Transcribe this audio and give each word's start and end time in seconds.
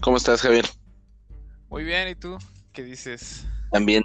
¿Cómo 0.00 0.16
estás, 0.16 0.42
Javier? 0.42 0.66
Muy 1.70 1.84
bien, 1.84 2.08
¿y 2.08 2.14
tú? 2.16 2.36
¿Qué 2.72 2.82
dices? 2.82 3.46
También. 3.70 4.02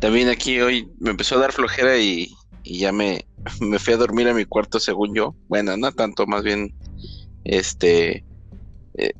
También 0.00 0.28
aquí 0.28 0.60
hoy 0.60 0.88
me 0.98 1.10
empezó 1.10 1.36
a 1.36 1.40
dar 1.40 1.52
flojera 1.52 1.96
y, 1.96 2.34
ya 2.64 2.90
me, 2.92 3.24
me 3.60 3.78
fui 3.78 3.94
a 3.94 3.98
dormir 3.98 4.28
a 4.28 4.34
mi 4.34 4.44
cuarto, 4.44 4.80
según 4.80 5.14
yo. 5.14 5.36
Bueno, 5.48 5.76
no 5.76 5.92
tanto, 5.92 6.26
más 6.26 6.42
bien, 6.42 6.74
este, 7.44 8.24
eh, 8.94 9.12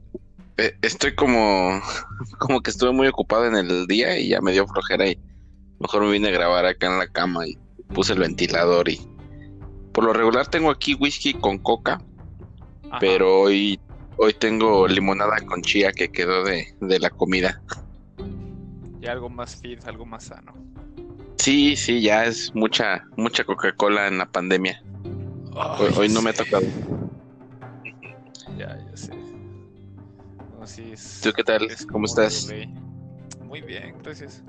eh, 0.56 0.76
estoy 0.82 1.14
como, 1.14 1.80
como 2.38 2.60
que 2.60 2.70
estuve 2.70 2.92
muy 2.92 3.06
ocupado 3.06 3.46
en 3.46 3.54
el 3.54 3.86
día 3.86 4.18
y 4.18 4.28
ya 4.30 4.40
me 4.40 4.52
dio 4.52 4.66
flojera 4.66 5.08
y 5.08 5.20
mejor 5.78 6.02
me 6.02 6.10
vine 6.10 6.28
a 6.28 6.32
grabar 6.32 6.66
acá 6.66 6.88
en 6.88 6.98
la 6.98 7.06
cama 7.06 7.46
y 7.46 7.56
puse 7.94 8.12
el 8.12 8.18
ventilador 8.18 8.88
y 8.88 9.00
por 9.92 10.04
lo 10.04 10.12
regular 10.12 10.48
tengo 10.48 10.70
aquí 10.70 10.94
whisky 10.94 11.32
con 11.34 11.58
coca, 11.58 12.00
pero 13.00 13.42
hoy 13.42 13.80
Hoy 14.20 14.34
tengo 14.34 14.88
limonada 14.88 15.36
con 15.46 15.62
chía 15.62 15.92
que 15.92 16.10
quedó 16.10 16.42
de, 16.42 16.66
la 16.80 17.08
comida. 17.08 17.62
Y 19.00 19.06
algo 19.06 19.30
más 19.30 19.54
fit, 19.60 19.84
algo 19.86 20.04
más 20.04 20.24
sano. 20.24 20.54
Sí, 21.36 21.76
sí, 21.76 22.02
ya 22.02 22.24
es 22.24 22.52
mucha, 22.52 23.04
mucha 23.16 23.44
Coca-Cola 23.44 24.08
en 24.08 24.18
la 24.18 24.26
pandemia. 24.26 24.82
hoy, 25.96 26.08
no 26.08 26.20
me 26.20 26.30
ha 26.30 26.32
tocado. 26.32 26.66
Ya, 28.58 28.76
ya 28.76 28.96
sé. 28.96 29.12
¿Tú 31.22 31.32
qué 31.32 31.44
tal? 31.44 31.68
¿Cómo 31.90 32.06
estás? 32.06 32.52
Muy 33.44 33.60
bien, 33.60 33.96
gracias. 34.02 34.42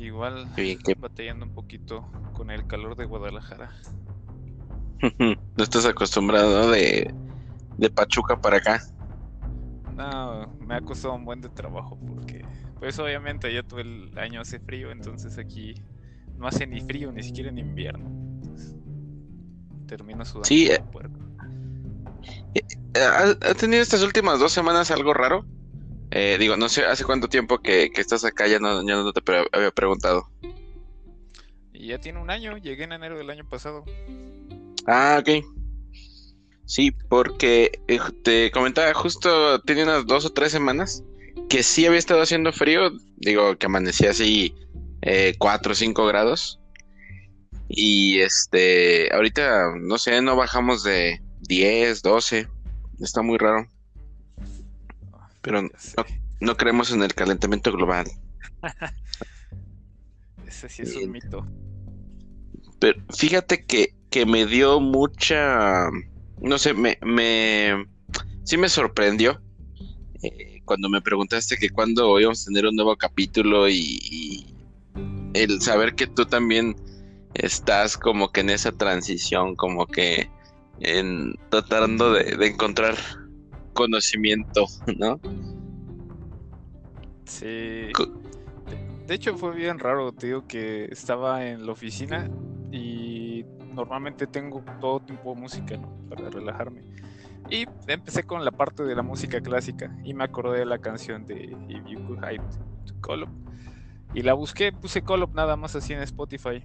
Igual 0.00 0.48
batallando 0.98 1.46
un 1.46 1.54
poquito 1.54 2.10
con 2.32 2.50
el 2.50 2.66
calor 2.66 2.96
de 2.96 3.04
Guadalajara. 3.04 3.70
no 5.18 5.64
estás 5.64 5.86
acostumbrado 5.86 6.72
de 6.72 7.14
de 7.76 7.90
Pachuca 7.90 8.40
para 8.40 8.58
acá? 8.58 8.82
No, 9.94 10.46
me 10.60 10.74
ha 10.74 10.80
costado 10.80 11.14
un 11.14 11.24
buen 11.24 11.40
de 11.40 11.48
trabajo 11.48 11.98
porque, 12.06 12.44
pues 12.78 12.98
obviamente 12.98 13.52
ya 13.52 13.62
todo 13.62 13.80
el 13.80 14.16
año 14.18 14.40
hace 14.40 14.58
frío, 14.58 14.90
entonces 14.90 15.38
aquí 15.38 15.74
no 16.38 16.46
hace 16.46 16.66
ni 16.66 16.80
frío, 16.80 17.12
ni 17.12 17.22
siquiera 17.22 17.50
en 17.50 17.58
invierno. 17.58 18.10
termino 19.86 20.24
sudando. 20.24 20.48
Sí. 20.48 20.70
Eh, 20.70 20.80
eh, 22.54 23.00
¿Ha, 23.00 23.54
tenido 23.54 23.82
estas 23.82 24.02
últimas 24.02 24.38
dos 24.40 24.52
semanas 24.52 24.90
algo 24.90 25.12
raro? 25.12 25.44
Eh, 26.10 26.36
digo, 26.38 26.56
no 26.56 26.68
sé, 26.68 26.84
¿hace 26.84 27.04
cuánto 27.04 27.28
tiempo 27.28 27.58
que, 27.58 27.90
estás 27.96 28.24
acá? 28.24 28.46
Ya 28.46 28.58
no, 28.58 28.82
ya 28.86 28.96
no 28.96 29.12
te 29.12 29.22
había 29.52 29.70
preguntado. 29.70 30.28
Y 31.72 31.88
ya 31.88 31.98
tiene 31.98 32.20
un 32.20 32.30
año, 32.30 32.56
llegué 32.58 32.84
en 32.84 32.92
enero 32.92 33.16
del 33.16 33.30
año 33.30 33.48
pasado. 33.48 33.84
Ah, 34.86 35.18
ok. 35.20 35.61
Sí, 36.64 36.92
porque 37.08 37.80
eh, 37.88 37.98
te 38.22 38.50
comentaba 38.50 38.92
justo, 38.94 39.60
tiene 39.62 39.84
unas 39.84 40.06
dos 40.06 40.24
o 40.24 40.32
tres 40.32 40.52
semanas 40.52 41.04
que 41.48 41.62
sí 41.62 41.86
había 41.86 41.98
estado 41.98 42.22
haciendo 42.22 42.52
frío, 42.52 42.92
digo 43.16 43.56
que 43.56 43.66
amanecía 43.66 44.10
así 44.10 44.54
eh, 45.02 45.34
4 45.38 45.72
o 45.72 45.74
5 45.74 46.06
grados. 46.06 46.60
Y 47.68 48.20
este, 48.20 49.12
ahorita, 49.14 49.74
no 49.80 49.98
sé, 49.98 50.20
no 50.22 50.36
bajamos 50.36 50.82
de 50.82 51.22
10, 51.40 52.02
12, 52.02 52.48
está 53.00 53.22
muy 53.22 53.38
raro. 53.38 53.66
Pero 55.40 55.68
no, 56.40 56.56
creemos 56.56 56.92
en 56.92 57.02
el 57.02 57.14
calentamiento 57.14 57.72
global. 57.72 58.06
Ese 60.46 60.68
sí 60.68 60.82
es 60.82 60.94
un 60.96 61.10
mito. 61.10 61.46
Pero 62.78 63.02
fíjate 63.10 63.64
que, 63.64 63.94
que 64.10 64.26
me 64.26 64.46
dio 64.46 64.80
mucha 64.80 65.88
no 66.42 66.58
sé, 66.58 66.74
me, 66.74 66.98
me 67.02 67.86
sí 68.44 68.56
me 68.56 68.68
sorprendió 68.68 69.40
eh, 70.22 70.60
cuando 70.64 70.88
me 70.88 71.00
preguntaste 71.00 71.56
que 71.56 71.70
cuando 71.70 72.18
íbamos 72.20 72.42
a 72.42 72.44
tener 72.46 72.66
un 72.66 72.76
nuevo 72.76 72.96
capítulo 72.96 73.68
y, 73.68 74.48
el 75.34 75.62
saber 75.62 75.94
que 75.94 76.06
tú 76.06 76.26
también 76.26 76.76
estás 77.32 77.96
como 77.96 78.30
que 78.30 78.40
en 78.40 78.50
esa 78.50 78.70
transición, 78.70 79.56
como 79.56 79.86
que 79.86 80.30
en 80.80 81.34
tratando 81.48 82.12
de, 82.12 82.46
encontrar 82.46 82.96
conocimiento, 83.72 84.66
¿no? 84.98 85.18
Sí. 87.24 87.88
De 89.06 89.14
hecho 89.14 89.38
fue 89.38 89.54
bien 89.54 89.78
raro, 89.78 90.12
te 90.12 90.26
digo 90.26 90.46
que 90.46 90.84
estaba 90.84 91.46
en 91.46 91.64
la 91.64 91.72
oficina 91.72 92.30
normalmente 93.72 94.26
tengo 94.26 94.62
todo 94.80 95.00
tipo 95.00 95.34
de 95.34 95.40
música 95.40 95.80
para 96.08 96.28
relajarme. 96.30 96.82
Y 97.50 97.66
empecé 97.86 98.22
con 98.22 98.44
la 98.44 98.50
parte 98.50 98.82
de 98.84 98.94
la 98.94 99.02
música 99.02 99.40
clásica 99.40 99.94
y 100.04 100.14
me 100.14 100.24
acordé 100.24 100.60
de 100.60 100.66
la 100.66 100.78
canción 100.78 101.26
de 101.26 101.56
If 101.68 101.84
You 101.86 102.06
Could 102.06 102.18
Hide 102.18 102.42
to 102.86 103.00
Call 103.00 103.24
Up. 103.24 103.30
Y 104.14 104.22
la 104.22 104.34
busqué, 104.34 104.72
puse 104.72 105.02
Call 105.02 105.22
Up 105.22 105.34
nada 105.34 105.56
más 105.56 105.74
así 105.74 105.92
en 105.92 106.00
Spotify. 106.02 106.64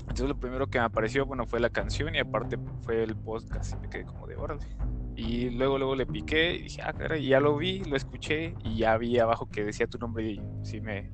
Entonces 0.00 0.28
lo 0.28 0.38
primero 0.38 0.68
que 0.68 0.78
me 0.78 0.84
apareció, 0.84 1.26
bueno, 1.26 1.46
fue 1.46 1.60
la 1.60 1.70
canción 1.70 2.14
y 2.14 2.18
aparte 2.18 2.58
fue 2.82 3.02
el 3.02 3.14
podcast 3.16 3.74
y 3.74 3.76
me 3.76 3.90
quedé 3.90 4.04
como 4.04 4.26
de 4.26 4.36
órale. 4.36 4.66
Y 5.16 5.50
luego, 5.50 5.78
luego 5.78 5.96
le 5.96 6.06
piqué 6.06 6.54
y 6.54 6.62
dije, 6.62 6.80
ah, 6.82 6.92
caray, 6.92 7.26
ya 7.26 7.40
lo 7.40 7.56
vi, 7.56 7.80
lo 7.84 7.96
escuché 7.96 8.54
y 8.64 8.76
ya 8.76 8.96
vi 8.96 9.18
abajo 9.18 9.48
que 9.50 9.64
decía 9.64 9.86
tu 9.86 9.98
nombre 9.98 10.30
y 10.30 10.40
sí 10.62 10.80
me, 10.80 11.10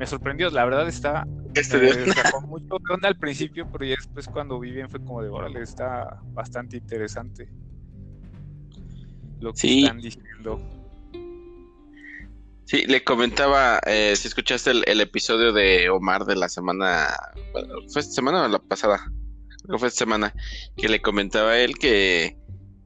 me 0.00 0.06
sorprendió. 0.06 0.48
La 0.50 0.64
verdad 0.64 0.88
está. 0.88 1.28
Este 1.54 1.76
me 1.78 2.12
sacó 2.12 2.40
mucho 2.48 2.78
de 2.78 2.94
onda 2.94 3.08
al 3.08 3.18
principio, 3.18 3.68
pero 3.70 3.84
ya 3.84 3.96
después 3.96 4.26
cuando 4.28 4.58
vi 4.58 4.72
bien 4.72 4.88
fue 4.88 4.98
como 4.98 5.22
de 5.22 5.28
órale, 5.28 5.60
está 5.62 6.18
bastante 6.32 6.78
interesante. 6.78 7.48
Lo 9.40 9.52
que 9.52 9.80
están 9.80 10.00
diciendo. 10.00 10.58
Sí, 12.64 12.86
le 12.86 13.04
comentaba, 13.04 13.80
eh, 13.84 14.14
si 14.16 14.28
escuchaste 14.28 14.70
el, 14.70 15.00
episodio 15.00 15.52
de 15.52 15.90
Omar 15.90 16.24
de 16.24 16.36
la 16.36 16.48
semana, 16.48 17.08
¿fue 17.92 18.00
esta 18.00 18.14
semana 18.14 18.44
o 18.44 18.48
la 18.48 18.60
pasada? 18.60 19.12
Creo 19.64 19.78
fue 19.78 19.88
esta 19.88 19.98
semana, 19.98 20.32
que 20.76 20.88
le 20.88 21.02
comentaba 21.02 21.50
a 21.50 21.58
él 21.58 21.76
que 21.78 22.38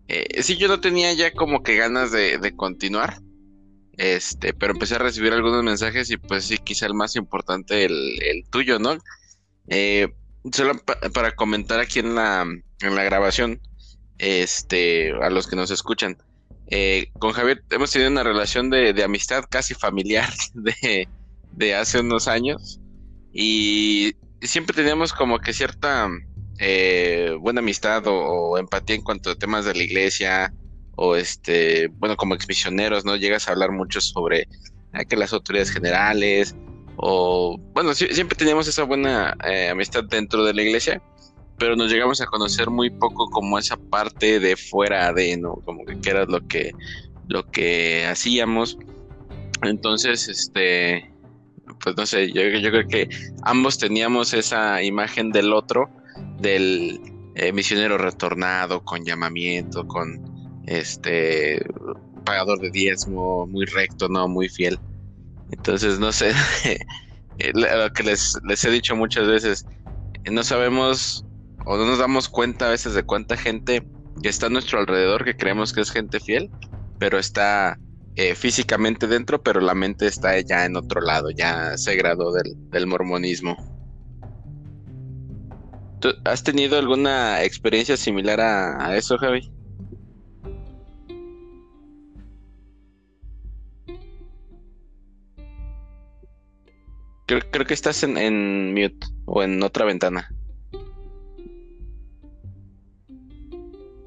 eh, 0.09 0.43
sí, 0.43 0.57
yo 0.57 0.69
no 0.69 0.81
tenía 0.81 1.13
ya 1.13 1.33
como 1.33 1.63
que 1.63 1.77
ganas 1.77 2.13
de, 2.13 2.39
de 2.39 2.57
continuar, 2.57 3.21
este, 3.97 4.53
pero 4.53 4.72
empecé 4.72 4.97
a 4.97 4.99
recibir 4.99 5.32
algunos 5.32 5.62
mensajes 5.62 6.10
y 6.10 6.16
pues 6.16 6.44
sí, 6.44 6.59
quizá 6.59 6.87
el 6.87 6.94
más 6.94 7.16
importante, 7.16 7.84
el, 7.84 8.44
tuyo, 8.50 8.78
¿no? 8.78 8.99
Eh, 9.69 10.09
solo 10.53 10.75
para 11.12 11.34
comentar 11.34 11.81
aquí 11.81 12.00
en 12.00 12.15
la, 12.15 12.43
en 12.43 12.94
la 12.94 13.03
grabación, 13.05 13.60
este, 14.19 15.12
a 15.22 15.31
los 15.31 15.47
que 15.47 15.56
nos 15.56 15.71
escuchan, 15.71 16.16
eh, 16.69 17.10
con 17.19 17.32
Javier 17.32 17.62
hemos 17.71 17.91
tenido 17.91 18.10
una 18.10 18.22
relación 18.22 18.71
de, 18.71 19.03
amistad 19.05 19.44
casi 19.49 19.75
familiar 19.75 20.32
de, 21.53 21.75
hace 21.75 22.00
unos 22.00 22.26
años 22.26 22.81
y 23.32 24.15
siempre 24.40 24.75
teníamos 24.75 25.12
como 25.12 25.38
que 25.40 25.52
cierta 25.52 26.08
eh, 26.58 27.37
buena 27.38 27.61
amistad 27.61 28.05
o, 28.06 28.56
empatía 28.56 28.97
en 28.97 29.02
cuanto 29.02 29.31
a 29.31 29.35
temas 29.35 29.64
de 29.64 29.75
la 29.75 29.82
iglesia, 29.82 30.55
o 30.96 31.17
este, 31.17 31.88
bueno, 31.99 32.17
como 32.17 32.35
exmisioneros, 32.35 33.05
¿no? 33.05 33.17
Llegas 33.17 33.49
a 33.49 33.52
hablar 33.52 33.73
mucho 33.73 34.00
sobre 34.00 34.49
ah, 34.93 35.05
que 35.05 35.17
las 35.17 35.32
autoridades 35.32 35.70
generales, 35.70 36.55
o 36.96 37.58
bueno, 37.73 37.94
siempre 37.94 38.37
teníamos 38.37 38.69
esa 38.69 38.85
buena 38.85 39.37
eh, 39.44 39.69
amistad 39.69 40.05
dentro 40.05 40.44
de 40.44 40.55
la 40.55 40.62
iglesia, 40.62 41.02
pero 41.58 41.76
nos 41.76 41.91
llegamos 41.91 42.20
a 42.20 42.26
conocer 42.26 42.70
muy 42.70 42.91
poco 42.91 43.29
como 43.31 43.58
esa 43.58 43.76
parte 43.76 44.41
de 44.41 44.56
fuera 44.56 45.12
de, 45.12 45.37
¿no? 45.37 45.55
Como 45.64 45.85
que, 45.85 45.99
era 46.08 46.25
lo 46.25 46.46
que, 46.46 46.73
lo 47.29 47.50
que 47.50 48.06
hacíamos. 48.06 48.79
Entonces, 49.62 50.29
este, 50.29 51.12
pues 51.81 51.97
no 51.97 52.06
sé, 52.06 52.32
yo, 52.32 52.43
yo 52.43 52.70
creo 52.70 52.87
que 52.88 53.08
ambos 53.43 53.79
teníamos 53.79 54.35
esa 54.35 54.82
imagen 54.82 55.31
del 55.31 55.52
otro, 55.52 55.90
del 56.40 57.00
eh, 57.35 57.52
misionero 57.52 57.99
retornado, 57.99 58.85
con 58.85 59.05
llamamiento, 59.05 59.87
con 59.87 60.34
este 60.66 61.64
pagador 62.25 62.61
de 62.61 62.70
diezmo, 62.70 63.46
muy 63.46 63.66
recto, 63.66 64.08
no, 64.08 64.28
muy 64.28 64.49
fiel. 64.49 64.78
Entonces, 65.50 65.99
no 65.99 66.12
sé, 66.12 66.32
lo 67.55 67.93
que 67.93 68.02
les, 68.02 68.64
he 68.64 68.70
dicho 68.70 68.96
muchas 68.96 69.26
veces, 69.26 69.66
no 70.31 70.43
sabemos 70.43 71.25
o 71.66 71.76
no 71.76 71.87
nos 71.87 71.99
damos 71.99 72.28
cuenta 72.28 72.66
a 72.66 72.70
veces 72.70 72.94
de 72.94 73.02
cuánta 73.02 73.37
gente 73.37 73.87
que 74.22 74.28
está 74.28 74.46
a 74.46 74.50
nuestro 74.50 74.78
alrededor 74.78 75.25
que 75.25 75.37
creemos 75.37 75.72
que 75.72 75.81
es 75.81 75.90
gente 75.90 76.20
fiel, 76.20 76.50
pero 76.99 77.19
está 77.19 77.78
eh, 78.16 78.34
físicamente 78.34 79.06
dentro, 79.06 79.43
pero 79.43 79.61
la 79.61 79.75
mente 79.75 80.06
está 80.06 80.38
ya 80.40 80.64
en 80.64 80.76
otro 80.76 81.00
lado, 81.00 81.31
ya 81.31 81.76
se 81.76 81.96
graduó 81.96 82.32
del, 82.32 82.87
mormonismo. 82.87 83.56
¿Tú 86.00 86.11
has 86.25 86.43
tenido 86.44 86.78
alguna 86.78 87.43
experiencia 87.43 87.96
similar 87.96 88.40
a, 88.40 88.96
eso, 88.96 89.16
Javi? 89.19 89.50
Creo, 97.26 97.67
que 97.67 97.75
estás 97.75 98.03
en, 98.03 98.19
en 98.19 98.75
mute 98.75 99.06
o 99.25 99.43
en 99.43 99.62
otra 99.62 99.85
ventana. 99.85 100.31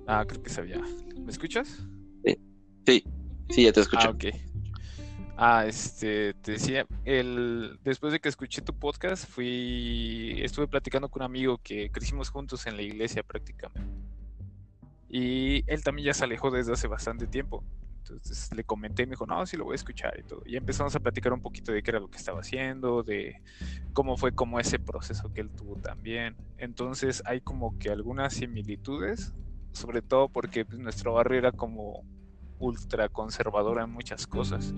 Ah, 0.05 0.23
creo 0.27 0.41
que 0.41 0.49
sabía. 0.49 0.79
¿Me 1.19 1.31
escuchas? 1.31 1.83
Sí, 2.23 2.37
sí, 2.85 3.03
sí, 3.49 3.63
ya 3.63 3.73
te 3.73 3.81
escucho. 3.81 4.07
Ah, 4.07 4.11
ok. 4.11 4.25
Ah, 5.35 5.65
este, 5.67 6.33
te 6.35 6.53
decía, 6.53 6.87
el, 7.05 7.77
después 7.83 8.11
de 8.11 8.19
que 8.19 8.29
escuché 8.29 8.61
tu 8.61 8.73
podcast, 8.73 9.29
fui, 9.29 10.39
estuve 10.41 10.67
platicando 10.67 11.09
con 11.09 11.21
un 11.21 11.25
amigo 11.25 11.59
que 11.61 11.91
crecimos 11.91 12.29
juntos 12.29 12.65
en 12.65 12.75
la 12.75 12.81
iglesia 12.81 13.21
prácticamente. 13.21 13.91
Y 15.09 15.63
él 15.67 15.83
también 15.83 16.07
ya 16.07 16.13
se 16.13 16.23
alejó 16.23 16.49
desde 16.49 16.73
hace 16.73 16.87
bastante 16.87 17.27
tiempo. 17.27 17.63
Entonces 18.13 18.49
le 18.55 18.63
comenté 18.63 19.03
y 19.03 19.05
me 19.05 19.11
dijo, 19.11 19.25
no, 19.25 19.45
sí 19.45 19.57
lo 19.57 19.65
voy 19.65 19.73
a 19.73 19.75
escuchar 19.75 20.17
y 20.19 20.23
todo. 20.23 20.41
Y 20.45 20.55
empezamos 20.55 20.95
a 20.95 20.99
platicar 20.99 21.33
un 21.33 21.41
poquito 21.41 21.71
de 21.71 21.81
qué 21.83 21.91
era 21.91 21.99
lo 21.99 22.09
que 22.09 22.17
estaba 22.17 22.41
haciendo, 22.41 23.03
de 23.03 23.41
cómo 23.93 24.17
fue 24.17 24.31
como 24.31 24.59
ese 24.59 24.79
proceso 24.79 25.31
que 25.33 25.41
él 25.41 25.49
tuvo 25.51 25.75
también. 25.75 26.35
Entonces 26.57 27.21
hay 27.25 27.41
como 27.41 27.77
que 27.77 27.89
algunas 27.89 28.33
similitudes 28.33 29.33
sobre 29.77 30.01
todo 30.01 30.27
porque 30.27 30.65
pues, 30.65 30.79
nuestro 30.79 31.13
barrio 31.13 31.37
era 31.37 31.51
como 31.51 32.03
ultra 32.59 33.07
conservador 33.09 33.79
en 33.79 33.91
muchas 33.91 34.25
cosas. 34.25 34.73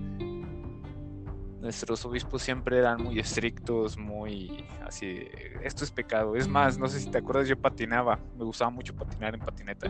Nuestros 1.59 2.05
obispos 2.05 2.41
siempre 2.41 2.77
eran 2.77 3.03
muy 3.03 3.19
estrictos, 3.19 3.97
muy 3.97 4.65
así, 4.85 5.27
esto 5.61 5.83
es 5.83 5.91
pecado. 5.91 6.35
Es 6.35 6.47
más, 6.47 6.77
no 6.77 6.87
sé 6.87 6.99
si 6.99 7.09
te 7.09 7.17
acuerdas, 7.17 7.47
yo 7.47 7.57
patinaba, 7.57 8.19
me 8.37 8.45
gustaba 8.45 8.71
mucho 8.71 8.95
patinar 8.95 9.33
en 9.33 9.41
patineta. 9.41 9.89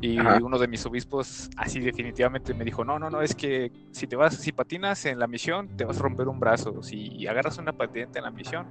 Y 0.00 0.18
uno 0.18 0.58
de 0.58 0.68
mis 0.68 0.86
obispos 0.86 1.50
así 1.56 1.80
definitivamente 1.80 2.54
me 2.54 2.64
dijo, 2.64 2.84
no, 2.84 2.98
no, 2.98 3.10
no, 3.10 3.20
es 3.20 3.34
que 3.34 3.72
si 3.90 4.06
te 4.06 4.14
vas, 4.14 4.36
si 4.36 4.52
patinas 4.52 5.04
en 5.06 5.18
la 5.18 5.26
misión, 5.26 5.76
te 5.76 5.84
vas 5.84 5.98
a 5.98 6.02
romper 6.02 6.28
un 6.28 6.38
brazo. 6.38 6.82
Si 6.82 7.26
agarras 7.26 7.58
una 7.58 7.72
patineta 7.72 8.20
en 8.20 8.24
la 8.24 8.30
misión, 8.30 8.66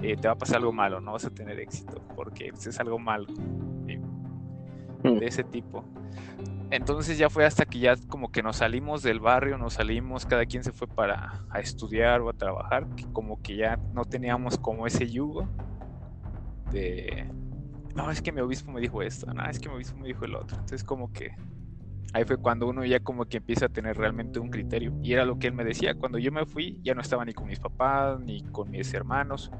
eh, 0.00 0.16
te 0.16 0.28
va 0.28 0.34
a 0.34 0.38
pasar 0.38 0.58
algo 0.58 0.72
malo, 0.72 1.00
no 1.00 1.12
vas 1.12 1.24
a 1.24 1.30
tener 1.30 1.58
éxito, 1.58 2.00
porque 2.14 2.52
es 2.54 2.80
algo 2.80 2.98
malo. 2.98 3.26
Mm. 5.02 5.18
de 5.18 5.26
ese 5.26 5.44
tipo. 5.44 5.84
Entonces 6.72 7.18
ya 7.18 7.28
fue 7.28 7.44
hasta 7.44 7.66
que 7.66 7.80
ya 7.80 7.96
como 8.08 8.32
que 8.32 8.42
nos 8.42 8.56
salimos 8.56 9.02
del 9.02 9.20
barrio, 9.20 9.58
nos 9.58 9.74
salimos, 9.74 10.24
cada 10.24 10.46
quien 10.46 10.64
se 10.64 10.72
fue 10.72 10.88
para 10.88 11.44
a 11.50 11.60
estudiar 11.60 12.22
o 12.22 12.30
a 12.30 12.32
trabajar, 12.32 12.86
que 12.96 13.04
como 13.12 13.42
que 13.42 13.56
ya 13.56 13.78
no 13.92 14.06
teníamos 14.06 14.56
como 14.56 14.86
ese 14.86 15.06
yugo 15.06 15.46
de, 16.70 17.30
no, 17.94 18.10
es 18.10 18.22
que 18.22 18.32
mi 18.32 18.40
obispo 18.40 18.72
me 18.72 18.80
dijo 18.80 19.02
esto, 19.02 19.26
no, 19.34 19.44
es 19.44 19.60
que 19.60 19.68
mi 19.68 19.74
obispo 19.74 19.98
me 19.98 20.08
dijo 20.08 20.24
el 20.24 20.34
otro. 20.34 20.56
Entonces 20.56 20.82
como 20.82 21.12
que 21.12 21.32
ahí 22.14 22.24
fue 22.24 22.38
cuando 22.38 22.66
uno 22.66 22.86
ya 22.86 23.00
como 23.00 23.26
que 23.26 23.36
empieza 23.36 23.66
a 23.66 23.68
tener 23.68 23.98
realmente 23.98 24.38
un 24.38 24.48
criterio. 24.48 24.94
Y 25.02 25.12
era 25.12 25.26
lo 25.26 25.38
que 25.38 25.48
él 25.48 25.52
me 25.52 25.64
decía, 25.64 25.94
cuando 25.94 26.16
yo 26.16 26.32
me 26.32 26.46
fui 26.46 26.80
ya 26.82 26.94
no 26.94 27.02
estaba 27.02 27.26
ni 27.26 27.34
con 27.34 27.48
mis 27.48 27.60
papás, 27.60 28.18
ni 28.18 28.44
con 28.44 28.70
mis 28.70 28.94
hermanos, 28.94 29.50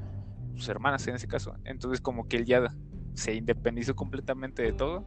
sus 0.55 0.67
hermanas 0.67 1.07
en 1.07 1.13
ese 1.13 1.27
caso. 1.27 1.55
Entonces 1.63 2.01
como 2.01 2.27
que 2.27 2.37
él 2.37 2.45
ya 2.45 2.73
se 3.13 3.35
independizó 3.35 3.95
completamente 3.95 4.63
de 4.63 4.73
todo 4.73 5.05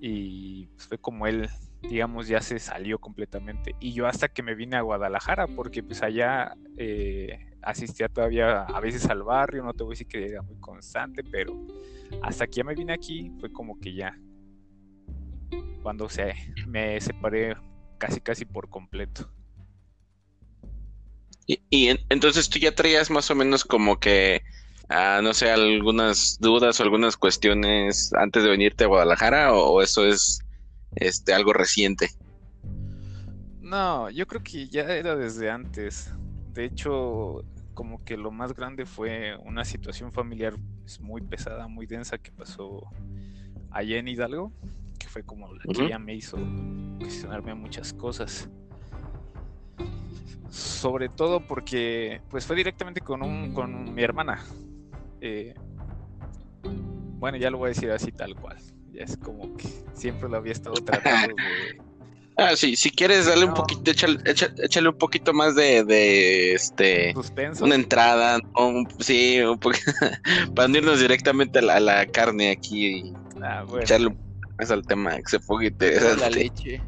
y 0.00 0.66
pues, 0.66 0.86
fue 0.86 0.98
como 0.98 1.26
él, 1.26 1.48
digamos, 1.82 2.28
ya 2.28 2.40
se 2.40 2.58
salió 2.58 2.98
completamente. 2.98 3.74
Y 3.80 3.92
yo 3.92 4.06
hasta 4.06 4.28
que 4.28 4.42
me 4.42 4.54
vine 4.54 4.76
a 4.76 4.82
Guadalajara, 4.82 5.46
porque 5.46 5.82
pues 5.82 6.02
allá 6.02 6.54
eh, 6.76 7.38
asistía 7.62 8.08
todavía 8.08 8.62
a 8.62 8.80
veces 8.80 9.06
al 9.06 9.22
barrio, 9.22 9.62
no 9.64 9.74
te 9.74 9.82
voy 9.82 9.92
a 9.92 9.94
decir 9.94 10.06
que 10.06 10.26
era 10.26 10.42
muy 10.42 10.56
constante, 10.60 11.22
pero 11.24 11.52
hasta 12.22 12.46
que 12.46 12.54
ya 12.54 12.64
me 12.64 12.74
vine 12.74 12.92
aquí 12.92 13.32
fue 13.40 13.52
como 13.52 13.78
que 13.78 13.94
ya, 13.94 14.18
cuando 15.82 16.08
se, 16.08 16.34
me 16.66 17.00
separé 17.00 17.56
casi 17.98 18.20
casi 18.20 18.44
por 18.44 18.68
completo. 18.68 19.30
Y, 21.46 21.62
y 21.70 21.88
entonces 22.10 22.48
tú 22.48 22.58
ya 22.58 22.74
traías 22.74 23.10
más 23.10 23.30
o 23.30 23.34
menos 23.34 23.64
como 23.64 23.98
que 23.98 24.42
no 24.88 25.34
sé, 25.34 25.50
algunas 25.50 26.38
dudas 26.40 26.80
o 26.80 26.82
algunas 26.82 27.16
cuestiones 27.16 28.12
antes 28.14 28.42
de 28.42 28.50
venirte 28.50 28.84
a 28.84 28.88
Guadalajara 28.88 29.52
o, 29.52 29.82
eso 29.82 30.06
es 30.06 30.40
este 30.96 31.34
algo 31.34 31.52
reciente? 31.52 32.10
No, 33.60 34.08
yo 34.10 34.26
creo 34.26 34.42
que 34.42 34.66
ya 34.68 34.82
era 34.84 35.14
desde 35.14 35.50
antes. 35.50 36.10
De 36.54 36.64
hecho, 36.64 37.44
como 37.74 38.02
que 38.04 38.16
lo 38.16 38.30
más 38.30 38.54
grande 38.54 38.86
fue 38.86 39.36
una 39.44 39.64
situación 39.64 40.10
familiar 40.10 40.54
pues, 40.80 41.00
muy 41.00 41.20
pesada, 41.20 41.68
muy 41.68 41.86
densa 41.86 42.16
que 42.16 42.32
pasó 42.32 42.90
allá 43.70 43.98
en 43.98 44.08
Hidalgo, 44.08 44.52
que 44.98 45.06
fue 45.06 45.22
como 45.22 45.52
la 45.52 45.62
que 45.62 45.88
ya 45.88 45.98
me 45.98 46.14
hizo 46.14 46.38
cuestionarme 46.98 47.54
muchas 47.54 47.92
cosas. 47.92 48.48
Sobre 50.50 51.10
todo 51.10 51.46
porque 51.46 52.22
pues 52.30 52.46
fue 52.46 52.56
directamente 52.56 53.02
con 53.02 53.22
un, 53.22 53.52
con 53.52 53.94
mi 53.94 54.02
hermana. 54.02 54.42
Eh, 55.20 55.54
bueno, 57.18 57.36
ya 57.36 57.50
lo 57.50 57.58
voy 57.58 57.66
a 57.66 57.68
decir 57.70 57.90
así 57.90 58.12
tal 58.12 58.34
cual. 58.36 58.56
Ya 58.92 59.02
es 59.02 59.16
como 59.16 59.56
que 59.56 59.68
siempre 59.94 60.28
lo 60.28 60.36
había 60.36 60.52
estado 60.52 60.74
tratando 60.74 61.34
de. 61.34 61.88
Ah, 62.40 62.54
sí, 62.54 62.76
si 62.76 62.88
quieres 62.92 63.26
darle 63.26 63.46
un 63.46 63.54
poquito, 63.54 63.90
échale, 63.90 64.88
un 64.88 64.96
poquito 64.96 65.32
más 65.34 65.56
de, 65.56 66.54
este 66.54 67.12
una 67.60 67.74
entrada, 67.74 68.38
sí, 69.00 69.40
un 69.40 69.58
poquito, 69.58 69.90
para 70.54 70.70
irnos 70.70 71.00
directamente 71.00 71.58
a 71.58 71.80
la, 71.80 72.06
carne 72.06 72.52
aquí 72.52 72.86
y 72.86 73.14
ah, 73.42 73.66
echarle 73.80 74.16
más 74.56 74.70
al 74.70 74.86
tema 74.86 75.16
que 75.16 75.26
se 75.26 75.40
ponga 75.40 75.66
interesante. 75.66 76.20
La 76.20 76.30
leche. 76.30 76.80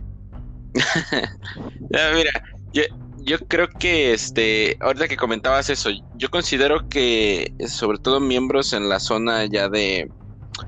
ya, 1.91 2.13
mira, 2.15 2.31
yo, 2.73 2.85
yo 3.31 3.39
creo 3.47 3.69
que 3.69 4.13
este, 4.13 4.77
ahorita 4.81 5.07
que 5.07 5.17
comentabas 5.17 5.71
eso, 5.71 5.91
yo 6.17 6.31
considero 6.31 6.89
que 6.89 7.55
sobre 7.69 7.99
todo 7.99 8.19
miembros 8.19 8.73
en 8.73 8.89
la 8.89 8.99
zona 8.99 9.47
ya 9.47 9.69
de, 9.69 10.11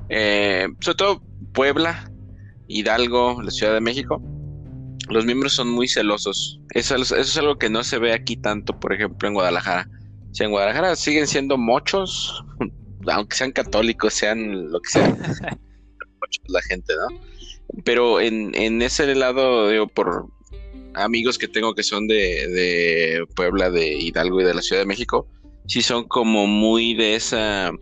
eh, 0.09 0.69
sobre 0.79 0.97
todo 0.97 1.23
Puebla, 1.53 2.09
Hidalgo, 2.69 3.43
la 3.43 3.51
Ciudad 3.51 3.75
de 3.75 3.81
México, 3.81 4.23
los 5.09 5.27
miembros 5.27 5.55
son 5.55 5.71
muy 5.71 5.89
celosos. 5.89 6.61
Eso, 6.71 6.95
es 6.95 7.37
algo 7.37 7.59
que 7.59 7.69
no 7.69 7.83
se 7.83 7.99
ve 7.99 8.13
aquí 8.13 8.37
tanto, 8.37 8.79
por 8.79 8.93
ejemplo, 8.93 9.27
en 9.27 9.35
Guadalajara. 9.35 9.89
Si 10.31 10.45
en 10.45 10.53
Guadalajara 10.53 10.95
siguen 10.95 11.27
siendo 11.27 11.59
mochos, 11.59 12.45
aunque 13.09 13.37
sean 13.37 13.51
católicos, 13.51 14.15
sean 14.15 14.71
lo 14.71 14.81
que 14.81 14.89
sea, 14.89 15.09
la 16.47 16.63
gente, 16.63 16.95
¿no? 16.95 17.19
Pero 17.85 18.21
en, 18.21 18.55
en 18.55 18.83
ese 18.83 19.13
lado, 19.17 19.69
digo, 19.69 19.89
por, 19.89 20.29
amigos 20.95 21.39
que 21.39 21.49
tengo 21.49 21.75
que 21.75 21.83
son 21.83 22.07
de, 22.07 22.15
de 22.49 23.27
Puebla, 23.35 23.71
de 23.71 23.95
Hidalgo 23.95 24.41
y 24.41 24.45
de 24.45 24.55
la 24.55 24.63
Ciudad 24.63 24.83
de 24.83 24.87
México, 24.87 25.29
sí 25.67 25.83
son 25.83 26.05
como 26.05 26.47
muy 26.47 26.95
de 26.95 27.17
esa, 27.17 27.73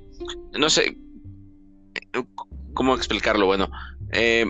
no 0.59 0.71
sé, 0.71 0.97
¿cómo 2.75 2.95
explicarlo? 2.95 3.47
Bueno, 3.47 3.71
eh, 4.13 4.47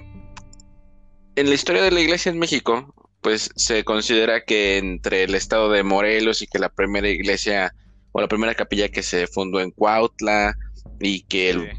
en 1.37 1.49
la 1.49 1.55
historia 1.55 1.83
de 1.83 1.91
la 1.91 2.01
iglesia 2.01 2.31
en 2.31 2.39
México, 2.39 2.95
pues 3.21 3.51
se 3.55 3.85
considera 3.85 4.45
que 4.45 4.79
entre 4.79 5.25
el 5.25 5.35
estado 5.35 5.71
de 5.71 5.83
Morelos 5.83 6.43
y 6.43 6.47
que 6.47 6.59
la 6.59 6.71
primera 6.71 7.09
iglesia 7.09 7.75
o 8.13 8.21
la 8.21 8.29
primera 8.29 8.55
capilla 8.55 8.89
que 8.89 9.03
se 9.03 9.27
fundó 9.27 9.61
en 9.61 9.71
Cuautla 9.71 10.57
y 11.01 11.23
que 11.23 11.51
el, 11.51 11.71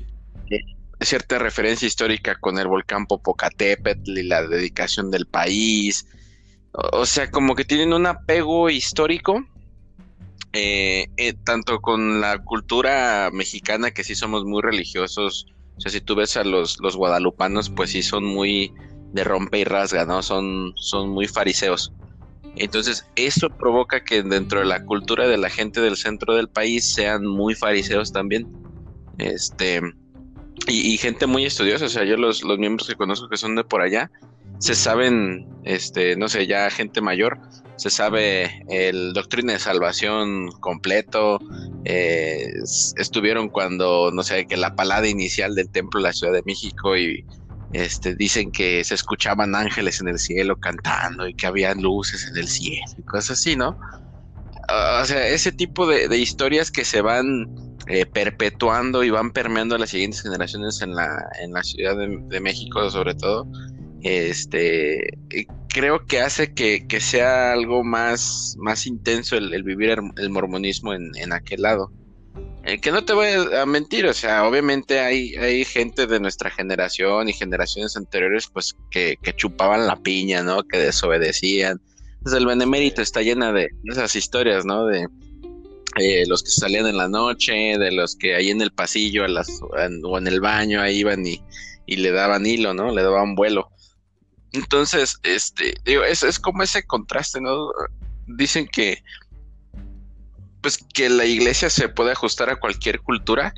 cierta 1.02 1.40
referencia 1.40 1.88
histórica 1.88 2.36
con 2.40 2.60
el 2.60 2.68
volcán 2.68 3.06
Popocatépetl 3.08 4.18
y 4.18 4.24
la 4.24 4.48
dedicación 4.48 5.12
del 5.12 5.26
país 5.26 6.08
o 6.74 7.06
sea, 7.06 7.30
como 7.30 7.56
que 7.56 7.66
tienen 7.66 7.94
un 7.94 8.06
apego 8.06 8.70
histórico, 8.70 9.46
eh, 10.54 11.08
eh, 11.18 11.34
tanto 11.46 11.80
con 11.82 12.22
la 12.22 12.40
cultura 12.40 13.30
mexicana, 13.32 13.92
que 13.92 14.04
sí 14.04 14.16
somos 14.16 14.46
muy 14.46 14.62
religiosos. 14.62 15.48
O 15.78 15.82
sea, 15.82 15.92
si 15.92 16.02
tú 16.02 16.16
ves 16.16 16.38
a 16.38 16.44
los, 16.44 16.80
los 16.80 16.96
guadalupanos, 16.96 17.70
pues 17.70 17.92
sí 17.92 18.04
son 18.04 18.26
muy 18.26 18.74
de 19.14 19.24
rompe 19.24 19.60
y 19.60 19.64
rasga, 19.64 20.06
¿no? 20.06 20.22
Son, 20.22 20.74
son 20.76 21.10
muy 21.10 21.28
fariseos. 21.28 21.92
Entonces, 22.56 23.06
eso 23.16 23.50
provoca 23.50 24.04
que 24.04 24.24
dentro 24.24 24.60
de 24.60 24.66
la 24.66 24.84
cultura 24.86 25.28
de 25.28 25.38
la 25.38 25.50
gente 25.50 25.80
del 25.80 25.96
centro 25.96 26.36
del 26.36 26.50
país 26.50 26.94
sean 26.94 27.26
muy 27.26 27.56
fariseos 27.56 28.12
también. 28.12 28.48
Este, 29.18 29.82
y, 30.68 30.98
gente 30.98 31.28
muy 31.28 31.46
estudiosa. 31.46 31.86
O 31.86 31.90
sea, 31.90 32.04
yo 32.04 32.18
los, 32.18 32.44
los 32.44 32.60
miembros 32.60 32.88
que 32.88 32.96
conozco 32.96 33.30
que 33.30 33.38
son 33.38 33.56
de 33.56 33.64
por 33.64 33.82
allá, 33.82 34.12
se 34.62 34.76
saben, 34.76 35.48
este, 35.64 36.16
no 36.16 36.30
sé, 36.30 36.46
ya 36.46 36.70
gente 36.70 37.02
mayor, 37.02 37.40
se 37.78 37.90
sabe 37.90 38.64
el 38.70 39.12
doctrina 39.14 39.54
de 39.54 39.60
salvación 39.60 40.52
completo, 40.60 41.40
eh, 41.84 42.54
estuvieron 42.96 43.50
cuando, 43.50 44.12
no 44.12 44.22
sé, 44.22 44.46
que 44.46 44.56
la 44.56 44.76
palada 44.76 45.08
inicial 45.08 45.56
del 45.56 45.70
templo 45.70 46.00
de 46.00 46.04
la 46.04 46.14
Ciudad 46.14 46.32
de 46.32 46.44
México 46.46 46.96
y 46.96 47.26
este, 47.74 48.14
dicen 48.14 48.52
que 48.52 48.84
se 48.84 48.94
escuchaban 48.94 49.56
ángeles 49.56 50.00
en 50.00 50.10
el 50.10 50.20
cielo 50.20 50.60
cantando 50.60 51.28
y 51.28 51.34
que 51.34 51.48
había 51.48 51.74
luces 51.74 52.28
en 52.30 52.38
el 52.38 52.48
cielo 52.48 52.86
y 53.00 53.02
cosas 53.02 53.40
así, 53.40 53.56
¿no? 53.56 53.80
o 55.02 55.06
sea, 55.06 55.28
ese 55.28 55.52
tipo 55.52 55.88
de, 55.88 56.16
historias 56.18 56.72
que 56.72 56.86
se 56.86 57.02
van 57.02 57.48
eh, 57.88 58.06
perpetuando 58.06 59.04
y 59.04 59.10
van 59.10 59.32
permeando 59.32 59.76
a 59.76 59.80
las 59.80 59.90
siguientes 59.90 60.22
generaciones 60.22 60.82
en 60.82 60.96
la, 60.96 61.28
en 61.42 61.52
la 61.52 61.64
Ciudad 61.64 61.98
de, 61.98 62.40
México, 62.40 62.90
sobre 62.90 63.16
todo, 63.16 63.48
este, 64.04 65.18
creo 65.70 66.06
que 66.06 66.20
hace 66.20 66.54
que, 66.54 66.86
sea 67.00 67.54
algo 67.54 67.84
más, 67.84 68.56
más 68.60 68.86
intenso 68.86 69.38
el, 69.38 69.64
vivir 69.64 69.96
el, 70.18 70.30
mormonismo 70.30 70.94
en, 70.94 71.12
en, 71.16 71.34
aquel 71.34 71.62
lado. 71.62 71.92
Eh, 72.64 72.80
que 72.80 72.92
no 72.92 73.04
te 73.04 73.14
voy 73.14 73.28
a 73.58 73.66
mentir, 73.66 74.06
o 74.06 74.14
sea, 74.14 74.48
obviamente 74.48 75.00
hay, 75.00 75.36
hay 75.36 75.66
gente 75.66 76.06
de 76.06 76.20
nuestra 76.20 76.52
generación 76.52 77.28
y 77.28 77.34
generaciones 77.34 77.98
anteriores, 77.98 78.48
pues, 78.54 78.76
que, 78.92 79.18
que 79.22 79.34
chupaban 79.34 79.88
la 79.88 79.96
piña, 79.96 80.44
¿no? 80.44 80.64
Que 80.64 80.78
desobedecían, 80.78 81.82
pues 82.22 82.36
el 82.36 82.46
Benemérito 82.46 83.02
está 83.02 83.22
llena 83.22 83.52
de 83.52 83.70
esas 83.86 84.16
historias, 84.16 84.64
¿no? 84.64 84.86
De 84.86 85.08
eh, 86.00 86.26
los 86.28 86.44
que 86.44 86.52
salían 86.52 86.88
en 86.88 86.98
la 86.98 87.10
noche, 87.10 87.78
de 87.78 87.92
los 87.92 88.16
que 88.16 88.36
ahí 88.36 88.50
en 88.50 88.62
el 88.62 88.72
pasillo 88.72 89.26
a 89.26 89.28
las, 89.28 89.60
o 90.04 90.18
en 90.18 90.28
el 90.28 90.40
baño 90.40 90.82
ahí 90.82 91.00
iban 91.00 91.26
y, 91.26 91.42
le 91.88 92.12
daban 92.12 92.46
hilo, 92.46 92.74
¿no? 92.74 92.94
Le 92.94 93.04
daban 93.04 93.36
vuelo. 93.36 93.70
Entonces, 94.54 95.18
este, 95.24 95.76
digo, 95.86 96.04
es, 96.04 96.24
es 96.24 96.40
como 96.40 96.64
ese 96.64 96.84
contraste, 96.84 97.40
¿no? 97.40 97.72
Dicen 98.28 98.68
que, 98.68 99.04
pues 100.62 100.78
que 100.94 101.10
la 101.10 101.26
iglesia 101.26 101.70
se 101.70 101.90
puede 101.90 102.12
ajustar 102.12 102.50
a 102.50 102.60
cualquier 102.60 103.00
cultura, 103.00 103.54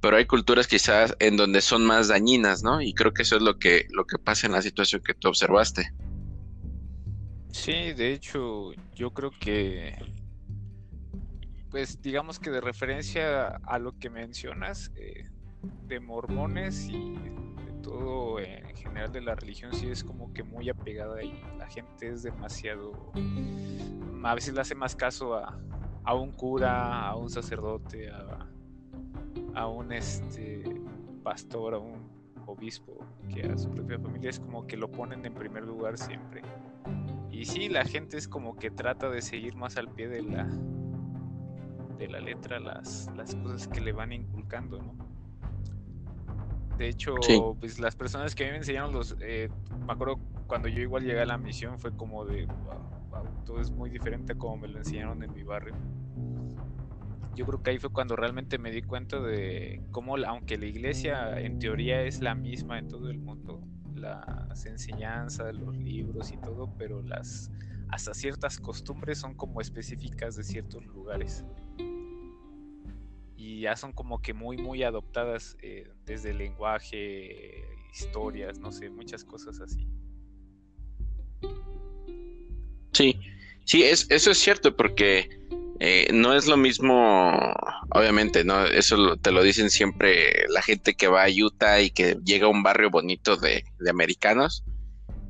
pero 0.00 0.16
hay 0.16 0.26
culturas 0.26 0.66
quizás 0.66 1.14
en 1.18 1.36
donde 1.36 1.60
son 1.60 1.84
más 1.84 2.08
dañinas, 2.08 2.62
¿no? 2.62 2.80
Y 2.80 2.94
creo 2.94 3.12
que 3.12 3.22
eso 3.22 3.36
es 3.36 3.42
lo 3.42 3.58
que, 3.58 3.86
lo 3.90 4.06
que 4.06 4.18
pasa 4.18 4.46
en 4.46 4.52
la 4.52 4.62
situación 4.62 5.02
que 5.04 5.14
tú 5.14 5.28
observaste. 5.28 5.92
Sí, 7.50 7.92
de 7.92 8.12
hecho, 8.12 8.72
yo 8.94 9.10
creo 9.12 9.30
que, 9.38 9.96
pues 11.70 12.00
digamos 12.00 12.38
que 12.38 12.50
de 12.50 12.60
referencia 12.60 13.48
a 13.64 13.78
lo 13.78 13.98
que 13.98 14.10
mencionas, 14.10 14.92
eh, 14.96 15.28
de 15.86 16.00
mormones 16.00 16.88
y 16.88 17.16
todo 17.88 18.38
en 18.38 18.76
general 18.76 19.10
de 19.10 19.22
la 19.22 19.34
religión, 19.34 19.72
sí 19.72 19.88
es 19.88 20.04
como 20.04 20.32
que 20.32 20.42
muy 20.42 20.68
apegada 20.68 21.22
y 21.22 21.42
la 21.56 21.66
gente 21.68 22.08
es 22.08 22.22
demasiado, 22.22 22.92
a 24.22 24.34
veces 24.34 24.54
le 24.54 24.60
hace 24.60 24.74
más 24.74 24.94
caso 24.94 25.34
a, 25.34 25.58
a 26.04 26.14
un 26.14 26.32
cura, 26.32 27.08
a 27.08 27.16
un 27.16 27.30
sacerdote, 27.30 28.10
a, 28.10 28.46
a 29.54 29.66
un 29.66 29.92
este 29.92 30.64
pastor, 31.22 31.74
a 31.74 31.78
un 31.78 32.08
obispo, 32.46 32.98
que 33.32 33.42
a 33.42 33.56
su 33.56 33.70
propia 33.70 33.98
familia 33.98 34.30
es 34.30 34.40
como 34.40 34.66
que 34.66 34.76
lo 34.76 34.90
ponen 34.90 35.24
en 35.24 35.34
primer 35.34 35.64
lugar 35.64 35.96
siempre. 35.96 36.42
Y 37.30 37.46
sí, 37.46 37.68
la 37.68 37.84
gente 37.84 38.16
es 38.16 38.28
como 38.28 38.56
que 38.56 38.70
trata 38.70 39.08
de 39.08 39.22
seguir 39.22 39.54
más 39.56 39.76
al 39.76 39.88
pie 39.88 40.08
de 40.08 40.22
la 40.22 40.46
de 41.98 42.06
la 42.06 42.20
letra 42.20 42.60
las, 42.60 43.10
las 43.16 43.34
cosas 43.34 43.66
que 43.66 43.80
le 43.80 43.90
van 43.92 44.12
inculcando, 44.12 44.80
¿no? 44.80 45.07
De 46.78 46.88
hecho, 46.88 47.56
pues 47.58 47.80
las 47.80 47.96
personas 47.96 48.36
que 48.36 48.44
a 48.44 48.46
mí 48.46 48.52
me 48.52 48.58
enseñaron 48.58 48.92
los, 48.92 49.16
eh, 49.20 49.48
me 49.84 49.92
acuerdo 49.92 50.20
cuando 50.46 50.68
yo 50.68 50.80
igual 50.80 51.02
llegué 51.02 51.20
a 51.20 51.26
la 51.26 51.36
misión 51.36 51.76
fue 51.80 51.94
como 51.96 52.24
de, 52.24 52.48
todo 53.44 53.60
es 53.60 53.70
muy 53.70 53.90
diferente 53.90 54.32
a 54.32 54.36
como 54.36 54.58
me 54.58 54.68
lo 54.68 54.78
enseñaron 54.78 55.20
en 55.24 55.32
mi 55.32 55.42
barrio. 55.42 55.74
Yo 57.34 57.46
creo 57.46 57.62
que 57.62 57.70
ahí 57.70 57.78
fue 57.78 57.90
cuando 57.90 58.14
realmente 58.14 58.58
me 58.58 58.70
di 58.70 58.82
cuenta 58.82 59.20
de 59.20 59.82
cómo, 59.90 60.16
aunque 60.18 60.56
la 60.56 60.66
iglesia 60.66 61.40
en 61.40 61.58
teoría 61.58 62.02
es 62.02 62.20
la 62.20 62.36
misma 62.36 62.78
en 62.78 62.86
todo 62.86 63.10
el 63.10 63.18
mundo, 63.18 63.60
las 63.96 64.64
enseñanzas, 64.66 65.54
los 65.54 65.76
libros 65.76 66.30
y 66.32 66.36
todo, 66.36 66.72
pero 66.78 67.02
las 67.02 67.50
hasta 67.90 68.14
ciertas 68.14 68.58
costumbres 68.60 69.18
son 69.18 69.34
como 69.34 69.60
específicas 69.60 70.36
de 70.36 70.44
ciertos 70.44 70.84
lugares. 70.86 71.44
Y 73.38 73.60
ya 73.60 73.76
son 73.76 73.92
como 73.92 74.20
que 74.20 74.34
muy, 74.34 74.56
muy 74.56 74.82
adoptadas 74.82 75.56
eh, 75.62 75.88
desde 76.04 76.30
el 76.30 76.38
lenguaje, 76.38 77.68
historias, 77.92 78.58
no 78.58 78.72
sé, 78.72 78.90
muchas 78.90 79.24
cosas 79.24 79.60
así. 79.60 79.86
Sí, 82.92 83.16
sí, 83.64 83.84
es, 83.84 84.10
eso 84.10 84.32
es 84.32 84.38
cierto 84.38 84.74
porque 84.74 85.28
eh, 85.80 86.08
no 86.12 86.34
es 86.34 86.48
lo 86.48 86.56
mismo, 86.56 87.30
obviamente, 87.90 88.42
¿no? 88.42 88.64
Eso 88.66 89.16
te 89.18 89.30
lo 89.30 89.44
dicen 89.44 89.70
siempre 89.70 90.46
la 90.48 90.60
gente 90.60 90.94
que 90.94 91.06
va 91.06 91.24
a 91.24 91.28
Utah 91.30 91.80
y 91.80 91.90
que 91.90 92.16
llega 92.24 92.46
a 92.46 92.50
un 92.50 92.64
barrio 92.64 92.90
bonito 92.90 93.36
de, 93.36 93.62
americanos 93.88 94.64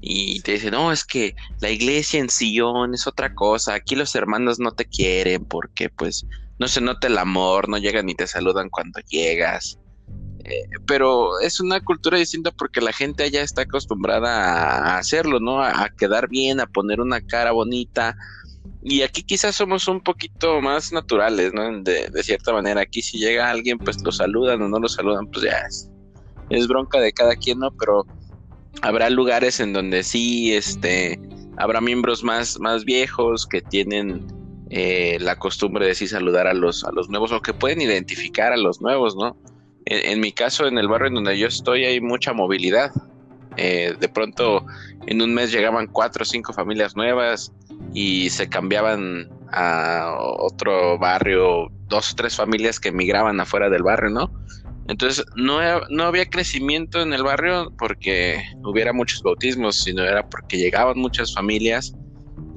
y 0.00 0.40
te 0.40 0.52
dicen, 0.52 0.70
no, 0.70 0.90
es 0.92 1.04
que 1.04 1.34
la 1.60 1.68
iglesia 1.70 2.20
en 2.20 2.30
Sion 2.30 2.94
es 2.94 3.06
otra 3.06 3.34
cosa, 3.34 3.74
aquí 3.74 3.94
los 3.94 4.14
hermanos 4.14 4.58
no 4.58 4.72
te 4.72 4.86
quieren 4.86 5.44
porque 5.44 5.90
pues 5.90 6.24
no 6.58 6.68
se 6.68 6.80
nota 6.80 7.06
el 7.06 7.18
amor, 7.18 7.68
no 7.68 7.78
llegan 7.78 8.06
ni 8.06 8.14
te 8.14 8.26
saludan 8.26 8.68
cuando 8.70 9.00
llegas. 9.08 9.78
Eh, 10.44 10.64
pero 10.86 11.40
es 11.40 11.60
una 11.60 11.80
cultura 11.80 12.16
distinta 12.18 12.50
porque 12.50 12.80
la 12.80 12.92
gente 12.92 13.24
allá 13.24 13.42
está 13.42 13.62
acostumbrada 13.62 14.94
a 14.94 14.98
hacerlo, 14.98 15.40
¿no? 15.40 15.62
a 15.62 15.88
quedar 15.96 16.28
bien, 16.28 16.60
a 16.60 16.66
poner 16.66 17.00
una 17.00 17.20
cara 17.20 17.52
bonita, 17.52 18.16
y 18.82 19.02
aquí 19.02 19.22
quizás 19.22 19.56
somos 19.56 19.88
un 19.88 20.00
poquito 20.00 20.60
más 20.60 20.92
naturales, 20.92 21.52
¿no? 21.52 21.82
De, 21.82 22.10
cierta 22.22 22.52
manera, 22.52 22.82
aquí 22.82 23.02
si 23.02 23.18
llega 23.18 23.50
alguien, 23.50 23.78
pues 23.78 24.02
lo 24.02 24.12
saludan 24.12 24.62
o 24.62 24.68
no 24.68 24.78
lo 24.78 24.88
saludan, 24.88 25.26
pues 25.26 25.44
ya 25.44 25.58
es, 25.68 25.90
es 26.50 26.68
bronca 26.68 27.00
de 27.00 27.12
cada 27.12 27.34
quien, 27.36 27.58
¿no? 27.58 27.70
Pero 27.72 28.06
habrá 28.82 29.10
lugares 29.10 29.60
en 29.60 29.72
donde 29.72 30.02
sí, 30.02 30.54
este, 30.54 31.20
habrá 31.56 31.80
miembros 31.80 32.22
más, 32.22 32.58
más 32.60 32.84
viejos 32.84 33.46
que 33.46 33.60
tienen 33.60 34.26
eh, 34.70 35.18
la 35.20 35.38
costumbre 35.38 35.86
de 35.86 35.94
sí 35.94 36.06
saludar 36.06 36.46
a 36.46 36.54
los, 36.54 36.84
a 36.84 36.92
los 36.92 37.08
nuevos 37.08 37.32
o 37.32 37.40
que 37.40 37.54
pueden 37.54 37.80
identificar 37.80 38.52
a 38.52 38.56
los 38.56 38.80
nuevos, 38.80 39.16
¿no? 39.16 39.36
En, 39.86 40.20
mi 40.20 40.32
caso, 40.32 40.66
en 40.66 40.76
el 40.76 40.86
barrio 40.86 41.08
en 41.08 41.14
donde 41.14 41.38
yo 41.38 41.46
estoy, 41.46 41.86
hay 41.86 42.00
mucha 42.00 42.34
movilidad. 42.34 42.92
Eh, 43.56 43.94
de 43.98 44.08
pronto, 44.10 44.66
en 45.06 45.22
un 45.22 45.32
mes 45.32 45.50
llegaban 45.50 45.86
cuatro 45.86 46.22
o 46.22 46.26
cinco 46.26 46.52
familias 46.52 46.94
nuevas 46.94 47.52
y 47.94 48.28
se 48.28 48.50
cambiaban 48.50 49.30
a 49.50 50.14
otro 50.18 50.98
barrio, 50.98 51.68
dos 51.88 52.12
o 52.12 52.16
tres 52.16 52.36
familias 52.36 52.78
que 52.78 52.90
emigraban 52.90 53.40
afuera 53.40 53.70
del 53.70 53.82
barrio, 53.82 54.10
¿no? 54.10 54.30
Entonces 54.88 55.24
no, 55.36 55.58
no 55.88 56.04
había 56.04 56.28
crecimiento 56.28 57.00
en 57.00 57.14
el 57.14 57.22
barrio 57.22 57.72
porque 57.78 58.42
hubiera 58.64 58.92
muchos 58.92 59.22
bautismos, 59.22 59.76
sino 59.76 60.02
era 60.02 60.28
porque 60.28 60.58
llegaban 60.58 60.98
muchas 60.98 61.32
familias 61.32 61.94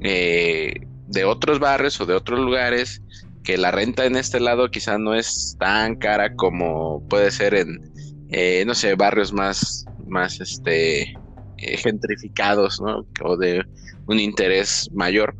eh, 0.01 0.73
de 1.11 1.25
otros 1.25 1.59
barrios 1.59 1.99
o 2.01 2.05
de 2.05 2.13
otros 2.13 2.39
lugares 2.39 3.01
que 3.43 3.57
la 3.57 3.71
renta 3.71 4.05
en 4.05 4.15
este 4.15 4.39
lado 4.39 4.69
quizá 4.69 4.97
no 4.97 5.15
es 5.15 5.55
tan 5.59 5.95
cara 5.95 6.35
como 6.35 7.05
puede 7.07 7.31
ser 7.31 7.55
en, 7.55 7.91
eh, 8.29 8.63
no 8.65 8.75
sé, 8.75 8.95
barrios 8.95 9.33
más, 9.33 9.85
más 10.07 10.39
este, 10.39 11.13
eh, 11.57 11.77
gentrificados, 11.77 12.79
¿no? 12.81 13.05
O 13.23 13.37
de 13.37 13.63
un 14.07 14.19
interés 14.19 14.89
mayor. 14.93 15.35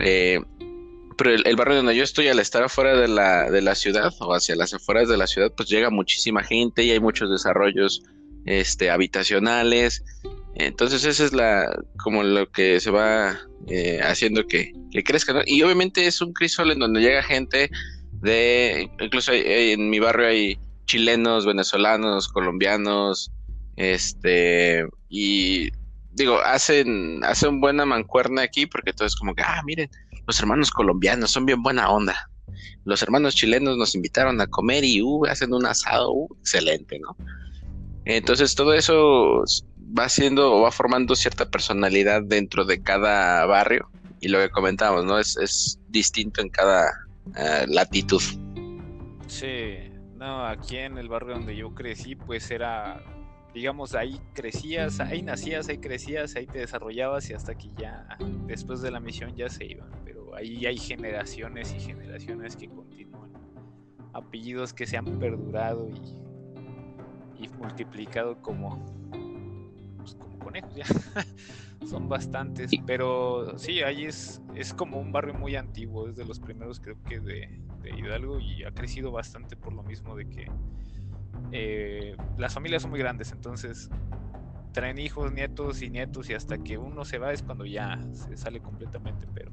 Eh, 0.00 0.40
pero 1.16 1.30
el, 1.34 1.56
barrio 1.56 1.76
donde 1.76 1.96
yo 1.96 2.04
estoy, 2.04 2.28
al 2.28 2.38
estar 2.38 2.62
afuera 2.62 2.96
de 2.96 3.08
la, 3.08 3.50
de 3.50 3.60
la 3.60 3.74
ciudad 3.74 4.12
o 4.20 4.34
hacia 4.34 4.54
las 4.54 4.72
afueras 4.72 5.08
de 5.08 5.16
la 5.16 5.26
ciudad, 5.26 5.52
pues 5.56 5.68
llega 5.68 5.90
muchísima 5.90 6.44
gente 6.44 6.84
y 6.84 6.92
hay 6.92 7.00
muchos 7.00 7.28
desarrollos 7.28 8.02
este, 8.46 8.90
habitacionales. 8.90 10.04
Entonces, 10.58 11.04
eso 11.04 11.24
es 11.24 11.32
la 11.32 11.70
como 12.02 12.22
lo 12.22 12.50
que 12.50 12.80
se 12.80 12.90
va 12.90 13.38
eh, 13.68 14.00
haciendo 14.02 14.44
que, 14.46 14.72
crezca. 15.04 15.42
Y 15.46 15.62
obviamente 15.62 16.06
es 16.06 16.20
un 16.20 16.32
crisol 16.32 16.72
en 16.72 16.80
donde 16.80 17.00
llega 17.00 17.22
gente 17.22 17.70
de, 18.20 18.90
incluso 19.00 19.32
en 19.32 19.88
mi 19.88 20.00
barrio 20.00 20.26
hay 20.26 20.58
chilenos, 20.86 21.46
venezolanos, 21.46 22.28
colombianos, 22.28 23.30
este, 23.76 24.84
y 25.08 25.70
digo, 26.10 26.40
hacen, 26.40 27.22
hacen 27.22 27.60
buena 27.60 27.86
mancuerna 27.86 28.42
aquí 28.42 28.66
porque 28.66 28.92
todo 28.92 29.06
es 29.06 29.14
como 29.14 29.34
que, 29.34 29.42
ah, 29.42 29.62
miren, 29.64 29.88
los 30.26 30.40
hermanos 30.40 30.72
colombianos 30.72 31.30
son 31.30 31.46
bien 31.46 31.62
buena 31.62 31.88
onda. 31.88 32.28
Los 32.84 33.02
hermanos 33.02 33.36
chilenos 33.36 33.76
nos 33.76 33.94
invitaron 33.94 34.40
a 34.40 34.46
comer 34.48 34.82
y 34.82 35.02
uh, 35.02 35.26
hacen 35.26 35.54
un 35.54 35.66
asado 35.66 36.10
uh, 36.12 36.28
excelente, 36.40 36.98
¿no? 36.98 37.16
Entonces 38.04 38.54
todo 38.54 38.72
eso 38.72 39.44
va 39.96 40.04
haciendo 40.04 40.54
o 40.54 40.62
va 40.62 40.70
formando 40.70 41.14
cierta 41.14 41.48
personalidad 41.48 42.22
dentro 42.22 42.64
de 42.64 42.82
cada 42.82 43.44
barrio 43.46 43.90
y 44.20 44.28
lo 44.28 44.38
que 44.38 44.50
comentamos, 44.50 45.04
¿no? 45.04 45.18
Es, 45.18 45.36
es 45.36 45.80
distinto 45.88 46.40
en 46.40 46.48
cada 46.48 46.90
eh, 47.36 47.66
latitud. 47.68 48.22
Sí, 49.26 49.76
no, 50.16 50.46
aquí 50.46 50.76
en 50.76 50.98
el 50.98 51.08
barrio 51.08 51.34
donde 51.34 51.56
yo 51.56 51.74
crecí, 51.74 52.16
pues 52.16 52.50
era 52.50 53.02
digamos, 53.54 53.94
ahí 53.94 54.20
crecías, 54.34 55.00
ahí 55.00 55.22
nacías, 55.22 55.68
ahí 55.68 55.78
crecías, 55.78 56.36
ahí 56.36 56.46
te 56.46 56.58
desarrollabas 56.58 57.28
y 57.30 57.34
hasta 57.34 57.54
que 57.56 57.68
ya 57.76 58.06
después 58.46 58.80
de 58.82 58.90
la 58.90 59.00
misión 59.00 59.34
ya 59.34 59.48
se 59.48 59.64
iban. 59.64 59.90
Pero 60.04 60.34
ahí 60.34 60.66
hay 60.66 60.76
generaciones 60.76 61.74
y 61.74 61.80
generaciones 61.80 62.56
que 62.56 62.68
continúan. 62.68 63.32
apellidos 64.12 64.72
que 64.72 64.86
se 64.86 64.96
han 64.96 65.18
perdurado 65.18 65.88
y, 65.88 67.44
y 67.44 67.48
multiplicado 67.48 68.40
como 68.42 68.97
conejos 70.48 70.74
ya. 70.74 70.84
Son 71.86 72.08
bastantes, 72.08 72.70
pero 72.86 73.58
sí, 73.58 73.82
ahí 73.82 74.04
es, 74.04 74.42
es 74.54 74.74
como 74.74 74.98
un 74.98 75.12
barrio 75.12 75.34
muy 75.34 75.56
antiguo, 75.56 76.08
es 76.08 76.16
de 76.16 76.24
los 76.24 76.40
primeros 76.40 76.80
creo 76.80 76.96
que 77.04 77.20
de, 77.20 77.60
Hidalgo 77.96 78.38
y 78.38 78.64
ha 78.64 78.72
crecido 78.72 79.10
bastante 79.10 79.56
por 79.56 79.72
lo 79.72 79.82
mismo 79.82 80.14
de 80.14 80.28
que 80.28 80.50
eh, 81.52 82.16
las 82.36 82.52
familias 82.52 82.82
son 82.82 82.90
muy 82.90 83.00
grandes, 83.00 83.32
entonces 83.32 83.88
traen 84.72 84.98
hijos, 84.98 85.32
nietos 85.32 85.80
y 85.80 85.88
nietos 85.88 86.28
y 86.28 86.34
hasta 86.34 86.58
que 86.58 86.76
uno 86.76 87.04
se 87.04 87.18
va 87.18 87.32
es 87.32 87.42
cuando 87.42 87.64
ya 87.64 87.98
se 88.12 88.36
sale 88.36 88.60
completamente, 88.60 89.26
pero 89.32 89.50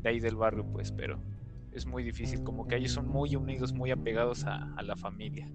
de 0.00 0.08
ahí 0.08 0.18
del 0.18 0.34
barrio 0.34 0.64
pues, 0.64 0.90
pero 0.90 1.20
es 1.72 1.86
muy 1.86 2.02
difícil, 2.02 2.42
como 2.42 2.66
que 2.66 2.76
ellos 2.76 2.92
son 2.92 3.08
muy 3.08 3.36
unidos, 3.36 3.72
muy 3.72 3.90
apegados 3.90 4.44
a, 4.44 4.82
la 4.82 4.96
familia. 4.96 5.48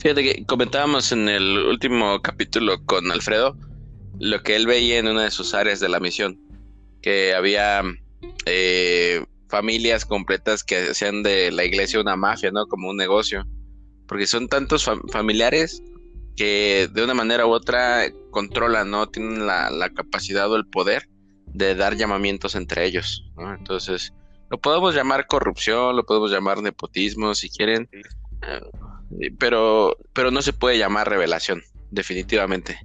Fíjate 0.00 0.22
que 0.22 0.44
comentábamos 0.46 1.12
en 1.12 1.28
el 1.28 1.58
último 1.58 2.22
capítulo 2.22 2.82
con 2.86 3.10
Alfredo 3.12 3.54
lo 4.18 4.42
que 4.42 4.56
él 4.56 4.66
veía 4.66 4.98
en 4.98 5.08
una 5.08 5.24
de 5.24 5.30
sus 5.30 5.54
áreas 5.54 5.80
de 5.80 5.88
la 5.88 6.00
misión, 6.00 6.38
que 7.02 7.34
había 7.34 7.82
eh, 8.46 9.24
familias 9.48 10.04
completas 10.04 10.62
que 10.62 10.90
hacían 10.90 11.22
de 11.22 11.50
la 11.50 11.64
iglesia 11.64 12.00
una 12.00 12.16
mafia, 12.16 12.50
¿no? 12.50 12.66
Como 12.66 12.90
un 12.90 12.96
negocio, 12.96 13.46
porque 14.06 14.26
son 14.26 14.48
tantos 14.48 14.88
familiares 15.10 15.82
que 16.36 16.88
de 16.92 17.02
una 17.02 17.14
manera 17.14 17.46
u 17.46 17.50
otra 17.50 18.04
controlan, 18.30 18.90
¿no? 18.90 19.08
Tienen 19.08 19.46
la, 19.46 19.70
la 19.70 19.90
capacidad 19.90 20.50
o 20.50 20.56
el 20.56 20.66
poder 20.66 21.08
de 21.46 21.74
dar 21.74 21.96
llamamientos 21.96 22.54
entre 22.54 22.84
ellos, 22.84 23.30
¿no? 23.36 23.54
Entonces, 23.54 24.12
lo 24.50 24.58
podemos 24.60 24.94
llamar 24.94 25.26
corrupción, 25.26 25.96
lo 25.96 26.04
podemos 26.04 26.30
llamar 26.30 26.62
nepotismo, 26.62 27.34
si 27.34 27.48
quieren, 27.48 27.88
eh, 27.92 28.60
pero, 29.38 29.96
pero 30.12 30.30
no 30.30 30.42
se 30.42 30.52
puede 30.52 30.78
llamar 30.78 31.08
revelación, 31.08 31.62
definitivamente. 31.90 32.78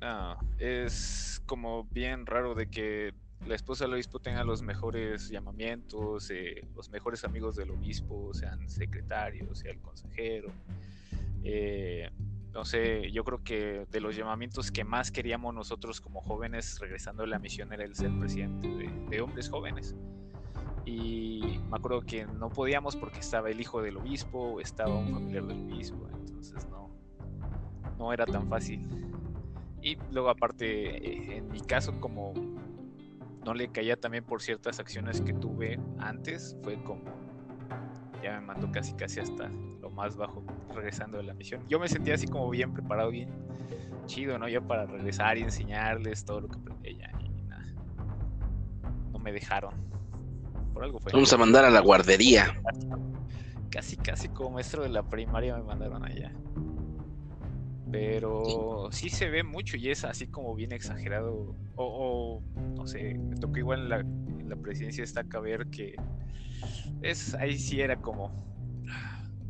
Ah, 0.00 0.38
es 0.58 1.42
como 1.46 1.84
bien 1.84 2.26
raro 2.26 2.54
de 2.54 2.68
que 2.68 3.14
la 3.46 3.54
esposa 3.54 3.84
del 3.84 3.94
obispo 3.94 4.20
tenga 4.20 4.44
los 4.44 4.62
mejores 4.62 5.28
llamamientos, 5.28 6.30
eh, 6.30 6.66
los 6.74 6.90
mejores 6.90 7.24
amigos 7.24 7.56
del 7.56 7.70
obispo, 7.70 8.32
sean 8.32 8.68
secretarios, 8.68 9.58
sea 9.58 9.72
el 9.72 9.80
consejero. 9.80 10.50
Eh, 11.42 12.10
no 12.52 12.64
sé, 12.64 13.10
yo 13.10 13.24
creo 13.24 13.42
que 13.42 13.84
de 13.90 14.00
los 14.00 14.16
llamamientos 14.16 14.70
que 14.70 14.84
más 14.84 15.10
queríamos 15.10 15.54
nosotros 15.54 16.00
como 16.00 16.20
jóvenes 16.20 16.78
regresando 16.78 17.24
a 17.24 17.26
la 17.26 17.38
misión 17.38 17.72
era 17.72 17.84
el 17.84 17.94
ser 17.96 18.16
presidente 18.18 18.68
de, 19.10 19.20
hombres 19.20 19.50
jóvenes. 19.50 19.94
Y 20.84 21.60
me 21.70 21.76
acuerdo 21.76 22.02
que 22.02 22.26
no 22.26 22.50
podíamos 22.50 22.96
porque 22.96 23.20
estaba 23.20 23.50
el 23.50 23.60
hijo 23.60 23.80
del 23.80 23.96
obispo, 23.96 24.60
estaba 24.60 24.94
un 24.94 25.12
familiar 25.12 25.44
del 25.44 25.62
obispo, 25.72 26.06
entonces 26.12 26.66
no, 26.68 26.90
no 27.98 28.12
era 28.12 28.26
tan 28.26 28.48
fácil. 28.48 28.86
Y 29.80 29.96
luego 30.10 30.30
aparte, 30.30 30.96
eh, 30.96 31.38
en 31.38 31.48
mi 31.50 31.60
caso, 31.60 31.98
como 32.00 32.34
no 33.44 33.54
le 33.54 33.68
caía 33.68 33.96
también 33.96 34.24
por 34.24 34.42
ciertas 34.42 34.80
acciones 34.80 35.20
que 35.20 35.34
tuve 35.34 35.78
antes, 35.98 36.56
fue 36.62 36.82
como 36.82 37.02
ya 38.22 38.40
me 38.40 38.46
mandó 38.46 38.72
casi 38.72 38.94
casi 38.94 39.20
hasta 39.20 39.48
lo 39.80 39.90
más 39.90 40.16
bajo 40.16 40.42
regresando 40.74 41.18
de 41.18 41.24
la 41.24 41.34
misión. 41.34 41.60
Yo 41.68 41.78
me 41.78 41.88
sentía 41.88 42.14
así 42.14 42.26
como 42.26 42.48
bien 42.48 42.72
preparado, 42.72 43.10
bien 43.10 43.28
chido, 44.06 44.38
¿no? 44.38 44.48
Yo 44.48 44.66
para 44.66 44.86
regresar 44.86 45.36
y 45.36 45.42
enseñarles 45.42 46.24
todo 46.24 46.40
lo 46.40 46.48
que 46.48 46.58
aprendí 46.58 46.96
ya 46.96 47.10
y 47.20 47.42
nada. 47.42 47.66
No 49.12 49.18
me 49.18 49.30
dejaron. 49.30 49.93
Por 50.74 50.84
algo 50.84 50.98
fue. 50.98 51.12
Vamos 51.12 51.32
a 51.32 51.38
mandar 51.38 51.64
a 51.64 51.70
la 51.70 51.80
guardería. 51.80 52.60
Casi, 53.70 53.96
casi 53.96 54.28
como 54.28 54.50
maestro 54.50 54.82
de 54.82 54.90
la 54.90 55.02
primaria 55.02 55.56
me 55.56 55.62
mandaron 55.62 56.04
allá. 56.04 56.32
Pero 57.90 58.88
sí. 58.90 59.08
se 59.08 59.30
ve 59.30 59.44
mucho 59.44 59.76
y 59.76 59.90
es 59.90 60.04
así 60.04 60.26
como 60.26 60.54
bien 60.54 60.72
exagerado. 60.72 61.54
O, 61.76 62.42
no 62.76 62.86
sé, 62.86 63.14
me 63.14 63.36
tocó 63.36 63.58
igual 63.58 63.82
en 63.82 63.88
la, 63.88 64.00
en 64.00 64.48
la 64.48 64.56
presidencia 64.56 65.02
esta 65.04 65.22
ver 65.22 65.68
que 65.68 65.94
es 67.02 67.34
ahí 67.34 67.58
sí 67.58 67.80
era 67.80 67.96
como 67.96 68.32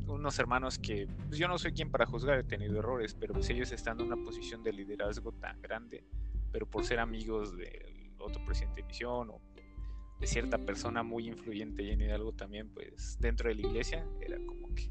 unos 0.07 0.39
hermanos 0.39 0.79
que 0.79 1.09
pues 1.29 1.39
yo 1.39 1.49
no 1.49 1.59
soy 1.59 1.73
quien 1.73 1.91
para 1.91 2.07
juzgar, 2.07 2.39
he 2.39 2.45
tenido 2.45 2.79
errores, 2.79 3.15
pero 3.19 3.35
pues 3.35 3.49
ellos 3.51 3.73
están 3.73 4.01
en 4.01 4.07
una 4.07 4.17
posición 4.17 4.63
de 4.63 4.73
liderazgo 4.73 5.33
tan 5.33 5.61
grande, 5.61 6.05
pero 6.53 6.67
por 6.67 6.85
ser 6.85 6.99
amigos 6.99 7.57
del 7.57 8.13
otro 8.19 8.45
presidente 8.45 8.83
de 8.83 8.87
misión 8.87 9.31
o 9.31 9.41
de 10.21 10.27
cierta 10.27 10.59
persona 10.59 11.03
muy 11.03 11.29
influyente 11.29 11.83
y 11.83 11.91
en 11.91 12.11
algo 12.11 12.33
también, 12.33 12.69
pues 12.69 13.19
dentro 13.21 13.49
de 13.49 13.57
la 13.57 13.61
iglesia 13.63 14.07
era 14.21 14.39
como 14.47 14.75
que 14.75 14.91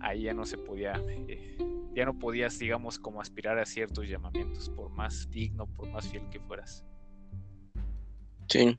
ahí 0.00 0.22
ya 0.22 0.34
no 0.34 0.44
se 0.44 0.58
podía, 0.58 1.00
eh, 1.08 1.56
ya 1.94 2.04
no 2.04 2.18
podías, 2.18 2.58
digamos, 2.58 2.98
como 2.98 3.20
aspirar 3.20 3.58
a 3.58 3.66
ciertos 3.66 4.08
llamamientos, 4.08 4.68
por 4.70 4.90
más 4.90 5.30
digno, 5.30 5.66
por 5.66 5.88
más 5.88 6.08
fiel 6.08 6.28
que 6.30 6.40
fueras. 6.40 6.84
Sí. 8.48 8.78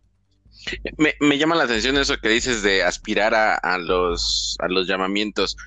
Me, 0.99 1.15
me, 1.19 1.39
llama 1.39 1.55
la 1.55 1.63
atención 1.63 1.97
eso 1.97 2.15
que 2.17 2.29
dices 2.29 2.61
de 2.61 2.83
aspirar 2.83 3.33
a, 3.33 3.77
los, 3.79 4.55
a 4.59 4.67
los 4.67 4.87
llamamientos. 4.87 5.57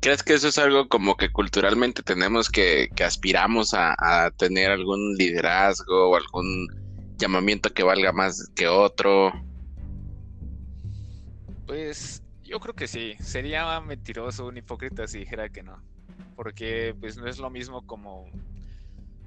¿Crees 0.00 0.22
que 0.22 0.34
eso 0.34 0.48
es 0.48 0.58
algo 0.58 0.88
como 0.88 1.16
que 1.16 1.32
culturalmente 1.32 2.02
tenemos 2.02 2.50
que, 2.50 2.90
que 2.94 3.04
aspiramos 3.04 3.72
a, 3.72 4.30
tener 4.36 4.70
algún 4.70 5.14
liderazgo 5.16 6.10
o 6.10 6.16
algún 6.16 6.68
llamamiento 7.20 7.72
que 7.72 7.82
valga 7.82 8.12
más 8.12 8.50
que 8.54 8.66
otro? 8.66 9.32
Pues 11.66 12.22
yo 12.42 12.58
creo 12.58 12.74
que 12.74 12.88
sí. 12.88 13.14
Sería 13.20 13.80
mentiroso, 13.80 14.46
un 14.46 14.56
hipócrita 14.56 15.06
si 15.06 15.20
dijera 15.20 15.48
que 15.48 15.62
no. 15.62 15.80
Porque 16.34 16.96
pues 16.98 17.16
no 17.16 17.26
es 17.28 17.38
lo 17.38 17.50
mismo 17.50 17.86
como, 17.86 18.28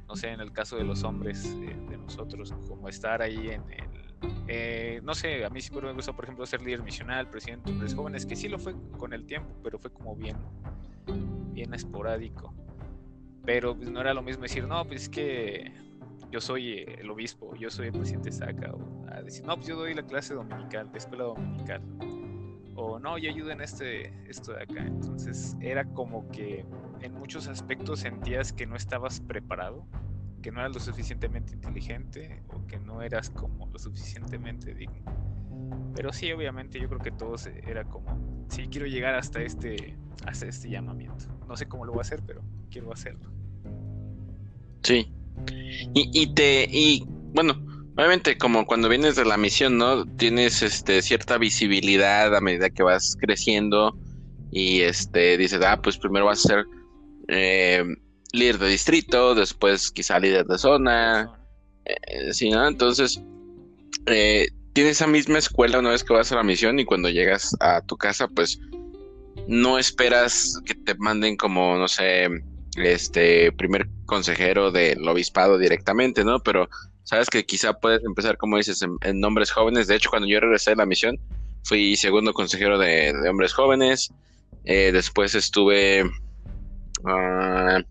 no 0.07 0.15
sé, 0.15 0.29
en 0.29 0.41
el 0.41 0.51
caso 0.51 0.75
de 0.75 0.83
los 0.83 1.03
hombres, 1.03 1.57
de 1.59 1.97
nosotros, 1.97 2.53
como 2.67 2.89
estar 2.89 3.21
ahí 3.21 3.49
en 3.49 3.61
el 3.71 4.03
eh, 4.47 4.99
no 5.03 5.15
sé, 5.15 5.45
a 5.45 5.49
mí 5.49 5.61
siempre 5.61 5.87
me 5.87 5.93
gustó, 5.93 6.13
por 6.15 6.25
ejemplo, 6.25 6.45
ser 6.45 6.61
líder 6.61 6.83
misional, 6.83 7.29
presidente 7.29 7.65
de 7.65 7.71
hombres 7.73 7.95
jóvenes, 7.95 8.25
que 8.25 8.35
sí 8.35 8.49
lo 8.49 8.59
fue 8.59 8.75
con 8.97 9.13
el 9.13 9.25
tiempo, 9.25 9.49
pero 9.63 9.79
fue 9.79 9.91
como 9.91 10.15
bien, 10.15 10.37
bien 11.51 11.73
esporádico. 11.73 12.53
Pero 13.45 13.75
pues, 13.75 13.89
no 13.89 14.01
era 14.01 14.13
lo 14.13 14.21
mismo 14.21 14.43
decir, 14.43 14.67
no, 14.67 14.85
pues 14.85 15.03
es 15.03 15.09
que 15.09 15.71
yo 16.33 16.41
soy 16.41 16.79
el 16.79 17.11
obispo, 17.11 17.55
yo 17.55 17.69
soy 17.69 17.87
el 17.87 17.93
presidente 17.93 18.31
Saca, 18.31 18.71
o 18.71 19.05
a 19.07 19.21
decir, 19.21 19.45
no, 19.45 19.55
pues 19.55 19.67
yo 19.67 19.75
doy 19.75 19.93
la 19.93 20.01
clase 20.01 20.33
dominical, 20.33 20.89
la 20.91 20.97
escuela 20.97 21.25
dominical, 21.25 21.83
o 22.75 22.97
no, 22.97 23.19
yo 23.19 23.29
ayudo 23.29 23.51
en 23.51 23.61
este, 23.61 24.11
esto 24.27 24.53
de 24.53 24.63
acá. 24.63 24.81
Entonces 24.83 25.55
era 25.61 25.85
como 25.85 26.27
que 26.31 26.65
en 27.01 27.13
muchos 27.13 27.47
aspectos 27.47 27.99
sentías 27.99 28.51
que 28.51 28.65
no 28.65 28.75
estabas 28.75 29.21
preparado 29.21 29.85
que 30.41 30.51
no 30.51 30.59
eras 30.59 30.73
lo 30.73 30.79
suficientemente 30.81 31.53
inteligente 31.53 32.43
o 32.49 32.67
que 32.67 32.77
no 32.77 33.01
eras 33.01 33.29
como 33.29 33.67
lo 33.67 33.79
suficientemente 33.79 34.73
digno. 34.73 35.03
Pero 35.95 36.11
sí, 36.11 36.31
obviamente 36.33 36.79
yo 36.79 36.89
creo 36.89 36.99
que 36.99 37.11
todos 37.11 37.45
era 37.45 37.85
como, 37.85 38.45
sí, 38.49 38.67
quiero 38.67 38.87
llegar 38.87 39.15
hasta 39.15 39.41
este, 39.41 39.95
hasta 40.25 40.47
este 40.47 40.69
llamamiento. 40.69 41.25
No 41.47 41.55
sé 41.55 41.67
cómo 41.67 41.85
lo 41.85 41.93
voy 41.93 41.99
a 41.99 42.01
hacer, 42.01 42.21
pero 42.25 42.41
quiero 42.69 42.91
hacerlo. 42.91 43.31
Sí. 44.81 45.13
Y, 45.93 46.09
y 46.13 46.33
te, 46.33 46.67
y 46.69 47.03
bueno, 47.33 47.55
obviamente 47.95 48.37
como 48.37 48.65
cuando 48.65 48.89
vienes 48.89 49.15
de 49.15 49.25
la 49.25 49.37
misión, 49.37 49.77
¿no? 49.77 50.05
Tienes 50.05 50.61
este 50.61 51.01
cierta 51.01 51.37
visibilidad 51.37 52.35
a 52.35 52.41
medida 52.41 52.69
que 52.69 52.83
vas 52.83 53.15
creciendo 53.19 53.97
y 54.51 54.81
este 54.81 55.37
dices, 55.37 55.61
ah, 55.65 55.81
pues 55.81 55.97
primero 55.97 56.25
vas 56.25 56.45
a 56.45 56.49
ser 56.49 56.65
eh, 57.27 57.83
líder 58.31 58.57
de 58.59 58.67
distrito, 58.67 59.35
después 59.35 59.91
quizá 59.91 60.19
líder 60.19 60.45
de 60.45 60.57
zona, 60.57 61.39
eh, 61.85 62.49
¿no? 62.51 62.67
Entonces, 62.67 63.21
eh, 64.05 64.47
tienes 64.73 64.93
esa 64.93 65.07
misma 65.07 65.37
escuela 65.37 65.79
una 65.79 65.91
vez 65.91 66.03
que 66.03 66.13
vas 66.13 66.31
a 66.31 66.35
la 66.35 66.43
misión 66.43 66.79
y 66.79 66.85
cuando 66.85 67.09
llegas 67.09 67.55
a 67.59 67.81
tu 67.81 67.95
casa, 67.95 68.27
pues 68.27 68.59
no 69.47 69.77
esperas 69.77 70.59
que 70.65 70.75
te 70.75 70.95
manden 70.95 71.37
como, 71.37 71.77
no 71.77 71.87
sé, 71.87 72.29
este 72.75 73.51
primer 73.51 73.87
consejero 74.05 74.71
del 74.71 75.07
obispado 75.07 75.57
directamente, 75.57 76.23
¿no? 76.23 76.39
Pero 76.39 76.69
sabes 77.03 77.29
que 77.29 77.45
quizá 77.45 77.73
puedes 77.73 78.03
empezar, 78.03 78.37
como 78.37 78.57
dices, 78.57 78.83
en, 79.01 79.19
nombres 79.19 79.51
jóvenes. 79.51 79.87
De 79.87 79.95
hecho, 79.95 80.09
cuando 80.09 80.27
yo 80.27 80.39
regresé 80.39 80.71
de 80.71 80.77
la 80.77 80.85
misión, 80.85 81.19
fui 81.63 81.95
segundo 81.95 82.33
consejero 82.33 82.77
de, 82.77 83.13
hombres 83.29 83.53
jóvenes. 83.53 84.11
Eh, 84.65 84.91
después 84.91 85.35
estuve 85.35 86.03
ah, 87.05 87.81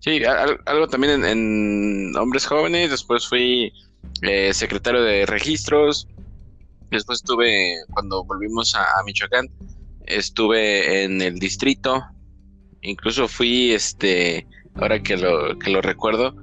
Sí, 0.00 0.22
algo 0.24 0.86
también 0.86 1.24
en, 1.24 2.16
hombres 2.16 2.46
jóvenes, 2.46 2.90
después 2.90 3.26
fui 3.26 3.72
eh, 4.22 4.54
secretario 4.54 5.02
de 5.02 5.26
registros, 5.26 6.06
después 6.90 7.18
estuve, 7.18 7.74
cuando 7.90 8.22
volvimos 8.24 8.74
a, 8.76 8.86
Michoacán, 9.04 9.48
estuve 10.06 11.02
en 11.02 11.20
el 11.20 11.40
distrito, 11.40 12.00
incluso 12.82 13.28
fui, 13.28 13.72
este, 13.72 14.46
ahora 14.74 15.02
que 15.02 15.16
lo, 15.16 15.58
que 15.58 15.70
lo 15.70 15.80
recuerdo, 15.80 16.34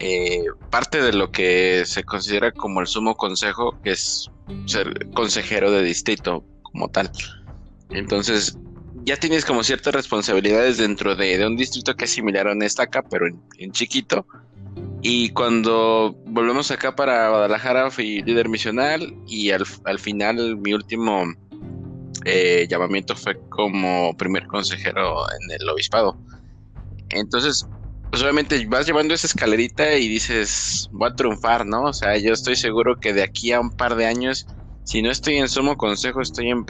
eh, 0.00 0.44
parte 0.70 1.00
de 1.00 1.12
lo 1.12 1.30
que 1.30 1.84
se 1.86 2.04
considera 2.04 2.52
como 2.52 2.80
el 2.80 2.86
sumo 2.86 3.14
consejo, 3.16 3.80
que 3.82 3.92
es 3.92 4.30
ser 4.66 5.08
consejero 5.14 5.70
de 5.70 5.82
distrito 5.82 6.44
como 6.62 6.88
tal. 6.88 7.10
Entonces, 7.90 8.58
ya 9.04 9.16
tienes 9.16 9.44
como 9.44 9.62
ciertas 9.62 9.94
responsabilidades 9.94 10.78
dentro 10.78 11.14
de, 11.14 11.46
un 11.46 11.56
distrito 11.56 11.94
que 11.94 12.06
es 12.06 12.10
similar 12.10 12.48
a 12.48 12.52
un 12.52 12.62
estaca, 12.62 13.02
pero 13.02 13.26
en, 13.58 13.72
chiquito. 13.72 14.26
Y 15.02 15.30
cuando 15.30 16.16
volvemos 16.26 16.70
acá 16.70 16.96
para 16.96 17.28
Guadalajara 17.28 17.90
fui 17.90 18.22
líder 18.22 18.48
misional 18.48 19.14
y 19.26 19.50
al, 19.50 19.66
final 19.98 20.56
mi 20.56 20.72
último 20.72 21.26
eh, 22.24 22.66
llamamiento 22.68 23.14
fue 23.16 23.38
como 23.48 24.16
primer 24.16 24.46
consejero 24.46 25.24
en 25.30 25.60
el 25.60 25.68
obispado. 25.68 26.18
Entonces, 27.10 27.66
pues 28.10 28.22
obviamente 28.22 28.64
vas 28.66 28.86
llevando 28.86 29.14
esa 29.14 29.26
escalerita 29.26 29.96
y 29.96 30.08
dices, 30.08 30.88
voy 30.92 31.10
a 31.10 31.14
triunfar, 31.14 31.66
¿no? 31.66 31.84
O 31.84 31.92
sea, 31.92 32.16
yo 32.18 32.32
estoy 32.32 32.56
seguro 32.56 32.98
que 33.00 33.12
de 33.12 33.22
aquí 33.22 33.52
a 33.52 33.60
un 33.60 33.70
par 33.70 33.96
de 33.96 34.06
años 34.06 34.46
si 34.84 35.00
no 35.00 35.10
estoy 35.10 35.36
en 35.36 35.48
sumo 35.48 35.76
consejo, 35.76 36.20
estoy 36.20 36.50
en, 36.50 36.64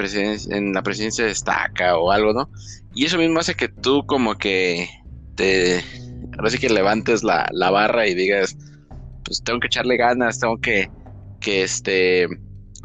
en 0.50 0.72
la 0.72 0.82
presidencia 0.82 1.24
de 1.24 1.32
estaca 1.32 1.98
o 1.98 2.12
algo, 2.12 2.32
¿no? 2.32 2.48
Y 2.94 3.04
eso 3.04 3.18
mismo 3.18 3.40
hace 3.40 3.54
que 3.54 3.68
tú 3.68 4.06
como 4.06 4.36
que 4.36 4.88
te, 5.34 5.84
ahora 6.38 6.50
sí 6.50 6.58
que 6.58 6.70
levantes 6.70 7.24
la, 7.24 7.48
barra 7.52 8.06
y 8.06 8.14
digas, 8.14 8.56
pues 9.24 9.42
tengo 9.42 9.58
que 9.58 9.66
echarle 9.66 9.96
ganas, 9.96 10.38
tengo 10.38 10.58
que, 10.60 10.88
que 11.40 11.64
este, 11.64 12.28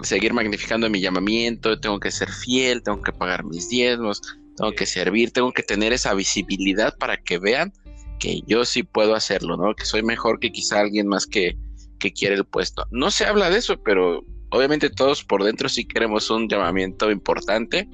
seguir 0.04 0.34
magnificando 0.34 0.90
mi 0.90 1.02
llamamiento, 1.02 1.80
tengo 1.80 2.00
que 2.00 2.12
ser 2.12 2.32
fiel, 2.32 2.84
tengo 2.84 3.02
que 3.02 3.12
pagar 3.12 3.44
mis 3.44 3.70
diezmos, 3.70 4.22
tengo 4.56 4.72
que 4.74 4.86
servir, 4.86 5.32
tengo 5.32 5.52
que 5.52 5.64
tener 5.64 5.94
esa 5.94 6.14
visibilidad 6.14 6.98
para 6.98 7.18
que 7.18 7.38
vean 7.38 7.74
que 8.20 8.42
yo 8.46 8.66
sí 8.66 8.84
puedo 8.84 9.16
hacerlo, 9.16 9.58
¿no? 9.58 9.74
Que 9.76 9.86
soy 9.86 10.04
mejor 10.04 10.40
que 10.40 10.52
quizá 10.52 10.82
alguien 10.82 11.08
más 11.08 11.26
que, 11.26 11.58
que 12.00 12.12
quiere 12.12 12.36
el 12.36 12.46
puesto. 12.46 12.86
No 12.92 13.12
se 13.12 13.26
habla 13.26 13.50
de 13.50 13.60
eso, 13.60 13.82
pero 13.82 14.24
obviamente 14.52 14.90
todos 14.90 15.24
por 15.24 15.44
dentro 15.44 15.70
sí 15.70 15.86
queremos 15.86 16.30
un 16.30 16.50
llamamiento 16.50 17.10
importante 17.12 17.88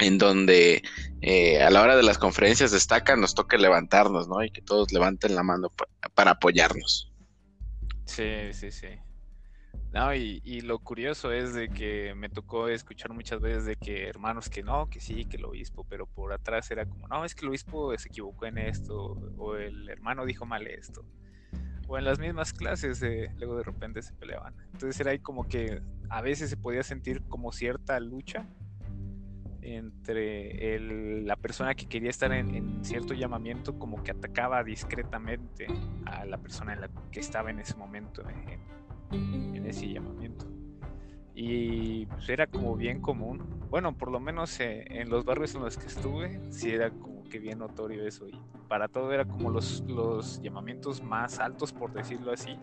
en 0.00 0.18
donde 0.18 0.82
eh, 1.22 1.62
a 1.62 1.70
la 1.70 1.82
hora 1.82 1.96
de 1.96 2.02
las 2.02 2.18
conferencias 2.18 2.70
destacan 2.70 3.20
nos 3.20 3.34
toque 3.34 3.56
levantarnos, 3.56 4.28
¿no? 4.28 4.44
Y 4.44 4.50
que 4.50 4.60
todos 4.60 4.92
levanten 4.92 5.34
la 5.34 5.42
mano 5.42 5.72
para 6.14 6.32
apoyarnos. 6.32 7.10
Sí, 8.04 8.52
sí, 8.52 8.70
sí. 8.70 8.88
No, 9.96 10.14
y, 10.14 10.42
y, 10.44 10.60
lo 10.60 10.78
curioso 10.78 11.32
es 11.32 11.54
de 11.54 11.70
que 11.70 12.14
me 12.14 12.28
tocó 12.28 12.68
escuchar 12.68 13.14
muchas 13.14 13.40
veces 13.40 13.64
de 13.64 13.76
que 13.76 14.06
hermanos 14.06 14.50
que 14.50 14.62
no, 14.62 14.90
que 14.90 15.00
sí, 15.00 15.24
que 15.24 15.38
el 15.38 15.46
obispo, 15.46 15.86
pero 15.88 16.04
por 16.04 16.34
atrás 16.34 16.70
era 16.70 16.84
como, 16.84 17.08
no, 17.08 17.24
es 17.24 17.34
que 17.34 17.46
el 17.46 17.48
obispo 17.48 17.96
se 17.96 18.08
equivocó 18.08 18.44
en 18.44 18.58
esto, 18.58 19.16
o 19.38 19.56
el 19.56 19.88
hermano 19.88 20.26
dijo 20.26 20.44
mal 20.44 20.66
esto 20.66 21.02
o 21.88 21.96
en 21.96 22.04
las 22.04 22.18
mismas 22.18 22.52
clases 22.52 23.00
luego 23.38 23.56
de 23.56 23.62
repente 23.62 24.02
se 24.02 24.12
peleaban. 24.12 24.54
Entonces 24.72 25.00
era 25.00 25.12
ahí 25.12 25.18
como 25.18 25.48
que 25.48 25.80
a 26.08 26.20
veces 26.20 26.50
se 26.50 26.56
podía 26.56 26.82
sentir 26.82 27.22
como 27.28 27.52
cierta 27.52 27.98
lucha 28.00 28.46
entre 29.62 30.78
la 31.22 31.36
persona 31.36 31.74
que 31.74 31.86
quería 31.86 32.10
estar 32.10 32.32
en, 32.32 32.84
cierto 32.84 33.14
llamamiento 33.14 33.78
como 33.78 34.02
que 34.02 34.12
atacaba 34.12 34.62
discretamente 34.62 35.66
a 36.04 36.24
la 36.24 36.38
persona 36.38 36.78
que 37.10 37.20
estaba 37.20 37.50
en 37.50 37.60
ese 37.60 37.74
momento 37.76 38.22
en, 39.10 39.66
ese 39.66 39.88
llamamiento 39.88 40.46
y 41.34 42.06
pues 42.06 42.28
era 42.28 42.46
como 42.46 42.76
bien 42.76 43.00
común 43.00 43.42
bueno 43.68 43.96
por 43.96 44.10
lo 44.10 44.20
menos 44.20 44.58
eh, 44.60 44.84
en 44.88 45.10
los 45.10 45.24
barrios 45.24 45.54
en 45.54 45.62
los 45.62 45.76
que 45.76 45.86
estuve 45.86 46.40
sí 46.50 46.70
era 46.70 46.90
como 46.90 47.16
que 47.28 47.38
bien 47.38 47.58
notorio 47.58 48.06
eso. 48.06 48.28
Y 48.28 48.38
para 48.68 48.88
todo 48.88 49.12
era 49.12 49.24
como 49.24 49.50
los, 49.50 49.82
los 49.86 50.40
llamamientos 50.42 51.02
más 51.02 51.38
altos, 51.38 51.72
por 51.72 51.92
decirlo 51.92 52.32
así, 52.32 52.56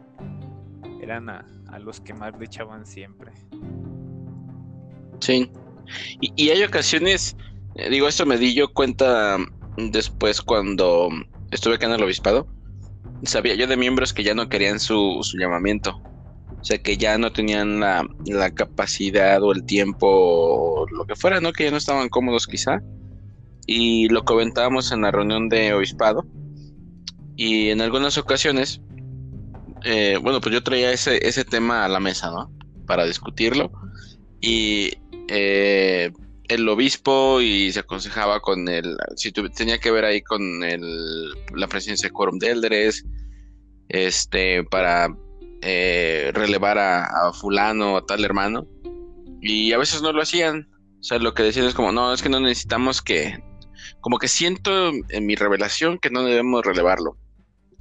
eran 1.02 1.30
a, 1.30 1.46
los 1.80 2.00
que 2.02 2.14
más 2.14 2.38
le 2.38 2.46
echaban 2.46 2.86
siempre. 2.86 3.32
Sí. 5.20 5.50
Y, 6.22 6.50
hay 6.50 6.64
ocasiones, 6.64 7.36
eh, 7.76 7.90
digo, 7.90 8.08
esto 8.08 8.26
me 8.26 8.38
di 8.38 8.54
yo 8.54 8.72
cuenta 8.72 9.38
después 9.78 10.42
cuando 10.42 11.10
estuve 11.52 11.76
acá 11.76 11.88
en 11.88 11.94
el 11.94 12.04
obispado. 12.04 12.48
Sabía 13.24 13.56
yo 13.56 13.68
de 13.68 13.78
miembros 13.78 14.14
que 14.14 14.24
ya 14.24 14.34
no 14.34 14.50
querían 14.50 14.80
su, 14.80 15.20
su 15.24 15.38
llamamiento. 15.38 16.02
O 16.64 16.66
sea, 16.66 16.78
que 16.78 16.96
ya 16.96 17.18
no 17.18 17.34
tenían 17.34 17.82
la, 17.82 18.08
la, 18.26 18.50
capacidad 18.50 19.44
o 19.44 19.52
el 19.52 19.66
tiempo 19.66 20.08
o 20.08 20.88
lo 20.88 21.04
que 21.04 21.18
fuera, 21.18 21.42
¿no? 21.42 21.52
Que 21.52 21.66
ya 21.66 21.72
no 21.72 21.78
estaban 21.78 22.08
cómodos 22.08 22.48
quizá 22.48 22.82
y 23.68 24.08
lo 24.08 24.24
comentábamos 24.24 24.94
en 24.94 25.02
la 25.02 25.12
reunión 25.12 25.50
de 25.50 25.74
obispado 25.74 26.26
y 27.36 27.68
en 27.70 27.82
algunas 27.82 28.18
ocasiones, 28.18 28.80
eh, 29.84 30.18
bueno, 30.22 30.40
pues 30.40 30.54
yo 30.54 30.64
traía 30.64 30.94
ese, 30.94 31.28
ese 31.28 31.44
tema 31.44 31.84
a 31.84 31.90
la 31.90 32.00
mesa, 32.00 32.32
¿no? 32.32 32.50
Para 32.88 33.04
discutirlo 33.04 33.70
y 34.40 34.94
eh, 35.28 36.14
el 36.48 36.70
obispo 36.70 37.42
y 37.42 37.74
se 37.74 37.82
aconsejaba 37.82 38.40
con 38.40 38.70
el, 38.70 38.96
si 39.18 39.34
tenía 39.34 39.80
que 39.80 39.92
ver 39.92 40.06
ahí 40.06 40.22
con 40.22 40.64
el, 40.64 41.32
la 41.54 41.68
presencia 41.68 42.08
de 42.08 42.14
quórum 42.14 42.40
de 42.40 42.52
Eldres, 42.52 43.04
este, 43.90 44.64
para 44.64 45.14
eh, 45.66 46.32
relevar 46.34 46.78
a, 46.78 47.32
fulano 47.34 47.94
o 47.94 47.98
a 47.98 48.06
tal 48.06 48.26
hermano 48.26 48.68
y 49.42 49.72
a 49.72 49.78
veces 49.78 50.02
no 50.02 50.12
lo 50.12 50.22
hacían. 50.22 50.70
O 51.00 51.04
sea, 51.04 51.20
lo 51.20 51.34
que 51.34 51.44
decían 51.44 51.66
es 51.66 51.74
como, 51.74 51.92
no, 51.92 52.14
es 52.14 52.22
que 52.22 52.30
no 52.30 52.40
necesitamos 52.40 53.02
que 53.02 53.42
como 54.02 54.18
que 54.18 54.28
siento 54.28 54.92
en 55.10 55.26
mi 55.26 55.36
revelación 55.36 55.98
que 55.98 56.10
no 56.10 56.24
debemos 56.24 56.66
relevarlo. 56.66 57.18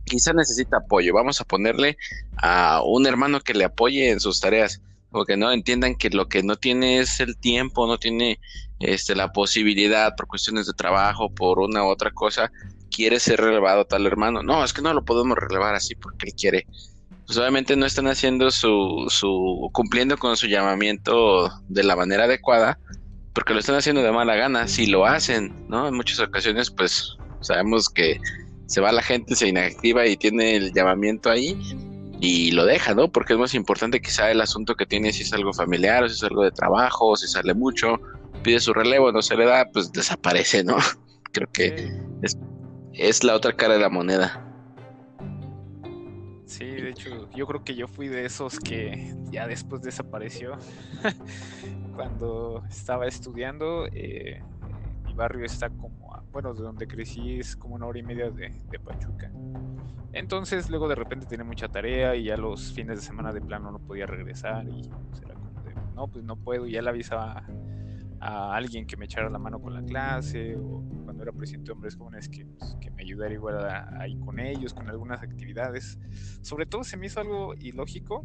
Quizá 0.04 0.32
necesita 0.32 0.78
apoyo. 0.78 1.12
Vamos 1.14 1.40
a 1.40 1.44
ponerle 1.44 1.96
a 2.36 2.82
un 2.84 3.06
hermano 3.06 3.40
que 3.40 3.54
le 3.54 3.64
apoye 3.64 4.10
en 4.10 4.20
sus 4.20 4.40
tareas. 4.40 4.80
Porque 5.10 5.36
no 5.36 5.52
entiendan 5.52 5.96
que 5.96 6.08
lo 6.10 6.28
que 6.28 6.42
no 6.42 6.56
tiene 6.56 7.00
es 7.00 7.20
el 7.20 7.36
tiempo, 7.36 7.86
no 7.86 7.98
tiene 7.98 8.40
este, 8.78 9.14
la 9.14 9.32
posibilidad 9.32 10.14
por 10.16 10.26
cuestiones 10.26 10.66
de 10.66 10.72
trabajo, 10.72 11.28
por 11.34 11.58
una 11.58 11.84
u 11.84 11.88
otra 11.88 12.10
cosa, 12.12 12.50
quiere 12.90 13.20
ser 13.20 13.40
relevado 13.40 13.84
tal 13.84 14.06
hermano. 14.06 14.42
No, 14.42 14.64
es 14.64 14.72
que 14.72 14.80
no 14.80 14.94
lo 14.94 15.04
podemos 15.04 15.36
relevar 15.36 15.74
así 15.74 15.94
porque 15.94 16.28
él 16.28 16.34
quiere. 16.34 16.66
Pues 17.26 17.38
obviamente 17.38 17.76
no 17.76 17.86
están 17.86 18.08
haciendo 18.08 18.50
su, 18.50 19.06
su, 19.08 19.70
cumpliendo 19.72 20.16
con 20.18 20.36
su 20.36 20.46
llamamiento 20.46 21.50
de 21.68 21.84
la 21.84 21.96
manera 21.96 22.24
adecuada 22.24 22.78
porque 23.32 23.54
lo 23.54 23.60
están 23.60 23.76
haciendo 23.76 24.02
de 24.02 24.12
mala 24.12 24.34
gana. 24.34 24.68
Si 24.68 24.86
lo 24.86 25.06
hacen, 25.06 25.66
¿no? 25.68 25.88
En 25.88 25.94
muchas 25.94 26.20
ocasiones, 26.20 26.70
pues 26.70 27.16
sabemos 27.40 27.88
que 27.88 28.20
se 28.66 28.80
va 28.80 28.92
la 28.92 29.02
gente, 29.02 29.34
se 29.34 29.48
inactiva 29.48 30.06
y 30.06 30.16
tiene 30.16 30.56
el 30.56 30.72
llamamiento 30.72 31.30
ahí 31.30 31.58
y 32.20 32.52
lo 32.52 32.64
deja, 32.64 32.94
¿no? 32.94 33.10
Porque 33.10 33.32
es 33.32 33.38
más 33.38 33.54
importante 33.54 34.00
quizá 34.00 34.30
el 34.30 34.40
asunto 34.40 34.76
que 34.76 34.86
tiene, 34.86 35.12
si 35.12 35.22
es 35.22 35.32
algo 35.32 35.52
familiar, 35.52 36.04
o 36.04 36.08
si 36.08 36.14
es 36.14 36.22
algo 36.22 36.44
de 36.44 36.52
trabajo, 36.52 37.08
o 37.08 37.16
si 37.16 37.26
sale 37.26 37.54
mucho, 37.54 38.00
pide 38.42 38.60
su 38.60 38.72
relevo, 38.72 39.10
no 39.12 39.22
se 39.22 39.36
le 39.36 39.44
da, 39.44 39.66
pues 39.72 39.92
desaparece, 39.92 40.62
¿no? 40.62 40.76
Creo 41.32 41.48
que 41.52 41.90
es, 42.22 42.38
es 42.92 43.24
la 43.24 43.34
otra 43.34 43.54
cara 43.56 43.74
de 43.74 43.80
la 43.80 43.88
moneda. 43.88 44.51
Sí, 46.52 46.66
de 46.66 46.90
hecho, 46.90 47.30
yo 47.30 47.46
creo 47.46 47.64
que 47.64 47.74
yo 47.74 47.88
fui 47.88 48.08
de 48.08 48.26
esos 48.26 48.60
que 48.60 49.14
ya 49.30 49.46
después 49.46 49.80
desapareció. 49.80 50.58
Cuando 51.96 52.62
estaba 52.68 53.06
estudiando, 53.06 53.86
eh, 53.90 54.42
mi 55.02 55.14
barrio 55.14 55.46
está 55.46 55.70
como, 55.70 56.12
bueno, 56.30 56.52
de 56.52 56.62
donde 56.62 56.86
crecí 56.86 57.38
es 57.38 57.56
como 57.56 57.76
una 57.76 57.86
hora 57.86 57.98
y 57.98 58.02
media 58.02 58.30
de, 58.30 58.78
Pachuca. 58.84 59.32
Entonces, 60.12 60.68
luego 60.68 60.88
de 60.88 60.94
repente 60.94 61.24
tenía 61.24 61.44
mucha 61.44 61.68
tarea 61.68 62.14
y 62.16 62.24
ya 62.24 62.36
los 62.36 62.70
fines 62.74 62.96
de 62.96 63.02
semana 63.02 63.32
de 63.32 63.40
plano 63.40 63.72
no 63.72 63.78
podía 63.78 64.04
regresar 64.04 64.68
y 64.68 64.90
pues, 65.08 65.22
era 65.22 65.34
como 65.34 65.62
de, 65.62 65.74
no, 65.94 66.06
pues 66.06 66.22
no 66.22 66.36
puedo. 66.36 66.66
Y 66.66 66.72
ya 66.72 66.82
le 66.82 66.90
avisaba 66.90 67.46
a 68.24 68.54
alguien 68.54 68.86
que 68.86 68.96
me 68.96 69.06
echara 69.06 69.28
la 69.28 69.38
mano 69.38 69.60
con 69.60 69.74
la 69.74 69.82
clase 69.82 70.54
o 70.56 70.84
cuando 71.04 71.24
era 71.24 71.32
presidente 71.32 71.66
de 71.66 71.72
hombres 71.72 71.96
jóvenes 71.96 72.28
que, 72.28 72.46
pues, 72.46 72.76
que 72.80 72.88
me 72.92 73.02
ayudara 73.02 73.34
igual 73.34 73.58
ahí 73.98 74.16
con 74.16 74.38
ellos, 74.38 74.72
con 74.72 74.88
algunas 74.88 75.22
actividades. 75.24 75.98
Sobre 76.40 76.64
todo 76.64 76.84
se 76.84 76.96
me 76.96 77.06
hizo 77.06 77.20
algo 77.20 77.54
ilógico 77.54 78.24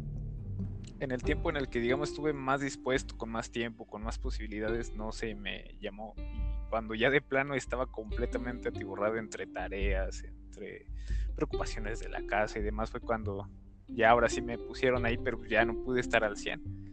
en 1.00 1.10
el 1.10 1.20
tiempo 1.20 1.50
en 1.50 1.56
el 1.56 1.68
que 1.68 1.80
digamos 1.80 2.10
estuve 2.10 2.32
más 2.32 2.60
dispuesto, 2.60 3.16
con 3.16 3.30
más 3.30 3.50
tiempo, 3.50 3.86
con 3.86 4.04
más 4.04 4.18
posibilidades, 4.20 4.94
no 4.94 5.10
se 5.10 5.34
me 5.34 5.76
llamó. 5.80 6.14
Y 6.16 6.68
cuando 6.70 6.94
ya 6.94 7.10
de 7.10 7.20
plano 7.20 7.54
estaba 7.54 7.86
completamente 7.86 8.68
atiborrado 8.68 9.16
entre 9.16 9.48
tareas, 9.48 10.22
entre 10.22 10.86
preocupaciones 11.34 11.98
de 11.98 12.08
la 12.08 12.24
casa 12.24 12.60
y 12.60 12.62
demás, 12.62 12.92
fue 12.92 13.00
cuando 13.00 13.48
ya 13.88 14.10
ahora 14.10 14.28
sí 14.28 14.42
me 14.42 14.58
pusieron 14.58 15.06
ahí, 15.06 15.18
pero 15.18 15.44
ya 15.44 15.64
no 15.64 15.82
pude 15.82 16.00
estar 16.00 16.22
al 16.22 16.36
100 16.36 16.88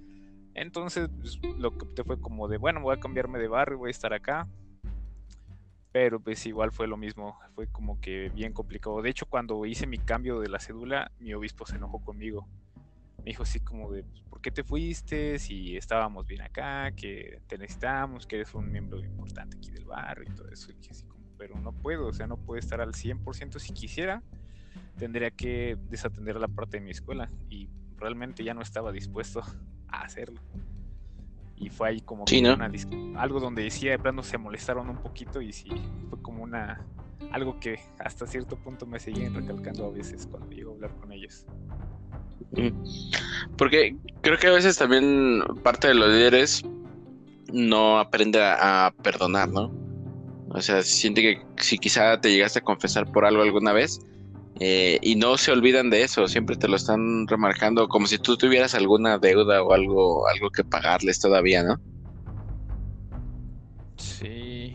entonces, 0.56 1.10
pues, 1.20 1.40
lo 1.58 1.78
que 1.78 1.86
opté 1.86 2.04
fue 2.04 2.20
como 2.20 2.48
de, 2.48 2.58
bueno, 2.58 2.82
voy 2.82 2.96
a 2.96 3.00
cambiarme 3.00 3.40
de 3.40 3.48
barrio, 3.48 3.78
voy 3.78 3.90
a 3.90 3.92
estar 3.92 4.14
acá. 4.14 4.48
Pero 5.92 6.20
pues 6.20 6.46
igual 6.46 6.74
fue 6.74 6.88
lo 6.88 6.98
mismo, 6.98 7.40
fue 7.54 7.68
como 7.68 8.02
que 8.02 8.30
bien 8.30 8.52
complicado. 8.52 9.02
De 9.02 9.10
hecho, 9.10 9.26
cuando 9.28 9.66
hice 9.66 9.88
mi 9.88 9.98
cambio 9.98 10.42
de 10.42 10.50
la 10.50 10.60
cédula, 10.60 11.12
mi 11.20 11.34
obispo 11.34 11.66
se 11.66 11.78
enojó 11.78 12.04
conmigo. 12.04 12.48
Me 13.20 13.26
dijo 13.26 13.44
así 13.44 13.60
como 13.62 13.92
de, 13.92 14.04
pues, 14.04 14.22
¿por 14.22 14.42
qué 14.42 14.52
te 14.52 14.64
fuiste? 14.64 15.40
Si 15.40 15.78
estábamos 15.78 16.28
bien 16.28 16.42
acá, 16.42 16.92
que 16.92 17.40
te 17.48 17.58
necesitamos, 17.58 18.28
que 18.28 18.36
eres 18.36 18.54
un 18.54 18.70
miembro 18.72 19.00
importante 19.00 19.58
aquí 19.58 19.72
del 19.72 19.86
barrio 19.86 20.30
y 20.30 20.36
todo 20.36 20.50
eso. 20.50 20.70
Pero 21.38 21.60
no 21.60 21.72
puedo, 21.72 22.08
o 22.08 22.14
sea, 22.14 22.28
no 22.28 22.38
puedo 22.38 22.60
estar 22.60 22.82
al 22.82 22.94
100% 22.94 23.60
si 23.60 23.74
quisiera 23.74 24.22
tendría 24.98 25.32
que 25.32 25.78
desatender 25.90 26.38
la 26.38 26.48
parte 26.48 26.78
de 26.78 26.84
mi 26.84 26.92
escuela 26.92 27.30
y 27.50 27.70
realmente 27.98 28.44
ya 28.44 28.54
no 28.54 28.62
estaba 28.62 28.92
dispuesto 28.92 29.44
a 30.02 30.06
hacerlo. 30.06 30.42
Y 31.58 31.70
fue 31.70 31.90
ahí 31.90 32.02
como 32.02 32.26
algo 33.18 33.40
donde 33.40 33.64
decía 33.64 33.92
de 33.92 34.00
plano 34.00 34.24
se 34.24 34.38
molestaron 34.38 34.90
un 34.90 34.98
poquito 34.98 35.42
y 35.42 35.54
sí, 35.54 35.70
fue 36.10 36.22
como 36.22 36.44
una 36.44 36.86
algo 37.32 37.60
que 37.60 37.80
hasta 38.00 38.28
cierto 38.28 38.56
punto 38.58 38.86
me 38.86 39.00
seguían 39.00 39.34
recalcando 39.34 39.86
a 39.86 39.90
veces 39.90 40.28
cuando 40.30 40.52
llego 40.52 40.72
a 40.72 40.74
hablar 40.76 40.92
con 41.00 41.12
ellos. 41.12 41.46
Porque 43.58 43.96
creo 44.22 44.38
que 44.38 44.48
a 44.48 44.52
veces 44.52 44.78
también 44.78 45.44
parte 45.64 45.88
de 45.88 45.96
los 45.96 46.10
líderes 46.10 46.64
no 47.52 48.00
aprende 48.00 48.40
a, 48.42 48.94
perdonar, 49.04 49.50
¿no? 49.50 49.74
O 50.50 50.62
sea, 50.62 50.82
siente 50.84 51.22
que 51.22 51.42
si 51.58 51.78
quizá 51.78 52.20
te 52.20 52.32
llegaste 52.32 52.60
a 52.60 52.64
confesar 52.64 53.12
por 53.12 53.26
algo 53.26 53.42
alguna 53.42 53.74
vez 53.74 54.00
eh, 54.60 55.00
y 55.02 55.16
no 55.16 55.38
se 55.38 55.52
olvidan 55.52 55.90
de 55.90 56.04
eso, 56.04 56.28
siempre 56.28 56.56
te 56.56 56.68
lo 56.68 56.78
están 56.78 57.28
remarcando 57.28 57.88
como 57.88 58.08
si 58.08 58.18
tú 58.18 58.38
tuvieras 58.38 58.74
alguna 58.74 59.18
deuda 59.18 59.62
o 59.62 59.74
algo, 59.74 60.28
algo 60.28 60.50
que 60.50 60.64
pagarles 60.64 61.20
todavía, 61.20 61.64
¿no? 61.64 61.78
Sí, 63.98 64.74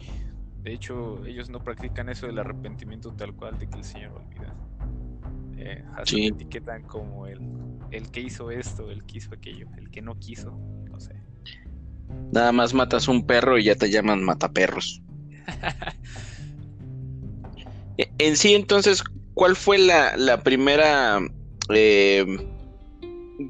de 0.63 0.73
hecho 0.73 1.25
ellos 1.25 1.49
no 1.49 1.61
practican 1.61 2.11
eso 2.11 2.27
del 2.27 2.39
arrepentimiento 2.39 3.13
tal 3.13 3.35
cual 3.35 3.59
de 3.59 3.69
que 3.69 3.79
el 3.79 3.85
Señor 3.85 4.13
olvida. 4.13 4.55
Eh, 5.57 5.85
así 5.97 6.27
etiquetan 6.27 6.83
como 6.83 7.27
el, 7.27 7.41
el 7.91 8.11
que 8.11 8.21
hizo 8.21 8.51
esto, 8.51 8.91
el 8.91 9.05
que 9.05 9.19
hizo 9.19 9.35
aquello, 9.35 9.67
el 9.79 9.91
que 9.91 10.03
no 10.03 10.19
quiso, 10.19 10.59
no 10.91 11.01
sé. 11.01 11.15
Nada 12.33 12.53
más 12.53 12.75
matas 12.75 13.09
un 13.09 13.27
perro 13.27 13.59
y 13.59 13.65
ya 13.65 13.75
te 13.77 13.91
llaman 13.91 14.23
mataperros. 14.25 15.03
E, 17.99 18.11
en 18.17 18.39
sí, 18.39 18.55
entonces, 18.55 19.05
¿cuál 19.41 19.57
fue 19.57 19.79
la, 19.79 20.19
la 20.19 20.43
primera, 20.43 21.19
eh, 21.73 22.27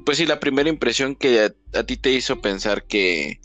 pues 0.05 0.19
sí, 0.19 0.25
la 0.25 0.39
primera 0.39 0.69
impresión 0.69 1.15
que 1.17 1.51
a, 1.73 1.83
ti 1.83 1.97
te 1.97 2.13
hizo 2.13 2.39
pensar 2.39 2.85
que, 2.85 3.41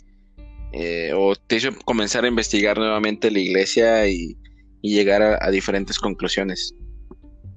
eh, 0.71 1.11
o 1.13 1.35
te 1.35 1.57
hizo 1.57 1.71
comenzar 1.83 2.23
a 2.23 2.29
investigar 2.29 2.77
nuevamente 2.77 3.31
la 3.31 3.39
iglesia 3.39 4.07
y, 4.07 4.37
llegar 4.81 5.21
a, 5.21 5.51
diferentes 5.51 5.99
conclusiones? 5.99 6.73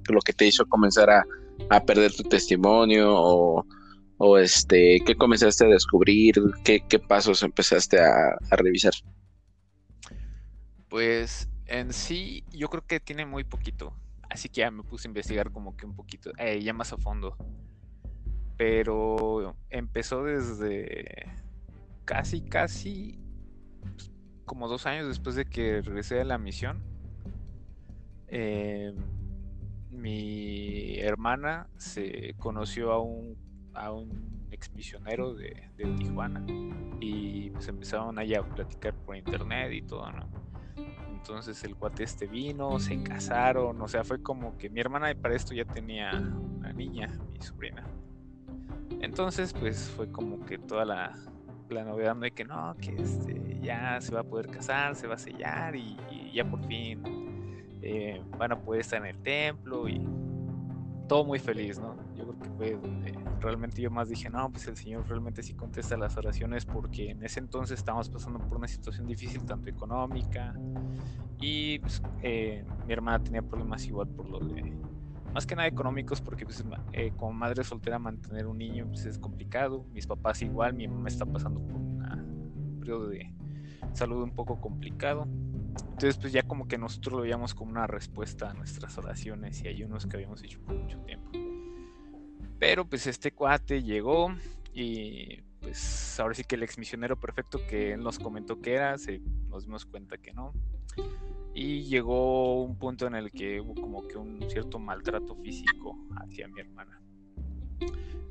Lo 0.08 0.18
que 0.22 0.32
te 0.32 0.48
hizo 0.48 0.66
comenzar 0.66 1.08
a, 1.08 1.24
a 1.68 1.84
perder 1.84 2.12
tu 2.12 2.24
testimonio 2.24 3.14
o, 3.14 3.64
o 4.18 4.38
este, 4.38 4.98
¿qué 5.06 5.14
comenzaste 5.14 5.66
a 5.66 5.68
descubrir? 5.68 6.34
¿Qué, 6.64 6.82
pasos 6.98 7.44
empezaste 7.44 8.00
a, 8.00 8.36
revisar? 8.56 8.94
Pues 10.88 11.48
en 11.66 11.92
sí, 11.92 12.42
yo 12.50 12.68
creo 12.68 12.84
que 12.84 12.98
tiene 12.98 13.24
muy 13.24 13.44
poquito. 13.44 13.94
Así 14.30 14.48
que 14.48 14.60
ya 14.60 14.70
me 14.70 14.82
puse 14.82 15.08
a 15.08 15.10
investigar 15.10 15.50
como 15.50 15.76
que 15.76 15.84
un 15.84 15.94
poquito, 15.94 16.30
eh, 16.38 16.62
ya 16.62 16.72
más 16.72 16.92
a 16.92 16.96
fondo. 16.96 17.36
Pero 18.56 19.56
empezó 19.68 20.24
desde 20.24 21.32
casi, 22.04 22.40
casi 22.42 23.18
pues, 23.80 24.10
como 24.44 24.68
dos 24.68 24.86
años 24.86 25.08
después 25.08 25.34
de 25.34 25.44
que 25.44 25.82
regresé 25.82 26.14
de 26.14 26.24
la 26.24 26.38
misión. 26.38 26.82
Eh, 28.28 28.94
mi 29.90 30.98
hermana 31.00 31.68
se 31.76 32.34
conoció 32.38 32.92
a 32.92 33.02
un 33.02 33.36
a 33.74 33.92
un 33.92 34.48
ex 34.50 34.72
misionero 34.72 35.34
de, 35.34 35.68
Tijuana 35.98 36.44
y 37.00 37.50
pues 37.50 37.68
empezaron 37.68 38.18
allá 38.18 38.40
a 38.40 38.42
platicar 38.42 38.94
por 38.94 39.16
internet 39.16 39.72
y 39.72 39.82
todo, 39.82 40.10
¿no? 40.12 40.28
Entonces 41.20 41.62
el 41.64 41.76
cuate 41.76 42.02
este 42.02 42.26
vino, 42.26 42.80
se 42.80 43.02
casaron, 43.02 43.80
o 43.80 43.88
sea, 43.88 44.04
fue 44.04 44.22
como 44.22 44.56
que 44.56 44.70
mi 44.70 44.80
hermana 44.80 45.14
para 45.20 45.36
esto 45.36 45.54
ya 45.54 45.66
tenía 45.66 46.12
una 46.56 46.72
niña, 46.72 47.08
mi 47.30 47.40
sobrina. 47.42 47.84
Entonces, 49.02 49.52
pues 49.52 49.90
fue 49.94 50.10
como 50.10 50.44
que 50.46 50.56
toda 50.56 50.86
la, 50.86 51.14
la 51.68 51.84
novedad 51.84 52.16
de 52.16 52.30
que 52.30 52.44
no, 52.44 52.74
que 52.80 52.94
este, 52.96 53.60
ya 53.60 54.00
se 54.00 54.14
va 54.14 54.20
a 54.20 54.24
poder 54.24 54.48
casar, 54.48 54.96
se 54.96 55.06
va 55.06 55.14
a 55.16 55.18
sellar 55.18 55.76
y, 55.76 55.96
ya 56.32 56.44
por 56.44 56.64
fin 56.66 57.02
eh, 57.82 58.22
van 58.38 58.52
a 58.52 58.58
poder 58.58 58.80
estar 58.80 59.00
en 59.00 59.14
el 59.14 59.22
templo 59.22 59.88
y 59.88 60.00
todo 61.06 61.24
muy 61.24 61.38
feliz, 61.38 61.78
¿no? 61.78 61.96
Yo 62.16 62.28
creo 62.28 62.38
que 62.38 62.48
fue 62.56 62.70
donde 62.76 63.12
realmente 63.40 63.80
yo 63.82 63.90
más 63.90 64.08
dije, 64.08 64.30
no, 64.30 64.50
pues 64.50 64.68
el 64.68 64.76
Señor 64.76 65.08
realmente 65.08 65.42
sí 65.42 65.54
contesta 65.54 65.96
las 65.96 66.16
oraciones 66.16 66.64
porque 66.64 67.10
en 67.10 67.24
ese 67.24 67.40
entonces 67.40 67.78
estábamos 67.78 68.08
pasando 68.08 68.38
por 68.38 68.58
una 68.58 68.68
situación 68.68 69.06
difícil, 69.06 69.44
tanto 69.44 69.70
económica, 69.70 70.54
y 71.40 71.78
pues, 71.78 72.02
eh, 72.22 72.64
mi 72.86 72.92
hermana 72.92 73.22
tenía 73.22 73.42
problemas 73.42 73.86
igual 73.86 74.08
por 74.08 74.28
lo 74.28 74.40
de, 74.40 74.76
más 75.32 75.46
que 75.46 75.56
nada 75.56 75.68
económicos, 75.68 76.20
porque 76.20 76.44
pues, 76.44 76.64
eh, 76.92 77.12
como 77.16 77.32
madre 77.32 77.64
soltera 77.64 77.98
mantener 77.98 78.46
un 78.46 78.58
niño 78.58 78.86
pues, 78.88 79.06
es 79.06 79.18
complicado, 79.18 79.86
mis 79.92 80.06
papás 80.06 80.42
igual, 80.42 80.74
mi 80.74 80.86
mamá 80.86 81.08
está 81.08 81.24
pasando 81.24 81.60
por 81.60 81.76
un 81.76 82.78
periodo 82.80 83.08
de 83.08 83.32
salud 83.92 84.22
un 84.22 84.32
poco 84.32 84.60
complicado. 84.60 85.26
Entonces, 85.92 86.16
pues 86.18 86.32
ya 86.32 86.42
como 86.42 86.66
que 86.66 86.78
nosotros 86.78 87.14
lo 87.14 87.20
veíamos 87.22 87.54
como 87.54 87.70
una 87.70 87.86
respuesta 87.86 88.50
a 88.50 88.54
nuestras 88.54 88.96
oraciones 88.98 89.62
y 89.62 89.68
ayunos 89.68 90.06
que 90.06 90.16
habíamos 90.16 90.42
hecho 90.42 90.60
por 90.62 90.74
mucho 90.74 90.98
tiempo. 91.00 91.49
Pero 92.60 92.84
pues 92.84 93.08
este 93.08 93.32
cuate 93.32 93.82
llegó 93.82 94.32
y 94.72 95.40
pues 95.60 96.20
ahora 96.20 96.34
sí 96.34 96.44
que 96.44 96.54
el 96.54 96.62
ex 96.62 96.78
misionero 96.78 97.18
perfecto 97.18 97.58
que 97.66 97.94
él 97.94 98.02
nos 98.04 98.20
comentó 98.20 98.60
que 98.60 98.74
era, 98.74 98.96
se, 98.98 99.20
nos 99.48 99.64
dimos 99.64 99.84
cuenta 99.84 100.16
que 100.16 100.32
no. 100.32 100.52
Y 101.52 101.82
llegó 101.82 102.62
un 102.62 102.78
punto 102.78 103.08
en 103.08 103.16
el 103.16 103.32
que 103.32 103.60
hubo 103.60 103.74
como 103.74 104.06
que 104.06 104.16
un 104.16 104.48
cierto 104.48 104.78
maltrato 104.78 105.34
físico 105.34 105.98
hacia 106.16 106.46
mi 106.46 106.60
hermana. 106.60 107.02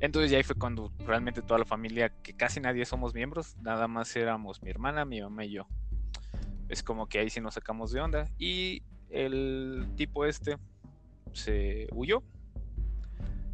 Entonces 0.00 0.30
ya 0.30 0.38
ahí 0.38 0.42
fue 0.44 0.56
cuando 0.56 0.90
realmente 1.00 1.42
toda 1.42 1.58
la 1.58 1.66
familia, 1.66 2.08
que 2.22 2.32
casi 2.32 2.58
nadie 2.58 2.86
somos 2.86 3.12
miembros, 3.12 3.58
nada 3.58 3.86
más 3.86 4.16
éramos 4.16 4.62
mi 4.62 4.70
hermana, 4.70 5.04
mi 5.04 5.20
mamá 5.20 5.44
y 5.44 5.50
yo 5.50 5.66
es 6.70 6.84
como 6.84 7.08
que 7.08 7.18
ahí 7.18 7.28
sí 7.28 7.40
nos 7.40 7.54
sacamos 7.54 7.90
de 7.90 8.00
onda. 8.00 8.30
Y 8.38 8.82
el 9.10 9.88
tipo 9.96 10.24
este 10.24 10.56
se 11.32 11.88
huyó. 11.92 12.22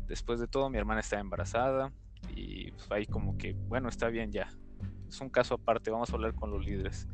Después 0.07 0.41
de 0.41 0.47
todo, 0.47 0.71
mi 0.71 0.79
hermana 0.79 1.01
estaba 1.01 1.21
embarazada 1.21 1.93
y 2.35 2.71
pues, 2.73 2.91
ahí 2.91 3.07
como 3.07 3.37
que, 3.39 3.55
bueno, 3.69 3.89
está 3.89 4.09
bien 4.09 4.33
ya. 4.33 4.49
Es 5.09 5.21
un 5.21 5.29
caso 5.29 5.55
aparte, 5.55 5.91
vamos 5.91 6.11
a 6.11 6.15
hablar 6.15 6.35
con 6.35 6.51
los 6.51 6.65
líderes. 6.65 7.09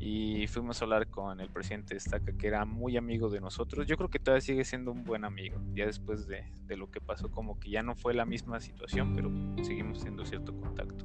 Y 0.00 0.46
fuimos 0.46 0.80
a 0.80 0.84
hablar 0.84 1.08
con 1.08 1.40
el 1.40 1.50
presidente 1.50 1.94
de 1.94 1.98
Estaca, 1.98 2.32
que 2.32 2.46
era 2.46 2.64
muy 2.64 2.96
amigo 2.96 3.28
de 3.28 3.40
nosotros. 3.40 3.86
Yo 3.86 3.96
creo 3.96 4.08
que 4.08 4.20
todavía 4.20 4.40
sigue 4.40 4.64
siendo 4.64 4.92
un 4.92 5.02
buen 5.02 5.24
amigo, 5.24 5.60
ya 5.74 5.86
después 5.86 6.28
de, 6.28 6.44
lo 6.76 6.88
que 6.90 7.00
pasó, 7.00 7.30
como 7.30 7.58
que 7.58 7.70
ya 7.70 7.82
no 7.82 7.96
fue 7.96 8.14
la 8.14 8.24
misma 8.24 8.60
situación, 8.60 9.16
pero 9.16 9.30
seguimos 9.64 9.98
teniendo 9.98 10.24
cierto 10.24 10.56
contacto. 10.56 11.04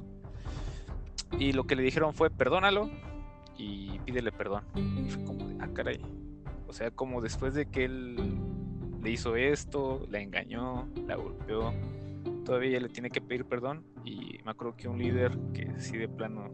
Y 1.38 1.52
lo 1.52 1.64
que 1.64 1.74
le 1.74 1.82
dijeron 1.82 2.14
fue, 2.14 2.30
perdónalo, 2.30 2.88
y 3.58 3.98
pídele 4.00 4.30
perdón. 4.30 4.64
Y 4.76 5.10
fue 5.10 5.24
como 5.24 5.58
ah, 5.60 5.68
caray. 5.74 6.00
O 6.68 6.72
sea, 6.72 6.92
como 6.92 7.20
después 7.20 7.54
de 7.54 7.66
que 7.66 7.84
él 7.84 8.16
le 9.04 9.10
hizo 9.10 9.36
esto, 9.36 10.06
la 10.10 10.20
engañó, 10.20 10.88
la 11.06 11.16
golpeó, 11.16 11.72
todavía 12.44 12.80
le 12.80 12.88
tiene 12.88 13.10
que 13.10 13.20
pedir 13.20 13.44
perdón. 13.44 13.84
Y 14.04 14.38
me 14.44 14.50
acuerdo 14.50 14.76
que 14.76 14.88
un 14.88 14.98
líder 14.98 15.38
que 15.52 15.78
sí 15.78 15.96
de 15.96 16.08
plano, 16.08 16.50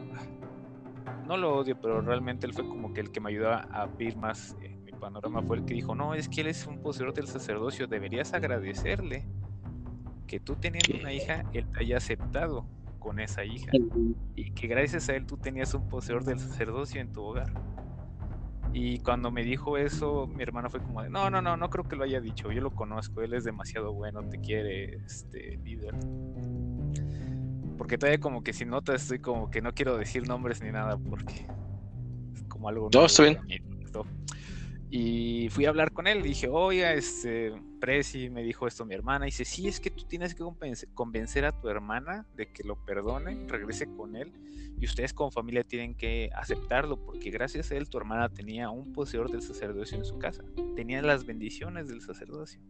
no 1.26 1.36
lo 1.36 1.56
odio, 1.56 1.80
pero 1.80 2.00
realmente 2.00 2.46
él 2.46 2.52
fue 2.52 2.66
como 2.66 2.92
que 2.92 3.00
el 3.00 3.10
que 3.10 3.20
me 3.20 3.30
ayudó 3.30 3.52
a 3.52 3.88
pedir 3.96 4.16
más. 4.16 4.56
Eh, 4.60 4.76
mi 4.84 4.92
panorama 4.92 5.42
fue 5.42 5.58
el 5.58 5.64
que 5.64 5.74
dijo, 5.74 5.94
no, 5.94 6.14
es 6.14 6.28
que 6.28 6.40
él 6.40 6.48
es 6.48 6.66
un 6.66 6.82
poseedor 6.82 7.14
del 7.14 7.28
sacerdocio, 7.28 7.86
deberías 7.86 8.34
agradecerle 8.34 9.24
que 10.26 10.40
tú 10.40 10.56
teniendo 10.56 10.96
una 11.00 11.12
hija, 11.12 11.44
él 11.52 11.66
te 11.72 11.80
haya 11.80 11.96
aceptado 11.96 12.66
con 13.00 13.18
esa 13.18 13.44
hija 13.44 13.72
y 14.36 14.52
que 14.52 14.66
gracias 14.68 15.08
a 15.08 15.16
él 15.16 15.26
tú 15.26 15.36
tenías 15.36 15.74
un 15.74 15.88
poseedor 15.88 16.24
del 16.24 16.38
sacerdocio 16.38 17.00
en 17.00 17.12
tu 17.12 17.22
hogar. 17.22 17.52
Y 18.72 19.00
cuando 19.00 19.30
me 19.30 19.42
dijo 19.42 19.76
eso, 19.76 20.26
mi 20.28 20.42
hermana 20.42 20.70
fue 20.70 20.80
como 20.80 21.02
de, 21.02 21.10
no, 21.10 21.28
no, 21.28 21.42
no, 21.42 21.56
no 21.56 21.70
creo 21.70 21.88
que 21.88 21.96
lo 21.96 22.04
haya 22.04 22.20
dicho, 22.20 22.52
yo 22.52 22.60
lo 22.60 22.70
conozco, 22.70 23.20
él 23.22 23.34
es 23.34 23.44
demasiado 23.44 23.92
bueno, 23.92 24.22
te 24.28 24.40
quiere, 24.40 24.96
este, 25.04 25.58
líder. 25.64 25.94
Porque 27.76 27.98
todavía 27.98 28.20
como 28.20 28.42
que 28.42 28.52
si 28.52 28.64
notas, 28.64 29.02
estoy 29.02 29.18
como 29.18 29.50
que 29.50 29.60
no 29.60 29.72
quiero 29.72 29.96
decir 29.96 30.28
nombres 30.28 30.62
ni 30.62 30.70
nada 30.70 30.96
porque 30.98 31.46
es 32.34 32.44
como 32.44 32.68
algo... 32.68 32.90
No, 32.92 33.06
estoy 33.06 33.36
bien. 33.36 33.60
Y 34.90 35.48
fui 35.50 35.66
a 35.66 35.68
hablar 35.68 35.92
con 35.92 36.08
él, 36.08 36.22
dije, 36.22 36.48
oiga, 36.48 36.92
este, 36.92 37.52
Prezi, 37.80 38.28
me 38.28 38.42
dijo 38.42 38.66
esto 38.66 38.84
mi 38.84 38.94
hermana, 38.94 39.26
y 39.26 39.30
dice, 39.30 39.44
sí, 39.44 39.66
es 39.66 39.80
que 39.80 39.90
tú 39.90 40.04
tienes 40.04 40.34
que 40.34 40.44
convencer 40.94 41.44
a 41.46 41.52
tu 41.52 41.68
hermana 41.68 42.26
de 42.36 42.52
que 42.52 42.62
lo 42.62 42.76
perdone, 42.84 43.46
regrese 43.48 43.86
con 43.96 44.16
él, 44.16 44.32
y 44.78 44.84
ustedes 44.84 45.12
como 45.12 45.30
familia 45.30 45.64
tienen 45.64 45.94
que 45.94 46.30
aceptarlo, 46.34 47.02
porque 47.04 47.30
gracias 47.30 47.70
a 47.70 47.76
él 47.76 47.88
tu 47.88 47.98
hermana 47.98 48.28
tenía 48.28 48.70
un 48.70 48.92
poseedor 48.92 49.30
del 49.30 49.42
sacerdocio 49.42 49.98
en 49.98 50.04
su 50.04 50.18
casa, 50.18 50.44
tenía 50.76 51.02
las 51.02 51.24
bendiciones 51.24 51.88
del 51.88 52.02
sacerdocio. 52.02 52.60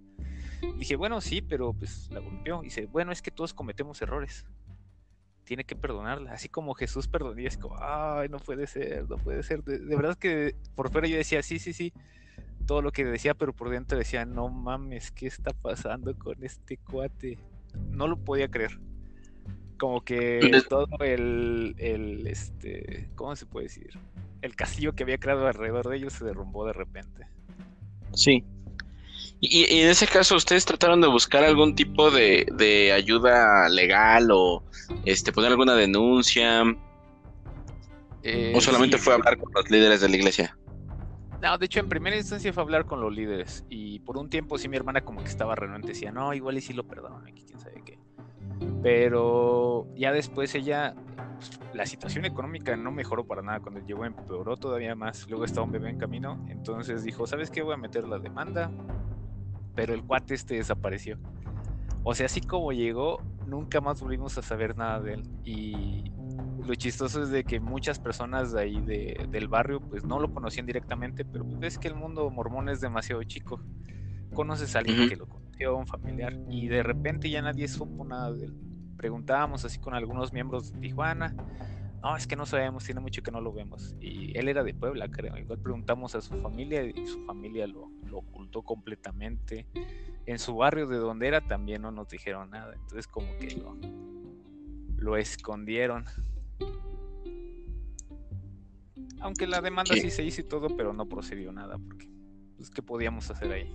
dije, 0.79 0.97
bueno, 0.97 1.21
sí, 1.21 1.43
pero 1.43 1.73
pues 1.73 2.09
la 2.11 2.21
golpeó. 2.21 2.63
Y 2.63 2.67
dice, 2.67 2.87
bueno, 2.87 3.13
es 3.13 3.23
que 3.23 3.31
todos 3.31 3.55
cometemos 3.55 4.01
errores. 4.03 4.45
Tiene 5.45 5.65
que 5.65 5.75
perdonarla. 5.75 6.33
Así 6.33 6.49
como 6.49 6.75
Jesús 6.75 7.09
perdonó. 7.09 7.41
Y 7.41 7.47
es 7.47 7.57
como, 7.57 7.77
ay, 7.81 8.29
no 8.29 8.39
puede 8.39 8.67
ser, 8.67 9.09
no 9.09 9.17
puede 9.17 9.43
ser. 9.43 9.65
De, 9.65 9.79
de 9.79 9.97
verdad 9.97 10.17
que 10.17 10.55
por 10.75 10.91
fuera 10.91 11.09
yo 11.09 11.17
decía, 11.17 11.43
sí, 11.43 11.59
sí, 11.59 11.73
sí 11.73 11.93
todo 12.67 12.83
lo 12.83 12.93
que 12.93 13.05
decía, 13.05 13.35
pero 13.35 13.53
por 13.53 13.71
dentro 13.71 13.99
decía, 13.99 14.25
no 14.25 14.49
mames, 14.49 15.11
¿qué 15.11 15.27
está 15.27 15.53
pasando 15.53 16.17
con 16.17 16.43
este 16.45 16.77
cuate? 16.77 17.39
No 17.91 18.07
lo 18.07 18.17
podía 18.17 18.49
creer. 18.49 18.79
Como 19.79 20.05
que 20.05 20.63
todo 20.69 20.87
el, 21.01 21.75
el, 21.79 22.27
este, 22.27 23.09
¿cómo 23.15 23.35
se 23.35 23.47
puede 23.47 23.67
decir? 23.67 23.91
El 24.43 24.55
castillo 24.55 24.95
que 24.95 25.03
había 25.03 25.19
creado 25.19 25.47
alrededor 25.47 25.89
de 25.89 25.97
ellos 25.97 26.13
se 26.13 26.25
derrumbó 26.25 26.67
de 26.67 26.73
repente. 26.73 27.27
Sí. 28.13 28.45
Y, 29.41 29.75
y 29.75 29.81
en 29.81 29.89
ese 29.89 30.07
caso, 30.07 30.37
¿ustedes 30.37 30.67
trataron 30.67 31.01
de 31.01 31.09
buscar 31.09 31.43
algún 31.43 31.75
tipo 31.75 32.11
de, 32.11 32.47
de 32.53 32.93
ayuda 32.93 33.69
legal 33.71 34.29
o 34.31 34.63
este 35.07 35.33
poner 35.33 35.51
alguna 35.51 35.75
denuncia? 35.75 36.63
Eh, 38.23 38.53
¿O 38.55 38.61
solamente 38.61 38.99
fue 38.99 39.15
a 39.15 39.17
hablar 39.17 39.39
con 39.39 39.51
los 39.55 39.71
líderes 39.71 40.03
de 40.03 40.09
la 40.11 40.17
iglesia? 40.17 40.57
No, 41.43 41.57
de 41.57 41.65
hecho 41.65 41.81
en 41.81 41.89
primera 41.89 42.17
instancia 42.17 42.53
fue 42.53 42.63
hablar 42.63 42.85
con 42.85 43.01
los 43.01 43.13
líderes 43.13 43.65
y 43.71 44.01
por 44.01 44.19
un 44.19 44.29
tiempo 44.29 44.59
sí 44.59 44.69
mi 44.69 44.77
hermana 44.77 45.01
como 45.01 45.23
que 45.23 45.29
estaba 45.29 45.55
renuente, 45.55 45.89
decía, 45.89 46.13
no, 46.13 46.35
igual 46.35 46.59
y 46.59 46.61
sí 46.61 46.75
lo 46.75 46.85
perdonan 46.85 47.25
quién 47.33 47.59
sabe 47.59 47.83
qué. 47.83 47.99
Pero 48.83 49.87
ya 49.95 50.13
después 50.13 50.55
ella, 50.55 50.95
la 51.73 51.87
situación 51.87 52.27
económica 52.27 52.77
no 52.77 52.93
mejoró 52.93 53.25
para 53.25 53.41
nada, 53.41 53.61
cuando 53.61 53.81
llegó 53.81 54.05
empeoró 54.05 54.59
todavía 54.59 54.95
más, 54.95 55.29
luego 55.31 55.47
estaba 55.47 55.65
un 55.65 55.73
bebé 55.73 55.89
en 55.89 55.99
camino, 55.99 56.45
entonces 56.49 57.05
dijo, 57.05 57.27
¿sabes 57.27 57.51
qué? 57.51 57.63
Voy 57.63 57.73
a 57.73 57.79
meter 57.79 58.07
la 58.07 58.19
demanda, 58.19 58.71
pero 59.75 59.95
el 59.95 60.05
cuate 60.05 60.35
este 60.35 60.57
desapareció. 60.57 61.19
O 62.03 62.15
sea, 62.15 62.27
así 62.27 62.43
como 62.43 62.73
llegó, 62.73 63.23
nunca 63.47 63.81
más 63.81 64.01
volvimos 64.03 64.37
a 64.37 64.43
saber 64.43 64.77
nada 64.77 65.01
de 65.01 65.15
él 65.15 65.23
y 65.45 66.13
lo 66.65 66.75
chistoso 66.75 67.23
es 67.23 67.31
de 67.31 67.45
que 67.45 67.61
muchas 67.61 67.99
personas 67.99 68.53
de 68.53 68.61
ahí 68.61 68.81
del 68.81 69.49
barrio 69.49 69.81
pues 69.81 70.05
no 70.05 70.19
lo 70.19 70.33
conocían 70.33 70.67
directamente, 70.67 71.25
pero 71.25 71.45
ves 71.45 71.59
pues, 71.59 71.79
que 71.79 71.89
el 71.89 71.95
mundo 71.95 72.29
mormón 72.31 72.69
es 72.69 72.81
demasiado 72.81 73.23
chico. 73.25 73.63
Conoces 74.35 74.77
a 74.77 74.81
alguien 74.81 75.09
que 75.09 75.17
lo 75.17 75.27
conoció, 75.27 75.77
un 75.77 75.87
familiar, 75.87 76.37
y 76.49 76.69
de 76.69 76.83
repente 76.83 77.29
ya 77.29 77.43
nadie 77.43 77.67
supo 77.67 78.05
nada 78.05 78.33
de 78.33 78.47
él. 78.47 78.55
Preguntábamos 78.97 79.65
así 79.65 79.79
con 79.79 79.95
algunos 79.95 80.33
miembros 80.33 80.73
de 80.73 80.79
Tijuana. 80.79 81.35
No, 82.03 82.17
es 82.17 82.27
que 82.27 82.37
no 82.37 82.47
sabemos, 82.47 82.85
tiene 82.85 83.01
mucho 83.01 83.23
que 83.23 83.31
no 83.31 83.41
lo 83.41 83.53
vemos. 83.53 83.95
Y 84.01 84.37
él 84.39 84.49
era 84.49 84.63
de 84.63 84.73
Puebla, 84.73 85.09
creo. 85.11 85.37
Igual 85.37 85.59
preguntamos 85.59 86.15
a 86.15 86.21
su 86.21 86.35
familia 86.41 86.85
y 86.85 87.07
su 87.07 87.25
familia 87.27 87.67
lo, 87.67 87.91
lo 88.07 88.19
ocultó 88.19 88.63
completamente. 88.63 89.67
En 90.27 90.39
su 90.39 90.55
barrio 90.55 90.87
de 90.87 90.97
donde 90.97 91.29
era 91.29 91.41
también 91.41 91.83
no 91.83 91.91
nos 91.91 92.09
dijeron 92.09 92.51
nada. 92.51 92.75
Entonces 92.75 93.07
como 93.07 93.37
que 93.39 93.57
lo, 93.57 93.77
lo 94.97 95.17
escondieron. 95.17 96.05
Aunque 99.21 99.47
la 99.47 99.61
demanda 99.61 99.95
sí. 99.95 100.11
se 100.11 100.25
hizo 100.25 100.41
y 100.41 100.45
todo, 100.45 100.75
pero 100.77 100.93
no 100.93 101.07
procedió 101.07 101.53
nada, 101.53 101.77
porque 101.79 102.09
pues, 102.57 102.71
¿qué 102.71 102.83
podíamos 102.83 103.31
hacer 103.31 103.53
ahí? 103.53 103.73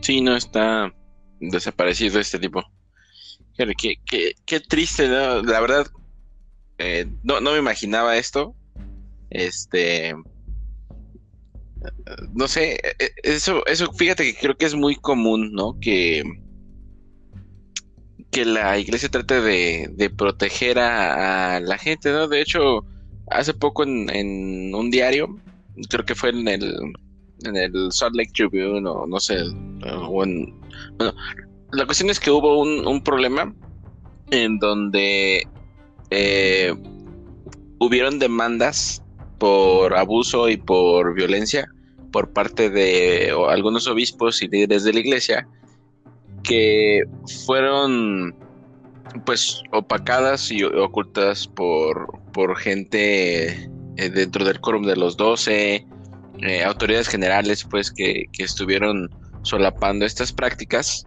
Sí, 0.00 0.20
no 0.20 0.36
está 0.36 0.92
desaparecido 1.40 2.20
este 2.20 2.38
tipo. 2.38 2.62
Qué, 3.56 4.34
qué, 4.44 4.60
triste, 4.60 5.08
La 5.08 5.60
verdad, 5.60 5.86
eh, 6.78 7.06
no, 7.22 7.40
no 7.40 7.52
me 7.52 7.58
imaginaba 7.58 8.16
esto. 8.16 8.54
Este. 9.30 10.14
No 12.32 12.48
sé, 12.48 12.74
e, 12.74 12.96
e, 12.98 13.12
eso, 13.22 13.64
eso, 13.66 13.92
fíjate 13.92 14.24
que 14.24 14.38
creo 14.38 14.56
que 14.56 14.66
es 14.66 14.74
muy 14.74 14.96
común, 14.96 15.52
¿no? 15.52 15.78
Que, 15.80 16.22
que 18.30 18.44
la 18.44 18.78
iglesia 18.78 19.08
trate 19.08 19.40
de, 19.40 20.10
proteger 20.10 20.78
a, 20.78 21.60
la 21.60 21.78
gente, 21.78 22.10
¿no? 22.12 22.28
De 22.28 22.40
hecho, 22.40 22.84
hace 23.30 23.54
poco 23.54 23.82
en, 23.84 24.74
un 24.74 24.90
diario, 24.90 25.38
creo 25.88 26.04
que 26.04 26.14
fue 26.14 26.30
en 26.30 26.48
el, 26.48 26.74
en 27.44 27.56
el 27.56 27.92
Salt 27.92 28.14
Lake 28.14 28.32
Tribune 28.34 28.88
o 28.88 29.06
no 29.06 29.20
sé, 29.20 29.36
bueno, 30.08 30.46
la 31.72 31.84
cuestión 31.86 32.10
es 32.10 32.20
que 32.20 32.30
hubo 32.30 32.60
un, 32.60 33.02
problema 33.02 33.54
en 34.30 34.58
donde 34.58 35.46
eh, 36.10 36.74
hubieron 37.78 38.18
demandas 38.18 39.02
por 39.38 39.94
abuso 39.94 40.48
y 40.48 40.56
por 40.56 41.14
violencia 41.14 41.68
por 42.12 42.32
parte 42.32 42.70
de 42.70 43.32
algunos 43.48 43.86
obispos 43.86 44.42
y 44.42 44.48
líderes 44.48 44.84
de 44.84 44.92
la 44.94 45.00
iglesia 45.00 45.48
que 46.42 47.02
fueron 47.44 48.34
pues 49.24 49.62
opacadas 49.72 50.50
y 50.50 50.62
ocultas 50.64 51.46
por, 51.46 52.20
por 52.32 52.56
gente 52.56 53.68
eh, 53.96 54.10
dentro 54.10 54.44
del 54.44 54.60
quórum 54.60 54.84
de 54.84 54.96
los 54.96 55.16
doce, 55.16 55.86
eh, 56.42 56.64
autoridades 56.64 57.08
generales 57.08 57.64
pues 57.64 57.90
que, 57.90 58.26
estuvieron 58.38 59.10
solapando 59.42 60.04
estas 60.04 60.32
prácticas. 60.32 61.04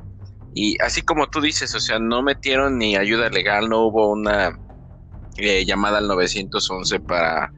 Y 0.55 0.81
así 0.81 1.01
como 1.01 1.29
tú 1.29 1.41
dices, 1.41 1.75
o 1.75 1.79
sea, 1.79 1.99
no 1.99 2.23
metieron 2.23 2.77
ni 2.77 2.95
ayuda 2.95 3.29
legal, 3.29 3.69
no 3.69 3.85
hubo 3.85 4.09
una 4.11 4.57
eh, 5.37 5.63
llamada 5.65 5.99
al 5.99 6.07
911 6.07 6.99
para, 7.01 7.53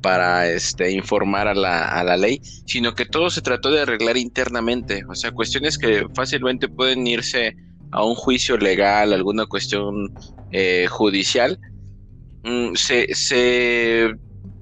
para 0.00 0.48
este, 0.48 0.92
informar 0.92 1.48
a 1.48 1.54
la, 1.54 1.88
a 1.88 2.04
la 2.04 2.16
ley, 2.16 2.40
sino 2.66 2.94
que 2.94 3.06
todo 3.06 3.30
se 3.30 3.42
trató 3.42 3.72
de 3.72 3.80
arreglar 3.80 4.16
internamente, 4.16 5.02
o 5.08 5.14
sea, 5.16 5.32
cuestiones 5.32 5.76
que 5.76 6.06
fácilmente 6.14 6.68
pueden 6.68 7.04
irse 7.06 7.56
a 7.92 8.04
un 8.04 8.14
juicio 8.14 8.56
legal, 8.56 9.12
alguna 9.12 9.46
cuestión 9.46 10.14
eh, 10.52 10.86
judicial, 10.88 11.58
mm, 12.44 12.74
se, 12.74 13.14
se, 13.14 14.14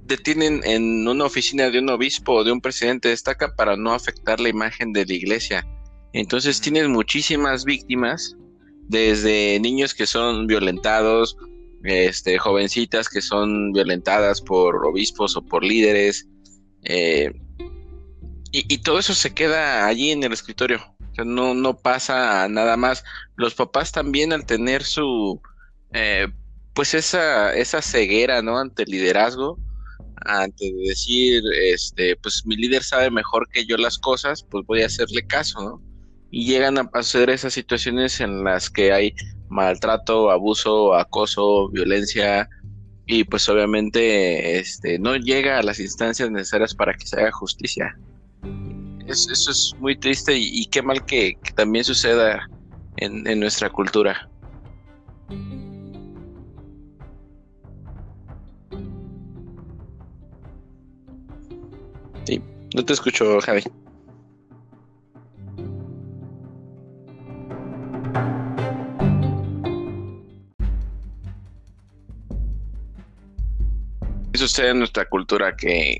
detienen 0.06 0.60
en 0.64 1.06
una 1.08 1.24
oficina 1.24 1.70
de 1.70 1.78
un 1.78 1.88
obispo 1.88 2.34
o 2.34 2.44
de 2.44 2.52
un 2.52 2.60
presidente 2.60 3.08
de 3.08 3.14
estaca 3.14 3.54
para 3.56 3.76
no 3.76 3.92
afectar 3.92 4.38
la 4.40 4.48
imagen 4.48 4.92
de 4.92 5.06
la 5.06 5.14
iglesia. 5.14 5.66
Entonces 6.12 6.60
tienes 6.60 6.88
muchísimas 6.88 7.64
víctimas, 7.64 8.36
desde 8.88 9.58
niños 9.60 9.94
que 9.94 10.06
son 10.06 10.46
violentados, 10.46 11.36
este, 11.84 12.38
jovencitas 12.38 13.08
que 13.08 13.20
son 13.20 13.72
violentadas 13.72 14.40
por 14.40 14.84
obispos 14.86 15.36
o 15.36 15.42
por 15.42 15.64
líderes, 15.64 16.28
eh, 16.82 17.32
y, 18.58 18.72
y, 18.72 18.78
todo 18.78 18.98
eso 18.98 19.14
se 19.14 19.34
queda 19.34 19.86
allí 19.86 20.10
en 20.10 20.22
el 20.22 20.32
escritorio 20.32 20.94
no, 21.22 21.54
no 21.54 21.76
pasa 21.76 22.48
nada 22.48 22.76
más. 22.76 23.04
Los 23.36 23.54
papás 23.54 23.92
también 23.92 24.32
al 24.32 24.46
tener 24.46 24.82
su, 24.82 25.40
eh, 25.92 26.26
pues 26.72 26.94
esa, 26.94 27.54
esa 27.54 27.82
ceguera, 27.82 28.42
¿no? 28.42 28.58
Ante 28.58 28.82
el 28.82 28.90
liderazgo, 28.90 29.58
ante 30.24 30.72
decir, 30.86 31.42
este, 31.62 32.16
pues 32.16 32.44
mi 32.46 32.56
líder 32.56 32.82
sabe 32.82 33.10
mejor 33.10 33.48
que 33.50 33.64
yo 33.66 33.76
las 33.76 33.98
cosas, 33.98 34.44
pues 34.50 34.64
voy 34.66 34.82
a 34.82 34.86
hacerle 34.86 35.24
caso, 35.26 35.62
¿no? 35.62 35.82
Y 36.30 36.46
llegan 36.46 36.78
a 36.78 36.90
pasar 36.90 37.30
esas 37.30 37.52
situaciones 37.52 38.20
en 38.20 38.42
las 38.42 38.68
que 38.68 38.92
hay 38.92 39.14
maltrato, 39.48 40.32
abuso, 40.32 40.94
acoso, 40.94 41.68
violencia, 41.68 42.48
y 43.06 43.22
pues 43.22 43.48
obviamente 43.48 44.58
este, 44.58 44.98
no 44.98 45.14
llega 45.14 45.58
a 45.58 45.62
las 45.62 45.78
instancias 45.78 46.30
necesarias 46.30 46.74
para 46.74 46.94
que 46.94 47.06
se 47.06 47.20
haga 47.20 47.30
justicia 47.30 47.94
eso 49.06 49.50
es 49.50 49.74
muy 49.78 49.96
triste 49.96 50.36
y, 50.36 50.66
qué 50.66 50.82
mal 50.82 51.04
que, 51.04 51.38
también 51.54 51.84
suceda 51.84 52.48
en, 52.96 53.40
nuestra 53.40 53.70
cultura. 53.70 54.28
Sí, 62.24 62.42
no 62.74 62.84
te 62.84 62.92
escucho, 62.92 63.40
Javi. 63.40 63.62
Sucede 74.34 74.70
en 74.70 74.80
nuestra 74.80 75.08
cultura 75.08 75.54
que 75.56 75.96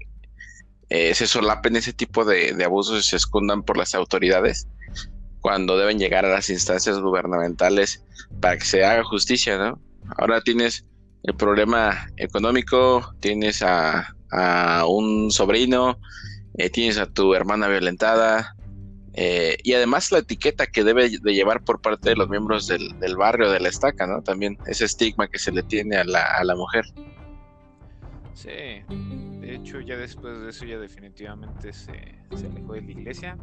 eh, 0.97 1.13
se 1.13 1.27
solapen 1.27 1.75
ese 1.75 1.93
tipo 1.93 2.25
de, 2.25 2.57
abusos 2.65 3.01
y 3.01 3.03
se 3.03 3.17
escondan 3.17 3.65
por 3.65 3.77
las 3.77 3.97
autoridades 3.97 4.69
cuando 5.41 5.77
deben 5.77 5.99
llegar 5.99 6.25
a 6.25 6.29
las 6.29 6.51
instancias 6.51 7.01
gubernamentales 7.01 8.05
para 8.41 8.59
que 8.59 8.65
se 8.65 8.85
haga 8.85 9.03
justicia, 9.03 9.59
¿no? 9.59 9.81
Ahora 10.17 10.41
tienes 10.41 10.87
el 11.25 11.35
problema 11.35 12.07
económico, 12.17 13.13
tienes 13.19 13.61
a, 13.61 14.15
un 14.87 15.33
sobrino, 15.33 15.99
eh, 16.59 16.71
tienes 16.71 16.99
a 16.99 17.07
tu 17.07 17.35
hermana 17.35 17.67
violentada, 17.67 18.55
eh, 19.15 19.57
y 19.65 19.73
además 19.73 20.13
la 20.13 20.19
etiqueta 20.19 20.69
que 20.69 20.85
debe 20.85 21.11
de 21.11 21.35
llevar 21.35 21.65
por 21.65 21.81
parte 21.81 22.11
de 22.11 22.17
los 22.17 22.29
miembros 22.29 22.69
del, 22.69 23.01
del, 23.01 23.17
barrio 23.17 23.51
de 23.51 23.59
la 23.59 23.69
estaca, 23.69 24.07
¿no? 24.07 24.23
También 24.23 24.59
ese 24.69 24.85
estigma 24.85 25.27
que 25.27 25.41
se 25.41 25.51
le 25.51 25.65
tiene 25.65 25.97
a 25.97 26.05
la, 26.05 26.23
a 26.23 26.45
la 26.45 26.55
mujer. 26.55 26.85
Sí, 28.35 28.85
de 29.55 29.61
hecho 29.61 29.81
ya 29.81 29.97
después 29.97 30.41
de 30.41 30.51
eso 30.51 30.65
ya 30.65 30.79
definitivamente 30.79 31.73
se, 31.73 32.19
alejó 32.45 32.73
de 32.73 32.83
la 32.83 32.91
iglesia. 32.91 33.39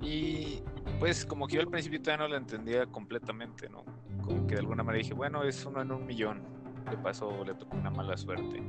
Y 0.00 0.60
pues 0.98 1.24
como 1.24 1.46
que 1.46 1.54
yo 1.54 1.60
al 1.60 1.68
principio 1.68 2.02
todavía 2.02 2.26
no 2.26 2.30
lo 2.32 2.36
entendía 2.36 2.84
completamente, 2.86 3.68
¿no? 3.68 3.84
Como 4.22 4.44
que 4.48 4.54
de 4.54 4.60
alguna 4.60 4.82
manera 4.82 5.02
dije, 5.02 5.14
bueno, 5.14 5.44
es 5.44 5.64
uno 5.64 5.82
en 5.82 5.92
un 5.92 6.04
millón. 6.04 6.42
Le 6.90 6.96
pasó, 6.98 7.44
le 7.44 7.54
tocó 7.54 7.76
una 7.76 7.90
mala 7.90 8.16
suerte. 8.16 8.60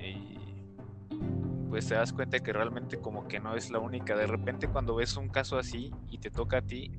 Y 0.00 0.38
pues 1.68 1.88
te 1.88 1.94
das 1.94 2.12
cuenta 2.12 2.40
que 2.40 2.52
realmente 2.52 2.98
como 2.98 3.28
que 3.28 3.40
no 3.40 3.54
es 3.54 3.70
la 3.70 3.78
única. 3.78 4.16
De 4.16 4.26
repente 4.26 4.68
cuando 4.68 4.94
ves 4.94 5.18
un 5.18 5.28
caso 5.28 5.58
así 5.58 5.92
y 6.08 6.16
te 6.16 6.30
toca 6.30 6.58
a 6.58 6.62
ti, 6.62 6.92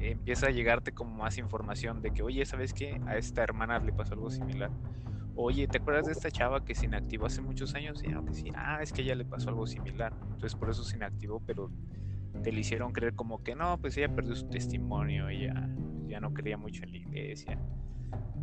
empieza 0.00 0.48
a 0.48 0.50
llegarte 0.50 0.92
como 0.92 1.16
más 1.16 1.38
información 1.38 2.02
de 2.02 2.10
que, 2.10 2.22
oye, 2.22 2.44
¿sabes 2.44 2.74
qué? 2.74 3.00
A 3.06 3.16
esta 3.16 3.42
hermana 3.42 3.78
le 3.78 3.92
pasó 3.92 4.12
algo 4.12 4.30
similar. 4.30 4.70
Oye, 5.34 5.66
¿te 5.66 5.78
acuerdas 5.78 6.06
de 6.06 6.12
esta 6.12 6.30
chava 6.30 6.64
que 6.64 6.74
se 6.74 6.86
inactivó 6.86 7.26
hace 7.26 7.40
muchos 7.40 7.74
años? 7.74 8.02
Y 8.02 8.08
que 8.08 8.34
sí, 8.34 8.52
ah, 8.54 8.82
es 8.82 8.92
que 8.92 9.02
ella 9.02 9.14
le 9.14 9.24
pasó 9.24 9.50
algo 9.50 9.66
similar. 9.66 10.12
Entonces 10.22 10.54
por 10.54 10.70
eso 10.70 10.84
se 10.84 10.96
inactivó, 10.96 11.40
pero 11.40 11.70
te 12.42 12.52
le 12.52 12.60
hicieron 12.60 12.92
creer 12.92 13.14
como 13.14 13.42
que 13.42 13.54
no, 13.54 13.78
pues 13.78 13.96
ella 13.96 14.14
perdió 14.14 14.34
su 14.34 14.48
testimonio, 14.48 15.28
ella 15.28 15.68
ya 16.06 16.20
no 16.20 16.32
creía 16.32 16.56
mucho 16.56 16.84
en 16.84 16.92
la 16.92 16.98
iglesia. 16.98 17.58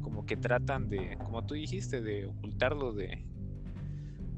Como 0.02 0.26
que 0.26 0.38
tratan 0.38 0.90
de, 0.90 1.18
como 1.18 1.46
tú 1.46 1.56
dijiste, 1.56 2.02
de 2.02 2.26
ocultarlo, 2.28 2.94
de, 2.94 3.26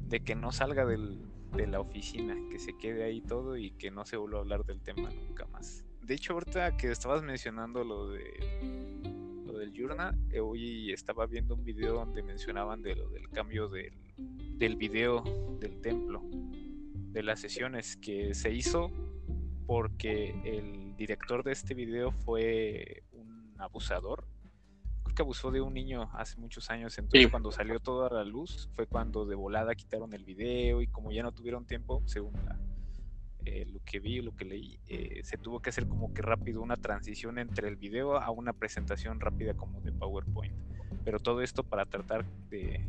de 0.07 0.19
que 0.21 0.35
no 0.35 0.51
salga 0.51 0.85
de 0.85 1.67
la 1.67 1.79
oficina, 1.79 2.35
que 2.49 2.59
se 2.59 2.75
quede 2.77 3.03
ahí 3.03 3.21
todo 3.21 3.57
y 3.57 3.71
que 3.71 3.91
no 3.91 4.05
se 4.05 4.17
vuelva 4.17 4.39
a 4.39 4.41
hablar 4.41 4.65
del 4.65 4.81
tema 4.81 5.09
nunca 5.09 5.45
más. 5.47 5.85
De 6.01 6.15
hecho, 6.15 6.33
ahorita 6.33 6.75
que 6.75 6.91
estabas 6.91 7.21
mencionando 7.21 7.83
lo 7.83 8.09
de 8.09 9.28
del 9.59 9.73
journal, 9.73 10.17
eh, 10.31 10.39
hoy 10.39 10.91
estaba 10.91 11.27
viendo 11.27 11.53
un 11.53 11.63
video 11.63 11.93
donde 11.93 12.23
mencionaban 12.23 12.81
de 12.81 12.95
lo 12.95 13.09
del 13.09 13.29
cambio 13.29 13.67
del, 13.67 13.93
del 14.57 14.75
video 14.77 15.23
del 15.59 15.81
templo, 15.81 16.23
de 16.23 17.21
las 17.21 17.41
sesiones 17.41 17.97
que 17.97 18.33
se 18.33 18.51
hizo 18.51 18.91
porque 19.67 20.33
el 20.43 20.95
director 20.95 21.43
de 21.43 21.51
este 21.51 21.75
video 21.75 22.11
fue 22.11 23.03
un 23.11 23.53
abusador. 23.59 24.25
Creo 25.03 25.15
que 25.15 25.21
abusó 25.21 25.51
de 25.51 25.61
un 25.61 25.73
niño 25.73 26.09
hace 26.13 26.37
muchos 26.37 26.69
años. 26.71 26.97
Entonces, 26.97 27.29
cuando 27.29 27.51
salió 27.51 27.79
toda 27.79 28.09
la 28.09 28.23
luz, 28.23 28.69
fue 28.73 28.87
cuando 28.87 29.25
de 29.25 29.35
volada 29.35 29.75
quitaron 29.75 30.13
el 30.13 30.23
video 30.23 30.81
y 30.81 30.87
como 30.87 31.11
ya 31.11 31.21
no 31.21 31.33
tuvieron 31.33 31.67
tiempo, 31.67 32.01
según 32.05 32.33
eh, 33.51 33.65
lo 33.65 33.79
que 33.83 33.99
vi, 33.99 34.21
lo 34.21 34.35
que 34.35 34.45
leí, 34.45 34.79
eh, 34.87 35.21
se 35.23 35.35
tuvo 35.35 35.59
que 35.59 35.71
hacer 35.71 35.87
como 35.87 36.13
que 36.13 36.21
rápido 36.21 36.61
una 36.61 36.77
transición 36.77 37.39
entre 37.39 37.67
el 37.67 37.77
video 37.77 38.17
a 38.17 38.29
una 38.29 38.53
presentación 38.53 39.19
rápida 39.19 39.55
como 39.55 39.81
de 39.81 39.91
PowerPoint. 39.91 40.53
Pero 41.03 41.19
todo 41.19 41.41
esto 41.41 41.63
para 41.63 41.87
tratar 41.87 42.25
de, 42.51 42.85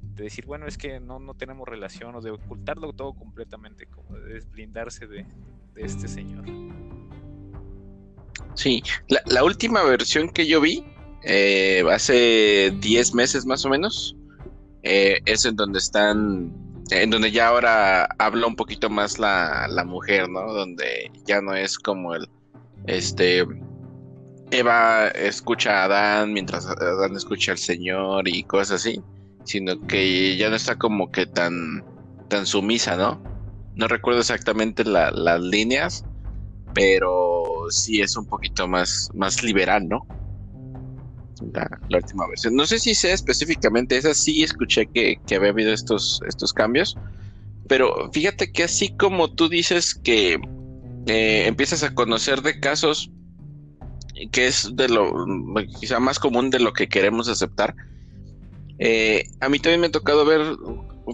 de 0.00 0.22
decir, 0.22 0.46
bueno, 0.46 0.68
es 0.68 0.78
que 0.78 1.00
no, 1.00 1.18
no 1.18 1.34
tenemos 1.34 1.66
relación 1.66 2.14
o 2.14 2.20
de 2.20 2.30
ocultarlo 2.30 2.92
todo 2.92 3.14
completamente, 3.14 3.86
como 3.86 4.16
de 4.16 4.34
desblindarse 4.34 5.08
de, 5.08 5.26
de 5.74 5.82
este 5.82 6.06
señor. 6.06 6.44
Sí, 8.54 8.84
la, 9.08 9.42
última 9.42 9.82
versión 9.82 10.28
que 10.28 10.46
yo 10.46 10.60
vi, 10.60 10.84
eh, 11.24 11.82
hace 11.90 12.72
10 12.78 13.14
meses 13.14 13.46
más 13.46 13.64
o 13.64 13.68
menos, 13.68 14.16
es 14.84 15.44
en 15.44 15.56
donde 15.56 15.80
están, 15.80 16.52
en 16.92 17.10
donde 17.10 17.30
ya 17.30 17.48
ahora 17.48 18.08
habla 18.18 18.46
un 18.46 18.56
poquito 18.56 18.90
más 18.90 19.18
la, 19.18 19.66
la 19.68 19.84
mujer, 19.84 20.28
¿no? 20.28 20.52
Donde 20.52 21.10
ya 21.26 21.40
no 21.40 21.54
es 21.54 21.78
como 21.78 22.14
el, 22.14 22.28
este, 22.86 23.44
Eva 24.50 25.08
escucha 25.08 25.80
a 25.80 25.84
Adán 25.84 26.32
mientras 26.32 26.66
Adán 26.66 27.16
escucha 27.16 27.52
al 27.52 27.58
Señor 27.58 28.28
y 28.28 28.42
cosas 28.44 28.80
así, 28.80 29.00
sino 29.44 29.80
que 29.86 30.36
ya 30.36 30.50
no 30.50 30.56
está 30.56 30.76
como 30.76 31.10
que 31.10 31.26
tan, 31.26 31.84
tan 32.28 32.46
sumisa, 32.46 32.96
¿no? 32.96 33.22
No 33.74 33.88
recuerdo 33.88 34.20
exactamente 34.20 34.84
las 34.84 35.40
líneas, 35.40 36.04
pero 36.74 37.44
sí 37.70 38.02
es 38.02 38.16
un 38.16 38.26
poquito 38.26 38.68
más, 38.68 39.08
más 39.14 39.42
liberal, 39.42 39.88
¿no? 39.88 40.06
La, 41.52 41.98
última 41.98 42.28
versión. 42.28 42.54
No 42.54 42.66
sé 42.66 42.78
si 42.78 42.94
sea 42.94 43.14
específicamente 43.14 43.96
esa, 43.96 44.14
sí 44.14 44.42
escuché 44.42 44.86
que, 44.86 45.18
había 45.34 45.50
habido 45.50 45.72
estos, 45.72 46.20
estos 46.26 46.52
cambios, 46.52 46.96
pero 47.68 48.10
fíjate 48.12 48.52
que 48.52 48.64
así 48.64 48.94
como 48.96 49.32
tú 49.32 49.48
dices 49.48 49.94
que 49.94 50.38
eh, 51.06 51.44
empiezas 51.46 51.82
a 51.82 51.94
conocer 51.94 52.42
de 52.42 52.60
casos 52.60 53.10
que 54.30 54.46
es 54.46 54.70
de 54.74 54.88
lo 54.88 55.12
quizá 55.80 55.98
más 55.98 56.18
común 56.18 56.50
de 56.50 56.60
lo 56.60 56.72
que 56.72 56.88
queremos 56.88 57.28
aceptar. 57.28 57.74
Eh, 58.78 59.24
a 59.40 59.48
mí 59.48 59.58
también 59.58 59.80
me 59.80 59.86
ha 59.88 59.92
tocado 59.92 60.24
ver, 60.24 60.56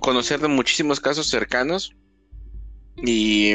conocer 0.01 0.41
de 0.41 0.49
muchísimos 0.49 1.01
casos 1.01 1.29
cercanos 1.29 1.95
y 2.97 3.53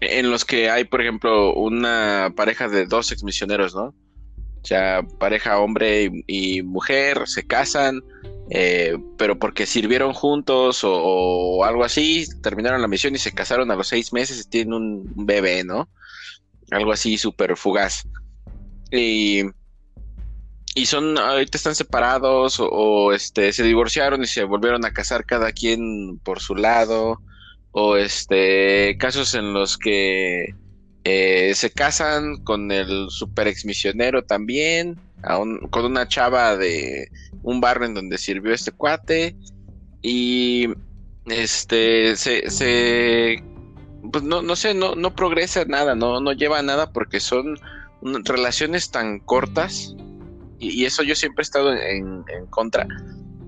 en 0.00 0.30
los 0.30 0.44
que 0.44 0.70
hay, 0.70 0.84
por 0.84 1.00
ejemplo, 1.00 1.54
una 1.54 2.32
pareja 2.36 2.68
de 2.68 2.86
dos 2.86 3.12
exmisioneros, 3.12 3.74
¿no? 3.74 3.94
O 4.66 4.68
sea, 4.68 5.04
pareja 5.20 5.60
hombre 5.60 6.10
y, 6.26 6.60
mujer, 6.62 7.28
se 7.28 7.46
casan, 7.46 8.02
eh, 8.50 8.98
pero 9.16 9.38
porque 9.38 9.64
sirvieron 9.64 10.12
juntos 10.12 10.80
o, 10.82 11.64
algo 11.64 11.84
así, 11.84 12.26
terminaron 12.42 12.82
la 12.82 12.88
misión 12.88 13.14
y 13.14 13.18
se 13.18 13.30
casaron 13.30 13.70
a 13.70 13.76
los 13.76 13.86
seis 13.86 14.12
meses 14.12 14.40
y 14.40 14.50
tienen 14.50 14.74
un 14.74 15.12
bebé, 15.24 15.62
¿no? 15.62 15.88
Algo 16.72 16.90
así 16.90 17.16
súper 17.16 17.56
fugaz. 17.56 18.08
Y, 18.90 19.42
y 20.74 20.86
son, 20.86 21.16
ahorita 21.16 21.58
están 21.58 21.76
separados 21.76 22.56
o, 22.58 23.12
este, 23.12 23.52
se 23.52 23.62
divorciaron 23.62 24.24
y 24.24 24.26
se 24.26 24.42
volvieron 24.42 24.84
a 24.84 24.92
casar 24.92 25.24
cada 25.26 25.52
quien 25.52 26.18
por 26.24 26.40
su 26.40 26.56
lado 26.56 27.22
o 27.70 27.96
este 27.96 28.96
casos 28.98 29.36
en 29.36 29.52
los 29.52 29.78
que 29.78 30.56
eh, 31.08 31.54
se 31.54 31.70
casan 31.70 32.42
con 32.42 32.72
el 32.72 33.06
super 33.10 33.46
ex 33.46 33.64
misionero 33.64 34.24
también, 34.24 34.98
con 35.70 35.84
una 35.84 36.08
chava 36.08 36.56
de 36.56 37.08
un 37.44 37.60
barrio 37.60 37.86
en 37.86 37.94
donde 37.94 38.18
sirvió 38.18 38.52
este 38.52 38.72
cuate 38.72 39.36
y 40.02 40.68
este 41.26 42.16
se, 42.16 43.40
pues 44.10 44.24
no, 44.24 44.42
no 44.42 44.56
sé, 44.56 44.74
no, 44.74 44.96
no 44.96 45.14
progresa 45.14 45.64
nada, 45.66 45.94
no, 45.94 46.20
no 46.20 46.32
lleva 46.32 46.60
nada 46.62 46.92
porque 46.92 47.20
son 47.20 47.56
relaciones 48.02 48.90
tan 48.90 49.20
cortas 49.20 49.94
y, 50.58 50.86
eso 50.86 51.04
yo 51.04 51.14
siempre 51.14 51.42
he 51.42 51.44
estado 51.44 51.72
en, 51.72 52.24
en, 52.36 52.46
contra 52.50 52.88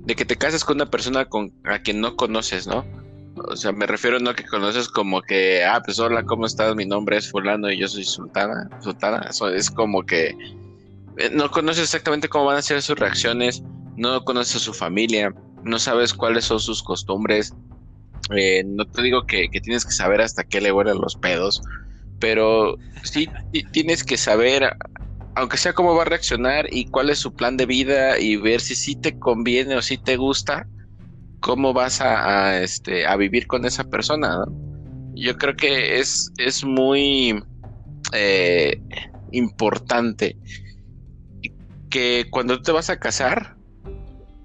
de 0.05 0.15
que 0.15 0.25
te 0.25 0.37
cases 0.37 0.65
con 0.65 0.77
una 0.77 0.91
persona 0.91 1.25
con, 1.25 1.53
a 1.65 1.81
quien 1.81 2.01
no 2.01 2.15
conoces, 2.15 2.69
¿no? 2.69 2.85
O 3.47 3.57
sea, 3.57 3.73
me 3.73 3.87
refiero 3.87 4.19
no 4.19 4.35
que 4.35 4.45
conoces 4.45 4.89
como 4.89 5.23
que, 5.23 5.65
ah, 5.65 5.81
pues 5.85 5.99
hola, 5.99 6.25
¿cómo 6.25 6.47
estás? 6.47 6.75
Mi 6.75 6.87
nombre 6.87 7.17
es 7.17 7.31
fulano 7.31 7.71
y 7.71 7.79
yo 7.79 7.89
soy 7.89 8.05
sultana. 8.05 8.69
Sultana, 8.81 9.27
eso 9.31 9.49
es 9.49 9.71
como 9.71 10.05
que 10.05 10.35
eh, 11.19 11.31
no 11.33 11.51
conoces 11.51 11.85
exactamente 11.85 12.29
cómo 12.29 12.47
van 12.47 12.59
a 12.59 12.63
ser 12.63 12.81
sus 12.81 12.99
reacciones, 12.99 13.63
no 13.97 14.25
conoces 14.25 14.57
a 14.57 14.61
su 14.61 14.73
familia, 14.73 15.35
no 15.65 15.79
sabes 15.79 16.15
cuáles 16.15 16.45
son 16.45 16.61
sus 16.61 16.83
costumbres. 16.83 17.55
Eh, 18.37 18.63
no 18.65 18.85
te 18.85 19.03
digo 19.03 19.27
que, 19.27 19.49
tienes 19.63 19.85
que 19.85 19.93
saber 19.93 20.21
hasta 20.21 20.45
qué 20.45 20.61
le 20.61 20.71
huelen 20.71 20.99
los 20.99 21.17
pedos, 21.17 21.61
pero 22.21 22.77
sí 23.03 23.29
tienes 23.73 24.05
que 24.05 24.17
saber, 24.17 24.77
aunque 25.35 25.57
sea 25.57 25.73
cómo 25.73 25.95
va 25.95 26.03
a 26.03 26.07
reaccionar 26.07 26.67
y 26.71 26.87
cuál 26.91 27.11
es 27.11 27.19
su 27.19 27.35
plan 27.35 27.57
de 27.57 27.67
vida 27.67 28.19
y 28.19 28.37
ver 28.37 28.61
si 28.61 28.75
sí 28.75 28.95
te 28.95 29.19
conviene 29.19 29.77
o 29.77 29.83
si 29.83 29.99
te 29.99 30.17
gusta 30.17 30.67
cómo 31.41 31.73
vas 31.73 32.01
a, 32.01 32.61
este, 32.63 33.07
a 33.07 33.17
vivir 33.17 33.47
con 33.47 33.65
esa 33.65 33.85
persona. 33.85 34.45
Yo 35.15 35.37
creo 35.37 35.55
que 35.57 35.99
es, 35.99 36.31
es 36.39 36.65
muy 36.65 37.43
eh, 38.13 38.81
importante 39.33 40.37
que 41.91 42.27
cuando 42.31 42.61
te 42.61 42.73
vas 42.73 42.91
a 42.91 42.99
casar, 42.99 43.57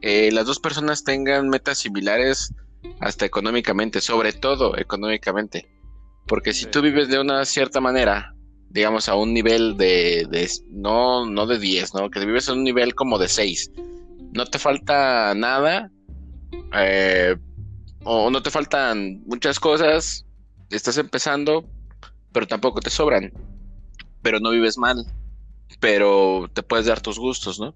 eh, 0.01 0.31
las 0.31 0.45
dos 0.45 0.59
personas 0.59 1.03
tengan 1.03 1.49
metas 1.49 1.79
similares 1.79 2.53
hasta 2.99 3.25
económicamente, 3.25 4.01
sobre 4.01 4.33
todo 4.33 4.77
económicamente. 4.77 5.69
Porque 6.27 6.53
si 6.53 6.65
tú 6.65 6.81
vives 6.81 7.09
de 7.09 7.19
una 7.19 7.45
cierta 7.45 7.81
manera, 7.81 8.33
digamos 8.69 9.07
a 9.09 9.15
un 9.15 9.33
nivel 9.33 9.77
de, 9.77 10.27
de, 10.29 10.49
no, 10.69 11.25
no 11.25 11.45
de 11.45 11.59
10, 11.59 11.93
¿no? 11.93 12.09
Que 12.09 12.25
vives 12.25 12.49
a 12.49 12.53
un 12.53 12.63
nivel 12.63 12.95
como 12.95 13.17
de 13.17 13.27
6, 13.27 13.71
no 14.33 14.45
te 14.45 14.57
falta 14.57 15.33
nada, 15.35 15.91
eh, 16.73 17.35
o 18.03 18.29
no 18.29 18.43
te 18.43 18.51
faltan 18.51 19.23
muchas 19.25 19.59
cosas, 19.59 20.25
estás 20.69 20.97
empezando, 20.97 21.65
pero 22.31 22.47
tampoco 22.47 22.79
te 22.79 22.89
sobran, 22.89 23.31
pero 24.21 24.39
no 24.39 24.51
vives 24.51 24.77
mal, 24.77 25.05
pero 25.79 26.49
te 26.53 26.63
puedes 26.63 26.85
dar 26.85 27.01
tus 27.01 27.19
gustos, 27.19 27.59
¿no? 27.59 27.75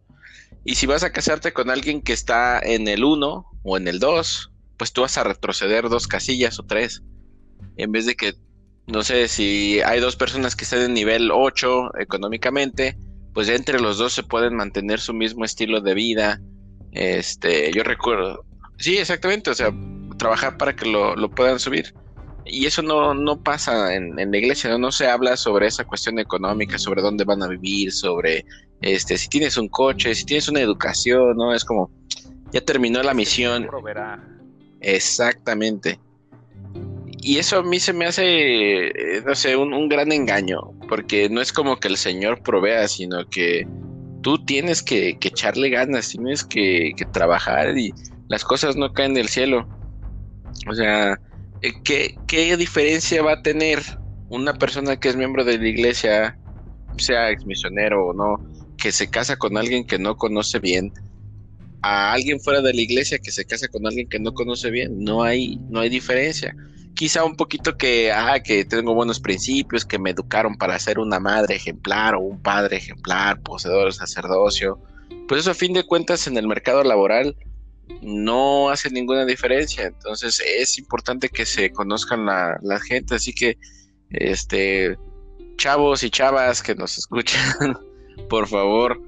Y 0.63 0.75
si 0.75 0.85
vas 0.85 1.03
a 1.03 1.11
casarte 1.11 1.53
con 1.53 1.69
alguien 1.69 2.01
que 2.01 2.13
está 2.13 2.59
en 2.59 2.87
el 2.87 3.03
1 3.03 3.45
o 3.63 3.77
en 3.77 3.87
el 3.87 3.99
2, 3.99 4.51
pues 4.77 4.91
tú 4.91 5.01
vas 5.01 5.17
a 5.17 5.23
retroceder 5.23 5.89
dos 5.89 6.07
casillas 6.07 6.59
o 6.59 6.63
tres. 6.63 7.03
En 7.77 7.91
vez 7.91 8.05
de 8.05 8.15
que, 8.15 8.33
no 8.85 9.03
sé, 9.03 9.27
si 9.27 9.81
hay 9.81 9.99
dos 9.99 10.15
personas 10.15 10.55
que 10.55 10.65
están 10.65 10.81
en 10.81 10.93
nivel 10.93 11.31
8 11.31 11.97
económicamente, 11.99 12.97
pues 13.33 13.49
entre 13.49 13.79
los 13.79 13.97
dos 13.97 14.13
se 14.13 14.23
pueden 14.23 14.55
mantener 14.55 14.99
su 14.99 15.13
mismo 15.13 15.45
estilo 15.45 15.81
de 15.81 15.93
vida. 15.93 16.41
Este, 16.91 17.71
yo 17.73 17.83
recuerdo, 17.83 18.43
Sí, 18.77 18.97
exactamente, 18.97 19.49
o 19.49 19.55
sea, 19.55 19.73
trabajar 20.17 20.57
para 20.57 20.75
que 20.75 20.85
lo, 20.85 21.29
puedan 21.31 21.59
subir. 21.59 21.93
Y 22.45 22.65
eso 22.65 22.81
no, 22.81 23.13
no 23.13 23.41
pasa 23.43 23.93
en, 23.93 24.15
la 24.15 24.37
iglesia, 24.37 24.69
¿no? 24.69 24.77
no 24.77 24.91
se 24.91 25.07
habla 25.07 25.35
sobre 25.35 25.67
esa 25.67 25.83
cuestión 25.83 26.17
económica, 26.19 26.77
sobre 26.77 27.01
dónde 27.01 27.25
van 27.25 27.43
a 27.43 27.47
vivir, 27.47 27.91
sobre 27.91 28.45
este 28.81 29.17
si 29.17 29.27
tienes 29.27 29.57
un 29.57 29.67
coche, 29.67 30.15
si 30.15 30.25
tienes 30.25 30.47
una 30.47 30.61
educación, 30.61 31.35
¿no? 31.35 31.53
Es 31.53 31.65
como, 31.65 31.89
ya 32.51 32.61
terminó 32.61 33.01
la 33.03 33.13
misión. 33.13 33.67
Exactamente. 34.79 35.99
Y 37.19 37.39
eso 37.39 37.57
a 37.57 37.63
mí 37.63 37.79
se 37.79 37.93
me 37.93 38.05
hace, 38.05 38.87
eh, 38.87 39.23
no 39.25 39.35
sé, 39.35 39.57
un, 39.57 39.89
gran 39.89 40.11
engaño, 40.11 40.61
porque 40.87 41.29
no 41.29 41.41
es 41.41 41.51
como 41.51 41.77
que 41.77 41.87
el 41.87 41.97
Señor 41.97 42.41
provea, 42.41 42.87
sino 42.87 43.27
que 43.27 43.67
tú 44.21 44.43
tienes 44.45 44.83
que, 44.83 45.09
echarle 45.09 45.69
ganas, 45.69 46.09
tienes 46.09 46.43
que, 46.43 46.93
trabajar 47.11 47.77
y 47.77 47.93
las 48.27 48.43
cosas 48.43 48.75
no 48.75 48.93
caen 48.93 49.13
del 49.13 49.29
cielo. 49.29 49.67
O 50.69 50.73
sea, 50.73 51.19
eh, 51.61 51.73
¿qué, 51.83 52.17
¿qué 52.27 52.57
diferencia 52.57 53.23
va 53.23 53.33
a 53.33 53.41
tener 53.41 53.81
una 54.29 54.53
persona 54.53 54.97
que 54.97 55.09
es 55.09 55.15
miembro 55.15 55.43
de 55.43 55.57
la 55.57 55.67
iglesia, 55.67 56.37
sea 56.97 57.31
ex 57.31 57.45
misionero 57.45 58.07
o 58.07 58.13
no, 58.13 58.43
que 58.77 58.91
se 58.91 59.09
casa 59.09 59.37
con 59.37 59.57
alguien 59.57 59.85
que 59.85 59.99
no 59.99 60.17
conoce 60.17 60.59
bien, 60.59 60.91
a 61.81 62.13
alguien 62.13 62.39
fuera 62.39 62.61
de 62.61 62.73
la 62.73 62.81
iglesia 62.81 63.19
que 63.19 63.31
se 63.31 63.45
casa 63.45 63.67
con 63.67 63.85
alguien 63.85 64.09
que 64.09 64.19
no 64.19 64.33
conoce 64.33 64.69
bien? 64.69 65.03
No 65.03 65.23
hay, 65.23 65.57
no 65.69 65.79
hay 65.79 65.89
diferencia 65.89 66.53
quizá 66.97 67.23
un 67.23 67.35
poquito 67.35 67.77
que, 67.77 68.11
ah, 68.11 68.41
que 68.43 68.65
tengo 68.65 68.93
buenos 68.93 69.19
principios, 69.19 69.85
que 69.85 69.99
me 69.99 70.09
educaron 70.09 70.57
para 70.57 70.77
ser 70.79 70.99
una 70.99 71.19
madre 71.19 71.55
ejemplar 71.55 72.15
o 72.15 72.21
un 72.21 72.41
padre 72.41 72.77
ejemplar, 72.77 73.39
poseedor 73.41 73.85
de 73.85 73.91
sacerdocio. 73.93 74.79
Pues 75.27 75.41
eso 75.41 75.51
a 75.51 75.53
fin 75.53 75.73
de 75.73 75.85
cuentas 75.85 76.27
en 76.27 76.37
el 76.37 76.47
mercado 76.47 76.83
laboral 76.83 77.37
no 78.01 78.69
hace 78.69 78.89
ninguna 78.89 79.25
diferencia. 79.25 79.85
Entonces 79.85 80.41
es 80.45 80.77
importante 80.77 81.29
que 81.29 81.45
se 81.45 81.71
conozcan 81.71 82.25
la, 82.25 82.57
la 82.61 82.79
gente. 82.79 83.15
Así 83.15 83.33
que, 83.33 83.57
este, 84.09 84.97
chavos 85.57 86.03
y 86.03 86.09
chavas 86.09 86.61
que 86.61 86.75
nos 86.75 86.97
escuchan, 86.99 87.77
por 88.29 88.47
favor, 88.47 89.01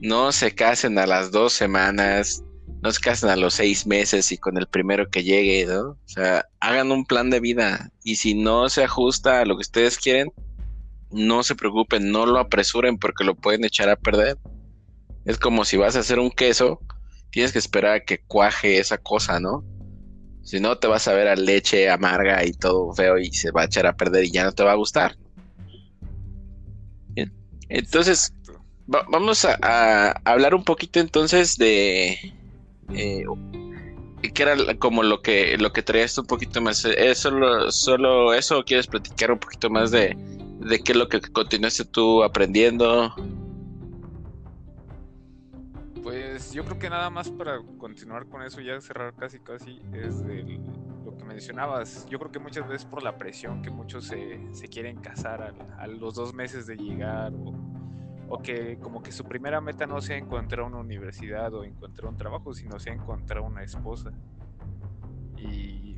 no 0.00 0.32
se 0.32 0.54
casen 0.54 0.98
a 0.98 1.06
las 1.06 1.30
dos 1.30 1.52
semanas 1.52 2.44
no 2.84 2.92
se 2.92 3.00
casen 3.00 3.30
a 3.30 3.36
los 3.36 3.54
seis 3.54 3.86
meses 3.86 4.30
y 4.30 4.36
con 4.36 4.58
el 4.58 4.66
primero 4.66 5.08
que 5.08 5.24
llegue, 5.24 5.64
¿no? 5.64 5.92
O 5.92 5.98
sea, 6.04 6.44
hagan 6.60 6.92
un 6.92 7.06
plan 7.06 7.30
de 7.30 7.40
vida 7.40 7.90
y 8.02 8.16
si 8.16 8.34
no 8.34 8.68
se 8.68 8.84
ajusta 8.84 9.40
a 9.40 9.46
lo 9.46 9.56
que 9.56 9.62
ustedes 9.62 9.96
quieren, 9.96 10.30
no 11.10 11.42
se 11.42 11.54
preocupen, 11.54 12.12
no 12.12 12.26
lo 12.26 12.38
apresuren 12.38 12.98
porque 12.98 13.24
lo 13.24 13.36
pueden 13.36 13.64
echar 13.64 13.88
a 13.88 13.96
perder. 13.96 14.36
Es 15.24 15.38
como 15.38 15.64
si 15.64 15.78
vas 15.78 15.96
a 15.96 16.00
hacer 16.00 16.18
un 16.18 16.30
queso, 16.30 16.78
tienes 17.34 17.52
que 17.52 17.58
esperar 17.58 17.94
a 17.94 18.04
que 18.04 18.18
cuaje 18.18 18.78
esa 18.78 18.96
cosa, 18.96 19.40
¿no? 19.40 19.64
Si 20.44 20.60
no, 20.60 20.78
te 20.78 20.86
vas 20.86 21.08
a 21.08 21.14
ver 21.14 21.26
a 21.26 21.34
leche 21.34 21.90
amarga 21.90 22.44
y 22.44 22.52
todo 22.52 22.92
feo 22.94 23.18
y 23.18 23.32
se 23.32 23.50
va 23.50 23.62
a 23.62 23.64
echar 23.64 23.88
a 23.88 23.96
perder 23.96 24.24
y 24.24 24.30
ya 24.30 24.44
no 24.44 24.52
te 24.52 24.62
va 24.62 24.70
a 24.70 24.76
gustar. 24.76 25.16
Entonces, 27.68 28.32
vamos 28.86 29.44
a 29.44 30.12
hablar 30.24 30.54
un 30.54 30.62
poquito 30.62 31.00
entonces 31.00 31.56
de, 31.58 32.34
eh, 32.92 33.24
que 34.32 34.42
era 34.42 34.56
como 34.78 35.02
lo 35.02 35.20
que 35.20 35.58
lo 35.58 35.72
que 35.72 35.82
traías 35.82 36.16
un 36.18 36.26
poquito 36.26 36.60
más. 36.60 36.84
¿Es 36.84 37.18
solo, 37.18 38.32
eso 38.32 38.64
quieres 38.64 38.86
platicar 38.86 39.32
un 39.32 39.40
poquito 39.40 39.70
más 39.70 39.90
de, 39.90 40.16
de 40.60 40.78
qué 40.78 40.92
es 40.92 40.98
lo 40.98 41.08
que 41.08 41.20
continuaste 41.20 41.84
tú 41.84 42.22
aprendiendo? 42.22 43.12
Yo 46.54 46.64
creo 46.64 46.78
que 46.78 46.88
nada 46.88 47.10
más 47.10 47.30
para 47.30 47.60
continuar 47.78 48.26
con 48.26 48.42
eso, 48.42 48.60
ya 48.60 48.80
cerrar 48.80 49.14
casi 49.14 49.40
casi, 49.40 49.82
es 49.92 50.24
de 50.24 50.60
lo 51.04 51.16
que 51.16 51.24
mencionabas. 51.24 52.06
Yo 52.08 52.18
creo 52.18 52.30
que 52.30 52.38
muchas 52.38 52.66
veces 52.68 52.86
por 52.86 53.02
la 53.02 53.18
presión 53.18 53.60
que 53.60 53.70
muchos 53.70 54.06
se, 54.06 54.40
se 54.54 54.68
quieren 54.68 55.00
casar 55.00 55.42
a, 55.42 55.82
a 55.82 55.86
los 55.86 56.14
dos 56.14 56.32
meses 56.32 56.66
de 56.66 56.76
llegar 56.76 57.32
o 57.34 57.52
o 58.28 58.38
que 58.38 58.78
como 58.78 59.02
que 59.02 59.12
su 59.12 59.24
primera 59.24 59.60
meta 59.60 59.86
no 59.86 60.00
sea 60.00 60.16
encontrar 60.16 60.62
una 60.62 60.78
universidad 60.78 61.52
o 61.54 61.64
encontrar 61.64 62.10
un 62.10 62.16
trabajo, 62.16 62.54
sino 62.54 62.78
sea 62.78 62.94
encontrar 62.94 63.40
una 63.40 63.62
esposa. 63.62 64.12
Y 65.36 65.96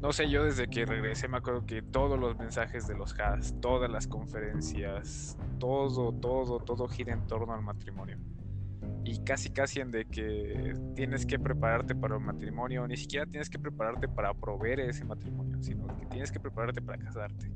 no 0.00 0.12
sé, 0.12 0.28
yo 0.28 0.44
desde 0.44 0.68
que 0.68 0.84
regresé 0.84 1.28
me 1.28 1.38
acuerdo 1.38 1.64
que 1.64 1.82
todos 1.82 2.18
los 2.18 2.36
mensajes 2.36 2.86
de 2.86 2.94
los 2.94 3.18
HAS, 3.18 3.54
todas 3.60 3.90
las 3.90 4.06
conferencias, 4.06 5.38
todo, 5.58 6.12
todo, 6.12 6.58
todo 6.60 6.88
gira 6.88 7.12
en 7.12 7.26
torno 7.26 7.54
al 7.54 7.62
matrimonio. 7.62 8.18
Y 9.04 9.22
casi, 9.24 9.50
casi 9.50 9.80
en 9.80 9.90
de 9.90 10.04
que 10.04 10.74
tienes 10.94 11.26
que 11.26 11.38
prepararte 11.38 11.94
para 11.94 12.16
un 12.16 12.24
matrimonio, 12.24 12.86
ni 12.86 12.96
siquiera 12.96 13.26
tienes 13.26 13.50
que 13.50 13.58
prepararte 13.58 14.08
para 14.08 14.32
proveer 14.32 14.80
ese 14.80 15.04
matrimonio, 15.04 15.60
sino 15.60 15.86
que 15.96 16.06
tienes 16.06 16.30
que 16.30 16.38
prepararte 16.40 16.80
para 16.80 16.98
casarte. 16.98 17.50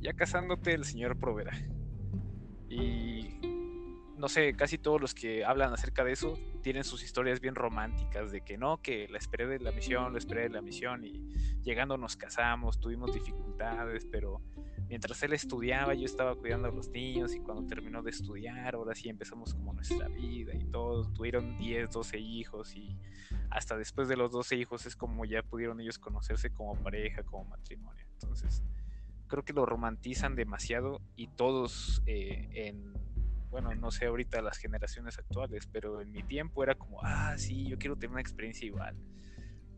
Ya 0.00 0.12
casándote, 0.12 0.74
el 0.74 0.84
Señor 0.84 1.18
proveerá. 1.18 1.52
Y 2.68 3.40
no 4.18 4.28
sé, 4.28 4.54
casi 4.54 4.78
todos 4.78 5.00
los 5.00 5.14
que 5.14 5.44
hablan 5.44 5.72
acerca 5.72 6.04
de 6.04 6.12
eso 6.12 6.34
tienen 6.62 6.84
sus 6.84 7.02
historias 7.04 7.40
bien 7.40 7.54
románticas 7.54 8.32
de 8.32 8.40
que 8.40 8.58
no, 8.58 8.82
que 8.82 9.06
la 9.08 9.18
esperé 9.18 9.46
de 9.46 9.60
la 9.60 9.70
misión, 9.70 10.12
la 10.12 10.18
esperé 10.18 10.42
de 10.42 10.50
la 10.50 10.60
misión 10.60 11.04
y 11.04 11.28
llegando 11.62 11.96
nos 11.96 12.16
casamos, 12.16 12.80
tuvimos 12.80 13.14
dificultades, 13.14 14.06
pero 14.10 14.42
mientras 14.88 15.22
él 15.22 15.32
estudiaba 15.32 15.94
yo 15.94 16.04
estaba 16.04 16.34
cuidando 16.34 16.68
a 16.68 16.70
los 16.70 16.88
niños 16.88 17.34
y 17.34 17.40
cuando 17.40 17.66
terminó 17.66 18.02
de 18.02 18.10
estudiar, 18.10 18.74
ahora 18.74 18.94
sí 18.94 19.08
empezamos 19.08 19.54
como 19.54 19.72
nuestra 19.74 20.08
vida 20.08 20.54
y 20.54 20.64
todos 20.64 21.12
tuvieron 21.14 21.58
10, 21.58 21.90
12 21.90 22.18
hijos 22.18 22.74
y 22.74 22.96
hasta 23.50 23.76
después 23.76 24.08
de 24.08 24.16
los 24.16 24.32
12 24.32 24.56
hijos 24.56 24.86
es 24.86 24.96
como 24.96 25.24
ya 25.24 25.42
pudieron 25.42 25.80
ellos 25.80 25.98
conocerse 25.98 26.50
como 26.50 26.74
pareja, 26.76 27.22
como 27.22 27.44
matrimonio. 27.44 28.06
Entonces, 28.14 28.62
creo 29.26 29.44
que 29.44 29.52
lo 29.52 29.66
romantizan 29.66 30.34
demasiado 30.34 31.00
y 31.16 31.28
todos 31.28 32.02
eh, 32.06 32.48
en, 32.52 32.94
bueno, 33.50 33.74
no 33.74 33.90
sé 33.90 34.06
ahorita 34.06 34.42
las 34.42 34.58
generaciones 34.58 35.18
actuales, 35.18 35.68
pero 35.70 36.00
en 36.00 36.12
mi 36.12 36.22
tiempo 36.22 36.62
era 36.62 36.74
como, 36.74 37.00
ah, 37.02 37.36
sí, 37.36 37.66
yo 37.66 37.78
quiero 37.78 37.96
tener 37.96 38.12
una 38.12 38.20
experiencia 38.20 38.66
igual. 38.66 38.96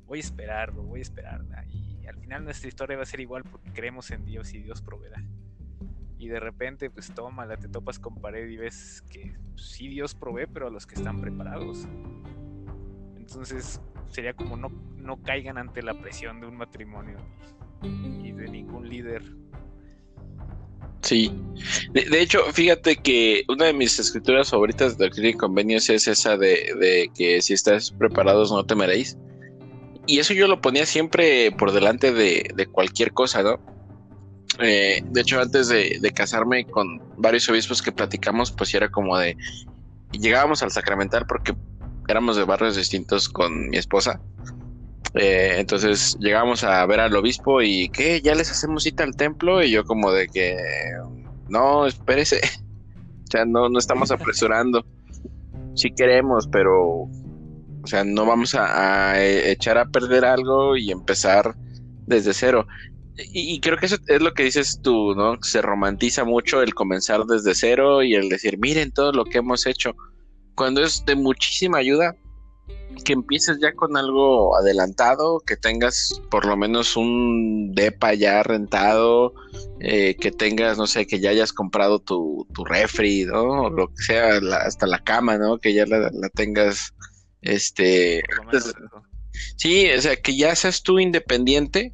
Voy 0.06 0.18
a 0.18 0.20
esperarlo, 0.20 0.82
voy 0.82 1.00
a 1.00 1.02
esperarla. 1.02 1.64
Y 1.66 1.99
al 2.10 2.20
final 2.20 2.44
nuestra 2.44 2.68
historia 2.68 2.96
va 2.96 3.04
a 3.04 3.06
ser 3.06 3.20
igual 3.20 3.44
porque 3.44 3.72
creemos 3.72 4.10
en 4.10 4.24
Dios 4.24 4.52
y 4.54 4.60
Dios 4.60 4.82
proveerá. 4.82 5.22
Y 6.18 6.28
de 6.28 6.38
repente, 6.38 6.90
pues 6.90 7.12
tómala, 7.14 7.56
te 7.56 7.68
topas 7.68 7.98
con 7.98 8.16
pared 8.16 8.46
y 8.48 8.56
ves 8.56 9.02
que 9.10 9.34
sí 9.56 9.88
Dios 9.88 10.14
provee, 10.14 10.46
pero 10.52 10.66
a 10.66 10.70
los 10.70 10.86
que 10.86 10.96
están 10.96 11.20
preparados. 11.20 11.86
Entonces 13.16 13.80
sería 14.08 14.34
como 14.34 14.56
no, 14.56 14.68
no 14.96 15.22
caigan 15.22 15.56
ante 15.56 15.82
la 15.82 15.94
presión 15.94 16.40
de 16.40 16.46
un 16.46 16.56
matrimonio 16.56 17.16
y 17.82 18.32
de 18.32 18.48
ningún 18.48 18.88
líder. 18.88 19.22
Sí, 21.02 21.32
de, 21.92 22.20
hecho, 22.20 22.40
fíjate 22.52 22.96
que 22.96 23.44
una 23.48 23.66
de 23.66 23.72
mis 23.72 23.98
escrituras 23.98 24.50
favoritas 24.50 24.98
de 24.98 25.06
Doctrina 25.06 25.30
y 25.30 25.34
Convenios 25.34 25.88
es 25.88 26.06
esa 26.06 26.36
de, 26.36 27.10
que 27.16 27.40
si 27.40 27.54
estás 27.54 27.90
preparados 27.90 28.52
no 28.52 28.64
temeréis. 28.64 29.16
Y 30.10 30.18
eso 30.18 30.34
yo 30.34 30.48
lo 30.48 30.60
ponía 30.60 30.86
siempre 30.86 31.52
por 31.52 31.70
delante 31.70 32.12
de, 32.12 32.66
cualquier 32.72 33.12
cosa, 33.12 33.44
¿no? 33.44 33.60
Eh, 34.58 35.04
de 35.04 35.20
hecho, 35.20 35.40
antes 35.40 35.68
de, 35.68 35.98
de, 36.00 36.10
casarme 36.10 36.64
con 36.64 37.00
varios 37.16 37.48
obispos 37.48 37.80
que 37.80 37.92
platicamos, 37.92 38.50
pues 38.50 38.74
era 38.74 38.90
como 38.90 39.16
de. 39.16 39.36
Llegábamos 40.10 40.64
al 40.64 40.72
sacramental 40.72 41.26
porque 41.28 41.54
éramos 42.08 42.36
de 42.36 42.42
barrios 42.42 42.74
distintos 42.74 43.28
con 43.28 43.68
mi 43.68 43.76
esposa. 43.76 44.20
Eh, 45.14 45.54
entonces 45.58 46.16
llegamos 46.18 46.64
a 46.64 46.84
ver 46.86 46.98
al 46.98 47.14
obispo 47.14 47.62
y 47.62 47.88
¿qué? 47.90 48.20
¿Ya 48.20 48.34
les 48.34 48.50
hacemos 48.50 48.82
cita 48.82 49.04
al 49.04 49.14
templo? 49.14 49.62
Y 49.62 49.70
yo 49.70 49.84
como 49.84 50.10
de 50.10 50.26
que 50.26 50.56
no, 51.48 51.86
espérese. 51.86 52.40
O 53.22 53.30
sea, 53.30 53.44
no, 53.44 53.68
no 53.68 53.78
estamos 53.78 54.10
apresurando. 54.10 54.84
Sí 55.76 55.92
queremos, 55.92 56.48
pero 56.48 57.08
o 57.82 57.86
sea, 57.86 58.04
no 58.04 58.26
vamos 58.26 58.54
a, 58.54 59.22
echar 59.22 59.78
a 59.78 59.86
perder 59.86 60.24
algo 60.24 60.76
y 60.76 60.90
empezar 60.90 61.54
desde 62.06 62.34
cero. 62.34 62.66
Y, 63.32 63.54
y, 63.54 63.60
creo 63.60 63.76
que 63.76 63.86
eso 63.86 63.96
es 64.06 64.22
lo 64.22 64.32
que 64.32 64.44
dices 64.44 64.80
tú, 64.82 65.14
¿no? 65.14 65.36
Se 65.42 65.60
romantiza 65.60 66.24
mucho 66.24 66.62
el 66.62 66.74
comenzar 66.74 67.24
desde 67.26 67.54
cero 67.54 68.02
y 68.02 68.14
el 68.14 68.28
decir, 68.28 68.58
miren 68.58 68.92
todo 68.92 69.12
lo 69.12 69.24
que 69.24 69.38
hemos 69.38 69.66
hecho. 69.66 69.94
Cuando 70.54 70.82
es 70.82 71.04
de 71.04 71.16
muchísima 71.16 71.78
ayuda, 71.78 72.14
que 73.04 73.12
empieces 73.12 73.58
ya 73.60 73.72
con 73.72 73.96
algo 73.96 74.56
adelantado, 74.56 75.40
que 75.40 75.56
tengas 75.56 76.20
por 76.30 76.44
lo 76.44 76.56
menos 76.56 76.96
un 76.96 77.72
depa 77.72 78.14
ya 78.14 78.42
rentado, 78.42 79.32
eh, 79.80 80.16
que 80.16 80.30
tengas, 80.30 80.76
no 80.76 80.86
sé, 80.86 81.06
que 81.06 81.20
ya 81.20 81.30
hayas 81.30 81.52
comprado 81.52 82.00
tu, 82.00 82.46
tu 82.52 82.64
refri, 82.64 83.24
¿no? 83.24 83.62
O 83.64 83.70
lo 83.70 83.88
que 83.88 84.02
sea, 84.02 84.40
hasta 84.64 84.86
la 84.86 84.98
cama, 85.02 85.38
¿no? 85.38 85.58
Que 85.58 85.72
ya 85.72 85.86
la, 85.86 86.10
tengas, 86.34 86.92
este... 87.42 88.22
sí, 89.56 89.90
o 89.90 90.00
sea, 90.00 90.16
que 90.16 90.36
ya 90.36 90.54
seas 90.54 90.82
tú 90.82 90.98
independiente, 90.98 91.92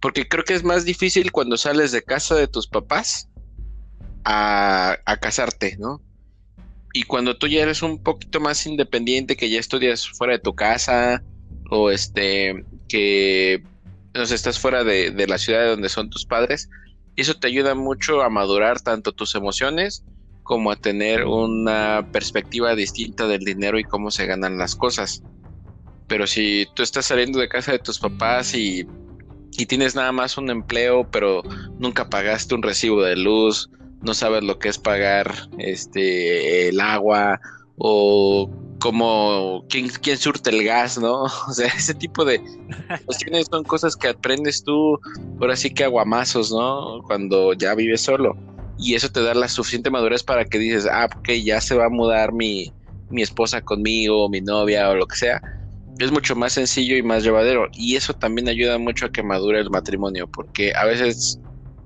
porque 0.00 0.28
creo 0.28 0.44
que 0.44 0.54
es 0.54 0.64
más 0.64 0.84
difícil 0.84 1.32
cuando 1.32 1.56
sales 1.56 1.92
de 1.92 2.02
casa 2.02 2.34
de 2.34 2.48
tus 2.48 2.66
papás 2.66 3.28
a, 4.24 4.96
a 5.04 5.16
casarte, 5.16 5.76
¿no? 5.78 6.02
y 6.92 7.04
cuando 7.04 7.36
tú 7.36 7.46
ya 7.46 7.62
eres 7.62 7.82
un 7.82 8.02
poquito 8.02 8.40
más 8.40 8.66
independiente, 8.66 9.36
que 9.36 9.50
ya 9.50 9.60
estudias 9.60 10.08
fuera 10.08 10.34
de 10.34 10.38
tu 10.40 10.54
casa, 10.54 11.22
o 11.70 11.90
este, 11.90 12.64
que 12.88 13.62
no 14.14 14.22
estás 14.22 14.58
fuera 14.58 14.84
de, 14.84 15.10
de 15.10 15.26
la 15.26 15.38
ciudad 15.38 15.68
donde 15.68 15.88
son 15.88 16.10
tus 16.10 16.24
padres, 16.24 16.68
eso 17.16 17.34
te 17.34 17.46
ayuda 17.46 17.74
mucho 17.74 18.22
a 18.22 18.30
madurar 18.30 18.80
tanto 18.80 19.12
tus 19.12 19.34
emociones 19.34 20.04
como 20.48 20.70
a 20.70 20.76
tener 20.76 21.26
una 21.26 22.08
perspectiva 22.10 22.74
distinta 22.74 23.28
del 23.28 23.40
dinero 23.40 23.78
y 23.78 23.84
cómo 23.84 24.10
se 24.10 24.24
ganan 24.24 24.56
las 24.56 24.74
cosas. 24.74 25.22
Pero 26.06 26.26
si 26.26 26.66
tú 26.74 26.82
estás 26.82 27.04
saliendo 27.04 27.38
de 27.38 27.50
casa 27.50 27.72
de 27.72 27.78
tus 27.78 27.98
papás 27.98 28.54
y, 28.54 28.88
y 29.58 29.66
tienes 29.66 29.94
nada 29.94 30.10
más 30.10 30.38
un 30.38 30.48
empleo, 30.48 31.06
pero 31.10 31.42
nunca 31.78 32.08
pagaste 32.08 32.54
un 32.54 32.62
recibo 32.62 33.02
de 33.02 33.16
luz, 33.16 33.68
no 34.00 34.14
sabes 34.14 34.42
lo 34.42 34.58
que 34.58 34.70
es 34.70 34.78
pagar 34.78 35.34
este 35.58 36.70
el 36.70 36.80
agua 36.80 37.38
o 37.76 38.50
como 38.80 39.66
quién, 39.68 39.88
quién 40.00 40.16
surte 40.16 40.48
el 40.48 40.64
gas, 40.64 40.96
¿no? 40.98 41.24
O 41.48 41.52
sea, 41.52 41.66
ese 41.66 41.92
tipo 41.92 42.24
de 42.24 42.40
cuestiones 43.04 43.48
son 43.50 43.64
cosas 43.64 43.94
que 43.96 44.08
aprendes 44.08 44.64
tú, 44.64 44.98
por 45.38 45.50
así 45.50 45.68
que 45.68 45.84
aguamazos, 45.84 46.50
¿no? 46.50 47.02
Cuando 47.06 47.52
ya 47.52 47.74
vives 47.74 48.00
solo. 48.00 48.34
Y 48.78 48.94
eso 48.94 49.10
te 49.10 49.22
da 49.22 49.34
la 49.34 49.48
suficiente 49.48 49.90
madurez 49.90 50.22
para 50.22 50.44
que 50.44 50.58
dices, 50.58 50.86
ah, 50.86 51.06
ok, 51.06 51.30
ya 51.44 51.60
se 51.60 51.74
va 51.74 51.86
a 51.86 51.90
mudar 51.90 52.32
mi, 52.32 52.72
mi 53.10 53.22
esposa 53.22 53.60
conmigo, 53.60 54.28
mi 54.28 54.40
novia 54.40 54.88
o 54.88 54.94
lo 54.94 55.06
que 55.06 55.16
sea. 55.16 55.42
Es 55.98 56.12
mucho 56.12 56.36
más 56.36 56.52
sencillo 56.52 56.96
y 56.96 57.02
más 57.02 57.24
llevadero. 57.24 57.68
Y 57.72 57.96
eso 57.96 58.14
también 58.14 58.48
ayuda 58.48 58.78
mucho 58.78 59.06
a 59.06 59.10
que 59.10 59.22
madure 59.22 59.58
el 59.58 59.70
matrimonio, 59.70 60.28
porque 60.28 60.72
a 60.74 60.84
veces 60.84 61.40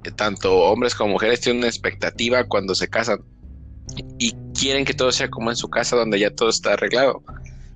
eh, 0.05 0.11
tanto 0.11 0.55
hombres 0.55 0.95
como 0.95 1.13
mujeres 1.13 1.41
tienen 1.41 1.61
una 1.61 1.69
expectativa 1.69 2.45
cuando 2.45 2.75
se 2.75 2.89
casan 2.89 3.21
y 4.19 4.33
quieren 4.59 4.85
que 4.85 4.95
todo 4.95 5.13
sea 5.13 5.29
como 5.29 5.51
en 5.51 5.57
su 5.57 5.69
casa 5.69 5.97
donde 5.97 6.19
ya 6.19 6.31
todo 6.31 6.51
está 6.51 6.75
arreglado. 6.75 7.23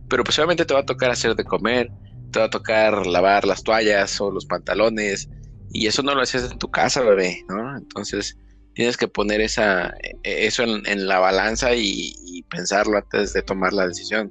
Pero 0.08 0.24
pues 0.24 0.36
te 0.36 0.74
va 0.74 0.80
a 0.80 0.86
tocar 0.86 1.10
hacer 1.10 1.34
de 1.34 1.44
comer, 1.44 1.90
te 2.30 2.38
va 2.38 2.46
a 2.46 2.50
tocar 2.50 3.06
lavar 3.06 3.44
las 3.46 3.62
toallas 3.62 4.20
o 4.20 4.30
los 4.30 4.46
pantalones 4.46 5.28
y 5.70 5.86
eso 5.86 6.02
no 6.02 6.14
lo 6.14 6.22
haces 6.22 6.50
en 6.50 6.58
tu 6.58 6.70
casa, 6.70 7.02
bebé, 7.02 7.44
¿no? 7.48 7.76
Entonces 7.76 8.36
tienes 8.76 8.98
que 8.98 9.08
poner 9.08 9.40
esa, 9.40 9.88
e, 10.22 10.46
eso 10.46 10.62
en, 10.62 11.08
la 11.08 11.18
balanza 11.18 11.74
y, 11.74 12.44
pensarlo 12.50 12.98
antes 12.98 13.32
de 13.32 13.42
tomar 13.42 13.72
la 13.72 13.88
decisión. 13.88 14.30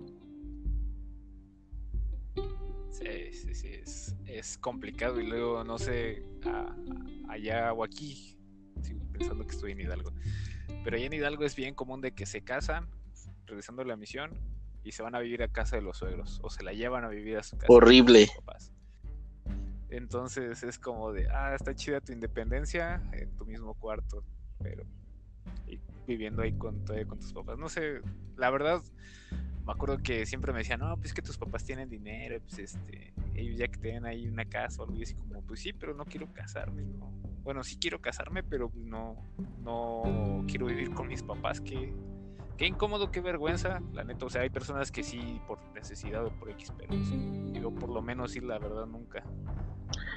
Sí, 2.91 3.33
sí, 3.33 3.55
sí, 3.55 3.81
es, 4.27 4.57
complicado 4.59 5.19
y 5.19 5.27
luego 5.27 5.63
no 5.63 5.77
sé, 5.77 6.23
allá 7.27 7.73
o 7.73 7.83
aquí, 7.83 8.37
sigo 8.81 9.01
pensando 9.11 9.45
que 9.45 9.53
estoy 9.53 9.71
en 9.73 9.81
Hidalgo 9.81 10.13
pero 10.83 10.97
allá 10.97 11.07
en 11.07 11.13
Hidalgo 11.13 11.43
es 11.43 11.55
bien 11.55 11.73
común 11.73 11.99
de 11.99 12.13
que 12.13 12.27
se 12.27 12.41
casan, 12.41 12.87
regresando 13.47 13.81
a 13.81 13.85
la 13.85 13.95
misión, 13.95 14.29
y 14.83 14.91
se 14.91 15.01
van 15.01 15.15
a 15.15 15.19
vivir 15.19 15.41
a 15.41 15.47
casa 15.47 15.75
de 15.75 15.81
los 15.81 15.97
suegros, 15.97 16.39
o 16.43 16.51
se 16.51 16.63
la 16.63 16.73
llevan 16.73 17.03
a 17.03 17.09
vivir 17.09 17.37
a 17.37 17.43
su 17.43 17.57
casa. 17.57 17.73
Horrible. 17.73 18.29
Entonces 19.97 20.63
es 20.63 20.77
como 20.77 21.11
de, 21.13 21.27
ah, 21.29 21.55
está 21.55 21.73
chida 21.73 22.01
tu 22.01 22.11
independencia 22.11 23.01
en 23.13 23.35
tu 23.35 23.45
mismo 23.45 23.73
cuarto, 23.75 24.23
pero 24.59 24.83
viviendo 26.05 26.41
ahí 26.41 26.53
con, 26.53 26.85
con 27.07 27.19
tus 27.19 27.33
papás. 27.33 27.57
No 27.57 27.69
sé, 27.69 28.01
la 28.37 28.49
verdad, 28.49 28.81
me 29.65 29.71
acuerdo 29.71 29.97
que 29.97 30.25
siempre 30.25 30.51
me 30.53 30.59
decían, 30.59 30.79
no, 30.79 30.95
pues 30.97 31.13
que 31.13 31.21
tus 31.21 31.37
papás 31.37 31.63
tienen 31.63 31.89
dinero, 31.89 32.39
pues 32.41 32.59
este, 32.59 33.13
ellos 33.33 33.57
ya 33.57 33.67
que 33.67 33.79
tienen 33.79 34.05
ahí 34.05 34.27
una 34.27 34.45
casa 34.45 34.81
o 34.81 34.85
algo, 34.85 35.01
así 35.01 35.15
como, 35.15 35.41
pues 35.41 35.61
sí, 35.61 35.73
pero 35.73 35.93
no 35.93 36.05
quiero 36.05 36.31
casarme, 36.33 36.83
¿no? 36.83 37.11
Bueno, 37.43 37.63
sí 37.63 37.77
quiero 37.79 37.99
casarme, 37.99 38.43
pero 38.43 38.71
no, 38.75 39.15
no 39.63 40.43
quiero 40.47 40.67
vivir 40.67 40.91
con 40.91 41.07
mis 41.07 41.23
papás, 41.23 41.61
que 41.61 41.93
qué 42.57 42.67
incómodo, 42.67 43.11
qué 43.11 43.21
vergüenza, 43.21 43.81
la 43.93 44.03
neta, 44.03 44.25
o 44.25 44.29
sea, 44.29 44.41
hay 44.41 44.49
personas 44.49 44.91
que 44.91 45.03
sí 45.03 45.39
por 45.47 45.59
necesidad 45.73 46.25
o 46.25 46.29
por 46.31 46.49
X, 46.51 46.71
pero 46.77 46.93
yo 47.53 47.71
por 47.71 47.89
lo 47.89 48.01
menos 48.01 48.31
sí, 48.31 48.39
la 48.39 48.59
verdad, 48.59 48.85
nunca, 48.85 49.23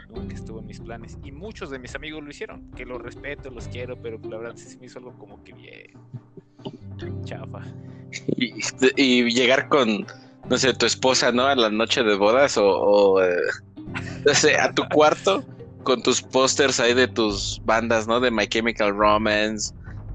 nunca 0.09 0.34
estuvo 0.34 0.61
en 0.61 0.66
mis 0.66 0.80
planes. 0.80 1.18
Y 1.24 1.32
muchos 1.32 1.70
de 1.70 1.78
mis 1.78 1.95
amigos 1.95 2.22
lo 2.22 2.30
hicieron, 2.30 2.70
que 2.72 2.84
los 2.84 3.01
respeto, 3.01 3.51
los 3.51 3.68
quiero, 3.68 4.01
pero 4.01 4.18
la 4.28 4.39
verdad 4.39 4.57
sí 4.57 4.68
se 4.68 4.78
me 4.78 4.86
hizo 4.86 4.99
algo 4.99 5.16
como 5.18 5.43
que 5.43 5.53
bien 5.53 5.93
chafa. 7.24 7.62
Y, 8.97 9.30
llegar 9.30 9.68
con, 9.68 10.07
no 10.49 10.59
sé, 10.59 10.72
tu 10.74 10.86
esposa, 10.86 11.32
¿no? 11.32 11.47
A 11.47 11.55
la 11.55 11.70
noche 11.70 12.03
de 12.03 12.16
bodas 12.16 12.57
o, 12.57 13.22
eh, 13.22 13.36
no 14.24 14.34
sé, 14.34 14.57
a 14.57 14.72
tu 14.72 14.86
cuarto 14.89 15.45
con 15.82 16.03
tus 16.03 16.22
pósters 16.22 16.80
ahí 16.80 16.95
de 16.95 17.09
tus 17.09 17.61
bandas, 17.64 18.07
¿no? 18.07 18.20
De 18.20 18.30
My 18.30 18.47
Chemical 18.47 18.97
Romance, 18.97 19.74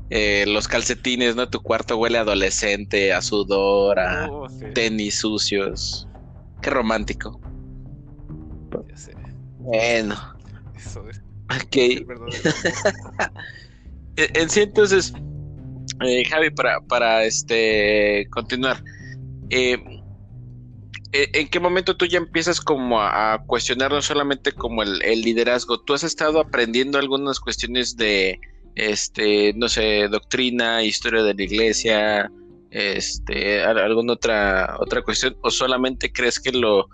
eh, 0.10 0.46
los 0.48 0.68
calcetines, 0.68 1.36
¿no? 1.36 1.50
Tu 1.50 1.62
cuarto 1.62 1.98
huele 1.98 2.18
adolescente, 2.18 3.14
a 3.14 3.22
sudor, 3.22 4.00
a 4.00 4.28
oh, 4.30 4.48
tenis 4.74 5.20
sucios. 5.20 6.08
Qué 6.62 6.70
romántico. 6.70 7.40
Ya 8.90 8.98
sé. 8.98 9.14
Bueno. 9.60 10.16
Eso 10.76 11.08
es. 11.10 11.22
Ok. 11.50 11.76
en 14.16 14.50
sí, 14.50 14.62
entonces, 14.62 15.14
eh, 16.06 16.24
Javi, 16.26 16.50
para, 16.52 16.82
para 16.82 17.24
este 17.24 18.28
continuar. 18.30 18.84
Eh, 19.50 19.78
eh, 21.12 21.30
¿en 21.34 21.48
qué 21.48 21.60
momento 21.60 21.96
tú 21.96 22.06
ya 22.06 22.18
empiezas 22.18 22.60
como 22.60 23.00
a, 23.00 23.44
cuestionar 23.46 23.92
no 23.92 24.02
solamente 24.02 24.52
como 24.52 24.82
el, 24.82 25.22
liderazgo? 25.22 25.80
¿Tú 25.80 25.94
has 25.94 26.04
estado 26.04 26.40
aprendiendo 26.40 26.98
algunas 26.98 27.40
cuestiones 27.40 27.96
de, 27.96 28.40
este, 28.76 29.54
no 29.54 29.70
sé, 29.70 30.08
doctrina, 30.08 30.84
historia 30.84 31.24
de 31.24 31.34
la 31.34 31.44
iglesia, 31.44 32.32
este, 32.72 33.62
alguna 33.62 34.14
otra, 34.14 34.78
otra 34.80 35.02
cuestión? 35.02 35.36
¿O 35.42 35.52
solamente 35.52 36.12
crees 36.12 36.40
que 36.40 36.52
lo, 36.52 36.88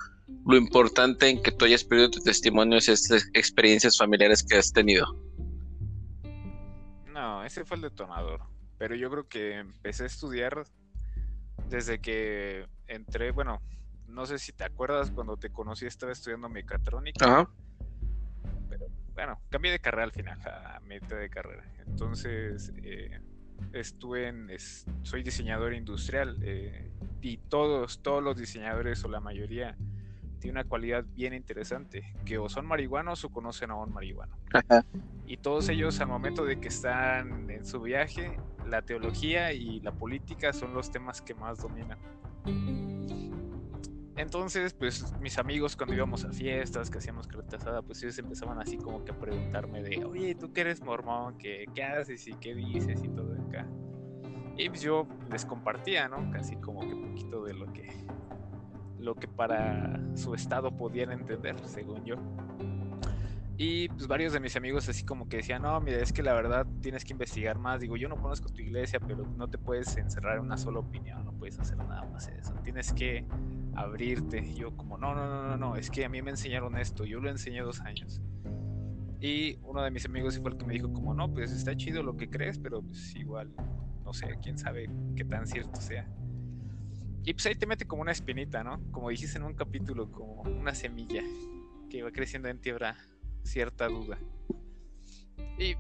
lo 0.45 0.57
importante 0.57 1.29
en 1.29 1.41
que 1.41 1.51
tú 1.51 1.65
hayas 1.65 1.83
perdido 1.83 2.11
tu 2.11 2.19
testimonio 2.19 2.77
es 2.77 2.89
estas 2.89 3.29
experiencias 3.33 3.97
familiares 3.97 4.43
que 4.43 4.57
has 4.57 4.71
tenido? 4.71 5.05
No, 7.07 7.43
ese 7.43 7.65
fue 7.65 7.77
el 7.77 7.81
detonador. 7.81 8.41
Pero 8.77 8.95
yo 8.95 9.09
creo 9.09 9.27
que 9.27 9.55
empecé 9.55 10.03
a 10.03 10.07
estudiar 10.07 10.65
desde 11.69 11.99
que 11.99 12.65
entré, 12.87 13.31
bueno, 13.31 13.61
no 14.07 14.25
sé 14.25 14.39
si 14.39 14.51
te 14.53 14.63
acuerdas 14.63 15.11
cuando 15.11 15.37
te 15.37 15.51
conocí, 15.51 15.85
estaba 15.85 16.11
estudiando 16.11 16.49
mecatrónica. 16.49 17.25
Ajá. 17.25 17.49
Bueno, 19.19 19.41
cambié 19.49 19.71
de 19.73 19.79
carrera 19.79 20.05
al 20.05 20.11
final, 20.13 20.39
a 20.45 20.79
mitad 20.87 21.17
de 21.17 21.29
carrera. 21.29 21.63
Entonces, 21.85 22.71
eh, 22.77 23.19
estuve 23.73 24.27
en. 24.27 24.49
soy 25.03 25.23
diseñador 25.23 25.73
industrial 25.73 26.37
eh, 26.41 26.89
y 27.21 27.35
todos, 27.37 28.01
todos 28.01 28.23
los 28.23 28.37
diseñadores 28.37 29.03
o 29.03 29.09
la 29.09 29.19
mayoría 29.19 29.75
tiene 30.39 30.61
una 30.61 30.63
cualidad 30.63 31.03
bien 31.03 31.33
interesante, 31.33 32.15
que 32.23 32.37
o 32.37 32.47
son 32.47 32.65
marihuanos 32.65 33.25
o 33.25 33.29
conocen 33.29 33.71
a 33.71 33.75
un 33.75 33.91
marihuano. 33.91 34.37
Y 35.27 35.35
todos 35.35 35.67
ellos 35.67 35.99
al 35.99 36.07
momento 36.07 36.45
de 36.45 36.61
que 36.61 36.69
están 36.69 37.49
en 37.49 37.65
su 37.65 37.81
viaje, 37.81 38.39
la 38.65 38.83
teología 38.83 39.51
y 39.51 39.81
la 39.81 39.91
política 39.91 40.53
son 40.53 40.73
los 40.73 40.91
temas 40.91 41.21
que 41.21 41.33
más 41.33 41.59
dominan. 41.59 41.99
Entonces, 44.19 44.73
pues 44.73 45.13
mis 45.21 45.37
amigos 45.37 45.77
cuando 45.77 45.95
íbamos 45.95 46.25
a 46.25 46.33
fiestas, 46.33 46.89
que 46.89 46.97
hacíamos 46.97 47.25
carta 47.25 47.81
pues 47.81 48.03
ellos 48.03 48.19
empezaban 48.19 48.59
así 48.59 48.75
como 48.75 49.05
que 49.05 49.13
a 49.13 49.17
preguntarme 49.17 49.81
de, 49.81 50.03
oye, 50.03 50.35
¿tú 50.35 50.51
qué 50.51 50.59
eres 50.59 50.81
mormón? 50.81 51.37
¿Qué, 51.37 51.67
qué 51.73 51.83
haces 51.83 52.27
y 52.27 52.33
qué 52.33 52.53
dices 52.53 53.01
y 53.01 53.07
todo 53.07 53.33
acá? 53.47 53.65
Y 54.57 54.67
pues 54.67 54.81
yo 54.81 55.07
les 55.31 55.45
compartía, 55.45 56.09
¿no? 56.09 56.29
Casi 56.31 56.57
como 56.57 56.81
que 56.81 56.97
poquito 56.97 57.45
de 57.45 57.53
lo 57.53 57.71
que, 57.71 57.89
lo 58.97 59.15
que 59.15 59.29
para 59.29 59.97
su 60.15 60.35
estado 60.35 60.75
podían 60.75 61.13
entender, 61.13 61.55
según 61.65 62.03
yo. 62.03 62.15
Y 63.61 63.89
pues 63.89 64.07
varios 64.07 64.31
de 64.31 64.39
mis 64.39 64.55
amigos 64.55 64.87
así 64.87 65.03
como 65.03 65.27
que 65.27 65.35
decían, 65.35 65.63
no, 65.63 65.81
mira, 65.81 65.97
es 65.97 66.13
que 66.13 66.23
la 66.23 66.31
verdad 66.31 66.65
tienes 66.81 67.03
que 67.03 67.11
investigar 67.11 67.59
más. 67.59 67.81
Digo, 67.81 67.97
yo 67.97 68.07
no 68.07 68.15
conozco 68.15 68.47
tu 68.47 68.61
iglesia, 68.61 69.01
pero 69.01 69.25
no 69.35 69.49
te 69.49 69.57
puedes 69.57 69.97
encerrar 69.97 70.37
en 70.37 70.43
una 70.43 70.55
sola 70.55 70.79
opinión, 70.79 71.25
no 71.25 71.33
puedes 71.33 71.59
hacer 71.59 71.75
nada 71.75 72.05
más 72.05 72.29
eso. 72.29 72.53
Tienes 72.63 72.93
que 72.93 73.25
abrirte. 73.75 74.55
Yo 74.55 74.77
como, 74.77 74.97
no, 74.97 75.13
no, 75.13 75.27
no, 75.27 75.43
no, 75.43 75.57
no, 75.57 75.75
es 75.75 75.91
que 75.91 76.05
a 76.05 76.09
mí 76.09 76.21
me 76.21 76.29
enseñaron 76.29 76.77
esto, 76.77 77.03
yo 77.03 77.19
lo 77.19 77.29
enseñé 77.29 77.59
dos 77.59 77.81
años. 77.81 78.21
Y 79.19 79.57
uno 79.63 79.83
de 79.83 79.91
mis 79.91 80.05
amigos 80.05 80.39
fue 80.39 80.51
el 80.51 80.57
que 80.57 80.65
me 80.65 80.75
dijo 80.75 80.93
como, 80.93 81.13
no, 81.13 81.29
pues 81.29 81.51
está 81.51 81.75
chido 81.75 82.01
lo 82.01 82.15
que 82.15 82.29
crees, 82.29 82.57
pero 82.57 82.81
pues 82.81 83.13
igual, 83.17 83.51
no 84.05 84.13
sé, 84.13 84.39
quién 84.41 84.57
sabe 84.57 84.89
qué 85.17 85.25
tan 85.25 85.45
cierto 85.45 85.81
sea. 85.81 86.07
Y 87.25 87.33
pues 87.33 87.45
ahí 87.45 87.55
te 87.55 87.67
mete 87.67 87.83
como 87.83 88.03
una 88.03 88.13
espinita, 88.13 88.63
¿no? 88.63 88.81
Como 88.93 89.09
dijiste 89.09 89.37
en 89.37 89.43
un 89.43 89.53
capítulo, 89.53 90.09
como 90.09 90.43
una 90.43 90.73
semilla 90.73 91.23
que 91.89 92.03
va 92.03 92.11
creciendo 92.11 92.47
en 92.47 92.61
tierra 92.61 92.95
cierta 93.49 93.87
duda. 93.87 94.17
Y 95.57 95.75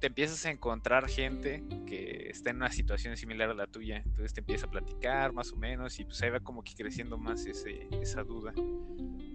te 0.00 0.08
empiezas 0.08 0.44
a 0.44 0.50
encontrar 0.50 1.08
gente 1.08 1.64
que 1.86 2.28
está 2.28 2.50
en 2.50 2.56
una 2.56 2.70
situación 2.70 3.16
similar 3.16 3.50
a 3.50 3.54
la 3.54 3.66
tuya. 3.66 4.02
Entonces 4.04 4.34
te 4.34 4.40
empieza 4.40 4.66
a 4.66 4.70
platicar 4.70 5.32
más 5.32 5.52
o 5.52 5.56
menos 5.56 5.98
y 5.98 6.04
pues 6.04 6.22
ahí 6.22 6.30
va 6.30 6.40
como 6.40 6.62
que 6.62 6.74
creciendo 6.74 7.16
más 7.16 7.46
ese, 7.46 7.88
esa 8.02 8.22
duda. 8.22 8.52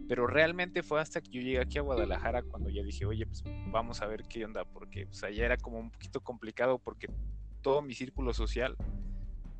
Pero 0.07 0.27
realmente 0.27 0.83
fue 0.83 1.01
hasta 1.01 1.21
que 1.21 1.31
yo 1.31 1.41
llegué 1.41 1.59
aquí 1.59 1.77
a 1.79 1.81
Guadalajara 1.81 2.43
cuando 2.43 2.69
ya 2.69 2.83
dije, 2.83 3.05
oye, 3.05 3.25
pues 3.25 3.43
vamos 3.71 4.01
a 4.01 4.07
ver 4.07 4.23
qué 4.23 4.45
onda, 4.45 4.63
porque 4.63 5.07
pues 5.07 5.23
allá 5.23 5.45
era 5.45 5.57
como 5.57 5.79
un 5.79 5.91
poquito 5.91 6.21
complicado 6.21 6.79
porque 6.79 7.09
todo 7.61 7.81
mi 7.81 7.93
círculo 7.93 8.33
social 8.33 8.77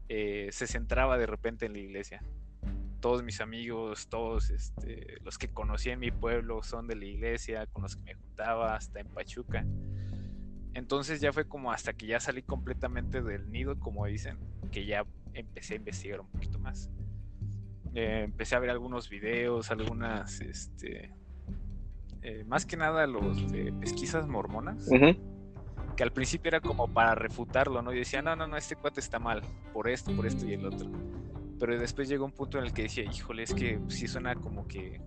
eh, 0.08 0.50
se 0.52 0.68
centraba 0.68 1.18
de 1.18 1.26
repente 1.26 1.66
en 1.66 1.74
la 1.74 1.80
iglesia 1.80 2.24
todos 3.00 3.24
mis 3.24 3.42
amigos, 3.42 4.08
todos 4.10 4.50
este, 4.50 5.18
los 5.24 5.38
que 5.38 5.48
conocí 5.50 5.90
en 5.90 6.00
mi 6.00 6.12
pueblo 6.12 6.62
son 6.64 6.88
de 6.88 6.96
la 6.96 7.06
iglesia, 7.06 7.66
con 7.68 7.84
los 7.84 7.96
que 7.96 8.04
me 8.04 8.14
juntaba, 8.16 8.76
hasta 8.76 9.00
en 9.00 9.08
Pachuca. 9.08 9.66
Entonces 10.74 11.20
ya 11.20 11.34
fue 11.34 11.46
como 11.48 11.72
hasta 11.72 11.94
que 11.94 12.06
ya 12.08 12.20
salí 12.20 12.44
completamente 12.44 13.22
del 13.22 13.52
nido, 13.52 13.80
como 13.80 14.06
dicen, 14.06 14.38
que 14.72 14.86
ya 14.86 15.06
empecé 15.34 15.74
a 15.74 15.78
investigar 15.78 16.20
un 16.22 16.28
poquito 16.28 16.60
más. 16.60 16.90
eh, 17.96 18.22
empecé 18.26 18.56
a 18.56 18.60
ver 18.60 18.70
algunos 18.70 19.10
videos, 19.10 19.72
algunas, 19.72 20.42
este, 20.42 21.12
eh, 22.22 22.44
más 22.46 22.66
que 22.66 22.78
nada 22.78 23.08
los 23.08 23.52
de 23.52 23.74
pesquisas 23.74 24.28
mormonas, 24.28 24.88
que 25.98 26.04
al 26.04 26.12
principio 26.14 26.50
era 26.50 26.62
como 26.62 26.88
para 26.94 27.16
refutarlo, 27.16 27.82
¿no? 27.82 27.92
Y 27.92 27.98
decía, 28.00 28.22
no, 28.22 28.36
no, 28.36 28.46
no, 28.48 28.58
este 28.58 28.76
cuate 28.76 29.00
está 29.00 29.18
mal, 29.20 29.42
por 29.74 29.90
esto, 29.90 30.16
por 30.16 30.28
esto 30.28 30.46
y 30.46 30.54
el 30.54 30.66
otro. 30.66 30.88
Pero 31.60 31.78
después 31.78 32.08
llegó 32.08 32.26
un 32.26 32.32
punto 32.32 32.58
en 32.58 32.66
el 32.66 32.74
que 32.74 32.84
decía, 32.84 33.04
híjole, 33.04 33.44
es 33.44 33.54
que 33.54 33.80
sí 33.88 34.08
suena 34.08 34.36
como 34.36 34.68
que 34.68 35.02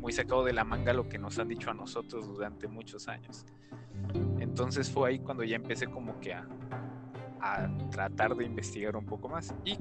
muy 0.00 0.12
sacado 0.12 0.44
de 0.44 0.52
la 0.52 0.64
manga 0.64 0.92
lo 0.92 1.08
que 1.08 1.18
nos 1.18 1.38
han 1.38 1.48
dicho 1.48 1.70
a 1.70 1.74
nosotros 1.74 2.26
durante 2.26 2.66
muchos 2.66 3.08
años. 3.08 3.46
Entonces 4.38 4.90
fue 4.90 5.10
ahí 5.10 5.18
cuando 5.18 5.44
ya 5.44 5.56
empecé 5.56 5.86
como 5.86 6.18
que 6.20 6.34
a, 6.34 6.46
a 7.40 7.68
tratar 7.90 8.34
de 8.34 8.44
investigar 8.44 8.96
un 8.96 9.06
poco 9.06 9.28
más. 9.28 9.54
Y 9.64 9.78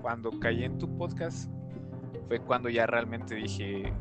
cuando 0.00 0.30
caí 0.38 0.64
en 0.64 0.78
tu 0.78 0.96
podcast 0.96 1.50
fue 2.28 2.40
cuando 2.40 2.68
ya 2.68 2.86
realmente 2.86 3.34
dije, 3.34 3.92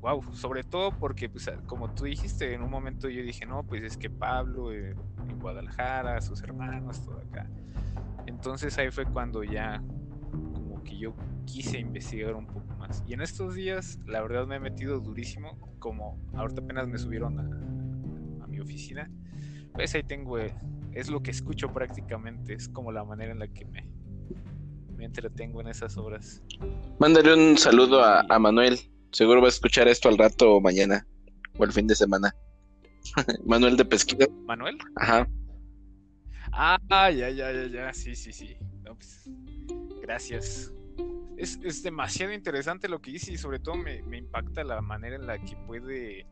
wow, 0.00 0.22
sobre 0.34 0.62
todo 0.64 0.90
porque, 0.92 1.28
pues, 1.28 1.50
como 1.66 1.90
tú 1.94 2.04
dijiste, 2.04 2.52
en 2.52 2.62
un 2.62 2.70
momento 2.70 3.08
yo 3.08 3.22
dije, 3.22 3.46
no, 3.46 3.62
pues 3.62 3.82
es 3.82 3.96
que 3.96 4.10
Pablo 4.10 4.72
eh, 4.72 4.94
en 5.28 5.38
Guadalajara, 5.38 6.20
sus 6.20 6.42
hermanos, 6.42 7.02
todo 7.04 7.18
acá. 7.18 7.48
Entonces 8.26 8.76
ahí 8.78 8.90
fue 8.90 9.06
cuando 9.06 9.42
ya 9.44 9.82
que 10.84 10.96
yo 10.96 11.14
quise 11.46 11.78
investigar 11.78 12.34
un 12.34 12.46
poco 12.46 12.74
más. 12.78 13.02
Y 13.08 13.14
en 13.14 13.22
estos 13.22 13.54
días, 13.54 13.98
la 14.06 14.22
verdad 14.22 14.46
me 14.46 14.56
he 14.56 14.60
metido 14.60 15.00
durísimo, 15.00 15.58
como 15.78 16.18
ahorita 16.34 16.62
apenas 16.62 16.86
me 16.86 16.98
subieron 16.98 17.38
a, 17.38 18.44
a 18.44 18.46
mi 18.46 18.60
oficina, 18.60 19.10
pues 19.72 19.94
ahí 19.94 20.02
tengo, 20.04 20.38
eh, 20.38 20.54
es 20.92 21.08
lo 21.08 21.22
que 21.22 21.32
escucho 21.32 21.72
prácticamente, 21.72 22.54
es 22.54 22.68
como 22.68 22.92
la 22.92 23.04
manera 23.04 23.32
en 23.32 23.40
la 23.40 23.48
que 23.48 23.64
me, 23.64 23.88
me 24.96 25.04
entretengo 25.04 25.60
en 25.60 25.68
esas 25.68 25.96
obras. 25.96 26.42
Mándale 26.98 27.34
un 27.34 27.58
saludo 27.58 28.02
a, 28.02 28.38
Manuel. 28.38 28.78
Seguro 29.12 29.40
va 29.40 29.46
a 29.46 29.50
escuchar 29.50 29.88
esto 29.88 30.08
al 30.08 30.18
rato 30.18 30.54
o 30.54 30.60
mañana 30.60 31.06
o 31.58 31.64
el 31.64 31.72
fin 31.72 31.86
de 31.86 31.94
semana. 31.94 32.34
Manuel 33.44 33.76
de 33.76 33.84
Pesquisa. 33.84 34.26
¿Manuel? 34.46 34.78
Ajá. 34.96 35.28
Ah, 36.52 36.78
ya, 37.10 37.28
ya, 37.30 37.52
ya, 37.52 37.66
ya. 37.66 37.92
Sí, 37.92 38.14
sí, 38.14 38.32
sí. 38.32 38.56
Pues, 38.84 39.28
gracias. 40.04 40.72
Es, 41.36 41.58
es, 41.64 41.82
demasiado 41.82 42.32
interesante 42.32 42.88
lo 42.88 43.00
que 43.00 43.10
dice 43.10 43.32
y 43.32 43.38
sobre 43.38 43.58
todo 43.58 43.74
me, 43.74 44.02
me 44.02 44.18
impacta 44.18 44.62
la 44.62 44.80
manera 44.80 45.16
en 45.16 45.26
la 45.26 45.38
que 45.38 45.56
puede, 45.66 46.26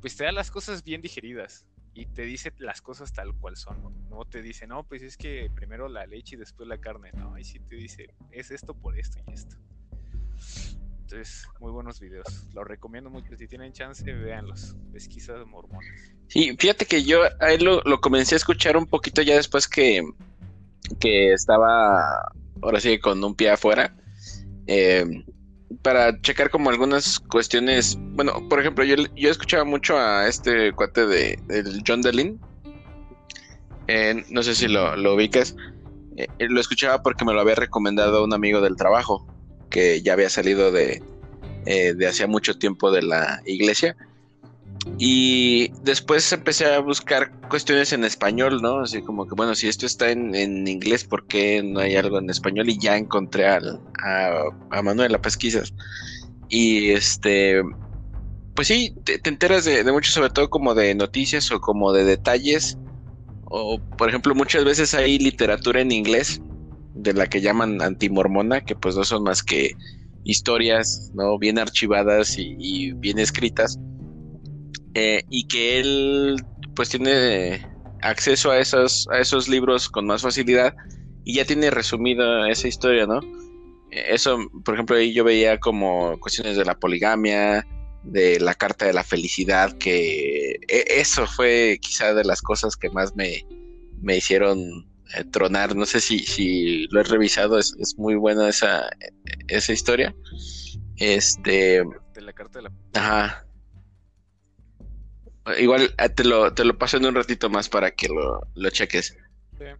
pues 0.00 0.16
te 0.16 0.24
da 0.24 0.32
las 0.32 0.50
cosas 0.50 0.82
bien 0.82 1.02
digeridas 1.02 1.66
y 1.94 2.06
te 2.06 2.22
dice 2.22 2.52
las 2.58 2.80
cosas 2.80 3.12
tal 3.12 3.34
cual 3.34 3.56
son. 3.56 4.08
No, 4.08 4.24
te 4.24 4.40
dice, 4.40 4.66
no, 4.68 4.84
pues 4.84 5.02
es 5.02 5.16
que 5.16 5.50
primero 5.54 5.88
la 5.88 6.06
leche 6.06 6.36
y 6.36 6.38
después 6.38 6.68
la 6.68 6.78
carne. 6.78 7.10
No, 7.12 7.34
ahí 7.34 7.44
sí 7.44 7.58
te 7.58 7.74
dice, 7.74 8.14
es 8.30 8.52
esto 8.52 8.72
por 8.72 8.96
esto 8.96 9.18
y 9.26 9.32
esto. 9.32 9.56
Entonces, 11.00 11.44
muy 11.58 11.72
buenos 11.72 11.98
videos. 11.98 12.46
Los 12.54 12.66
recomiendo 12.66 13.10
mucho. 13.10 13.36
Si 13.36 13.48
tienen 13.48 13.72
chance, 13.72 14.04
véanlos. 14.04 14.76
Pesquisas 14.92 15.44
mormones. 15.46 16.12
Sí, 16.28 16.54
fíjate 16.58 16.86
que 16.86 17.02
yo 17.02 17.22
ahí 17.40 17.58
lo, 17.58 17.82
lo 17.82 18.00
comencé 18.00 18.34
a 18.34 18.36
escuchar 18.36 18.76
un 18.76 18.86
poquito 18.86 19.22
ya 19.22 19.34
después 19.34 19.66
que, 19.66 20.02
que 21.00 21.32
estaba, 21.32 22.30
ahora 22.62 22.80
sí, 22.80 22.98
con 22.98 23.22
un 23.22 23.34
pie 23.34 23.50
afuera. 23.50 23.94
Eh, 24.66 25.04
para 25.82 26.20
checar 26.22 26.50
como 26.50 26.70
algunas 26.70 27.20
cuestiones. 27.20 27.96
Bueno, 28.12 28.48
por 28.48 28.60
ejemplo, 28.60 28.84
yo, 28.84 28.96
yo 29.16 29.30
escuchaba 29.30 29.64
mucho 29.64 29.98
a 29.98 30.26
este 30.28 30.72
cuate 30.72 31.06
de 31.06 31.82
John 31.86 32.02
Delin. 32.02 32.40
Eh, 33.88 34.22
no 34.28 34.42
sé 34.42 34.54
si 34.54 34.68
lo, 34.68 34.96
lo 34.96 35.14
ubicas. 35.14 35.56
Eh, 36.16 36.26
lo 36.38 36.60
escuchaba 36.60 37.02
porque 37.02 37.24
me 37.24 37.32
lo 37.32 37.40
había 37.40 37.54
recomendado 37.54 38.22
un 38.22 38.32
amigo 38.34 38.60
del 38.60 38.76
trabajo 38.76 39.26
que 39.70 40.02
ya 40.02 40.12
había 40.12 40.28
salido 40.28 40.70
de, 40.70 41.02
eh, 41.66 41.94
de 41.94 42.06
hacía 42.06 42.26
mucho 42.26 42.58
tiempo 42.58 42.90
de 42.90 43.02
la 43.02 43.40
iglesia. 43.46 43.96
Y 44.98 45.68
después 45.82 46.32
empecé 46.32 46.66
a 46.66 46.80
buscar 46.80 47.30
cuestiones 47.48 47.92
en 47.92 48.04
español, 48.04 48.60
¿no? 48.62 48.80
Así 48.80 49.02
como 49.02 49.26
que, 49.26 49.34
bueno, 49.34 49.54
si 49.54 49.68
esto 49.68 49.86
está 49.86 50.10
en, 50.10 50.34
en 50.34 50.66
inglés, 50.66 51.04
¿por 51.04 51.26
qué 51.26 51.62
no 51.62 51.80
hay 51.80 51.96
algo 51.96 52.18
en 52.18 52.30
español? 52.30 52.68
Y 52.68 52.78
ya 52.78 52.96
encontré 52.96 53.46
al, 53.46 53.80
a, 54.04 54.42
a 54.70 54.82
Manuel 54.82 55.14
a 55.14 55.22
Pesquisas. 55.22 55.72
Y 56.48 56.90
este, 56.90 57.62
pues 58.54 58.68
sí, 58.68 58.94
te, 59.04 59.20
enteras 59.28 59.64
de, 59.64 59.84
de, 59.84 59.92
mucho, 59.92 60.10
sobre 60.10 60.30
todo 60.30 60.50
como 60.50 60.74
de 60.74 60.94
noticias 60.94 61.50
o 61.52 61.60
como 61.60 61.92
de 61.92 62.04
detalles. 62.04 62.76
O, 63.44 63.80
por 63.96 64.08
ejemplo, 64.08 64.34
muchas 64.34 64.64
veces 64.64 64.94
hay 64.94 65.18
literatura 65.18 65.80
en 65.80 65.92
inglés 65.92 66.40
de 66.94 67.14
la 67.14 67.28
que 67.28 67.40
llaman 67.40 67.80
antimormona, 67.80 68.62
que 68.62 68.74
pues 68.74 68.96
no 68.96 69.04
son 69.04 69.22
más 69.22 69.42
que 69.42 69.76
historias, 70.24 71.12
¿no? 71.14 71.38
Bien 71.38 71.58
archivadas 71.58 72.36
y 72.36 72.92
bien 72.94 73.18
escritas 73.20 73.78
eh, 74.98 75.24
y 75.30 75.46
que 75.46 75.78
él 75.78 76.44
pues 76.74 76.88
tiene 76.88 77.64
acceso 78.02 78.50
a 78.50 78.58
esos, 78.58 79.06
a 79.12 79.20
esos 79.20 79.48
libros 79.48 79.88
con 79.88 80.06
más 80.06 80.22
facilidad 80.22 80.74
y 81.24 81.34
ya 81.34 81.44
tiene 81.44 81.70
resumida 81.70 82.50
esa 82.50 82.66
historia, 82.66 83.06
¿no? 83.06 83.20
Eh, 83.92 84.06
eso, 84.08 84.38
por 84.64 84.74
ejemplo, 84.74 84.96
ahí 84.96 85.12
yo 85.12 85.22
veía 85.22 85.58
como 85.58 86.18
cuestiones 86.18 86.56
de 86.56 86.64
la 86.64 86.74
poligamia, 86.74 87.64
de 88.02 88.40
la 88.40 88.54
carta 88.54 88.86
de 88.86 88.92
la 88.92 89.04
felicidad, 89.04 89.72
que 89.78 90.58
e, 90.66 90.84
eso 90.88 91.28
fue 91.28 91.78
quizá 91.80 92.12
de 92.12 92.24
las 92.24 92.42
cosas 92.42 92.76
que 92.76 92.90
más 92.90 93.14
me, 93.14 93.46
me 94.00 94.16
hicieron 94.16 94.58
eh, 95.14 95.22
tronar. 95.30 95.76
No 95.76 95.86
sé 95.86 96.00
si, 96.00 96.18
si 96.20 96.88
lo 96.88 97.00
he 97.00 97.04
revisado, 97.04 97.56
es, 97.56 97.72
es, 97.78 97.96
muy 97.98 98.16
buena 98.16 98.48
esa, 98.48 98.90
esa 99.46 99.72
historia. 99.72 100.12
Este. 100.96 101.84
De 102.14 102.20
la 102.20 102.32
carta 102.32 102.58
de 102.58 102.64
la. 102.64 102.72
Ajá. 102.94 103.47
Igual 105.58 105.94
eh, 105.98 106.08
te 106.08 106.24
lo, 106.24 106.52
te 106.52 106.64
lo 106.64 106.76
paso 106.76 106.96
en 106.96 107.06
un 107.06 107.14
ratito 107.14 107.48
más 107.50 107.68
para 107.68 107.90
que 107.90 108.08
lo, 108.08 108.46
lo 108.54 108.70
cheques. 108.70 109.16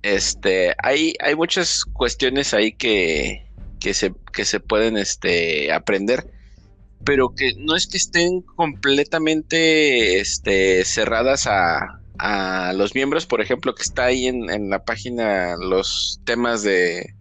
Este, 0.03 0.75
hay, 0.83 1.15
hay 1.21 1.35
muchas 1.37 1.85
cuestiones 1.85 2.53
ahí 2.53 2.73
que, 2.73 3.47
que, 3.81 3.95
se, 3.95 4.13
que 4.33 4.45
se 4.45 4.61
pueden 4.61 4.97
este, 4.97 5.73
aprender, 5.73 6.27
pero 7.05 7.35
que 7.35 7.55
no 7.57 7.77
es 7.77 7.87
que 7.87 7.97
estén 7.97 8.43
completamente 8.43 10.19
este, 10.19 10.85
cerradas 10.85 11.47
a, 11.47 12.01
a 12.19 12.73
los 12.73 12.95
miembros, 12.95 13.27
por 13.27 13.41
ejemplo, 13.41 13.75
que 13.75 13.83
está 13.83 14.07
ahí 14.07 14.27
en, 14.27 14.51
en 14.51 14.69
la 14.69 14.85
página 14.85 15.57
los 15.57 16.21
temas 16.25 16.63
de, 16.65 17.15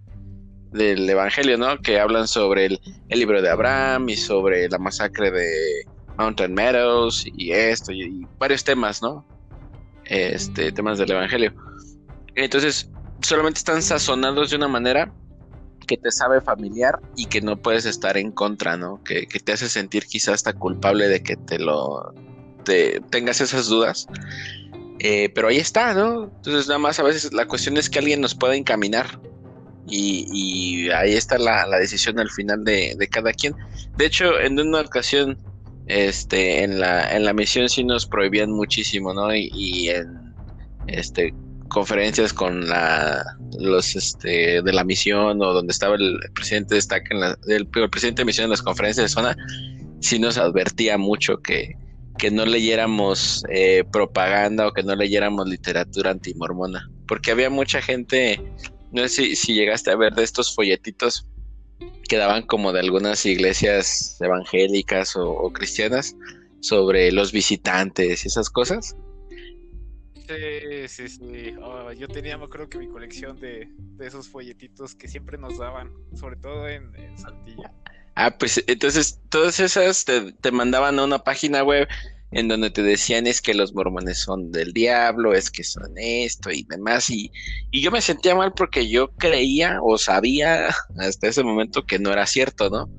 del 0.71 1.07
Evangelio, 1.07 1.57
¿no? 1.57 1.79
Que 1.79 1.99
hablan 1.99 2.27
sobre 2.27 2.65
el, 2.65 2.81
el 3.09 3.19
libro 3.19 3.41
de 3.41 3.49
Abraham 3.49 4.09
y 4.09 4.17
sobre 4.17 4.67
la 4.67 4.79
masacre 4.79 5.29
de, 5.29 5.85
Mountain 6.17 6.53
Meadows 6.53 7.25
y 7.35 7.51
esto 7.51 7.91
y, 7.91 8.25
varios 8.39 8.63
temas, 8.63 9.01
¿no? 9.01 9.25
Este, 10.05 10.71
temas 10.71 10.97
del 10.97 11.11
Evangelio. 11.11 11.53
Entonces, 12.35 12.89
solamente 13.21 13.59
están 13.59 13.81
sazonados 13.81 14.49
de 14.49 14.55
una 14.55 14.67
manera 14.67 15.11
que 15.87 15.97
te 15.97 16.11
sabe 16.11 16.41
familiar 16.41 16.99
y 17.15 17.25
que 17.25 17.41
no 17.41 17.57
puedes 17.57 17.85
estar 17.85 18.17
en 18.17 18.31
contra, 18.31 18.77
¿no? 18.77 19.01
Que, 19.03 19.25
te 19.25 19.53
hace 19.53 19.69
sentir 19.69 20.05
quizás 20.05 20.35
hasta 20.35 20.53
culpable 20.53 21.07
de 21.07 21.23
que 21.23 21.35
te 21.35 21.59
lo 21.59 22.13
te, 22.63 23.01
tengas 23.09 23.41
esas 23.41 23.67
dudas. 23.67 24.07
Eh, 24.99 25.29
pero 25.33 25.47
ahí 25.47 25.57
está, 25.57 25.93
¿no? 25.93 26.25
Entonces 26.25 26.67
nada 26.67 26.79
más 26.79 26.99
a 26.99 27.03
veces 27.03 27.31
la 27.33 27.45
cuestión 27.47 27.77
es 27.77 27.89
que 27.89 27.99
alguien 27.99 28.21
nos 28.21 28.35
pueda 28.35 28.55
encaminar. 28.55 29.19
Y, 29.89 30.89
ahí 30.89 31.13
está 31.13 31.37
la, 31.37 31.65
decisión 31.79 32.19
al 32.19 32.29
final 32.29 32.65
de, 32.65 32.95
de, 32.97 33.07
cada 33.07 33.31
quien. 33.31 33.55
De 33.95 34.05
hecho, 34.05 34.37
en 34.37 34.59
una 34.59 34.81
ocasión 34.81 35.37
este, 35.87 36.63
en 36.63 36.79
la, 36.79 37.15
en 37.15 37.23
la 37.23 37.33
misión 37.33 37.69
sí 37.69 37.83
nos 37.83 38.05
prohibían 38.05 38.51
muchísimo, 38.51 39.13
¿no? 39.13 39.33
Y, 39.35 39.89
en 39.89 40.33
este 40.87 41.33
conferencias 41.69 42.31
con 42.31 42.69
la 42.69 43.25
los 43.59 43.97
este 43.97 44.61
de 44.61 44.73
la 44.73 44.85
misión 44.85 45.41
o 45.41 45.53
donde 45.53 45.73
estaba 45.73 45.95
el 45.95 46.17
presidente 46.33 46.75
de 46.75 46.81
en 47.09 47.19
la, 47.19 47.37
el, 47.47 47.67
presidente 47.67 48.21
de 48.21 48.25
misión 48.25 48.45
en 48.45 48.51
las 48.51 48.61
conferencias 48.61 49.03
de 49.03 49.09
zona 49.09 49.35
sí 49.99 50.17
nos 50.17 50.37
advertía 50.37 50.97
mucho 50.97 51.41
que, 51.41 51.75
que 52.17 52.31
no 52.31 52.45
leyéramos 52.45 53.43
eh, 53.49 53.83
propaganda 53.91 54.65
o 54.65 54.71
que 54.71 54.83
no 54.83 54.95
leyéramos 54.95 55.49
literatura 55.49 56.11
antimormona 56.11 56.89
porque 57.05 57.31
había 57.31 57.49
mucha 57.49 57.81
gente 57.81 58.41
no 58.93 59.01
sé 59.01 59.09
si, 59.09 59.35
si 59.35 59.53
llegaste 59.53 59.91
a 59.91 59.97
ver 59.97 60.13
de 60.13 60.23
estos 60.23 60.55
folletitos 60.55 61.27
quedaban 62.07 62.43
como 62.43 62.73
de 62.73 62.79
algunas 62.79 63.25
iglesias 63.25 64.17
evangélicas 64.21 65.15
o, 65.15 65.51
cristianas 65.51 66.15
sobre 66.59 67.11
los 67.11 67.31
visitantes 67.31 68.25
y 68.25 68.27
esas 68.27 68.49
cosas. 68.49 68.95
Sí, 70.27 70.87
sí, 70.87 71.07
sí. 71.07 71.55
Oh, 71.61 71.91
yo 71.93 72.07
tenía, 72.07 72.37
creo 72.49 72.67
que 72.67 72.77
mi 72.77 72.87
colección 72.87 73.39
de, 73.39 73.69
esos 73.99 74.27
folletitos 74.27 74.95
que 74.95 75.07
siempre 75.07 75.37
nos 75.37 75.57
daban, 75.57 75.93
sobre 76.15 76.35
todo 76.37 76.67
en, 76.67 76.91
Saltilla. 77.17 77.71
Ah, 78.15 78.35
pues 78.37 78.63
entonces 78.67 79.21
todas 79.29 79.59
esas 79.59 80.03
te, 80.03 80.33
te, 80.33 80.51
mandaban 80.51 80.97
a 80.99 81.03
una 81.05 81.19
página 81.19 81.63
web 81.63 81.87
en 82.31 82.47
donde 82.47 82.69
te 82.69 82.83
decían 82.83 83.25
es 83.25 83.41
que 83.41 83.53
los 83.53 83.73
mormones 83.73 84.19
son 84.19 84.51
del 84.51 84.73
diablo, 84.73 85.33
es 85.33 85.49
que 85.49 85.63
son 85.63 85.93
esto 85.95 86.51
y 86.51 86.63
demás. 86.63 87.09
Y, 87.09 87.31
y 87.71 87.81
yo 87.81 87.91
me 87.91 88.01
sentía 88.01 88.35
mal 88.35 88.53
porque 88.53 88.89
yo 88.89 89.09
creía 89.15 89.79
o 89.81 89.97
sabía 89.97 90.67
hasta 90.97 91.27
ese 91.27 91.43
momento 91.43 91.85
que 91.85 91.99
no 91.99 92.11
era 92.11 92.25
cierto, 92.25 92.69
¿no? 92.69 92.89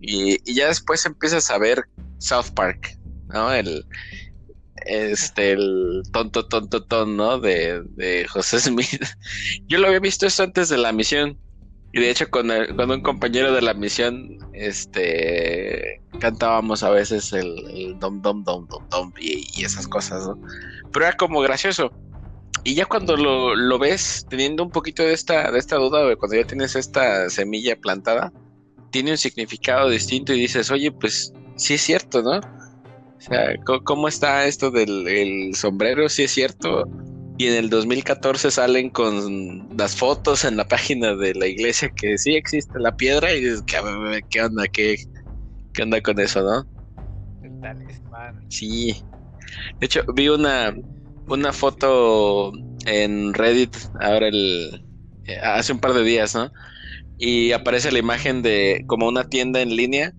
Y, 0.00 0.38
y 0.50 0.54
ya 0.54 0.68
después 0.68 1.04
empiezas 1.06 1.50
a 1.50 1.58
ver 1.58 1.84
South 2.18 2.50
Park, 2.54 2.98
¿no? 3.28 3.52
El, 3.52 3.86
este, 4.86 5.52
el 5.52 6.02
tonto, 6.12 6.46
tonto, 6.46 6.84
tonto, 6.84 7.06
¿no? 7.06 7.38
De, 7.38 7.82
de 7.90 8.26
José 8.28 8.60
Smith. 8.60 9.04
Yo 9.66 9.78
lo 9.78 9.86
había 9.86 10.00
visto 10.00 10.26
eso 10.26 10.42
antes 10.42 10.68
de 10.68 10.78
la 10.78 10.92
misión. 10.92 11.38
Y 11.96 12.00
de 12.00 12.10
hecho, 12.10 12.28
con, 12.28 12.48
con 12.76 12.90
un 12.90 13.02
compañero 13.02 13.52
de 13.52 13.62
la 13.62 13.72
misión, 13.72 14.36
este, 14.52 16.02
cantábamos 16.18 16.82
a 16.82 16.90
veces 16.90 17.32
el, 17.32 17.96
dom, 18.00 18.20
dom, 18.20 18.42
dom, 18.42 18.66
dom, 18.66 18.88
dom 18.90 19.12
y, 19.16 19.64
esas 19.64 19.86
cosas, 19.86 20.26
¿no? 20.26 20.36
Pero 20.92 21.06
era 21.06 21.16
como 21.16 21.40
gracioso. 21.40 21.92
Y 22.64 22.74
ya 22.74 22.86
cuando 22.86 23.16
lo, 23.16 23.54
lo 23.54 23.78
ves 23.78 24.26
teniendo 24.28 24.64
un 24.64 24.72
poquito 24.72 25.04
de 25.04 25.12
esta, 25.12 25.52
de 25.52 25.58
esta 25.60 25.76
duda, 25.76 26.16
cuando 26.16 26.36
ya 26.36 26.44
tienes 26.44 26.74
esta 26.74 27.30
semilla 27.30 27.76
plantada, 27.76 28.32
tiene 28.90 29.12
un 29.12 29.18
significado 29.18 29.88
distinto 29.88 30.32
y 30.32 30.40
dices, 30.40 30.72
oye, 30.72 30.90
pues 30.90 31.32
sí 31.54 31.74
es 31.74 31.82
cierto, 31.82 32.22
¿no? 32.22 32.38
O 32.38 33.20
sea, 33.20 33.54
¿cómo 33.84 34.08
está 34.08 34.46
esto 34.46 34.72
del 34.72 35.54
sombrero? 35.54 36.08
Sí 36.08 36.24
es 36.24 36.32
cierto 36.32 36.88
y 37.36 37.48
en 37.48 37.54
el 37.54 37.70
2014 37.70 38.50
salen 38.50 38.90
con 38.90 39.68
las 39.76 39.96
fotos 39.96 40.44
en 40.44 40.56
la 40.56 40.66
página 40.66 41.14
de 41.16 41.34
la 41.34 41.46
iglesia 41.46 41.90
que 41.94 42.16
sí 42.16 42.36
existe 42.36 42.78
la 42.78 42.94
piedra 42.96 43.32
y 43.32 43.40
dices, 43.40 43.62
¿qué, 43.66 43.78
qué 44.30 44.42
onda? 44.42 44.68
¿Qué, 44.68 44.96
¿Qué 45.72 45.82
onda 45.82 46.00
con 46.00 46.20
eso, 46.20 46.42
no? 46.42 46.64
Sí. 48.48 49.04
De 49.80 49.86
hecho, 49.86 50.02
vi 50.14 50.28
una, 50.28 50.74
una 51.26 51.52
foto 51.52 52.52
en 52.86 53.34
Reddit 53.34 53.76
ahora 54.00 54.28
el 54.28 54.84
eh, 55.24 55.38
hace 55.38 55.72
un 55.72 55.80
par 55.80 55.94
de 55.94 56.04
días, 56.04 56.34
¿no? 56.34 56.52
Y 57.18 57.52
aparece 57.52 57.90
la 57.90 57.98
imagen 57.98 58.42
de 58.42 58.84
como 58.86 59.08
una 59.08 59.24
tienda 59.24 59.60
en 59.60 59.74
línea 59.74 60.12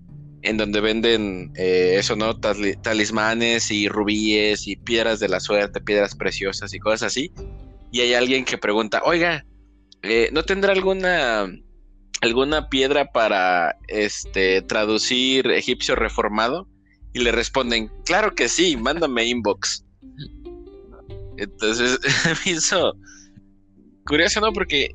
en 0.46 0.56
donde 0.56 0.80
venden 0.80 1.52
eh, 1.56 1.96
eso, 1.98 2.14
¿no? 2.14 2.38
talismanes 2.38 3.72
y 3.72 3.88
rubíes 3.88 4.68
y 4.68 4.76
piedras 4.76 5.18
de 5.18 5.28
la 5.28 5.40
suerte, 5.40 5.80
piedras 5.80 6.14
preciosas 6.14 6.72
y 6.72 6.78
cosas 6.78 7.02
así. 7.08 7.32
Y 7.90 8.00
hay 8.00 8.14
alguien 8.14 8.44
que 8.44 8.56
pregunta, 8.56 9.02
oiga, 9.04 9.44
eh, 10.02 10.30
¿no 10.32 10.44
tendrá 10.44 10.72
alguna 10.72 11.46
alguna 12.22 12.68
piedra 12.68 13.10
para 13.12 13.76
este 13.88 14.62
traducir 14.62 15.50
egipcio 15.50 15.96
reformado? 15.96 16.68
Y 17.12 17.20
le 17.20 17.32
responden, 17.32 17.90
claro 18.04 18.34
que 18.34 18.48
sí, 18.48 18.76
mándame 18.76 19.24
inbox. 19.24 19.84
Entonces 21.38 21.98
me 22.46 22.52
curioso, 24.06 24.40
¿no? 24.40 24.52
Porque 24.52 24.90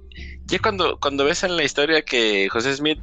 ya 0.45 0.59
cuando, 0.59 0.97
cuando 0.99 1.25
ves 1.25 1.43
en 1.43 1.57
la 1.57 1.65
historia 1.65 2.03
que 2.03 2.47
José 2.47 2.73
Smith 2.73 2.99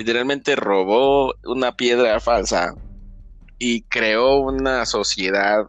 literalmente 0.00 0.56
robó 0.56 1.34
una 1.44 1.76
piedra 1.76 2.18
falsa 2.20 2.74
y 3.58 3.82
creó 3.82 4.38
una 4.38 4.86
sociedad, 4.86 5.68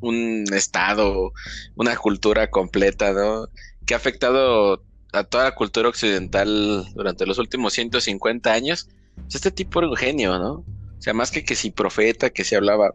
un 0.00 0.46
estado, 0.54 1.34
una 1.76 1.94
cultura 1.94 2.48
completa, 2.48 3.12
¿no? 3.12 3.48
Que 3.84 3.92
ha 3.92 3.98
afectado 3.98 4.82
a 5.12 5.24
toda 5.24 5.44
la 5.44 5.54
cultura 5.54 5.90
occidental 5.90 6.86
durante 6.94 7.26
los 7.26 7.36
últimos 7.36 7.74
150 7.74 8.50
años. 8.50 8.88
Este 9.30 9.50
tipo 9.50 9.80
era 9.80 9.90
un 9.90 9.96
genio, 9.96 10.38
¿no? 10.38 10.52
O 10.52 11.00
sea, 11.02 11.12
más 11.12 11.30
que 11.30 11.44
que 11.44 11.54
si 11.54 11.70
profeta, 11.70 12.30
que 12.30 12.44
se 12.44 12.56
hablaba 12.56 12.94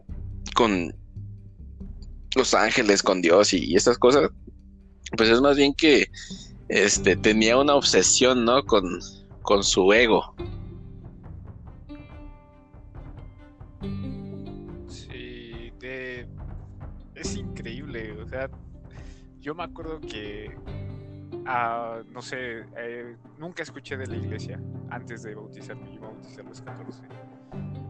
con 0.56 0.96
los 2.34 2.54
ángeles, 2.54 3.04
con 3.04 3.22
Dios 3.22 3.52
y, 3.52 3.66
y 3.66 3.76
estas 3.76 3.98
cosas, 3.98 4.30
pues 5.16 5.28
es 5.28 5.40
más 5.40 5.56
bien 5.56 5.74
que 5.74 6.10
este 6.68 7.14
tenía 7.14 7.56
una 7.56 7.76
obsesión, 7.76 8.44
¿no? 8.44 8.64
Con, 8.64 8.98
con 9.48 9.64
su 9.64 9.90
ego. 9.94 10.34
Sí, 14.88 15.72
es 17.14 17.34
increíble, 17.34 18.12
o 18.20 18.28
sea, 18.28 18.50
yo 19.40 19.54
me 19.54 19.62
acuerdo 19.62 20.02
que, 20.02 20.54
ah, 21.46 22.02
no 22.10 22.20
sé, 22.20 22.66
eh, 22.76 23.16
nunca 23.38 23.62
escuché 23.62 23.96
de 23.96 24.06
la 24.06 24.16
iglesia 24.16 24.60
antes 24.90 25.22
de 25.22 25.34
bautizarme, 25.34 25.94
yo 25.94 26.00
me 26.02 26.08
bauticé 26.08 26.42
a 26.42 26.44
los 26.44 26.60
14 26.60 27.04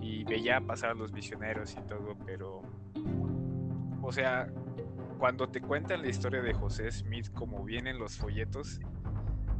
y 0.00 0.22
veía 0.22 0.60
pasar 0.60 0.90
a 0.90 0.94
los 0.94 1.12
misioneros 1.12 1.72
y 1.72 1.80
todo, 1.88 2.16
pero, 2.24 2.62
o 4.00 4.12
sea, 4.12 4.46
cuando 5.18 5.48
te 5.48 5.60
cuentan 5.60 6.02
la 6.02 6.08
historia 6.08 6.40
de 6.40 6.54
José 6.54 6.88
Smith 6.92 7.32
como 7.34 7.64
vienen 7.64 7.98
los 7.98 8.16
folletos, 8.16 8.78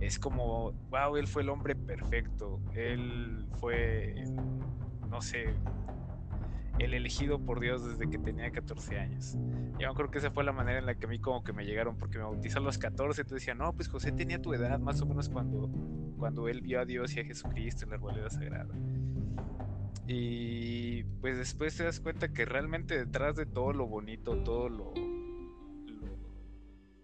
es 0.01 0.19
como, 0.19 0.73
wow, 0.91 1.17
él 1.17 1.27
fue 1.27 1.43
el 1.43 1.49
hombre 1.49 1.75
perfecto, 1.75 2.61
él 2.75 3.47
fue, 3.59 4.15
no 5.09 5.21
sé, 5.21 5.55
el 6.79 6.95
elegido 6.95 7.41
por 7.41 7.59
Dios 7.59 7.85
desde 7.85 8.09
que 8.09 8.19
tenía 8.19 8.51
14 8.53 8.99
años. 8.99 9.37
Yo 9.81 9.93
creo 9.95 10.11
que 10.11 10.19
esa 10.19 10.31
fue 10.31 10.45
la 10.45 10.53
manera 10.53 10.79
en 10.79 10.87
la 10.87 10.95
que 10.95 11.07
a 11.07 11.09
mí 11.09 11.19
como 11.19 11.43
que 11.43 11.53
me 11.53 11.65
llegaron, 11.65 11.97
porque 11.97 12.19
me 12.19 12.25
bautizó 12.25 12.59
a 12.59 12.63
los 12.63 12.79
14, 12.79 13.23
entonces 13.23 13.47
decía, 13.47 13.55
no, 13.55 13.73
pues 13.73 13.89
José 13.89 14.13
tenía 14.13 14.41
tu 14.41 14.55
edad, 14.55 14.79
más 14.79 15.01
o 15.01 15.07
menos 15.07 15.29
cuando, 15.29 15.69
cuando 16.17 16.49
él 16.49 16.61
vio 16.61 16.81
a 16.81 16.85
Dios 16.85 17.17
y 17.17 17.21
a 17.21 17.25
Jesucristo 17.25 17.85
en 17.85 17.91
la 17.91 17.97
arboleda 17.97 18.31
sagrada. 18.31 18.75
Y 20.07 21.03
pues 21.21 21.37
después 21.37 21.77
te 21.77 21.85
das 21.85 22.01
cuenta 22.01 22.33
que 22.33 22.45
realmente 22.45 22.97
detrás 22.97 23.37
de 23.37 23.47
todo 23.47 23.73
lo 23.73 23.87
bonito, 23.87 24.37
todo 24.39 24.69
lo 24.69 24.95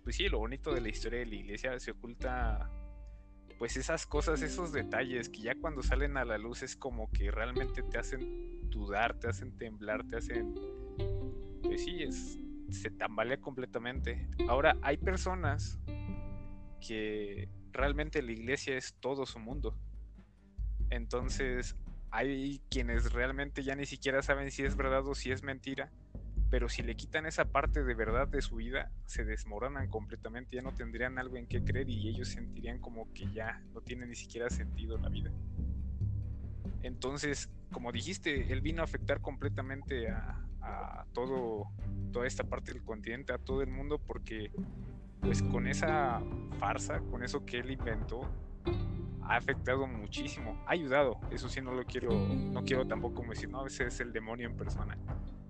pues 0.04 0.16
sí, 0.16 0.28
lo 0.28 0.38
bonito 0.38 0.72
de 0.72 0.82
la 0.82 0.90
historia 0.90 1.20
de 1.20 1.26
la 1.26 1.34
iglesia 1.34 1.78
se 1.80 1.90
oculta 1.90 2.70
pues 3.58 3.76
esas 3.76 4.06
cosas, 4.06 4.42
esos 4.42 4.72
detalles 4.72 5.28
que 5.28 5.42
ya 5.42 5.54
cuando 5.54 5.82
salen 5.82 6.16
a 6.16 6.24
la 6.24 6.38
luz 6.38 6.62
es 6.62 6.76
como 6.76 7.10
que 7.10 7.30
realmente 7.30 7.82
te 7.82 7.98
hacen 7.98 8.70
dudar, 8.70 9.18
te 9.18 9.28
hacen 9.28 9.56
temblar, 9.56 10.04
te 10.04 10.16
hacen, 10.16 10.54
pues 11.62 11.84
sí, 11.84 12.02
es, 12.02 12.38
se 12.70 12.90
tambalea 12.90 13.40
completamente. 13.40 14.28
Ahora, 14.48 14.76
hay 14.82 14.96
personas 14.96 15.78
que 16.80 17.48
realmente 17.72 18.22
la 18.22 18.32
iglesia 18.32 18.76
es 18.76 18.94
todo 19.00 19.26
su 19.26 19.38
mundo. 19.38 19.76
Entonces, 20.90 21.76
hay 22.10 22.60
quienes 22.70 23.12
realmente 23.12 23.62
ya 23.62 23.74
ni 23.74 23.86
siquiera 23.86 24.22
saben 24.22 24.50
si 24.50 24.64
es 24.64 24.76
verdad 24.76 25.06
o 25.06 25.14
si 25.14 25.30
es 25.30 25.42
mentira 25.42 25.90
pero 26.54 26.68
si 26.68 26.84
le 26.84 26.94
quitan 26.94 27.26
esa 27.26 27.46
parte 27.46 27.82
de 27.82 27.94
verdad 27.94 28.28
de 28.28 28.40
su 28.40 28.54
vida, 28.54 28.88
se 29.06 29.24
desmoronan 29.24 29.88
completamente, 29.88 30.54
ya 30.54 30.62
no 30.62 30.72
tendrían 30.72 31.18
algo 31.18 31.36
en 31.36 31.48
qué 31.48 31.64
creer 31.64 31.90
y 31.90 32.08
ellos 32.08 32.28
sentirían 32.28 32.78
como 32.78 33.12
que 33.12 33.28
ya 33.32 33.60
no 33.72 33.80
tiene 33.80 34.06
ni 34.06 34.14
siquiera 34.14 34.48
sentido 34.48 34.96
la 34.98 35.08
vida. 35.08 35.32
Entonces, 36.82 37.50
como 37.72 37.90
dijiste, 37.90 38.52
él 38.52 38.60
vino 38.60 38.82
a 38.82 38.84
afectar 38.84 39.20
completamente 39.20 40.08
a, 40.08 41.04
todo, 41.12 41.72
toda 42.12 42.24
esta 42.24 42.44
parte 42.44 42.72
del 42.72 42.84
continente, 42.84 43.32
a 43.32 43.38
todo 43.38 43.60
el 43.60 43.70
mundo, 43.70 43.98
porque 43.98 44.52
pues 45.22 45.42
con 45.42 45.66
esa 45.66 46.22
farsa, 46.60 47.00
con 47.00 47.24
eso 47.24 47.44
que 47.44 47.58
él 47.58 47.72
inventó, 47.72 48.30
ha 49.22 49.34
afectado 49.34 49.88
muchísimo, 49.88 50.62
ha 50.68 50.70
ayudado, 50.74 51.18
eso 51.32 51.48
sí 51.48 51.60
no 51.60 51.72
lo 51.72 51.84
quiero, 51.84 52.10
no 52.12 52.62
quiero 52.62 52.86
tampoco 52.86 53.24
decir, 53.28 53.48
no, 53.48 53.66
ese 53.66 53.88
es 53.88 53.98
el 53.98 54.12
demonio 54.12 54.46
en 54.46 54.56
persona, 54.56 54.96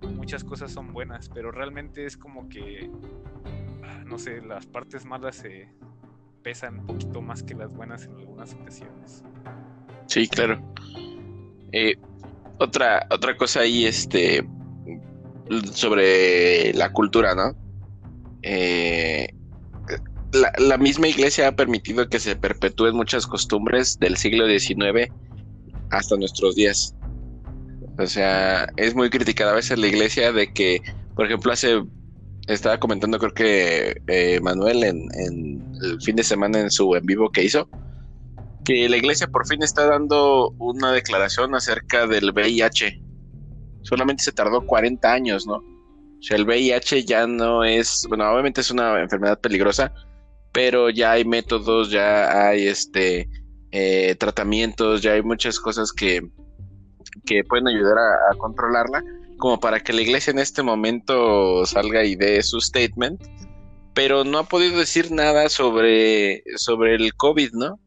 muchas 0.01 0.43
cosas 0.43 0.71
son 0.71 0.93
buenas, 0.93 1.29
pero 1.29 1.51
realmente 1.51 2.05
es 2.05 2.17
como 2.17 2.49
que, 2.49 2.89
ah, 3.83 4.03
no 4.05 4.17
sé, 4.17 4.41
las 4.41 4.65
partes 4.65 5.05
malas 5.05 5.35
se 5.37 5.69
pesan 6.43 6.79
un 6.79 6.85
poquito 6.85 7.21
más 7.21 7.43
que 7.43 7.55
las 7.55 7.71
buenas 7.73 8.05
en 8.05 8.15
algunas 8.15 8.53
ocasiones. 8.53 9.23
Sí, 10.07 10.27
claro. 10.27 10.61
Eh, 11.71 11.95
otra, 12.59 13.07
otra 13.09 13.35
cosa 13.35 13.61
ahí, 13.61 13.85
este, 13.85 14.47
sobre 15.73 16.73
la 16.73 16.91
cultura, 16.91 17.35
¿no? 17.35 17.55
Eh, 18.43 19.27
la, 20.33 20.51
la, 20.57 20.77
misma 20.77 21.07
iglesia 21.07 21.47
ha 21.47 21.55
permitido 21.55 22.07
que 22.09 22.19
se 22.19 22.35
perpetúen 22.35 22.95
muchas 22.95 23.25
costumbres 23.25 23.97
del 23.99 24.17
siglo 24.17 24.47
XIX 24.47 25.11
hasta 25.89 26.15
nuestros 26.17 26.55
días. 26.55 26.94
O 27.97 28.07
sea, 28.07 28.67
es 28.75 28.93
muy 28.93 29.09
criticada 29.09 29.51
a 29.51 29.55
veces 29.55 29.79
la 29.79 29.87
iglesia 29.87 30.31
de 30.31 30.51
que, 30.51 30.81
por 31.15 31.25
ejemplo, 31.25 31.51
hace, 31.51 31.81
estaba 32.47 32.79
comentando 32.79 33.19
creo 33.19 33.33
que 33.33 34.01
eh, 34.07 34.39
Manuel 34.41 34.83
en, 34.83 35.07
el 35.81 36.01
fin 36.01 36.15
de 36.15 36.23
semana 36.23 36.59
en 36.59 36.71
su 36.71 36.93
en 36.95 37.05
vivo 37.05 37.31
que 37.31 37.43
hizo, 37.43 37.69
que 38.65 38.89
la 38.89 38.97
iglesia 38.97 39.27
por 39.27 39.47
fin 39.47 39.63
está 39.63 39.85
dando 39.85 40.49
una 40.57 40.91
declaración 40.91 41.55
acerca 41.55 42.07
del 42.07 42.31
VIH. 42.31 43.01
Solamente 43.83 44.23
se 44.23 44.31
tardó 44.31 44.65
40 44.65 45.13
años, 45.13 45.47
¿no? 45.47 45.55
O 45.55 46.21
sea, 46.21 46.37
el 46.37 46.45
VIH 46.45 47.05
ya 47.05 47.27
no 47.27 47.63
es, 47.63 48.05
bueno, 48.09 48.29
obviamente 48.29 48.61
es 48.61 48.71
una 48.71 48.99
enfermedad 48.99 49.39
peligrosa, 49.39 49.93
pero 50.51 50.89
ya 50.89 51.11
hay 51.11 51.23
métodos, 51.23 51.91
ya 51.91 52.47
hay 52.47 52.67
este 52.67 53.29
eh, 53.71 54.15
tratamientos, 54.15 55.01
ya 55.01 55.13
hay 55.13 55.21
muchas 55.21 55.59
cosas 55.59 55.91
que, 55.91 56.27
que 57.25 57.43
pueden 57.43 57.67
ayudar 57.67 57.97
a, 57.97 58.35
controlarla, 58.37 59.03
como 59.37 59.59
para 59.59 59.79
que 59.79 59.93
la 59.93 60.01
iglesia 60.01 60.31
en 60.31 60.39
este 60.39 60.63
momento 60.63 61.65
salga 61.65 62.03
y 62.03 62.15
dé 62.15 62.41
su 62.43 62.59
statement, 62.61 63.21
pero 63.93 64.23
no 64.23 64.39
ha 64.39 64.43
podido 64.43 64.77
decir 64.77 65.11
nada 65.11 65.49
sobre, 65.49 66.43
sobre 66.57 66.95
el 66.95 67.13
COVID, 67.15 67.51
¿no? 67.53 67.79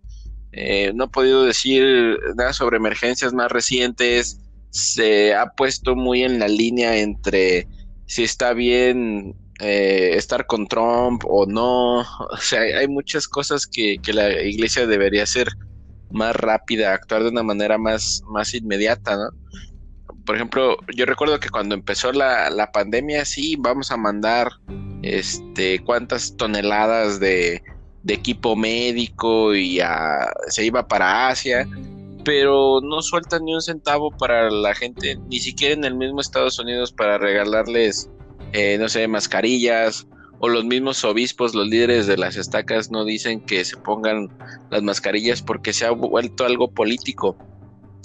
Eh, 0.52 0.92
no 0.94 1.04
ha 1.04 1.10
podido 1.10 1.44
decir 1.44 2.18
nada 2.36 2.52
sobre 2.52 2.78
emergencias 2.78 3.32
más 3.32 3.52
recientes, 3.52 4.40
se 4.70 5.34
ha 5.34 5.46
puesto 5.46 5.94
muy 5.94 6.22
en 6.22 6.38
la 6.38 6.48
línea 6.48 6.96
entre 6.96 7.66
si 8.06 8.24
está 8.24 8.54
bien 8.54 9.34
eh, 9.60 10.12
estar 10.14 10.46
con 10.46 10.66
Trump 10.66 11.22
o 11.26 11.46
no. 11.46 12.00
O 12.30 12.36
sea, 12.38 12.60
hay 12.60 12.88
muchas 12.88 13.28
cosas 13.28 13.66
que, 13.66 13.98
que, 14.02 14.12
la 14.12 14.42
iglesia 14.42 14.86
debería 14.86 15.24
hacer 15.24 15.48
más 16.10 16.34
rápida, 16.36 16.94
actuar 16.94 17.22
de 17.22 17.30
una 17.30 17.42
manera 17.42 17.78
más, 17.78 18.22
más 18.28 18.54
inmediata, 18.54 19.16
¿no? 19.16 19.30
Por 20.24 20.36
ejemplo, 20.36 20.76
yo 20.94 21.06
recuerdo 21.06 21.40
que 21.40 21.48
cuando 21.48 21.74
empezó 21.74 22.12
la, 22.12 22.50
la 22.50 22.70
pandemia, 22.70 23.24
sí, 23.24 23.56
vamos 23.58 23.90
a 23.90 23.96
mandar 23.96 24.48
este 25.02 25.82
cuántas 25.84 26.36
toneladas 26.36 27.18
de, 27.18 27.62
de 28.02 28.14
equipo 28.14 28.56
médico 28.56 29.54
y 29.54 29.80
se 30.48 30.64
iba 30.64 30.86
para 30.86 31.28
Asia, 31.28 31.68
pero 32.24 32.80
no 32.82 33.00
sueltan 33.02 33.44
ni 33.44 33.54
un 33.54 33.62
centavo 33.62 34.10
para 34.10 34.50
la 34.50 34.74
gente, 34.74 35.16
ni 35.28 35.38
siquiera 35.40 35.74
en 35.74 35.84
el 35.84 35.94
mismo 35.94 36.20
Estados 36.20 36.58
Unidos 36.58 36.92
para 36.92 37.18
regalarles, 37.18 38.10
eh, 38.52 38.76
no 38.78 38.88
sé, 38.88 39.08
mascarillas, 39.08 40.06
o 40.40 40.48
los 40.48 40.64
mismos 40.64 41.04
obispos, 41.04 41.54
los 41.54 41.68
líderes 41.68 42.06
de 42.06 42.16
las 42.16 42.36
estacas 42.36 42.90
no 42.90 43.04
dicen 43.04 43.40
que 43.40 43.64
se 43.64 43.76
pongan 43.76 44.28
las 44.70 44.82
mascarillas 44.82 45.42
porque 45.42 45.72
se 45.72 45.86
ha 45.86 45.90
vuelto 45.90 46.44
algo 46.44 46.70
político 46.70 47.36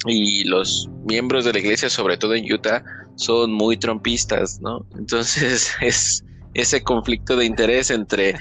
y 0.05 0.43
los 0.45 0.89
miembros 1.05 1.45
de 1.45 1.53
la 1.53 1.59
iglesia, 1.59 1.89
sobre 1.89 2.17
todo 2.17 2.33
en 2.35 2.51
Utah, 2.51 2.83
son 3.15 3.53
muy 3.53 3.77
trompistas, 3.77 4.59
¿no? 4.61 4.85
Entonces 4.97 5.71
es 5.81 6.23
ese 6.53 6.83
conflicto 6.83 7.35
de 7.35 7.45
interés 7.45 7.89
entre 7.89 8.35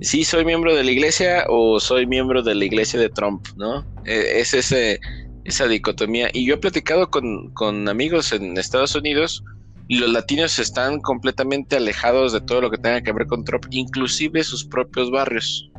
si 0.00 0.24
soy 0.24 0.44
miembro 0.44 0.74
de 0.74 0.84
la 0.84 0.90
iglesia 0.90 1.44
o 1.48 1.80
soy 1.80 2.06
miembro 2.06 2.42
de 2.42 2.54
la 2.54 2.64
iglesia 2.64 3.00
de 3.00 3.08
Trump, 3.08 3.46
¿no? 3.56 3.84
E, 4.04 4.40
es 4.40 4.54
esa 4.54 5.66
dicotomía. 5.66 6.28
Y 6.32 6.46
yo 6.46 6.54
he 6.54 6.58
platicado 6.58 7.10
con, 7.10 7.50
con 7.54 7.88
amigos 7.88 8.32
en 8.32 8.58
Estados 8.58 8.94
Unidos 8.94 9.42
y 9.88 9.98
los 9.98 10.10
latinos 10.10 10.58
están 10.58 11.00
completamente 11.00 11.76
alejados 11.76 12.32
de 12.32 12.40
todo 12.40 12.60
lo 12.60 12.70
que 12.70 12.78
tenga 12.78 13.02
que 13.02 13.12
ver 13.12 13.26
con 13.26 13.44
Trump, 13.44 13.66
inclusive 13.70 14.42
sus 14.42 14.64
propios 14.64 15.10
barrios 15.10 15.70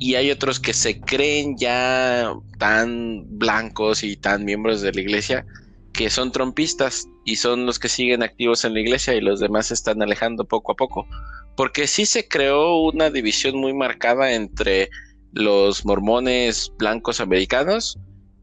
y 0.00 0.14
hay 0.14 0.30
otros 0.30 0.58
que 0.58 0.72
se 0.72 0.98
creen 0.98 1.58
ya 1.58 2.32
tan 2.58 3.38
blancos 3.38 4.02
y 4.02 4.16
tan 4.16 4.46
miembros 4.46 4.80
de 4.80 4.92
la 4.92 5.00
iglesia 5.02 5.46
que 5.92 6.08
son 6.08 6.32
trompistas 6.32 7.06
y 7.26 7.36
son 7.36 7.66
los 7.66 7.78
que 7.78 7.90
siguen 7.90 8.22
activos 8.22 8.64
en 8.64 8.72
la 8.72 8.80
iglesia 8.80 9.14
y 9.14 9.20
los 9.20 9.40
demás 9.40 9.66
se 9.66 9.74
están 9.74 10.00
alejando 10.02 10.46
poco 10.46 10.72
a 10.72 10.76
poco. 10.76 11.06
Porque 11.54 11.86
sí 11.86 12.06
se 12.06 12.26
creó 12.26 12.80
una 12.80 13.10
división 13.10 13.58
muy 13.58 13.74
marcada 13.74 14.32
entre 14.32 14.88
los 15.32 15.84
mormones 15.84 16.72
blancos 16.78 17.20
americanos 17.20 17.98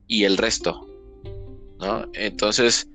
y 0.05 0.25
el 0.25 0.37
resto. 0.37 0.87
¿no? 1.79 2.05
Entonces, 2.13 2.87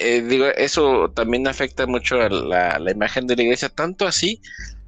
eh, 0.00 0.22
digo, 0.22 0.46
eso 0.46 1.10
también 1.14 1.46
afecta 1.46 1.86
mucho 1.86 2.20
a 2.20 2.28
la, 2.28 2.78
la 2.78 2.90
imagen 2.90 3.26
de 3.26 3.36
la 3.36 3.42
iglesia, 3.42 3.68
tanto 3.68 4.06
así 4.06 4.40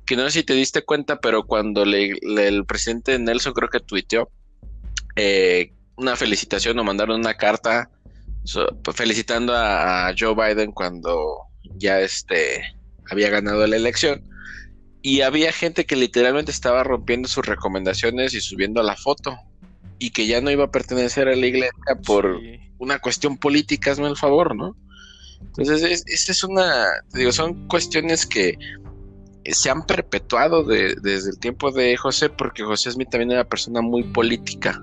que 0.06 0.16
no 0.16 0.24
sé 0.24 0.40
si 0.40 0.42
te 0.42 0.54
diste 0.54 0.82
cuenta, 0.82 1.20
pero 1.20 1.44
cuando 1.44 1.84
el 1.84 2.64
presidente 2.66 3.18
Nelson 3.18 3.52
creo 3.52 3.68
que 3.68 3.80
tuiteó 3.80 4.28
eh, 5.16 5.72
una 5.96 6.16
felicitación 6.16 6.78
o 6.78 6.84
mandaron 6.84 7.20
una 7.20 7.34
carta 7.34 7.90
pues, 8.42 8.96
felicitando 8.96 9.54
a, 9.54 10.12
Joe 10.18 10.34
Biden 10.34 10.72
cuando 10.72 11.42
ya 11.76 12.00
este 12.00 12.62
había 13.10 13.30
ganado 13.30 13.66
la 13.66 13.76
elección 13.76 14.24
y 15.02 15.20
había 15.20 15.52
gente 15.52 15.84
que 15.84 15.96
literalmente 15.96 16.50
estaba 16.50 16.82
rompiendo 16.84 17.28
sus 17.28 17.46
recomendaciones 17.46 18.34
y 18.34 18.40
subiendo 18.40 18.82
la 18.82 18.96
foto 18.96 19.36
y 19.98 20.10
que 20.10 20.26
ya 20.26 20.40
no 20.40 20.50
iba 20.50 20.64
a 20.64 20.70
pertenecer 20.70 21.28
a 21.28 21.36
la 21.36 21.46
iglesia 21.46 21.72
por 22.04 22.40
una 22.78 22.98
cuestión 22.98 23.36
política, 23.36 23.92
hazme 23.92 24.08
el 24.08 24.16
favor, 24.16 24.56
¿no? 24.56 24.76
Entonces, 25.56 26.04
esta 26.06 26.32
es 26.32 26.44
una, 26.44 26.86
digo, 27.12 27.32
son 27.32 27.68
cuestiones 27.68 28.26
que 28.26 28.58
se 29.44 29.70
han 29.70 29.84
perpetuado 29.84 30.62
desde 30.64 31.30
el 31.30 31.38
tiempo 31.38 31.70
de 31.72 31.96
José, 31.96 32.28
porque 32.28 32.62
José 32.62 32.92
Smith 32.92 33.10
también 33.10 33.32
era 33.32 33.40
una 33.40 33.48
persona 33.48 33.80
muy 33.80 34.04
política. 34.04 34.82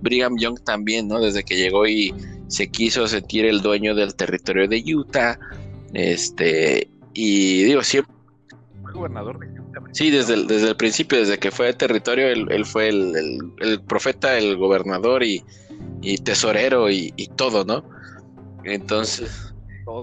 Brigham 0.00 0.36
Young 0.38 0.60
también, 0.64 1.08
¿no? 1.08 1.20
Desde 1.20 1.44
que 1.44 1.56
llegó 1.56 1.86
y 1.86 2.14
se 2.48 2.70
quiso 2.70 3.06
sentir 3.06 3.44
el 3.44 3.60
dueño 3.60 3.94
del 3.94 4.14
territorio 4.14 4.68
de 4.68 4.82
Utah. 4.94 5.38
Este, 5.92 6.88
y 7.12 7.64
digo, 7.64 7.82
siempre. 7.82 8.14
Fue 8.82 8.92
gobernador 8.92 9.38
de 9.38 9.60
Utah. 9.60 9.82
Sí, 9.92 10.10
desde 10.10 10.34
el, 10.34 10.46
desde 10.46 10.68
el 10.68 10.76
principio, 10.76 11.18
desde 11.18 11.38
que 11.38 11.50
fue 11.50 11.72
territorio, 11.72 12.28
él, 12.28 12.64
fue 12.64 12.88
el, 12.88 13.80
profeta, 13.86 14.38
el 14.38 14.56
gobernador 14.56 15.22
y, 15.22 15.44
tesorero 16.18 16.90
y, 16.90 17.30
todo, 17.36 17.64
¿no? 17.64 17.84
Entonces, 18.64 19.47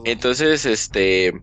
entonces, 0.05 0.65
este 0.65 1.33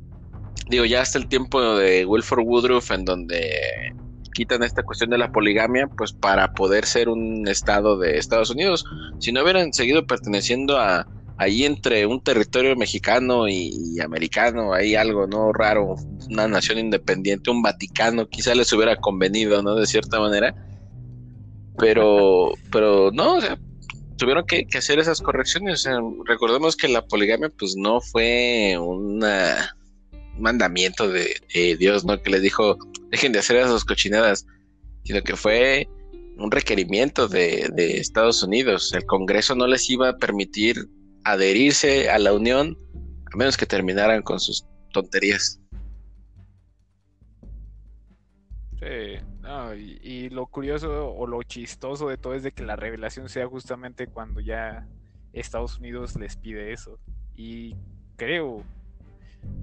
digo, 0.69 0.85
ya 0.85 1.03
hasta 1.03 1.19
el 1.19 1.29
tiempo 1.29 1.77
de 1.77 2.05
Wilford 2.07 2.45
Woodruff, 2.45 2.91
en 2.91 3.05
donde 3.05 3.95
quitan 4.35 4.63
esta 4.63 4.83
cuestión 4.83 5.11
de 5.11 5.19
la 5.19 5.31
poligamia, 5.31 5.87
pues 5.87 6.13
para 6.13 6.55
poder 6.55 6.87
ser 6.87 7.09
un 7.09 7.47
estado 7.47 7.99
de 7.99 8.19
Estados 8.19 8.51
Unidos. 8.51 8.85
Si 9.19 9.33
no 9.33 9.43
hubieran 9.43 9.73
seguido 9.73 10.07
perteneciendo 10.07 10.79
a 10.79 11.07
ahí 11.39 11.65
entre 11.65 12.07
un 12.07 12.23
territorio 12.23 12.77
mexicano 12.77 13.49
y, 13.49 13.99
americano, 14.01 14.73
hay 14.73 14.95
algo 14.95 15.27
no 15.27 15.53
raro, 15.53 15.97
una 16.31 16.47
nación 16.47 16.79
independiente, 16.79 17.51
un 17.51 17.63
Vaticano, 17.63 18.29
quizá 18.29 18.55
les 18.55 18.73
hubiera 18.73 18.97
convenido, 18.97 19.63
¿no? 19.63 19.75
De 19.75 19.87
cierta 19.87 20.21
manera. 20.21 20.55
Pero, 21.79 22.53
pero 22.71 23.11
no, 23.13 23.37
o 23.37 23.41
sea, 23.41 23.59
tuvieron 24.23 24.47
que, 24.47 24.65
hacer 24.79 25.01
esas 25.01 25.21
correcciones. 25.21 25.85
recordemos 26.27 26.77
que 26.77 26.87
la 26.87 27.05
poligamia, 27.05 27.49
pues 27.59 27.75
no 27.77 28.01
fue 28.01 28.77
una 28.79 29.77
mandamiento 30.39 31.09
de, 31.09 31.35
Dios, 31.77 32.05
¿no? 32.05 32.23
Que 32.23 32.31
les 32.31 32.43
dijo, 32.43 32.79
dejen 33.11 33.33
de 33.33 33.41
hacer 33.41 33.57
esas 33.57 33.85
cochinadas, 33.85 34.47
sino 35.03 35.23
que 35.23 35.35
fue 35.35 35.89
un 36.39 36.53
requerimiento 36.53 37.27
de, 37.27 37.69
de, 37.75 37.99
Estados 37.99 38.45
Unidos. 38.45 38.93
El 38.95 39.05
Congreso 39.07 39.57
no 39.57 39.67
les 39.67 39.91
iba 39.91 40.11
a 40.11 40.17
permitir 40.17 40.77
adherirse 41.25 42.09
a 42.09 42.21
la 42.21 42.33
Unión 42.33 42.79
a 43.33 43.37
menos 43.37 43.57
que 43.57 43.67
terminaran 43.67 44.23
con 44.23 44.39
sus 44.39 44.65
tonterías. 44.93 45.61
Sí, 48.79 49.19
y, 49.77 50.29
lo 50.31 50.47
curioso 50.47 51.13
o 51.13 51.27
lo 51.27 51.43
chistoso 51.43 52.09
de 52.09 52.17
todo 52.17 52.35
es 52.35 52.43
de 52.43 52.53
que 52.53 52.65
la 52.65 52.77
revelación 52.77 53.29
sea 53.29 53.47
justamente 53.47 54.07
cuando 54.07 54.41
ya 54.41 54.87
Estados 55.33 55.79
Unidos 55.79 56.17
les 56.17 56.37
pide 56.37 56.73
eso. 56.73 56.99
Y 57.35 57.77
creo, 58.17 58.63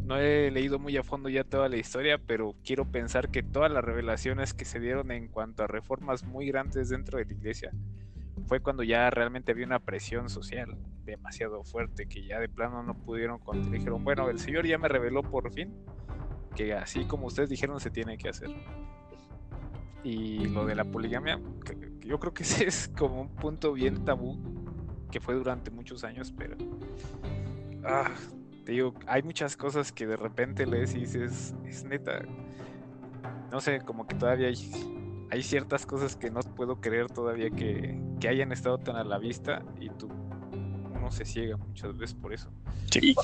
no 0.06 0.18
he 0.18 0.52
leído 0.52 0.80
muy 0.80 0.98
a 0.98 1.04
fondo 1.04 1.30
ya 1.30 1.44
toda 1.44 1.70
la 1.70 1.78
historia, 1.78 2.18
pero 2.18 2.56
quiero 2.64 2.86
pensar 2.86 3.30
que 3.30 3.44
todas 3.44 3.72
las 3.72 3.84
revelaciones 3.84 4.54
que 4.54 4.66
se 4.66 4.80
dieron 4.80 5.12
en 5.12 5.28
cuanto 5.28 5.64
a 5.64 5.68
reformas 5.68 6.24
muy 6.24 6.48
grandes 6.48 6.90
dentro 6.90 7.18
de 7.18 7.26
la 7.26 7.34
iglesia 7.34 7.72
fue 8.48 8.60
cuando 8.62 8.84
ya 8.84 9.10
realmente 9.10 9.52
había 9.52 9.66
una 9.66 9.80
presión 9.80 10.30
social 10.30 10.78
demasiado 11.06 11.64
fuerte 11.64 12.08
que 12.08 12.26
ya 12.26 12.40
de 12.40 12.50
plano 12.50 12.84
no 12.84 12.94
pudieron 12.96 13.40
contra. 13.40 13.72
Dijeron, 13.72 14.04
bueno, 14.04 14.30
el 14.30 14.40
Señor 14.40 14.66
ya 14.66 14.78
me 14.78 14.88
reveló 14.88 15.22
por 15.22 15.52
fin 15.52 15.74
que 16.56 16.74
así 16.74 17.06
como 17.06 17.28
ustedes 17.28 17.50
dijeron 17.50 17.80
se 17.80 17.92
tiene 17.92 18.18
que 18.18 18.30
hacer. 18.30 18.50
Y 20.04 20.48
lo 20.48 20.66
de 20.66 20.76
la 20.76 20.86
poligamia, 20.86 21.40
yo 22.00 22.20
creo 22.20 22.34
que 22.34 22.44
ese 22.44 22.68
es 22.68 22.90
como 22.98 23.22
un 23.22 23.36
punto 23.36 23.74
bien 23.74 24.06
tabú 24.06 24.38
que 25.12 25.20
fue 25.20 25.36
durante 25.36 25.72
muchos 25.72 26.04
años, 26.04 26.32
pero 26.38 26.56
ah, 27.84 28.12
digo, 28.66 28.94
hay 29.08 29.24
muchas 29.24 29.58
cosas 29.58 29.92
que 29.92 30.06
de 30.06 30.16
repente 30.16 30.66
lees 30.66 30.94
y 30.94 31.00
dices, 31.00 31.56
es 31.66 31.84
neta. 31.84 32.22
No 33.52 33.60
sé, 33.60 33.82
como 33.82 34.06
que 34.06 34.16
todavía 34.16 34.48
hay, 34.48 34.72
hay 35.32 35.42
ciertas 35.42 35.86
cosas 35.86 36.16
que 36.16 36.30
no 36.30 36.42
puedo 36.42 36.80
creer 36.80 37.08
todavía 37.08 37.50
que, 37.50 38.00
hayan 38.28 38.52
estado 38.52 38.78
tan 38.78 38.96
a 38.96 39.04
la 39.04 39.18
vista 39.18 39.64
y 39.80 39.90
tú 39.90 40.10
uno 40.94 41.10
se 41.10 41.26
ciega 41.26 41.58
muchas 41.58 41.98
veces 41.98 42.16
por 42.16 42.34
eso. 42.34 42.52
Sí. 42.92 43.16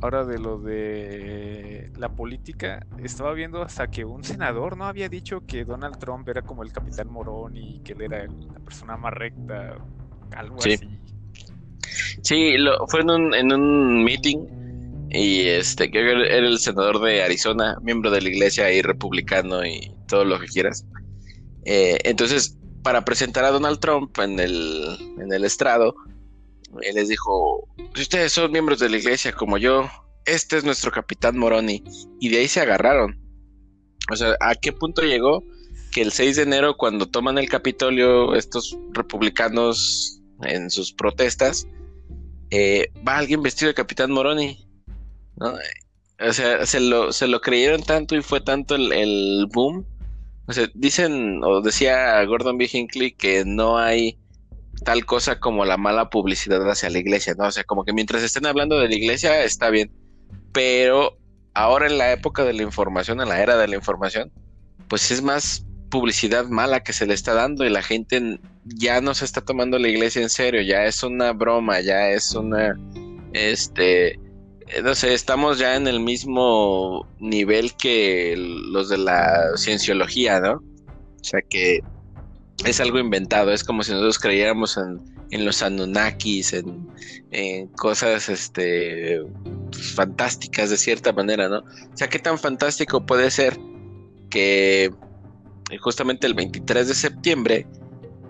Ahora 0.00 0.24
de 0.24 0.38
lo 0.38 0.58
de 0.58 1.90
la 1.96 2.10
política, 2.10 2.86
estaba 3.02 3.32
viendo 3.32 3.62
hasta 3.62 3.88
que 3.88 4.04
un 4.04 4.22
senador 4.24 4.76
no 4.76 4.84
había 4.84 5.08
dicho 5.08 5.42
que 5.46 5.64
Donald 5.64 5.98
Trump 5.98 6.28
era 6.28 6.42
como 6.42 6.62
el 6.62 6.72
capitán 6.72 7.10
Morón 7.10 7.56
y 7.56 7.80
que 7.80 7.92
él 7.92 8.02
era 8.02 8.26
la 8.26 8.60
persona 8.60 8.96
más 8.96 9.14
recta, 9.14 9.78
algo 10.36 10.58
así. 10.58 10.78
Sí, 12.22 12.58
lo, 12.58 12.86
fue 12.88 13.00
en 13.00 13.10
un, 13.10 13.34
en 13.34 13.52
un 13.52 14.04
meeting 14.04 14.46
y 15.10 15.48
este 15.48 15.90
que 15.90 16.00
era 16.00 16.46
el 16.46 16.58
senador 16.58 17.00
de 17.00 17.22
Arizona, 17.22 17.78
miembro 17.82 18.10
de 18.10 18.20
la 18.20 18.28
iglesia 18.28 18.70
y 18.72 18.82
republicano 18.82 19.64
y 19.64 19.94
todo 20.06 20.24
lo 20.24 20.38
que 20.38 20.46
quieras. 20.46 20.84
Eh, 21.64 21.98
entonces, 22.04 22.58
para 22.82 23.04
presentar 23.04 23.44
a 23.44 23.50
Donald 23.50 23.80
Trump 23.80 24.18
en 24.18 24.38
el, 24.38 24.96
en 25.18 25.32
el 25.32 25.44
estrado, 25.44 25.96
él 26.82 26.94
les 26.94 27.08
dijo, 27.08 27.68
si 27.94 28.02
ustedes 28.02 28.32
son 28.32 28.52
miembros 28.52 28.78
de 28.78 28.88
la 28.88 28.96
iglesia 28.96 29.32
como 29.32 29.58
yo, 29.58 29.88
este 30.24 30.56
es 30.58 30.64
nuestro 30.64 30.90
capitán 30.90 31.38
Moroni. 31.38 31.82
Y 32.20 32.28
de 32.28 32.38
ahí 32.38 32.48
se 32.48 32.60
agarraron. 32.60 33.20
O 34.10 34.16
sea, 34.16 34.36
¿a 34.40 34.54
qué 34.54 34.72
punto 34.72 35.02
llegó? 35.02 35.42
Que 35.92 36.02
el 36.02 36.12
6 36.12 36.36
de 36.36 36.42
enero, 36.42 36.76
cuando 36.76 37.06
toman 37.06 37.38
el 37.38 37.48
Capitolio, 37.48 38.34
estos 38.34 38.76
republicanos 38.92 40.20
en 40.42 40.70
sus 40.70 40.92
protestas, 40.92 41.66
eh, 42.50 42.92
va 43.06 43.18
alguien 43.18 43.42
vestido 43.42 43.68
de 43.68 43.74
capitán 43.74 44.12
Moroni. 44.12 44.66
O 45.38 46.32
sea, 46.32 46.64
se 46.64 46.80
lo, 46.80 47.12
se 47.12 47.26
lo 47.26 47.40
creyeron 47.40 47.82
tanto 47.82 48.16
y 48.16 48.22
fue 48.22 48.40
tanto 48.40 48.74
el, 48.74 49.46
boom. 49.52 49.86
O 50.46 50.52
sea, 50.52 50.68
dicen, 50.74 51.42
o 51.42 51.60
decía 51.60 52.22
Gordon 52.24 52.56
B. 52.56 52.68
Hinckley 52.72 53.12
que 53.12 53.44
no 53.44 53.78
hay 53.78 54.18
tal 54.84 55.04
cosa 55.04 55.40
como 55.40 55.64
la 55.64 55.76
mala 55.76 56.10
publicidad 56.10 56.68
hacia 56.70 56.90
la 56.90 56.98
iglesia, 56.98 57.34
¿no? 57.36 57.46
O 57.46 57.52
sea, 57.52 57.64
como 57.64 57.84
que 57.84 57.92
mientras 57.92 58.22
estén 58.22 58.46
hablando 58.46 58.78
de 58.78 58.88
la 58.88 58.94
iglesia 58.94 59.42
está 59.44 59.70
bien, 59.70 59.90
pero 60.52 61.18
ahora 61.54 61.86
en 61.86 61.98
la 61.98 62.12
época 62.12 62.44
de 62.44 62.52
la 62.52 62.62
información, 62.62 63.20
en 63.20 63.28
la 63.28 63.40
era 63.40 63.56
de 63.56 63.68
la 63.68 63.76
información, 63.76 64.30
pues 64.88 65.10
es 65.10 65.22
más 65.22 65.64
publicidad 65.90 66.46
mala 66.46 66.82
que 66.82 66.92
se 66.92 67.06
le 67.06 67.14
está 67.14 67.34
dando 67.34 67.64
y 67.64 67.70
la 67.70 67.82
gente 67.82 68.38
ya 68.64 69.00
no 69.00 69.14
se 69.14 69.24
está 69.24 69.40
tomando 69.40 69.78
la 69.78 69.88
iglesia 69.88 70.22
en 70.22 70.30
serio, 70.30 70.62
ya 70.62 70.84
es 70.84 71.02
una 71.02 71.32
broma, 71.32 71.80
ya 71.80 72.10
es 72.10 72.34
una, 72.34 72.76
este, 73.32 74.18
no 74.82 74.94
sé, 74.94 75.14
estamos 75.14 75.58
ya 75.58 75.76
en 75.76 75.86
el 75.86 76.00
mismo 76.00 77.06
nivel 77.18 77.74
que 77.76 78.34
los 78.36 78.88
de 78.88 78.98
la 78.98 79.56
cienciología, 79.56 80.40
¿no? 80.40 80.54
O 80.54 81.24
sea 81.24 81.40
que 81.48 81.80
es 82.64 82.80
algo 82.80 82.98
inventado, 82.98 83.52
es 83.52 83.62
como 83.62 83.82
si 83.82 83.92
nosotros 83.92 84.18
creyéramos 84.18 84.76
en, 84.76 85.44
los 85.44 85.62
Anunnakis, 85.62 86.54
en, 86.54 87.68
cosas 87.76 88.28
este, 88.28 89.20
pues, 89.70 89.94
fantásticas 89.94 90.70
de 90.70 90.76
cierta 90.76 91.12
manera, 91.12 91.48
¿no? 91.48 91.58
O 91.58 91.96
sea, 91.96 92.08
¿qué 92.08 92.18
tan 92.18 92.38
fantástico 92.38 93.04
puede 93.04 93.30
ser 93.30 93.58
que 94.30 94.90
justamente 95.80 96.26
el 96.26 96.34
23 96.34 96.88
de 96.88 96.94
septiembre, 96.94 97.66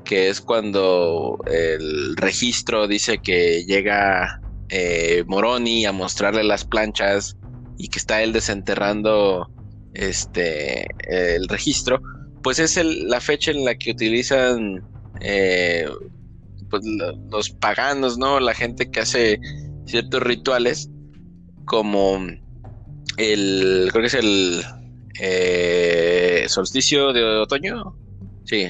que 0.05 0.29
es 0.29 0.41
cuando 0.41 1.39
el 1.47 2.17
registro 2.17 2.89
dice 2.89 3.19
que 3.19 3.65
llega 3.65 4.41
eh, 4.69 5.25
Moroni 5.27 5.87
a 5.87 5.93
mostrarle 5.93 6.45
las 6.45 6.65
planchas 6.65 7.37
y 7.79 7.89
que 7.89 7.99
está 7.99 8.23
él 8.23 8.33
desenterrando 8.33 9.51
este 9.95 10.87
el 11.09 11.49
registro, 11.49 12.01
pues 12.47 12.61
es 12.61 12.77
la 12.77 13.21
fecha 13.21 13.51
en 13.51 13.65
la 13.65 13.75
que 13.75 13.91
utilizan 13.91 14.81
eh, 15.21 15.85
pues, 16.71 16.85
los 17.29 17.51
paganos, 17.51 18.19
¿no? 18.19 18.39
La 18.39 18.55
gente 18.55 18.89
que 18.89 19.01
hace 19.01 19.41
ciertos 19.85 20.23
rituales, 20.23 20.89
como 21.65 22.25
el, 23.17 23.89
creo 23.91 24.01
que 24.01 24.07
es 24.07 24.15
el 24.15 24.63
eh, 25.19 26.45
solsticio 26.47 27.13
de 27.13 27.25
otoño, 27.25 27.97
sí, 28.45 28.69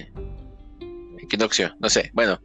equinoccio, 1.19 1.77
no 1.79 1.91
sé, 1.91 2.11
bueno, 2.15 2.41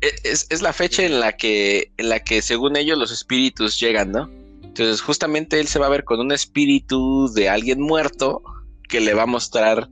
e, 0.00 0.10
es, 0.24 0.46
es, 0.48 0.62
la 0.62 0.72
fecha 0.72 1.04
en 1.04 1.20
la 1.20 1.32
que, 1.36 1.92
en 1.98 2.08
la 2.08 2.20
que 2.20 2.40
según 2.40 2.78
ellos 2.78 2.96
los 2.96 3.12
espíritus 3.12 3.78
llegan, 3.78 4.10
¿no? 4.10 4.30
Entonces 4.62 5.02
justamente 5.02 5.60
él 5.60 5.68
se 5.68 5.78
va 5.78 5.84
a 5.84 5.90
ver 5.90 6.04
con 6.04 6.18
un 6.18 6.32
espíritu 6.32 7.30
de 7.34 7.50
alguien 7.50 7.82
muerto 7.82 8.42
que 8.88 9.00
le 9.00 9.12
va 9.12 9.24
a 9.24 9.26
mostrar 9.26 9.90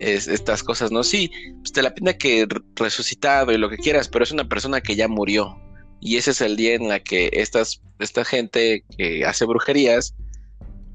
estas 0.00 0.62
cosas, 0.62 0.90
¿no? 0.90 1.02
Sí, 1.02 1.30
pues 1.58 1.72
te 1.72 1.82
la 1.82 1.94
pinta 1.94 2.16
que 2.16 2.46
resucitado 2.74 3.52
y 3.52 3.58
lo 3.58 3.68
que 3.70 3.78
quieras, 3.78 4.08
pero 4.08 4.24
es 4.24 4.32
una 4.32 4.48
persona 4.48 4.80
que 4.80 4.96
ya 4.96 5.08
murió. 5.08 5.60
Y 6.00 6.16
ese 6.16 6.32
es 6.32 6.40
el 6.40 6.56
día 6.56 6.74
en 6.74 6.88
la 6.88 7.00
que 7.00 7.30
estas, 7.32 7.80
esta 7.98 8.24
gente 8.24 8.84
que 8.96 9.24
hace 9.24 9.44
brujerías 9.44 10.14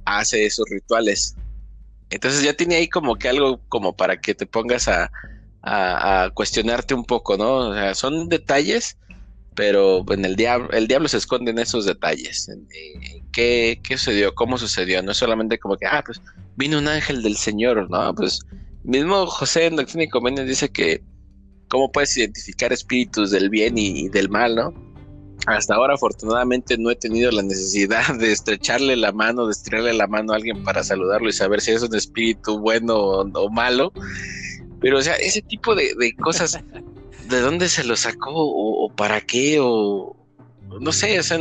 hace 0.06 0.46
esos 0.46 0.66
rituales. 0.70 1.36
Entonces 2.10 2.44
ya 2.44 2.54
tiene 2.54 2.76
ahí 2.76 2.88
como 2.88 3.16
que 3.16 3.30
algo 3.30 3.62
como 3.70 3.96
para 3.96 4.20
que 4.20 4.36
te 4.36 4.46
pongas 4.46 4.88
a, 4.88 5.12
a, 5.64 6.30
cuestionarte 6.34 6.94
un 6.94 7.06
poco, 7.06 7.38
¿no? 7.38 7.70
O 7.70 7.74
sea, 7.74 7.96
son 7.96 8.30
detalles, 8.30 8.98
pero 9.56 10.04
en 10.10 10.26
el 10.26 10.36
diablo, 10.36 10.70
el 10.72 10.88
diablo 10.88 11.08
se 11.08 11.18
esconde 11.18 11.52
en 11.52 11.60
esos 11.60 11.86
detalles. 11.86 12.50
¿Qué, 13.32 13.80
¿Qué 13.84 13.98
sucedió? 13.98 14.36
¿Cómo 14.36 14.58
sucedió? 14.58 15.02
No 15.02 15.12
es 15.12 15.18
solamente 15.18 15.60
como 15.60 15.78
que, 15.78 15.86
ah, 15.86 16.04
pues 16.06 16.22
vino 16.58 16.78
un 16.78 16.88
ángel 16.88 17.22
del 17.22 17.38
Señor, 17.38 17.90
¿no? 17.90 18.14
Pues 18.14 18.42
Mismo 18.84 19.28
José 19.28 19.68
en 19.68 19.76
Doctrina 19.76 20.04
y 20.04 20.10
Convenios 20.10 20.48
dice 20.48 20.70
que 20.70 21.04
cómo 21.70 21.92
puedes 21.92 22.16
identificar 22.18 22.74
espíritus 22.74 23.32
del 23.32 23.50
bien 23.50 23.78
y, 23.78 24.10
del 24.10 24.30
mal, 24.30 24.56
¿no? 24.56 24.74
Hasta 25.48 25.76
ahora, 25.76 25.96
afortunadamente, 25.96 26.78
no 26.78 26.92
he 26.92 26.96
tenido 26.96 27.32
la 27.32 27.42
necesidad 27.42 28.16
de 28.16 28.32
estrecharle 28.32 28.96
la 28.96 29.12
mano, 29.12 29.46
de 29.46 29.54
estirarle 29.54 29.94
la 29.94 30.08
mano 30.08 30.34
a 30.34 30.36
alguien 30.36 30.64
para 30.64 30.84
saludarlo 30.84 31.30
y 31.30 31.34
saber 31.34 31.62
si 31.62 31.72
es 31.72 31.82
un 31.82 31.96
espíritu 31.96 32.60
bueno 32.60 32.96
o, 32.96 33.50
malo. 33.50 33.92
Pero, 34.80 35.00
o 35.00 35.02
sea, 35.02 35.16
ese 35.16 35.42
tipo 35.42 35.74
de, 35.76 36.16
cosas, 36.22 36.60
¿de 37.30 37.40
dónde 37.40 37.70
se 37.70 37.84
lo 37.84 37.96
sacó 37.96 38.32
o, 38.32 38.86
o 38.86 38.96
para 38.96 39.22
qué? 39.22 39.58
O 39.60 40.16
no 40.80 40.92
sé, 40.92 41.20
o 41.20 41.24
sea, 41.24 41.38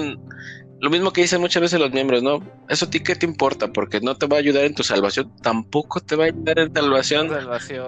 lo 0.80 0.88
mismo 0.88 1.12
que 1.12 1.20
dicen 1.20 1.40
muchas 1.40 1.60
veces 1.60 1.78
los 1.78 1.92
miembros, 1.92 2.22
¿no? 2.22 2.40
Eso 2.68 2.86
a 2.86 2.90
ti 2.90 3.00
qué 3.00 3.14
te 3.14 3.26
importa, 3.26 3.68
porque 3.68 4.00
no 4.00 4.14
te 4.14 4.26
va 4.26 4.36
a 4.36 4.40
ayudar 4.40 4.64
en 4.64 4.74
tu 4.74 4.82
salvación, 4.82 5.30
tampoco 5.42 6.00
te 6.00 6.16
va 6.16 6.24
a 6.24 6.26
ayudar 6.28 6.58
en 6.58 6.72
tu 6.72 6.80
salvación. 6.80 7.28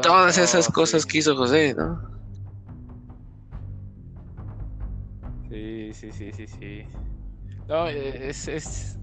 Todas 0.03 0.37
esas 0.37 0.69
cosas 0.69 1.07
que 1.07 1.19
hizo 1.19 1.35
José, 1.35 1.75
¿no? 1.75 2.01
Sí, 5.49 5.93
sí, 5.95 6.13
sí, 6.13 6.33
sí, 6.33 6.47
sí. 6.47 6.87
No, 7.67 7.89
eh, 7.89 8.29
es, 8.29 8.49
es 8.49 8.99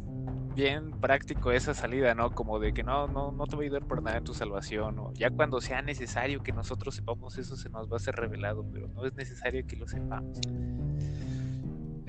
bien 0.56 0.92
práctico 1.00 1.52
esa 1.52 1.74
salida, 1.74 2.14
¿no? 2.14 2.30
Como 2.30 2.60
de 2.60 2.74
que 2.74 2.84
no, 2.84 3.08
no, 3.08 3.32
no 3.32 3.46
te 3.46 3.56
va 3.56 3.64
a 3.64 3.66
ayudar 3.66 3.88
por 3.88 4.04
nada 4.04 4.18
en 4.18 4.24
tu 4.24 4.36
salvación, 4.36 5.00
o 5.00 5.14
ya 5.14 5.32
cuando 5.32 5.62
sea 5.62 5.82
necesario 5.82 6.44
que 6.44 6.52
nosotros 6.52 6.94
sepamos 6.94 7.38
eso 7.40 7.56
se 7.56 7.70
nos 7.70 7.92
va 7.92 7.98
a 7.98 8.00
ser 8.00 8.16
revelado, 8.16 8.66
pero 8.72 8.88
no 8.90 9.06
es 9.06 9.16
necesario 9.16 9.66
que 9.66 9.78
lo 9.78 9.88
sepamos. 9.88 10.40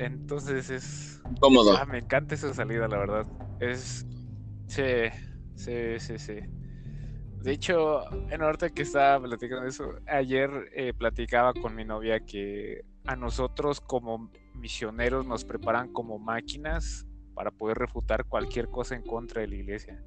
Entonces 0.01 0.71
es. 0.71 1.21
Cómodo. 1.41 1.77
Ah, 1.77 1.85
me 1.85 1.99
encanta 1.99 2.35
esa 2.35 2.53
salida, 2.55 2.89
la 2.89 2.97
verdad. 2.99 3.27
Es. 3.61 4.07
Sí, 4.67 4.83
sí, 5.55 5.99
sí, 5.99 6.19
sí. 6.19 6.39
De 7.43 7.53
hecho, 7.53 8.05
en 8.31 8.43
ahorita 8.43 8.71
que 8.71 8.83
estaba 8.83 9.23
platicando 9.23 9.67
eso, 9.67 9.95
ayer 10.07 10.51
eh, 10.75 10.93
platicaba 10.95 11.53
con 11.55 11.75
mi 11.75 11.85
novia 11.85 12.21
que 12.21 12.83
a 13.07 13.17
nosotros 13.17 13.81
como 13.81 14.31
misioneros 14.55 15.27
nos 15.27 15.45
preparan 15.45 15.89
como 15.93 16.19
máquinas 16.19 17.07
para 17.35 17.51
poder 17.51 17.79
refutar 17.79 18.25
cualquier 18.25 18.69
cosa 18.69 18.95
en 18.95 19.03
contra 19.03 19.41
de 19.43 19.49
la 19.49 19.55
iglesia. 19.57 20.03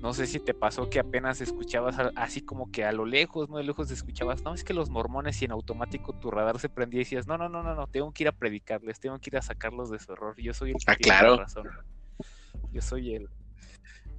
No 0.00 0.14
sé 0.14 0.26
si 0.26 0.38
te 0.38 0.54
pasó 0.54 0.88
que 0.88 1.00
apenas 1.00 1.40
escuchabas 1.40 1.96
así 2.14 2.40
como 2.40 2.70
que 2.70 2.84
a 2.84 2.92
lo 2.92 3.04
lejos, 3.04 3.48
muy 3.48 3.64
lejos 3.64 3.90
escuchabas, 3.90 4.42
no, 4.44 4.54
es 4.54 4.62
que 4.62 4.72
los 4.72 4.90
mormones 4.90 5.42
y 5.42 5.46
en 5.46 5.50
automático 5.50 6.12
tu 6.12 6.30
radar 6.30 6.60
se 6.60 6.68
prendía 6.68 7.00
y 7.00 7.04
decías, 7.04 7.26
no, 7.26 7.36
no, 7.36 7.48
no, 7.48 7.64
no, 7.64 7.74
no, 7.74 7.88
tengo 7.88 8.12
que 8.12 8.22
ir 8.22 8.28
a 8.28 8.32
predicarles, 8.32 9.00
tengo 9.00 9.18
que 9.18 9.30
ir 9.30 9.36
a 9.36 9.42
sacarlos 9.42 9.90
de 9.90 9.98
su 9.98 10.12
error, 10.12 10.36
yo 10.40 10.54
soy 10.54 10.70
el 10.70 10.76
que 10.76 10.84
ah, 10.86 10.96
claro. 10.96 11.36
razón. 11.36 11.68
Yo 12.72 12.80
soy 12.80 13.14
el... 13.14 13.28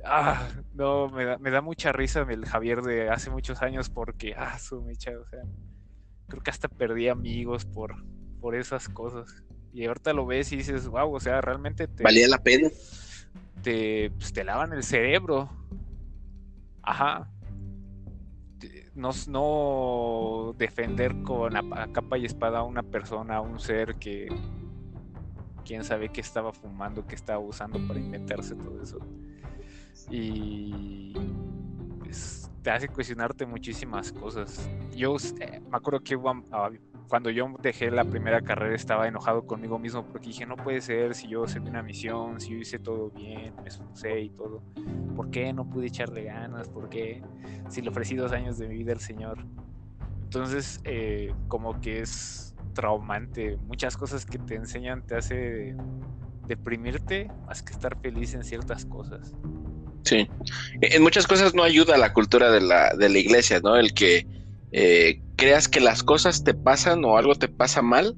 Ah, 0.04 0.50
no, 0.74 1.10
me 1.10 1.24
da, 1.24 1.38
me 1.38 1.50
da 1.50 1.62
mucha 1.62 1.92
risa 1.94 2.26
el 2.30 2.46
Javier 2.46 2.82
de 2.82 3.10
hace 3.10 3.30
muchos 3.30 3.62
años 3.62 3.90
porque, 3.90 4.34
ah, 4.36 4.60
su 4.60 4.82
mecha, 4.82 5.12
o 5.18 5.26
sea, 5.28 5.44
creo 6.28 6.44
que 6.44 6.52
hasta 6.52 6.68
perdí 6.68 7.08
amigos 7.08 7.66
por, 7.66 7.96
por 8.42 8.56
esas 8.56 8.90
cosas. 8.90 9.44
Y 9.72 9.86
ahorita 9.86 10.14
lo 10.14 10.26
ves 10.26 10.52
y 10.52 10.58
dices, 10.58 10.88
wow, 10.88 11.14
o 11.14 11.20
sea, 11.20 11.40
realmente 11.42 11.88
te... 11.88 12.04
Valía 12.04 12.28
la 12.28 12.40
pena 12.40 12.70
te, 13.62 14.12
pues, 14.12 14.34
te 14.34 14.44
lavan 14.44 14.74
el 14.74 14.84
cerebro. 14.84 15.50
Ajá. 16.82 17.30
No, 18.96 19.12
no 19.28 20.54
defender 20.58 21.22
con 21.24 21.54
capa 21.94 22.18
y 22.18 22.26
espada 22.26 22.60
a 22.60 22.64
una 22.64 22.84
persona, 22.84 23.38
a 23.38 23.42
un 23.42 23.60
ser 23.60 23.96
que 23.96 24.28
quién 25.64 25.84
sabe 25.84 26.10
qué 26.10 26.22
estaba 26.22 26.52
fumando, 26.52 27.06
qué 27.06 27.16
estaba 27.16 27.40
usando 27.40 27.80
para 27.88 28.00
inventarse 28.00 28.56
todo 28.56 28.82
eso. 28.82 29.00
Y 30.10 31.14
pues, 32.00 32.50
te 32.62 32.72
hace 32.72 32.90
cuestionarte 32.90 33.46
muchísimas 33.46 34.12
cosas. 34.12 34.70
Yo 34.96 35.16
eh, 35.40 35.62
me 35.70 35.78
acuerdo 35.78 36.02
que 36.02 36.16
cuando 37.10 37.32
yo 37.32 37.52
dejé 37.60 37.90
la 37.90 38.06
primera 38.06 38.42
carrera 38.42 38.76
estaba 38.76 39.08
enojado 39.08 39.46
conmigo 39.48 39.80
mismo 39.80 40.06
porque 40.06 40.28
dije, 40.28 40.46
no 40.46 40.56
puede 40.56 40.80
ser 40.80 41.16
si 41.16 41.28
yo 41.28 41.48
serví 41.48 41.70
una 41.70 41.82
misión, 41.82 42.40
si 42.40 42.52
yo 42.52 42.58
hice 42.58 42.78
todo 42.78 43.10
bien, 43.10 43.54
me 43.62 43.68
esforcé 43.68 44.22
y 44.22 44.30
todo. 44.30 44.62
¿Por 45.16 45.32
qué 45.32 45.52
no 45.52 45.68
pude 45.68 45.88
echarle 45.88 46.26
ganas? 46.26 46.70
¿Por 46.70 46.88
qué 46.88 47.22
si 47.68 47.82
le 47.82 47.90
ofrecí 47.90 48.16
dos 48.16 48.32
años 48.32 48.60
de 48.60 48.68
mi 48.68 48.78
vida 48.78 48.94
al 48.94 49.00
Señor? 49.00 49.44
Entonces, 50.22 50.80
eh, 50.84 51.34
como 51.48 51.82
que 51.82 52.02
es 52.02 52.56
traumante. 52.76 53.58
Muchas 53.66 53.98
cosas 53.98 54.26
que 54.26 54.38
te 54.38 54.54
enseñan 54.56 55.06
te 55.06 55.16
hace 55.16 55.76
deprimirte 56.48 57.32
más 57.48 57.64
que 57.64 57.74
estar 57.74 58.00
feliz 58.00 58.36
en 58.36 58.44
ciertas 58.44 58.86
cosas. 58.86 59.34
Sí. 60.04 60.30
En 60.82 61.02
muchas 61.02 61.26
cosas 61.26 61.56
no 61.56 61.64
ayuda 61.64 61.98
la 61.98 62.14
cultura 62.14 62.52
de 62.52 62.62
la, 62.62 62.94
de 62.94 63.10
la 63.10 63.18
iglesia, 63.18 63.60
¿no? 63.62 63.76
El 63.76 63.94
que 63.96 64.28
eh, 64.72 65.22
creas 65.36 65.68
que 65.68 65.80
las 65.80 66.04
cosas 66.04 66.44
te 66.44 66.54
pasan 66.54 67.04
o 67.06 67.18
algo 67.18 67.36
te 67.36 67.48
pasa 67.48 67.82
mal 67.82 68.16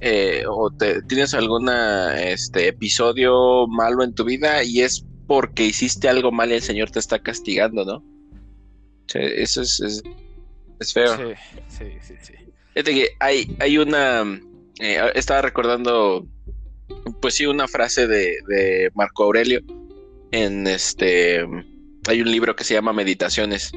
eh, 0.00 0.44
o 0.48 0.70
te, 0.70 1.02
tienes 1.02 1.34
algún 1.34 1.68
este, 1.68 2.68
episodio 2.68 3.66
malo 3.66 4.04
en 4.04 4.14
tu 4.14 4.24
vida 4.24 4.62
y 4.62 4.82
es 4.82 5.04
porque 5.26 5.64
hiciste 5.64 6.08
algo 6.08 6.30
mal 6.30 6.50
y 6.50 6.54
el 6.54 6.62
Señor 6.62 6.90
te 6.90 7.00
está 7.00 7.18
castigando, 7.18 7.84
¿no? 7.84 8.04
eso 9.14 9.62
es, 9.62 9.80
es, 9.80 10.92
feo. 10.92 11.16
Sí, 11.66 11.84
sí, 12.02 12.14
sí, 12.14 12.14
sí. 12.22 13.04
hay, 13.20 13.56
hay 13.58 13.78
una... 13.78 14.22
Eh, 14.80 15.00
estaba 15.14 15.42
recordando, 15.42 16.26
pues 17.20 17.34
sí, 17.34 17.46
una 17.46 17.66
frase 17.66 18.06
de, 18.06 18.36
de 18.46 18.90
Marco 18.94 19.24
Aurelio 19.24 19.62
en 20.30 20.66
este... 20.66 21.44
Hay 22.08 22.20
un 22.20 22.30
libro 22.30 22.54
que 22.54 22.64
se 22.64 22.74
llama 22.74 22.92
Meditaciones. 22.92 23.72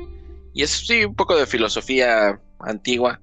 Y 0.54 0.64
es 0.64 0.72
sí 0.72 1.06
un 1.06 1.16
poco 1.16 1.36
de 1.36 1.46
filosofía 1.46 2.40
antigua 2.60 3.22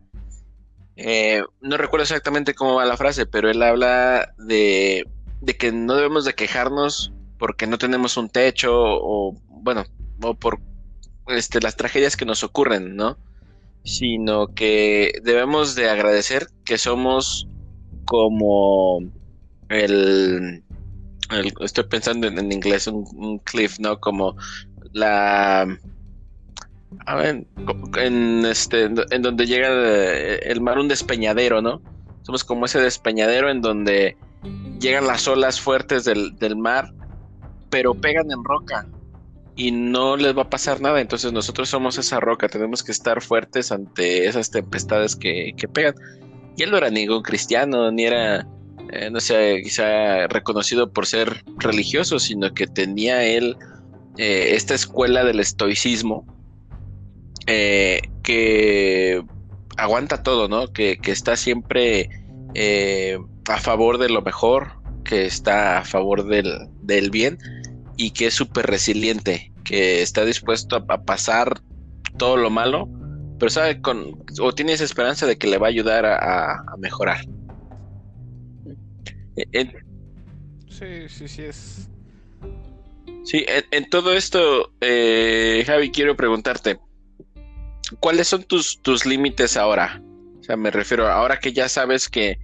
eh, 1.00 1.44
no 1.60 1.76
recuerdo 1.76 2.02
exactamente 2.02 2.54
cómo 2.54 2.74
va 2.74 2.84
la 2.84 2.96
frase, 2.96 3.24
pero 3.24 3.48
él 3.48 3.62
habla 3.62 4.34
de, 4.36 5.06
que 5.56 5.70
no 5.70 5.94
debemos 5.94 6.24
de 6.24 6.34
quejarnos 6.34 7.12
porque 7.38 7.68
no 7.68 7.78
tenemos 7.78 8.16
un 8.16 8.28
techo 8.28 8.72
o, 8.74 9.32
bueno, 9.46 9.84
o 10.20 10.34
por 10.34 10.60
este, 11.28 11.60
las 11.60 11.76
tragedias 11.76 12.16
que 12.16 12.24
nos 12.24 12.42
ocurren, 12.42 12.96
¿no? 12.96 13.16
Sino 13.84 14.48
que 14.48 15.12
debemos 15.22 15.76
de 15.76 15.88
agradecer 15.88 16.48
que 16.64 16.78
somos 16.78 17.46
como 18.04 18.98
el, 19.68 20.64
estoy 21.60 21.84
pensando 21.84 22.26
en, 22.26 22.50
inglés, 22.50 22.88
un, 22.88 23.38
cliff, 23.44 23.78
¿no? 23.78 24.00
Como 24.00 24.34
la 24.92 25.64
a 27.06 27.16
ver, 27.16 27.46
en 27.96 28.44
este, 28.46 28.84
en 28.84 29.22
donde 29.22 29.46
llega 29.46 29.68
el, 29.68 30.60
mar, 30.60 30.78
un 30.78 30.88
despeñadero, 30.88 31.60
¿no? 31.60 31.82
Somos 32.22 32.44
como 32.44 32.66
ese 32.66 32.80
despeñadero 32.80 33.50
en 33.50 33.60
donde 33.60 34.16
llegan 34.80 35.06
las 35.06 35.28
olas 35.28 35.60
fuertes 35.60 36.04
del, 36.04 36.56
mar, 36.56 36.92
pero 37.70 37.94
pegan 37.94 38.30
en 38.30 38.42
roca 38.44 38.86
y 39.56 39.70
no 39.70 40.16
les 40.16 40.36
va 40.36 40.42
a 40.42 40.50
pasar 40.50 40.80
nada. 40.80 41.00
Entonces 41.00 41.32
nosotros 41.32 41.68
somos 41.68 41.98
esa 41.98 42.20
roca, 42.20 42.48
tenemos 42.48 42.82
que 42.82 42.92
estar 42.92 43.20
fuertes 43.20 43.70
ante 43.70 44.26
esas 44.26 44.50
tempestades 44.50 45.14
que, 45.16 45.54
pegan. 45.72 45.94
Y 46.56 46.62
él 46.62 46.70
no 46.70 46.78
era 46.78 46.90
ningún 46.90 47.22
cristiano, 47.22 47.90
ni 47.90 48.04
era, 48.04 48.46
eh, 48.92 49.10
no 49.10 49.20
sé, 49.20 49.60
quizá 49.62 50.26
reconocido 50.28 50.92
por 50.92 51.06
ser 51.06 51.44
religioso, 51.58 52.18
sino 52.18 52.52
que 52.52 52.66
tenía 52.66 53.24
él 53.24 53.56
eh, 54.16 54.54
esta 54.54 54.74
escuela 54.74 55.22
del 55.24 55.40
estoicismo 55.40 56.37
eh, 57.50 58.02
que 58.22 59.24
aguanta 59.78 60.22
todo, 60.22 60.48
¿no? 60.48 60.70
Que, 60.70 60.98
está 61.04 61.34
siempre 61.34 62.10
eh, 62.54 63.18
a 63.48 63.56
favor 63.56 63.96
de 63.96 64.10
lo 64.10 64.20
mejor, 64.20 64.72
que 65.02 65.24
está 65.24 65.78
a 65.78 65.84
favor 65.84 66.26
del, 66.26 67.10
bien 67.10 67.38
y 67.96 68.10
que 68.10 68.26
es 68.26 68.34
súper 68.34 68.66
resiliente, 68.66 69.50
que 69.64 70.02
está 70.02 70.26
dispuesto 70.26 70.76
a, 70.76 71.02
pasar 71.04 71.62
todo 72.18 72.36
lo 72.36 72.50
malo, 72.50 72.86
pero 73.38 73.48
sabe 73.48 73.80
con, 73.80 74.22
o 74.40 74.52
tiene 74.52 74.74
esa 74.74 74.84
esperanza 74.84 75.24
de 75.26 75.38
que 75.38 75.46
le 75.46 75.56
va 75.56 75.68
a 75.68 75.70
ayudar 75.70 76.04
a, 76.04 76.62
mejorar. 76.76 77.24
sí, 80.68 81.08
sí, 81.08 81.28
sí 81.28 81.42
es. 81.42 81.88
Sí, 83.24 83.44
en, 83.70 83.88
todo 83.88 84.12
esto, 84.12 84.72
eh, 84.80 85.62
Javi, 85.66 85.90
quiero 85.90 86.16
preguntarte, 86.16 86.78
¿cuáles 88.00 88.28
son 88.28 88.44
tus, 88.44 88.80
tus 88.82 89.06
límites 89.06 89.56
ahora? 89.56 90.02
O 90.40 90.42
sea, 90.42 90.56
me 90.56 90.70
refiero, 90.70 91.08
ahora 91.08 91.38
que 91.38 91.52
ya 91.52 91.68
sabes 91.68 92.08
que, 92.08 92.38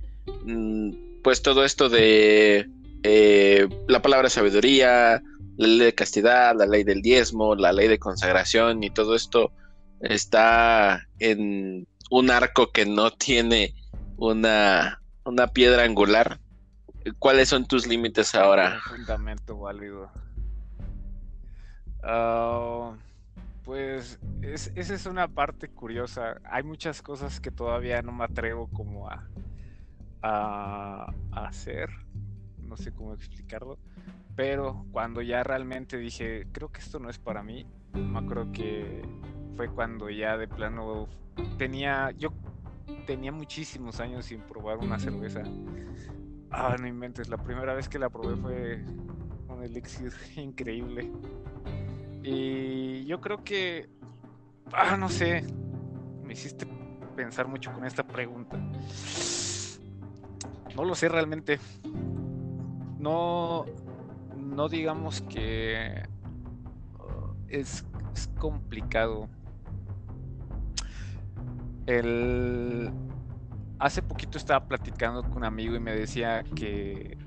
mm, 0.44 1.22
pues 1.22 1.42
todo 1.42 1.64
esto 1.64 1.88
de 1.88 2.68
eh, 3.02 3.68
la 3.88 4.02
palabra 4.02 4.28
sabiduría, 4.30 5.22
la 5.56 5.66
ley 5.66 5.78
de 5.78 5.94
castidad, 5.94 6.56
la 6.56 6.66
ley 6.66 6.84
del 6.84 7.02
diezmo, 7.02 7.54
la 7.54 7.72
ley 7.72 7.88
de 7.88 7.98
consagración 7.98 8.82
y 8.82 8.90
todo 8.90 9.14
esto 9.14 9.52
está 10.00 11.06
en 11.18 11.86
un 12.10 12.30
arco 12.30 12.70
que 12.72 12.86
no 12.86 13.10
tiene 13.10 13.74
una, 14.16 15.00
una 15.24 15.46
piedra 15.48 15.84
angular. 15.84 16.40
¿Cuáles 17.18 17.50
son 17.50 17.66
tus 17.66 17.86
límites 17.86 18.34
ahora? 18.34 18.80
fundamento 18.88 19.58
válido. 19.58 20.10
Ah, 22.02 22.94
pues 23.64 24.20
esa 24.42 24.94
es 24.94 25.06
una 25.06 25.26
parte 25.26 25.68
curiosa. 25.68 26.40
Hay 26.44 26.62
muchas 26.62 27.00
cosas 27.02 27.40
que 27.40 27.50
todavía 27.50 28.02
no 28.02 28.12
me 28.12 28.24
atrevo 28.24 28.68
como 28.68 29.08
a, 29.08 29.26
a, 30.22 31.12
hacer. 31.32 31.90
No 32.62 32.76
sé 32.76 32.92
cómo 32.92 33.14
explicarlo. 33.14 33.78
Pero 34.36 34.84
cuando 34.90 35.22
ya 35.22 35.42
realmente 35.42 35.96
dije, 35.96 36.46
creo 36.52 36.70
que 36.70 36.80
esto 36.80 36.98
no 36.98 37.08
es 37.08 37.18
para 37.18 37.42
mí, 37.42 37.66
me 37.92 38.18
acuerdo 38.18 38.50
que 38.52 39.02
fue 39.56 39.68
cuando 39.68 40.10
ya 40.10 40.36
de 40.36 40.48
plano 40.48 41.08
tenía, 41.56 42.10
yo 42.10 42.32
tenía 43.06 43.30
muchísimos 43.30 44.00
años 44.00 44.26
sin 44.26 44.40
probar 44.40 44.78
una 44.78 44.98
cerveza. 44.98 45.42
Ah, 46.50 46.76
no 46.80 46.86
inventes, 46.86 47.28
la 47.28 47.36
primera 47.36 47.74
vez 47.74 47.88
que 47.88 47.98
la 47.98 48.10
probé 48.10 48.36
fue 48.36 48.84
un 49.48 49.62
elixir 49.62 50.12
increíble. 50.36 51.10
Y 52.24 53.05
yo 53.05 53.20
creo 53.20 53.44
que, 53.44 53.90
ah, 54.72 54.96
no 54.96 55.10
sé, 55.10 55.44
me 56.24 56.32
hiciste 56.32 56.66
pensar 57.14 57.46
mucho 57.46 57.70
con 57.70 57.84
esta 57.84 58.02
pregunta. 58.02 58.59
No 60.74 60.84
lo 60.84 60.94
sé 60.94 61.10
realmente. 61.10 61.60
No, 62.98 63.66
no 64.38 64.68
digamos 64.70 65.20
que 65.20 66.02
uh, 66.98 67.34
es, 67.48 67.84
es 68.14 68.28
complicado. 68.38 69.28
El, 71.86 72.90
hace 73.78 74.01
poquito 74.01 74.38
estaba 74.38 74.66
platicando 74.66 75.22
con 75.22 75.36
un 75.36 75.44
amigo 75.44 75.76
y 75.76 75.80
me 75.80 75.94
decía 75.94 76.42
que 76.56 77.18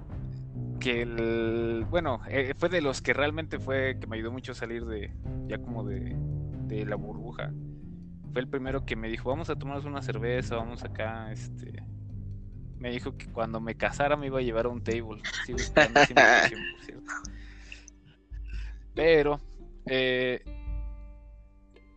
que 0.79 1.01
el, 1.01 1.85
bueno, 1.89 2.21
eh, 2.29 2.53
fue 2.57 2.69
de 2.69 2.81
los 2.81 3.01
que 3.01 3.13
realmente 3.13 3.59
fue, 3.59 3.97
que 3.99 4.07
me 4.07 4.15
ayudó 4.15 4.31
mucho 4.31 4.51
a 4.51 4.55
salir 4.55 4.85
de, 4.85 5.13
ya 5.47 5.57
como 5.57 5.83
de, 5.83 6.15
de 6.67 6.85
la 6.85 6.95
burbuja. 6.95 7.51
Fue 8.31 8.41
el 8.41 8.47
primero 8.47 8.85
que 8.85 8.95
me 8.95 9.09
dijo, 9.09 9.29
vamos 9.29 9.49
a 9.49 9.55
tomarnos 9.55 9.85
una 9.85 10.01
cerveza, 10.01 10.55
vamos 10.55 10.83
acá, 10.83 11.31
este... 11.31 11.83
Me 12.77 12.91
dijo 12.91 13.17
que 13.17 13.25
cuando 13.25 13.59
me 13.59 13.75
casara 13.75 14.15
me 14.15 14.27
iba 14.27 14.37
a 14.37 14.43
llevar 14.43 14.67
a 14.67 14.69
un 14.69 14.83
table. 14.83 15.19
Pero, 18.93 19.39
eh, 19.87 20.43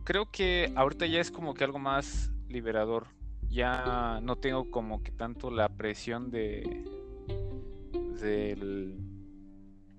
creo 0.03 0.31
que 0.31 0.73
ahorita 0.75 1.05
ya 1.05 1.19
es 1.19 1.29
como 1.29 1.53
que 1.53 1.63
algo 1.63 1.77
más 1.77 2.31
liberador. 2.47 3.07
Ya 3.47 4.19
no 4.23 4.37
tengo 4.37 4.71
como 4.71 5.03
que 5.03 5.11
tanto 5.11 5.51
la 5.51 5.69
presión 5.69 6.31
de, 6.31 6.83
del, 8.21 8.97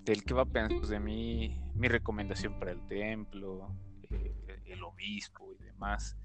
del 0.05 0.25
que 0.25 0.35
va 0.35 0.43
a 0.43 0.47
pensar 0.47 0.81
de 0.81 1.01
mí, 1.01 1.61
mi 1.75 1.89
recomendación 1.89 2.59
para 2.59 2.73
el 2.73 2.87
templo, 2.87 3.75
eh, 4.11 4.63
el 4.67 4.83
obispo 4.83 5.53
y 5.53 5.65
demás. 5.65 6.17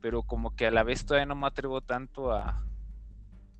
Pero 0.00 0.22
como 0.22 0.54
que 0.54 0.66
a 0.66 0.70
la 0.70 0.82
vez 0.82 1.04
todavía 1.04 1.26
no 1.26 1.34
me 1.34 1.46
atrevo 1.46 1.80
tanto 1.80 2.32
a, 2.32 2.64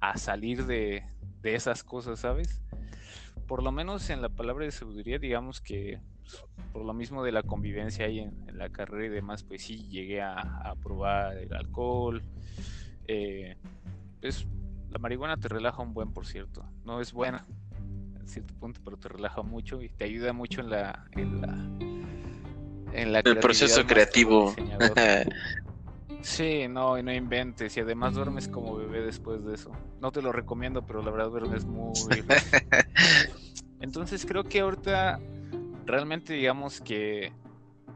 a 0.01 0.17
salir 0.17 0.67
de, 0.67 1.05
de 1.41 1.55
esas 1.55 1.85
cosas, 1.85 2.21
¿sabes? 2.21 2.63
Por 3.47 3.63
lo 3.63 3.73
menos 3.73 4.09
en 4.11 4.23
la 4.23 4.29
palabra 4.29 4.65
de 4.65 4.71
sabiduría, 4.71 5.19
digamos 5.19 5.61
que 5.61 6.01
pues, 6.25 6.45
por 6.73 6.85
lo 6.85 6.95
mismo 6.95 7.23
de 7.23 7.33
la 7.33 7.43
convivencia 7.43 8.07
ahí 8.07 8.21
en, 8.21 8.59
la 8.59 8.71
carrera 8.71 9.07
y 9.07 9.11
demás, 9.11 9.43
pues 9.43 9.63
sí 9.63 9.89
llegué 9.89 10.23
a, 10.23 10.75
probar 10.83 11.37
el 11.37 11.53
alcohol. 11.53 12.23
Eh, 13.07 13.57
pues 14.21 14.47
la 14.91 14.99
marihuana 14.99 15.37
te 15.37 15.49
relaja 15.49 15.83
un 15.83 15.93
buen, 15.93 16.13
por 16.13 16.27
cierto. 16.27 16.65
No 16.85 17.01
es 17.01 17.13
buena, 17.13 17.47
cierto 18.27 18.55
punto, 18.55 18.81
pero 18.85 18.97
te 18.97 19.09
relaja 19.09 19.43
mucho 19.43 19.83
y 19.83 19.89
te 19.89 20.05
ayuda 20.05 20.33
mucho 20.33 20.61
en 20.61 20.71
la 20.71 21.05
en 21.13 21.41
la 21.41 21.55
en 22.93 23.13
la 23.13 23.21
el 23.21 23.39
proceso 23.39 23.85
creativo. 23.87 24.55
Sí, 26.25 26.69
no, 26.69 26.99
y 26.99 27.03
no 27.03 27.13
inventes. 27.13 27.77
Y 27.77 27.81
además 27.81 28.15
duermes 28.15 28.49
como 28.49 28.77
bebé 28.77 29.03
después 29.03 29.45
de 29.45 29.55
eso. 29.55 29.71
No 30.01 30.11
te 30.11 30.23
lo 30.23 30.33
recomiendo, 30.33 30.81
pero 30.87 31.03
la 31.03 31.11
verdad 31.11 31.29
duermes 31.29 31.67
muy. 31.67 32.25
Entonces 33.81 34.25
creo 34.25 34.43
que 34.43 34.61
ahorita 34.61 35.21
realmente 35.85 36.33
digamos 36.33 36.81
que 36.81 37.31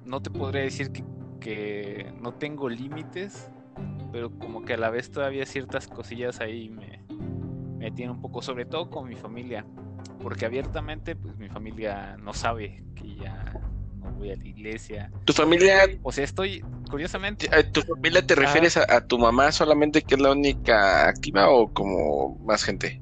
no 0.05 0.21
te 0.21 0.29
podría 0.29 0.61
decir 0.61 0.93
que, 0.93 1.03
que 1.41 2.13
no 2.21 2.35
tengo 2.35 2.69
límites, 2.69 3.51
pero 4.13 4.31
como 4.39 4.63
que 4.63 4.75
a 4.75 4.77
la 4.77 4.91
vez 4.91 5.11
todavía 5.11 5.47
ciertas 5.47 5.89
cosillas 5.89 6.41
ahí 6.41 6.69
me, 6.69 7.03
me 7.79 7.91
tienen 7.91 8.17
un 8.17 8.21
poco, 8.21 8.43
sobre 8.43 8.67
todo 8.67 8.91
con 8.91 9.09
mi 9.09 9.17
familia 9.17 9.65
porque 10.23 10.47
abiertamente 10.47 11.16
pues 11.16 11.36
mi 11.39 11.49
familia 11.49 12.16
no 12.19 12.32
sabe 12.32 12.85
que 12.95 13.16
ya 13.16 13.53
no 13.97 14.11
voy 14.11 14.31
a 14.31 14.36
la 14.36 14.45
iglesia. 14.45 15.11
¿Tu 15.24 15.32
familia? 15.32 15.89
O 16.03 16.12
sea, 16.12 16.24
estoy... 16.24 16.65
curiosamente. 16.90 17.49
¿Tu 17.73 17.82
familia 17.82 18.27
te 18.27 18.35
refieres 18.35 18.77
a, 18.77 19.07
tu 19.07 19.19
mamá 19.19 19.53
solamente 19.53 20.03
que 20.03 20.15
es 20.15 20.20
la 20.20 20.32
única 20.32 21.09
activa 21.09 21.51
o 21.51 21.73
como 21.73 22.39
más 22.45 22.65
gente? 22.65 23.01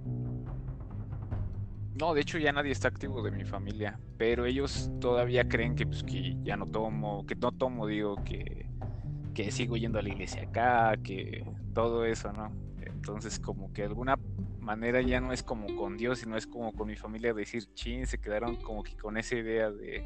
No, 1.98 2.12
de 2.12 2.20
hecho 2.20 2.38
ya 2.38 2.52
nadie 2.52 2.72
está 2.72 2.88
activo 2.88 3.22
de 3.22 3.30
mi 3.30 3.44
familia, 3.44 3.98
pero 4.18 4.44
ellos 4.44 4.90
todavía 5.00 5.48
creen 5.48 5.74
que, 5.74 5.86
pues, 5.86 6.02
que 6.02 6.36
ya 6.42 6.56
no 6.56 6.66
tomo, 6.66 7.24
que 7.26 7.34
no 7.36 7.52
tomo, 7.52 7.86
digo, 7.86 8.16
que, 8.22 8.66
que 9.34 9.50
sigo 9.50 9.78
yendo 9.78 9.98
a 9.98 10.02
la 10.02 10.10
iglesia 10.10 10.42
acá, 10.42 10.94
que 11.02 11.42
todo 11.72 12.04
eso, 12.04 12.32
¿no? 12.32 12.52
Entonces 12.82 13.38
como 13.38 13.72
que 13.72 13.84
alguna 13.84 14.18
manera 14.66 15.00
ya 15.00 15.20
no 15.20 15.32
es 15.32 15.42
como 15.42 15.74
con 15.76 15.96
Dios, 15.96 16.18
sino 16.18 16.36
es 16.36 16.46
como 16.46 16.72
con 16.72 16.88
mi 16.88 16.96
familia 16.96 17.32
decir, 17.32 17.72
chin, 17.72 18.06
se 18.06 18.18
quedaron 18.18 18.56
como 18.56 18.82
que 18.82 18.96
con 18.96 19.16
esa 19.16 19.36
idea 19.36 19.70
de 19.70 20.04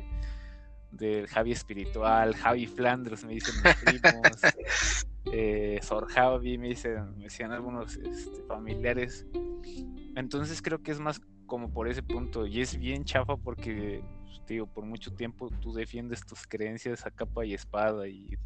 del 0.92 1.28
Javi 1.28 1.52
espiritual, 1.52 2.34
Javi 2.34 2.66
Flanders, 2.66 3.24
me 3.24 3.34
dicen 3.34 3.54
mis 3.62 4.00
primos, 4.00 4.40
eh, 5.32 5.78
Sor 5.82 6.08
Javi, 6.08 6.58
me 6.58 6.68
dicen, 6.68 7.16
me 7.16 7.24
decían 7.24 7.52
algunos 7.52 7.96
este, 7.96 8.42
familiares. 8.48 9.26
Entonces 10.16 10.60
creo 10.60 10.82
que 10.82 10.90
es 10.90 10.98
más 10.98 11.20
como 11.46 11.72
por 11.72 11.88
ese 11.88 12.02
punto, 12.02 12.46
y 12.46 12.60
es 12.60 12.76
bien 12.76 13.04
chafa 13.04 13.36
porque, 13.36 14.02
pues, 14.24 14.42
digo, 14.46 14.66
por 14.66 14.84
mucho 14.84 15.12
tiempo 15.12 15.48
tú 15.60 15.72
defiendes 15.72 16.26
tus 16.26 16.46
creencias 16.46 17.06
a 17.06 17.10
capa 17.10 17.44
y 17.44 17.54
espada 17.54 18.08
y 18.08 18.36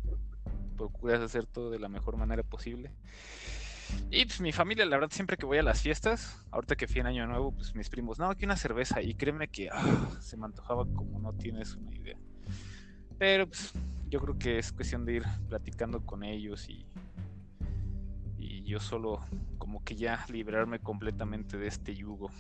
procuras 0.77 1.21
hacer 1.21 1.47
todo 1.47 1.71
de 1.71 1.79
la 1.79 1.89
mejor 1.89 2.17
manera 2.17 2.43
posible. 2.43 2.91
Y 4.11 4.25
pues 4.27 4.41
mi 4.41 4.53
familia, 4.53 4.85
la 4.87 4.97
verdad, 4.97 5.11
siempre 5.13 5.37
que 5.37 5.47
voy 5.47 5.59
a 5.59 5.63
las 5.63 5.83
fiestas, 5.83 6.45
ahorita 6.51 6.77
que 6.77 6.87
fui 6.87 7.01
en 7.01 7.07
Año 7.07 7.27
Nuevo, 7.27 7.53
pues 7.53 7.75
mis 7.75 7.89
primos, 7.89 8.19
no, 8.19 8.31
aquí 8.31 8.45
una 8.45 8.57
cerveza. 8.57 9.03
Y 9.03 9.15
créeme 9.15 9.49
que 9.49 9.69
ah, 9.71 10.09
se 10.21 10.37
me 10.37 10.47
antojaba 10.47 10.87
como 10.95 11.19
no 11.19 11.33
tienes 11.33 11.75
una 11.75 11.95
idea. 11.95 12.17
Pero 13.19 13.47
pues 13.47 13.73
yo 14.09 14.21
creo 14.21 14.39
que 14.39 14.59
es 14.59 14.73
cuestión 14.73 15.05
de 15.05 15.15
ir 15.15 15.25
platicando 15.49 16.05
con 16.05 16.23
ellos 16.23 16.69
y, 16.69 16.87
y 18.39 18.63
yo 18.65 18.81
solo 18.81 19.21
como 19.59 19.83
que 19.83 19.97
ya 19.97 20.25
librarme 20.31 20.79
completamente 20.79 21.57
de 21.57 21.67
este 21.67 21.95
yugo. 21.95 22.31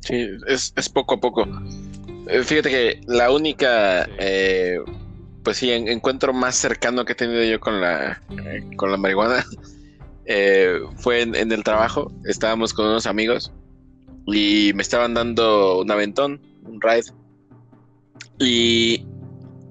Sí, 0.00 0.28
es, 0.46 0.72
es 0.76 0.88
poco 0.88 1.14
a 1.14 1.20
poco. 1.20 1.46
Eh, 2.26 2.42
fíjate 2.42 2.70
que 2.70 3.00
la 3.06 3.30
única, 3.32 4.08
eh, 4.18 4.78
pues 5.42 5.56
sí, 5.58 5.70
encuentro 5.70 6.32
más 6.32 6.56
cercano 6.56 7.04
que 7.04 7.12
he 7.12 7.16
tenido 7.16 7.42
yo 7.44 7.60
con 7.60 7.80
la, 7.80 8.22
eh, 8.44 8.70
con 8.76 8.90
la 8.90 8.96
marihuana 8.96 9.44
fue 10.96 11.22
en, 11.22 11.34
en, 11.34 11.52
el 11.52 11.64
trabajo. 11.64 12.12
Estábamos 12.24 12.72
con 12.72 12.86
unos 12.86 13.06
amigos 13.06 13.52
y 14.26 14.72
me 14.74 14.82
estaban 14.82 15.14
dando 15.14 15.80
un 15.80 15.90
aventón, 15.90 16.40
un 16.64 16.80
ride. 16.80 17.12
Y 18.38 19.06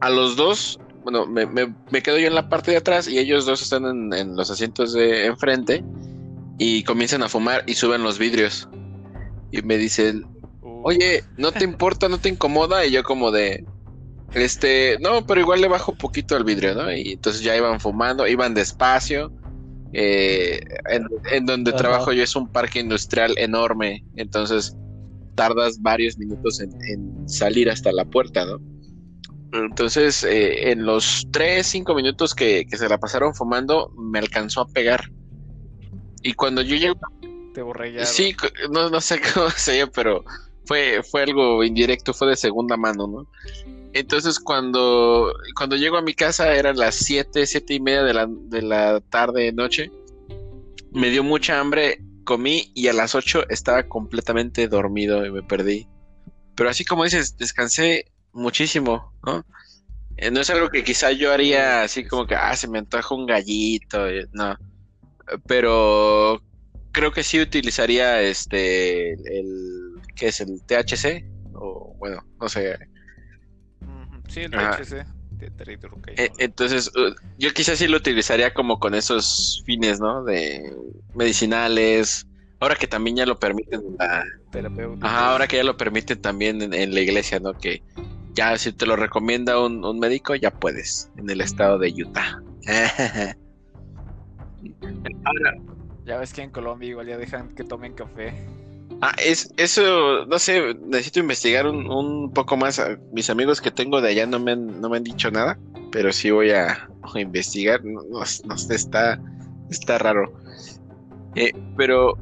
a 0.02 0.10
los 0.10 0.36
dos, 0.36 0.80
bueno, 1.04 1.26
me, 1.26 1.46
me, 1.46 2.02
quedo 2.04 2.18
yo 2.18 2.28
en 2.28 2.36
la 2.36 2.50
parte 2.50 2.72
de 2.72 2.78
atrás 2.78 3.08
y 3.08 3.18
ellos 3.18 3.46
dos 3.46 3.62
están 3.62 4.14
en, 4.14 4.36
los 4.36 4.52
asientos 4.52 4.94
de 4.94 5.26
enfrente 5.26 5.84
y 6.58 6.84
comienzan 6.84 7.24
a 7.24 7.30
fumar 7.30 7.64
y 7.66 7.74
suben 7.74 8.04
los 8.04 8.20
vidrios. 8.20 8.68
Y 9.52 9.62
me 9.62 9.78
dicen, 9.78 10.28
oye, 10.84 11.24
¿no 11.38 11.52
te 11.52 11.64
importa, 11.64 12.10
no 12.10 12.20
te 12.20 12.30
incomoda? 12.30 12.86
Y 12.86 12.92
yo 12.92 13.04
como 13.04 13.32
de, 13.32 13.66
este, 14.34 14.98
no, 15.02 15.26
pero 15.26 15.42
igual 15.42 15.62
le 15.62 15.68
bajo 15.68 15.94
un 15.94 15.98
poquito 15.98 16.36
al 16.36 16.44
vidrio, 16.44 16.76
¿no? 16.76 16.92
Y 16.92 17.14
entonces 17.14 17.42
ya 17.42 17.56
iban 17.56 17.80
fumando, 17.80 18.28
iban 18.28 18.54
despacio. 18.54 19.32
Eh, 19.94 20.60
en, 21.32 21.46
donde 21.46 21.74
trabajo 21.74 22.12
yo 22.14 22.24
es 22.24 22.36
un 22.36 22.48
parque 22.48 22.80
industrial 22.80 23.34
enorme, 23.38 24.04
entonces 24.16 24.76
tardas 25.36 25.82
varios 25.82 26.18
minutos 26.18 26.60
en, 26.62 26.72
en 26.84 27.28
salir 27.28 27.70
hasta 27.70 27.92
la 27.92 28.06
puerta, 28.06 28.46
¿no? 28.46 28.60
Entonces, 29.52 30.24
eh, 30.24 30.72
en 30.72 30.86
los 30.86 31.28
3, 31.32 31.66
5 31.66 31.96
minutos 31.96 32.36
que, 32.36 32.66
se 32.70 32.90
la 32.90 32.98
pasaron 32.98 33.34
fumando, 33.34 33.92
me 33.98 34.20
alcanzó 34.20 34.62
a 34.62 34.68
pegar. 34.68 35.12
Y 36.22 36.34
cuando 36.34 36.62
yo 36.62 36.76
llego... 36.76 37.00
Te 37.54 37.62
borrellaron. 37.62 38.06
Sí, 38.06 38.36
no, 38.72 38.90
no 38.90 39.02
sé 39.02 39.20
cómo 39.34 39.50
se 39.50 39.78
llama, 39.78 39.92
pero 39.96 40.24
fue, 40.66 41.02
fue 41.04 41.24
algo 41.24 41.64
indirecto, 41.64 42.14
fue 42.14 42.30
de 42.30 42.36
segunda 42.36 42.78
mano, 42.78 43.08
¿no? 43.08 43.28
Entonces, 43.94 44.40
cuando, 44.40 45.34
cuando 45.56 45.76
llego 45.76 45.98
a 45.98 46.02
mi 46.02 46.14
casa, 46.14 46.54
eran 46.54 46.78
las 46.78 46.96
7, 46.96 47.46
7 47.46 47.74
y 47.74 47.80
media 47.80 48.04
de 48.04 48.14
la, 48.14 48.28
de 48.30 48.62
la 48.62 49.02
tarde, 49.02 49.52
noche. 49.52 49.92
Me 50.92 51.10
dio 51.10 51.24
mucha 51.24 51.60
hambre, 51.60 52.04
comí 52.24 52.72
y 52.76 52.88
a 52.88 52.94
las 52.94 53.16
8 53.16 53.50
estaba 53.50 53.84
completamente 53.84 54.68
dormido 54.68 55.26
y 55.26 55.32
me 55.32 55.42
perdí. 55.42 55.88
Pero 56.56 56.70
así 56.70 56.86
como 56.86 57.04
dices, 57.04 57.38
descansé 57.38 58.12
muchísimo, 58.34 59.14
¿no? 59.26 59.46
Eh, 60.18 60.30
no 60.30 60.42
es 60.42 60.50
algo 60.50 60.70
que 60.70 60.84
quizá 60.84 61.12
yo 61.12 61.32
haría 61.32 61.84
así 61.84 62.04
como 62.06 62.28
que, 62.28 62.36
ah, 62.36 62.56
se 62.56 62.68
me 62.68 62.80
antoja 62.80 63.16
un 63.16 63.26
gallito, 63.26 64.08
eh, 64.08 64.28
no. 64.34 64.58
Pero 65.48 66.42
creo 66.92 67.12
que 67.12 67.24
sí 67.24 67.40
utilizaría 67.40 68.22
este, 68.22 69.14
el, 69.14 69.94
¿qué 70.16 70.28
es? 70.28 70.42
El 70.42 70.62
THC, 70.66 71.26
o 71.54 71.96
bueno, 71.98 72.24
no 72.40 72.50
sé. 72.50 72.78
Sí, 74.30 74.42
el 74.42 74.52
THC. 74.52 75.06
E, 76.18 76.32
entonces, 76.40 76.92
yo 77.38 77.54
quizás 77.54 77.78
sí 77.78 77.88
lo 77.88 77.98
utilizaría 77.98 78.54
como 78.54 78.80
con 78.80 78.94
esos 78.94 79.64
fines, 79.66 80.00
¿no? 80.00 80.24
De 80.24 80.76
medicinales. 81.16 82.28
Ahora 82.60 82.76
que 82.76 82.88
también 82.88 83.16
ya 83.16 83.26
lo 83.26 83.40
permiten 83.40 83.82
la... 83.98 84.26
Ajá, 85.02 85.32
ahora 85.32 85.48
que 85.48 85.56
ya 85.58 85.64
lo 85.64 85.78
permiten 85.78 86.22
también 86.22 86.74
en 86.74 86.94
la 86.94 87.00
iglesia, 87.00 87.40
¿no? 87.40 87.54
Que 87.54 87.82
ya 88.34 88.58
si 88.58 88.74
te 88.74 88.86
lo 88.86 88.96
recomienda 88.96 89.60
un, 89.60 90.00
médico, 90.00 90.36
ya 90.36 90.52
puedes, 90.52 91.12
en 91.18 91.30
el 91.30 91.42
estado 91.42 91.78
de 91.78 91.90
Utah. 91.90 92.42
ya 96.06 96.18
ves 96.18 96.34
que 96.34 96.42
en 96.42 96.50
Colombia 96.52 96.90
igual 96.90 97.08
ya 97.08 97.18
dejan 97.18 97.56
que 97.56 97.64
tomen 97.64 97.94
café. 97.94 98.34
Ah, 99.02 99.16
es, 99.24 99.54
eso, 99.58 100.26
no 100.26 100.40
sé, 100.40 100.76
necesito 100.86 101.20
investigar 101.20 101.68
un, 101.68 102.32
poco 102.34 102.58
más. 102.58 102.82
Mis 103.14 103.30
amigos 103.30 103.62
que 103.62 103.72
tengo 103.72 104.02
de 104.02 104.10
allá 104.10 104.26
no 104.26 104.40
me 104.40 104.52
han, 104.52 104.82
no 104.82 104.90
me 104.90 104.98
han 104.98 105.04
dicho 105.04 105.32
nada, 105.32 105.58
pero 105.92 106.12
sí 106.12 106.32
voy 106.32 106.52
a, 106.52 106.90
investigar. 107.16 107.84
No, 107.84 108.02
no, 108.04 108.24
está, 108.24 109.20
está 109.70 109.98
raro. 109.98 110.34
Eh, 111.36 111.54
pero 111.78 112.18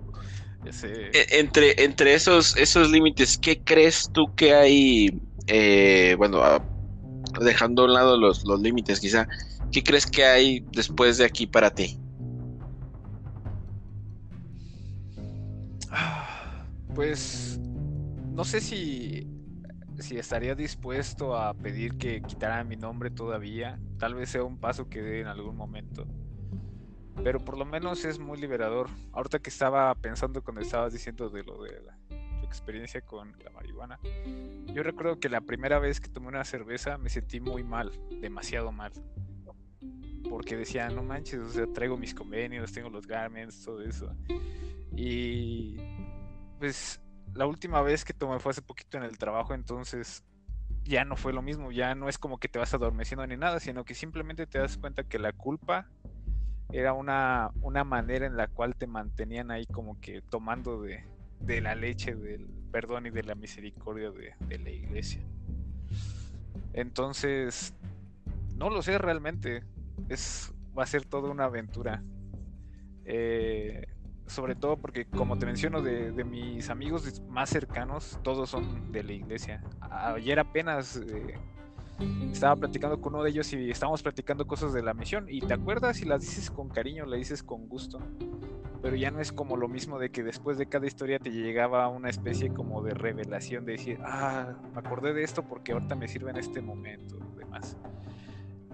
e, 0.66 1.40
entre, 1.40 1.84
entre 1.84 2.14
esos, 2.14 2.56
esos 2.58 2.92
límites, 2.92 3.38
¿qué 3.38 3.60
crees 3.64 4.10
tú 4.14 4.36
que 4.36 4.54
hay 4.54 5.20
eh, 5.48 6.16
bueno, 6.18 6.42
dejando 7.42 7.84
a 7.84 7.86
un 7.86 7.94
lado 7.94 8.18
los, 8.18 8.44
los 8.44 8.62
límites 8.62 9.00
quizá, 9.00 9.28
¿qué 9.72 9.82
crees 9.82 10.06
que 10.06 10.26
hay 10.26 10.66
después 10.72 11.18
de 11.18 11.26
aquí 11.26 11.48
para 11.48 11.72
ti? 11.72 11.98
Pues 16.98 17.60
no 17.60 18.44
sé 18.44 18.60
si, 18.60 19.28
si 20.00 20.18
estaría 20.18 20.56
dispuesto 20.56 21.38
a 21.38 21.54
pedir 21.54 21.96
que 22.00 22.24
quitaran 22.24 22.68
mi 22.68 22.76
nombre 22.76 23.12
todavía. 23.12 23.80
Tal 24.00 24.16
vez 24.16 24.32
sea 24.32 24.44
un 24.44 24.58
paso 24.58 24.90
que 24.90 25.04
dé 25.04 25.22
en 25.22 25.28
algún 25.28 25.56
momento. 25.56 26.08
Pero 27.24 27.40
por 27.40 27.56
lo 27.56 27.66
menos 27.66 28.04
es 28.04 28.18
muy 28.18 28.40
liberador. 28.40 28.90
Ahorita 29.12 29.38
que 29.38 29.52
estaba 29.52 29.94
pensando 29.94 30.44
cuando 30.44 30.62
estabas 30.62 30.92
diciendo 30.92 31.30
de 31.30 31.44
lo 31.44 31.62
de 31.62 31.84
la, 31.84 32.00
experiencia 32.42 33.00
con 33.02 33.32
la 33.44 33.52
marihuana. 33.52 34.00
Yo 34.74 34.82
recuerdo 34.82 35.20
que 35.20 35.30
la 35.30 35.42
primera 35.42 35.78
vez 35.78 36.02
que 36.02 36.10
tomé 36.10 36.30
una 36.30 36.46
cerveza 36.46 36.98
me 36.98 37.10
sentí 37.10 37.40
muy 37.40 37.64
mal, 37.64 37.92
demasiado 38.22 38.72
mal. 38.72 38.92
Porque 40.28 40.58
decía, 40.58 40.90
no 40.90 41.04
manches, 41.04 41.42
o 41.42 41.50
sea, 41.52 41.68
traigo 41.68 41.96
mis 41.96 42.16
convenios, 42.16 42.72
tengo 42.72 42.90
los 42.90 43.06
garments, 43.06 43.64
todo 43.64 43.84
eso. 43.84 44.16
Y 44.96 45.78
pues 46.58 47.02
la 47.34 47.46
última 47.46 47.82
vez 47.82 48.04
que 48.06 48.14
tomé 48.14 48.40
fue 48.40 48.52
hace 48.52 48.62
poquito 48.62 48.98
en 48.98 49.04
el 49.04 49.18
trabajo, 49.18 49.54
entonces 49.54 50.24
ya 50.84 51.06
no 51.06 51.16
fue 51.16 51.34
lo 51.34 51.42
mismo, 51.42 51.72
ya 51.72 51.96
no 51.96 52.10
es 52.10 52.18
como 52.18 52.40
que 52.40 52.48
te 52.48 52.60
vas 52.60 52.74
adormeciendo 52.74 53.26
ni 53.28 53.38
nada, 53.38 53.60
sino 53.60 53.84
que 53.84 53.94
simplemente 53.94 54.48
te 54.48 54.60
das 54.60 54.78
cuenta 54.78 55.04
que 55.04 55.20
la 55.20 55.34
culpa 55.34 55.88
era 56.72 56.94
una, 56.94 57.52
una 57.62 57.84
manera 57.84 58.26
en 58.26 58.38
la 58.38 58.48
cual 58.48 58.76
te 58.76 58.88
mantenían 58.88 59.52
ahí 59.52 59.66
como 59.66 60.00
que 60.00 60.22
tomando 60.22 60.82
de, 60.82 61.04
de 61.42 61.62
la 61.62 61.76
leche 61.76 62.16
del 62.16 62.48
perdón 62.72 63.08
y 63.08 63.10
de 63.10 63.24
la 63.24 63.36
misericordia 63.36 64.12
de, 64.12 64.60
la 64.60 64.70
iglesia. 64.70 65.22
Entonces, 66.74 67.74
no 68.56 68.70
lo 68.70 68.82
sé 68.82 68.98
realmente. 68.98 69.64
Es, 70.10 70.54
va 70.78 70.84
a 70.84 70.88
ser 70.88 71.06
toda 71.06 71.30
una 71.30 71.46
aventura. 71.46 72.04
Eh, 73.06 73.86
sobre 74.28 74.56
todo 74.56 74.78
porque, 74.78 75.06
como 75.06 75.38
te 75.38 75.46
menciono, 75.46 75.82
de, 75.82 76.24
mis 76.24 76.70
amigos 76.70 77.22
más 77.30 77.50
cercanos, 77.50 78.20
todos 78.24 78.50
son 78.50 78.92
de 78.92 79.04
la 79.04 79.14
iglesia. 79.14 79.64
Ayer 79.82 80.40
apenas 80.40 80.98
eh, 80.98 81.36
estaba 82.32 82.56
platicando 82.56 83.02
con 83.02 83.16
uno 83.16 83.24
de 83.24 83.32
ellos 83.32 83.52
y 83.54 83.70
estábamos 83.72 84.04
platicando 84.04 84.46
cosas 84.46 84.74
de 84.74 84.84
la 84.84 84.94
misión. 84.94 85.28
Y 85.30 85.42
te 85.42 85.54
acuerdas, 85.54 85.98
si 85.98 86.06
las 86.06 86.22
dices 86.22 86.52
con 86.52 86.70
cariño, 86.70 87.06
las 87.06 87.20
dices 87.20 87.42
con 87.42 87.68
gusto. 87.68 88.00
Pero 88.82 88.96
ya 88.96 89.10
no 89.10 89.20
es 89.20 89.32
como 89.32 89.58
lo 89.58 89.68
mismo 89.68 89.98
de 89.98 90.12
que 90.12 90.24
después 90.24 90.58
de 90.58 90.68
cada 90.68 90.86
historia 90.86 91.20
te 91.20 91.32
llegaba 91.32 91.88
una 91.88 92.10
especie 92.10 92.54
como 92.54 92.84
de 92.84 92.94
revelación 92.94 93.66
de 93.66 93.74
decir, 93.74 94.00
ah, 94.04 94.54
me 94.74 94.80
acordé 94.80 95.14
de 95.14 95.24
esto 95.24 95.44
porque 95.44 95.72
ahorita 95.72 95.96
me 95.96 96.08
sirve 96.08 96.30
en 96.30 96.38
este 96.38 96.62
momento, 96.62 97.18
demás. 97.38 97.76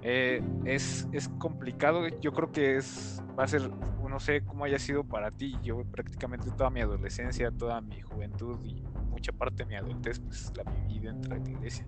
Eh, 0.05 0.43
es, 0.65 1.07
es 1.13 1.29
complicado, 1.29 2.07
yo 2.19 2.33
creo 2.33 2.51
que 2.51 2.75
es, 2.75 3.23
va 3.39 3.45
a 3.45 3.47
ser, 3.47 3.69
no 3.69 4.19
sé 4.19 4.43
cómo 4.43 4.65
haya 4.65 4.77
sido 4.77 5.05
para 5.05 5.31
ti, 5.31 5.55
yo 5.63 5.83
prácticamente 5.85 6.51
toda 6.51 6.69
mi 6.69 6.81
adolescencia, 6.81 7.49
toda 7.51 7.79
mi 7.81 8.01
juventud 8.01 8.59
y 8.63 8.83
mucha 9.09 9.31
parte 9.31 9.63
de 9.63 9.69
mi 9.69 9.75
adultez, 9.75 10.19
pues 10.19 10.51
la 10.55 10.69
viví 10.69 10.99
dentro 10.99 11.33
de 11.33 11.39
la 11.39 11.49
iglesia. 11.49 11.87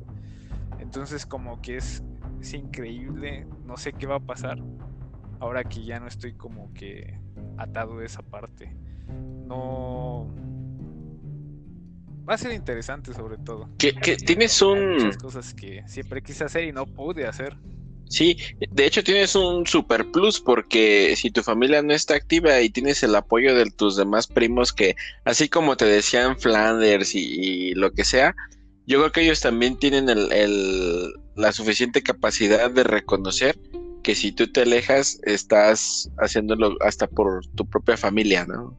Entonces 0.79 1.25
como 1.25 1.61
que 1.61 1.77
es, 1.77 2.03
es 2.39 2.53
increíble, 2.53 3.45
no 3.65 3.75
sé 3.77 3.93
qué 3.93 4.07
va 4.07 4.15
a 4.15 4.19
pasar 4.19 4.59
ahora 5.39 5.63
que 5.63 5.83
ya 5.83 5.99
no 5.99 6.07
estoy 6.07 6.33
como 6.33 6.73
que 6.73 7.19
atado 7.57 7.99
a 7.99 8.05
esa 8.05 8.21
parte. 8.21 8.75
No... 9.45 10.27
Va 12.27 12.33
a 12.33 12.37
ser 12.37 12.53
interesante 12.53 13.13
sobre 13.13 13.37
todo. 13.37 13.69
Que, 13.77 13.93
tienes 14.15 14.59
un... 14.61 14.93
Muchas 14.93 15.17
cosas 15.17 15.53
que 15.53 15.83
siempre 15.87 16.21
quise 16.23 16.43
hacer 16.43 16.63
y 16.63 16.71
no 16.71 16.85
pude 16.85 17.27
hacer. 17.27 17.55
Sí, 18.09 18.37
de 18.71 18.85
hecho 18.85 19.03
tienes 19.03 19.35
un 19.35 19.65
super 19.65 20.09
plus 20.11 20.39
porque 20.39 21.15
si 21.17 21.31
tu 21.31 21.41
familia 21.41 21.81
no 21.81 21.93
está 21.93 22.15
activa 22.15 22.61
y 22.61 22.69
tienes 22.69 23.01
el 23.03 23.15
apoyo 23.15 23.55
de 23.55 23.65
tus 23.71 23.95
demás 23.95 24.27
primos 24.27 24.71
que, 24.71 24.95
así 25.23 25.49
como 25.49 25.75
te 25.75 25.85
decían 25.85 26.39
Flanders 26.39 27.15
y, 27.15 27.73
lo 27.73 27.91
que 27.91 28.03
sea, 28.03 28.35
yo 28.85 28.99
creo 28.99 29.11
que 29.11 29.21
ellos 29.21 29.41
también 29.41 29.77
tienen 29.77 30.07
el, 30.09 31.13
la 31.35 31.51
suficiente 31.51 32.03
capacidad 32.03 32.69
de 32.69 32.83
reconocer 32.83 33.57
que 34.03 34.13
si 34.13 34.31
tú 34.31 34.51
te 34.51 34.61
alejas, 34.61 35.19
estás 35.23 36.11
haciéndolo 36.19 36.77
hasta 36.81 37.07
por 37.07 37.43
tu 37.55 37.67
propia 37.67 37.97
familia, 37.97 38.45
¿no? 38.45 38.77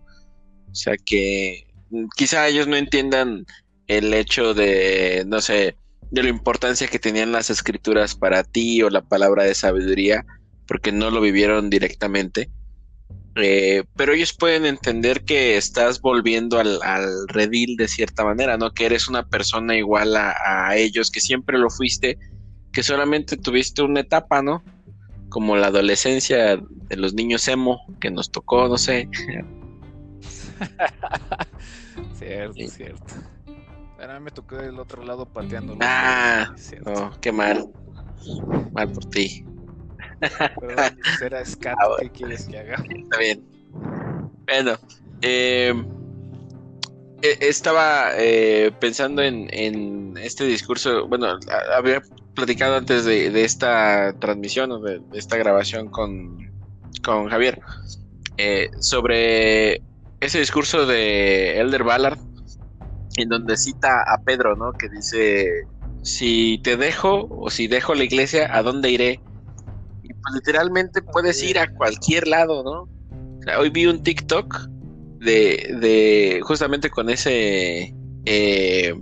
O 0.70 0.74
sea 0.74 0.94
que 1.04 1.66
mm, 1.90 2.04
quizá 2.16 2.46
ellos 2.46 2.68
no 2.68 2.76
entiendan 2.76 3.44
el 3.88 4.14
hecho 4.14 4.54
de, 4.54 5.24
no 5.26 5.40
sé, 5.40 5.76
de 6.10 6.22
la 6.22 6.28
importancia 6.28 6.88
que 6.88 6.98
tenían 6.98 7.32
las 7.32 7.50
escrituras 7.50 8.14
para 8.14 8.44
ti 8.44 8.82
o 8.82 8.90
la 8.90 9.02
palabra 9.02 9.44
de 9.44 9.54
sabiduría, 9.54 10.24
porque 10.66 10.92
no 10.92 11.10
lo 11.10 11.20
vivieron 11.20 11.70
directamente. 11.70 12.50
Eh, 13.36 13.84
pero 13.96 14.14
ellos 14.14 14.32
pueden 14.32 14.64
entender 14.64 15.24
que 15.24 15.56
estás 15.56 16.00
volviendo 16.00 16.58
al, 16.58 16.80
redil 17.28 17.76
de 17.76 17.88
cierta 17.88 18.24
manera, 18.24 18.56
¿no? 18.56 18.72
Que 18.72 18.86
eres 18.86 19.08
una 19.08 19.28
persona 19.28 19.76
igual 19.76 20.16
a, 20.16 20.34
a 20.44 20.76
ellos, 20.76 21.10
que 21.10 21.20
siempre 21.20 21.58
lo 21.58 21.68
fuiste, 21.68 22.18
que 22.72 22.82
solamente 22.82 23.36
tuviste 23.36 23.82
una 23.82 24.00
etapa, 24.00 24.40
¿no? 24.40 24.62
como 25.28 25.56
la 25.56 25.68
adolescencia 25.68 26.56
de 26.56 26.96
los 26.96 27.14
niños 27.14 27.46
emo 27.48 27.80
que 28.00 28.10
nos 28.10 28.30
tocó, 28.30 28.68
no 28.68 28.76
sé. 28.78 29.08
cierto, 32.18 32.68
cierto. 32.68 33.14
Pero 33.96 34.12
a 34.12 34.18
mí 34.18 34.24
me 34.24 34.30
tocó 34.30 34.56
del 34.56 34.78
otro 34.78 35.02
lado 35.04 35.26
pateando. 35.26 35.76
Ah, 35.80 36.54
oh, 36.84 37.10
qué 37.20 37.32
mal. 37.32 37.70
Mal 38.72 38.92
por 38.92 39.04
ti. 39.06 39.44
Pero 40.20 40.76
será 41.18 41.44
scat, 41.44 41.76
ah, 41.80 41.96
¿qué 42.00 42.10
quieres 42.10 42.46
que 42.46 42.58
haga? 42.58 42.82
Está 42.88 43.18
bien. 43.18 43.44
Bueno, 44.46 44.76
eh, 45.22 45.74
e, 47.22 47.38
estaba 47.40 48.10
eh, 48.16 48.70
pensando 48.80 49.22
en, 49.22 49.48
en, 49.52 50.16
este 50.18 50.44
discurso, 50.44 51.06
bueno, 51.08 51.38
había 51.74 52.02
platicado 52.34 52.76
antes 52.76 53.04
de, 53.04 53.44
esta 53.44 54.14
transmisión 54.18 54.72
o 54.72 54.78
de, 54.80 55.00
esta 55.14 55.36
grabación 55.36 55.88
con, 55.88 56.44
Javier 57.28 57.60
eh, 58.36 58.68
sobre 58.80 59.80
ese 60.18 60.40
discurso 60.40 60.86
de 60.86 61.60
Elder 61.60 61.84
Ballard 61.84 62.18
en 63.16 63.28
donde 63.28 63.56
cita 63.56 64.02
a 64.02 64.18
Pedro, 64.22 64.56
¿no? 64.56 64.72
Que 64.72 64.88
dice, 64.88 65.66
si 66.02 66.60
te 66.62 66.76
dejo 66.76 67.26
o 67.30 67.50
si 67.50 67.66
dejo 67.66 67.94
la 67.94 68.04
iglesia, 68.04 68.54
¿a 68.54 68.62
dónde 68.62 68.90
iré? 68.90 69.20
Y 70.02 70.12
pues 70.12 70.34
literalmente 70.34 71.02
puedes 71.02 71.42
ir 71.42 71.58
a 71.58 71.72
cualquier 71.72 72.28
lado, 72.28 72.62
¿no? 72.62 72.96
hoy 73.58 73.70
vi 73.70 73.86
un 73.86 74.02
TikTok 74.02 74.68
de, 75.20 75.76
de 75.80 76.40
justamente 76.42 76.90
con 76.90 77.08
ese... 77.10 77.94
Eh, 78.24 78.94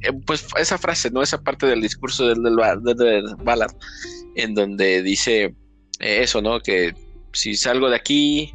eh, 0.00 0.12
pues 0.26 0.46
esa 0.58 0.78
frase, 0.78 1.10
¿no? 1.10 1.22
Esa 1.22 1.40
parte 1.42 1.66
del 1.66 1.80
discurso 1.80 2.26
del, 2.26 2.42
del, 2.42 2.56
Ballard, 3.42 3.74
en 4.34 4.54
donde 4.54 5.02
dice 5.02 5.54
eh, 6.00 6.22
eso, 6.22 6.42
¿no? 6.42 6.60
Que 6.60 6.94
si 7.32 7.54
salgo 7.54 7.88
de 7.88 7.96
aquí, 7.96 8.52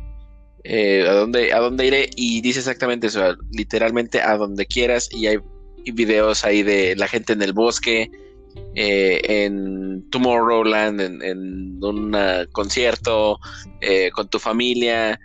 eh, 0.64 1.06
¿a, 1.08 1.14
dónde, 1.14 1.54
¿a 1.54 1.60
dónde 1.60 1.88
iré? 1.88 2.10
Y 2.16 2.42
dice 2.42 2.60
exactamente 2.60 3.08
eso, 3.08 3.36
literalmente 3.52 4.22
a 4.22 4.38
donde 4.38 4.66
quieras, 4.66 5.10
y 5.12 5.28
hay 5.28 5.38
videos 5.94 6.46
ahí 6.46 6.64
de 6.64 6.96
la 6.96 7.08
gente 7.08 7.34
en 7.34 7.42
el 7.42 7.54
bosque, 7.54 8.12
en 8.76 10.10
Tomorrowland, 10.12 11.02
en, 11.02 11.84
un 11.84 12.18
concierto, 12.52 13.40
con 14.14 14.28
tu 14.28 14.40
familia. 14.40 15.20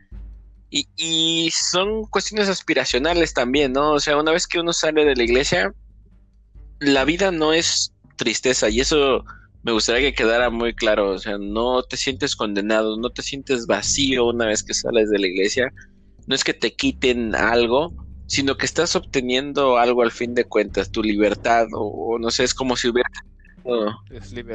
Y, 0.70 1.50
son 1.52 2.04
cuestiones 2.06 2.48
aspiracionales 2.48 3.32
también, 3.32 3.72
¿no? 3.72 3.92
O 3.92 4.00
sea, 4.00 4.16
una 4.16 4.32
vez 4.32 4.46
que 4.46 4.60
uno 4.60 4.72
sale 4.72 5.04
de 5.04 5.16
la 5.16 5.22
iglesia, 5.22 5.72
la 6.80 7.04
vida 7.04 7.30
no 7.30 7.52
es 7.52 7.92
tristeza 8.16 8.68
y 8.68 8.80
eso 8.80 9.24
me 9.66 9.72
gustaría 9.72 10.08
que 10.08 10.14
quedara 10.14 10.48
muy 10.48 10.74
claro, 10.74 11.10
o 11.10 11.18
sea, 11.18 11.38
no 11.38 11.82
te 11.82 11.96
sientes 11.96 12.36
condenado, 12.36 12.96
no 12.98 13.10
te 13.10 13.22
sientes 13.22 13.66
vacío 13.66 14.26
una 14.26 14.46
vez 14.46 14.62
que 14.62 14.74
sales 14.74 15.10
de 15.10 15.18
la 15.18 15.26
iglesia, 15.26 15.72
no 16.28 16.36
es 16.36 16.44
que 16.44 16.54
te 16.54 16.76
quiten 16.76 17.34
algo, 17.34 17.92
sino 18.26 18.56
que 18.56 18.64
estás 18.64 18.94
obteniendo 18.94 19.76
algo 19.76 20.02
al 20.02 20.12
fin 20.12 20.34
de 20.34 20.44
cuentas, 20.44 20.92
tu 20.92 21.02
libertad, 21.02 21.66
o, 21.72 22.16
no 22.16 22.30
sé, 22.30 22.44
es 22.44 22.54
como 22.54 22.76
si 22.76 22.86
hubieras 22.86 23.10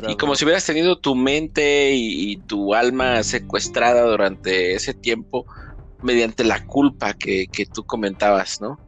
y 0.08 0.16
como 0.16 0.36
si 0.36 0.46
hubieras 0.46 0.66
tenido 0.66 0.98
tu 0.98 1.14
mente 1.14 1.92
y, 1.94 2.38
tu 2.44 2.74
alma 2.74 3.22
secuestrada 3.24 4.10
durante 4.10 4.76
ese 4.76 4.94
tiempo 4.94 5.46
mediante 6.02 6.46
la 6.46 6.66
culpa 6.66 7.14
que, 7.16 7.48
que 7.52 7.66
tú 7.66 7.84
comentabas, 7.84 8.62
¿no? 8.62 8.80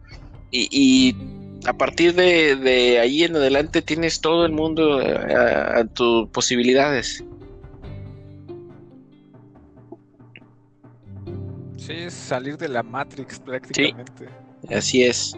Y, 0.49 0.69
y 0.71 1.42
a 1.65 1.73
partir 1.73 2.13
de, 2.15 2.99
ahí 2.99 3.23
en 3.23 3.35
adelante 3.35 3.81
tienes 3.81 4.21
todo 4.21 4.45
el 4.45 4.51
mundo 4.51 5.01
eh, 5.01 5.35
a, 5.35 5.85
tus 5.85 6.29
posibilidades. 6.29 7.23
Sí, 11.77 11.93
es 11.93 12.13
salir 12.13 12.57
de 12.57 12.69
la 12.69 12.83
Matrix 12.83 13.39
prácticamente. 13.39 14.27
así 14.69 15.03
es. 15.03 15.35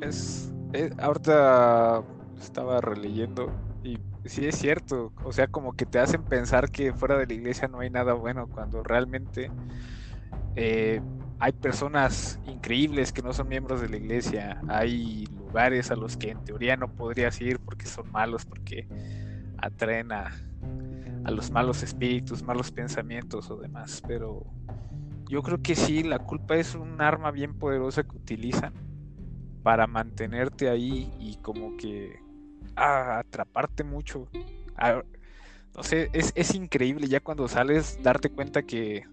es, 0.00 0.52
ahorita 0.98 2.02
estaba 2.40 2.80
releyendo 2.80 3.50
y 3.82 3.98
sí 4.24 4.46
es 4.46 4.56
cierto, 4.56 5.12
o 5.24 5.32
sea, 5.32 5.46
como 5.46 5.74
que 5.74 5.86
te 5.86 5.98
hacen 5.98 6.22
pensar 6.22 6.70
que 6.70 6.92
fuera 6.92 7.18
de 7.18 7.26
la 7.26 7.34
iglesia 7.34 7.68
no 7.68 7.80
hay 7.80 7.90
nada 7.90 8.14
bueno 8.14 8.48
cuando 8.48 8.82
realmente 8.82 9.50
eh, 10.56 11.00
hay 11.38 11.52
personas 11.52 12.40
increíbles 12.46 13.12
que 13.12 13.22
no 13.22 13.32
son 13.32 13.48
miembros 13.48 13.80
de 13.80 13.88
la 13.88 13.96
iglesia, 13.96 14.60
hay 14.68 15.26
lugares 15.26 15.90
a 15.90 15.96
los 15.96 16.16
que 16.16 16.30
en 16.30 16.42
teoría 16.44 16.76
no 16.76 16.88
podrías 16.88 17.40
ir 17.40 17.58
porque 17.58 17.86
son 17.86 18.10
malos, 18.10 18.46
porque 18.46 18.86
atraen 19.58 20.12
a, 20.12 20.30
los 21.30 21.50
malos 21.50 21.82
espíritus, 21.82 22.42
malos 22.42 22.70
pensamientos 22.70 23.50
o 23.50 23.56
demás, 23.56 24.02
pero 24.06 24.46
yo 25.28 25.42
creo 25.42 25.60
que 25.60 25.74
sí, 25.74 26.02
la 26.02 26.20
culpa 26.20 26.56
es 26.56 26.74
un 26.74 27.00
arma 27.00 27.32
bien 27.32 27.52
poderosa 27.52 28.04
que 28.04 28.16
utilizan 28.16 28.72
para 29.62 29.86
mantenerte 29.88 30.70
ahí 30.70 31.12
y 31.18 31.36
como 31.42 31.76
que 31.76 32.20
ah, 32.76 33.18
atraparte 33.18 33.82
mucho. 33.82 34.28
Ah, 34.76 35.02
no 35.76 35.82
sé, 35.82 36.08
es, 36.12 36.32
es 36.36 36.54
increíble 36.54 37.08
ya 37.08 37.18
cuando 37.18 37.48
sales 37.48 37.98
darte 38.02 38.30
cuenta 38.30 38.62
que 38.62 39.04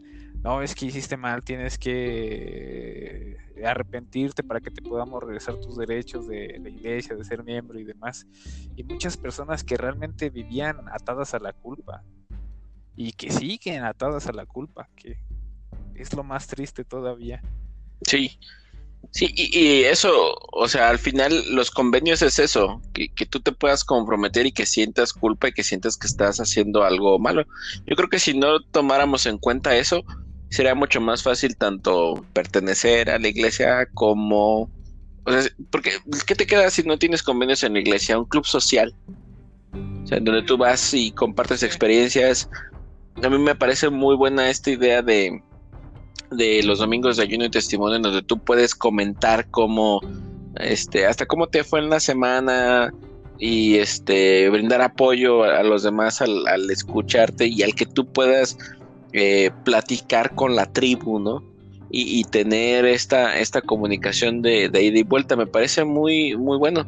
no, 0.44 0.62
es 0.62 0.76
que 0.76 0.88
hiciste 0.88 1.16
mal, 1.16 1.42
tienes 1.42 1.78
que 1.78 3.38
arrepentirte 3.64 4.44
para 4.44 4.60
que 4.60 4.72
te 4.72 4.82
podamos 4.82 5.24
regresar 5.24 5.56
tus 5.56 5.78
derechos 5.78 6.28
de 6.28 6.60
la 6.62 6.70
iglesia, 6.70 7.16
de 7.16 7.24
ser 7.24 7.44
miembro 7.44 7.80
y 7.80 7.86
demás. 7.86 8.28
Y 8.76 8.84
muchas 8.84 9.16
personas 9.16 9.64
que 9.64 9.78
realmente 9.78 10.30
vivían 10.30 10.82
atadas 10.92 11.34
a 11.34 11.40
la 11.40 11.54
culpa 11.54 12.04
y 12.98 13.14
que 13.14 13.32
siguen 13.32 13.84
atadas 13.86 14.28
a 14.28 14.34
la 14.34 14.46
culpa, 14.46 14.90
que 14.96 15.18
es 15.96 16.14
lo 16.14 16.24
más 16.24 16.48
triste 16.48 16.84
todavía. 16.84 17.42
Sí, 18.06 18.38
sí, 19.12 19.34
y, 19.36 19.84
eso, 19.84 20.12
o 20.52 20.68
sea, 20.68 20.90
al 20.90 21.00
final 21.00 21.56
los 21.56 21.72
convenios 21.72 22.22
es 22.22 22.38
eso, 22.38 22.82
que, 22.94 23.08
que, 23.14 23.26
tú 23.26 23.40
te 23.40 23.54
puedas 23.54 23.86
comprometer 23.86 24.46
y 24.46 24.52
que 24.52 24.66
sientas 24.66 25.14
culpa 25.14 25.48
y 25.48 25.54
que 25.54 25.64
sientas 25.64 25.96
que 25.96 26.08
estás 26.08 26.40
haciendo 26.40 26.84
algo 26.84 27.18
malo. 27.18 27.46
Yo 27.86 27.96
creo 27.96 28.10
que 28.10 28.20
si 28.20 28.38
no 28.38 28.62
tomáramos 28.62 29.26
en 29.26 29.38
cuenta 29.38 29.78
eso, 29.78 30.04
sería 30.54 30.76
mucho 30.76 31.02
más 31.02 31.24
fácil 31.24 31.58
tanto 31.58 32.24
pertenecer 32.34 33.10
a 33.10 33.18
la 33.18 33.28
iglesia 33.28 33.88
como... 33.94 34.70
Porque 35.72 35.92
¿qué 36.28 36.36
te 36.36 36.46
queda 36.46 36.70
si 36.70 36.84
no 36.84 36.98
tienes 36.98 37.24
convenios 37.24 37.64
en 37.64 37.74
la 37.74 37.80
iglesia? 37.80 38.20
Un 38.20 38.26
club 38.26 38.46
social. 38.46 38.94
O 40.04 40.08
sea, 40.08 40.20
donde 40.20 40.44
tú 40.44 40.58
vas 40.58 40.94
y 40.94 41.12
compartes 41.12 41.64
experiencias. 41.64 42.50
A 43.24 43.30
mí 43.30 43.38
me 43.40 43.56
parece 43.56 43.90
muy 43.90 44.16
buena 44.16 44.50
esta 44.50 44.70
idea 44.70 45.02
de, 45.02 45.42
de 46.32 46.62
los 46.64 46.80
domingos 46.80 47.18
de 47.18 47.24
ayuno 47.24 47.46
y 47.46 47.50
testimonio 47.50 48.00
donde 48.00 48.22
tú 48.22 48.38
puedes 48.38 48.76
comentar 48.76 49.50
cómo, 49.50 50.02
este, 50.58 51.08
hasta 51.08 51.26
cómo 51.26 51.48
te 51.48 51.64
fue 51.64 51.80
en 51.80 51.90
la 51.90 52.00
semana, 52.00 52.92
y 53.40 53.78
este 53.78 54.50
brindar 54.50 54.82
apoyo 54.82 55.44
a, 55.44 55.64
los 55.64 55.84
demás 55.84 56.22
al, 56.22 56.70
escucharte 56.70 57.48
y 57.48 57.64
al 57.64 57.76
que 57.76 57.86
tú 57.86 58.06
puedas 58.06 58.58
eh, 59.14 59.52
platicar 59.64 60.36
con 60.36 60.56
la 60.56 60.66
tribu, 60.66 61.20
¿no? 61.20 61.44
Y, 61.96 62.24
tener 62.24 62.86
esta, 62.86 63.38
esta 63.38 63.62
comunicación 63.62 64.42
de, 64.42 64.64
ida 64.66 64.98
y 64.98 65.04
vuelta 65.04 65.36
me 65.36 65.46
parece 65.46 65.84
muy, 65.84 66.36
muy 66.36 66.58
bueno. 66.58 66.88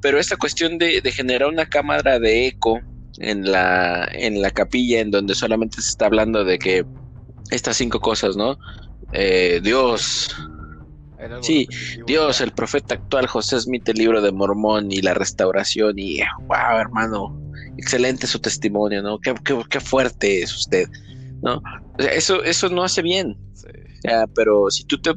Pero 0.00 0.18
esta 0.18 0.38
cuestión 0.38 0.78
de, 0.78 1.02
de 1.02 1.12
generar 1.12 1.50
una 1.50 1.66
cámara 1.66 2.18
de 2.18 2.46
eco 2.46 2.80
en 3.18 3.52
la, 3.52 4.08
en 4.12 4.40
la 4.40 4.52
capilla 4.52 5.00
en 5.00 5.10
donde 5.10 5.34
solamente 5.34 5.82
se 5.82 5.90
está 5.90 6.06
hablando 6.06 6.44
de 6.44 6.58
que 6.58 6.86
estas 7.50 7.76
cinco 7.76 8.00
cosas, 8.00 8.36
¿no? 8.36 8.56
Eh, 9.12 9.60
Dios, 9.62 10.34
Sí, 11.42 11.68
Dios, 12.06 12.40
el 12.40 12.52
profeta 12.52 12.94
actual, 12.94 13.26
José 13.26 13.60
Smith, 13.60 13.86
el 13.88 13.98
libro 13.98 14.22
de 14.22 14.32
Mormón 14.32 14.90
y 14.90 15.02
la 15.02 15.12
restauración. 15.12 15.98
Y 15.98 16.20
wow, 16.46 16.78
hermano, 16.78 17.38
excelente 17.76 18.26
su 18.26 18.38
testimonio, 18.38 19.02
¿no? 19.02 19.18
Qué, 19.18 19.34
qué, 19.68 19.80
fuerte 19.80 20.42
es 20.42 20.54
usted, 20.56 20.88
¿no? 21.42 21.62
Eso, 21.98 22.42
eso 22.42 22.68
no 22.68 22.82
hace 22.82 23.02
bien. 23.02 23.36
pero 24.34 24.70
si 24.70 24.84
tú 24.84 25.00
te, 25.00 25.14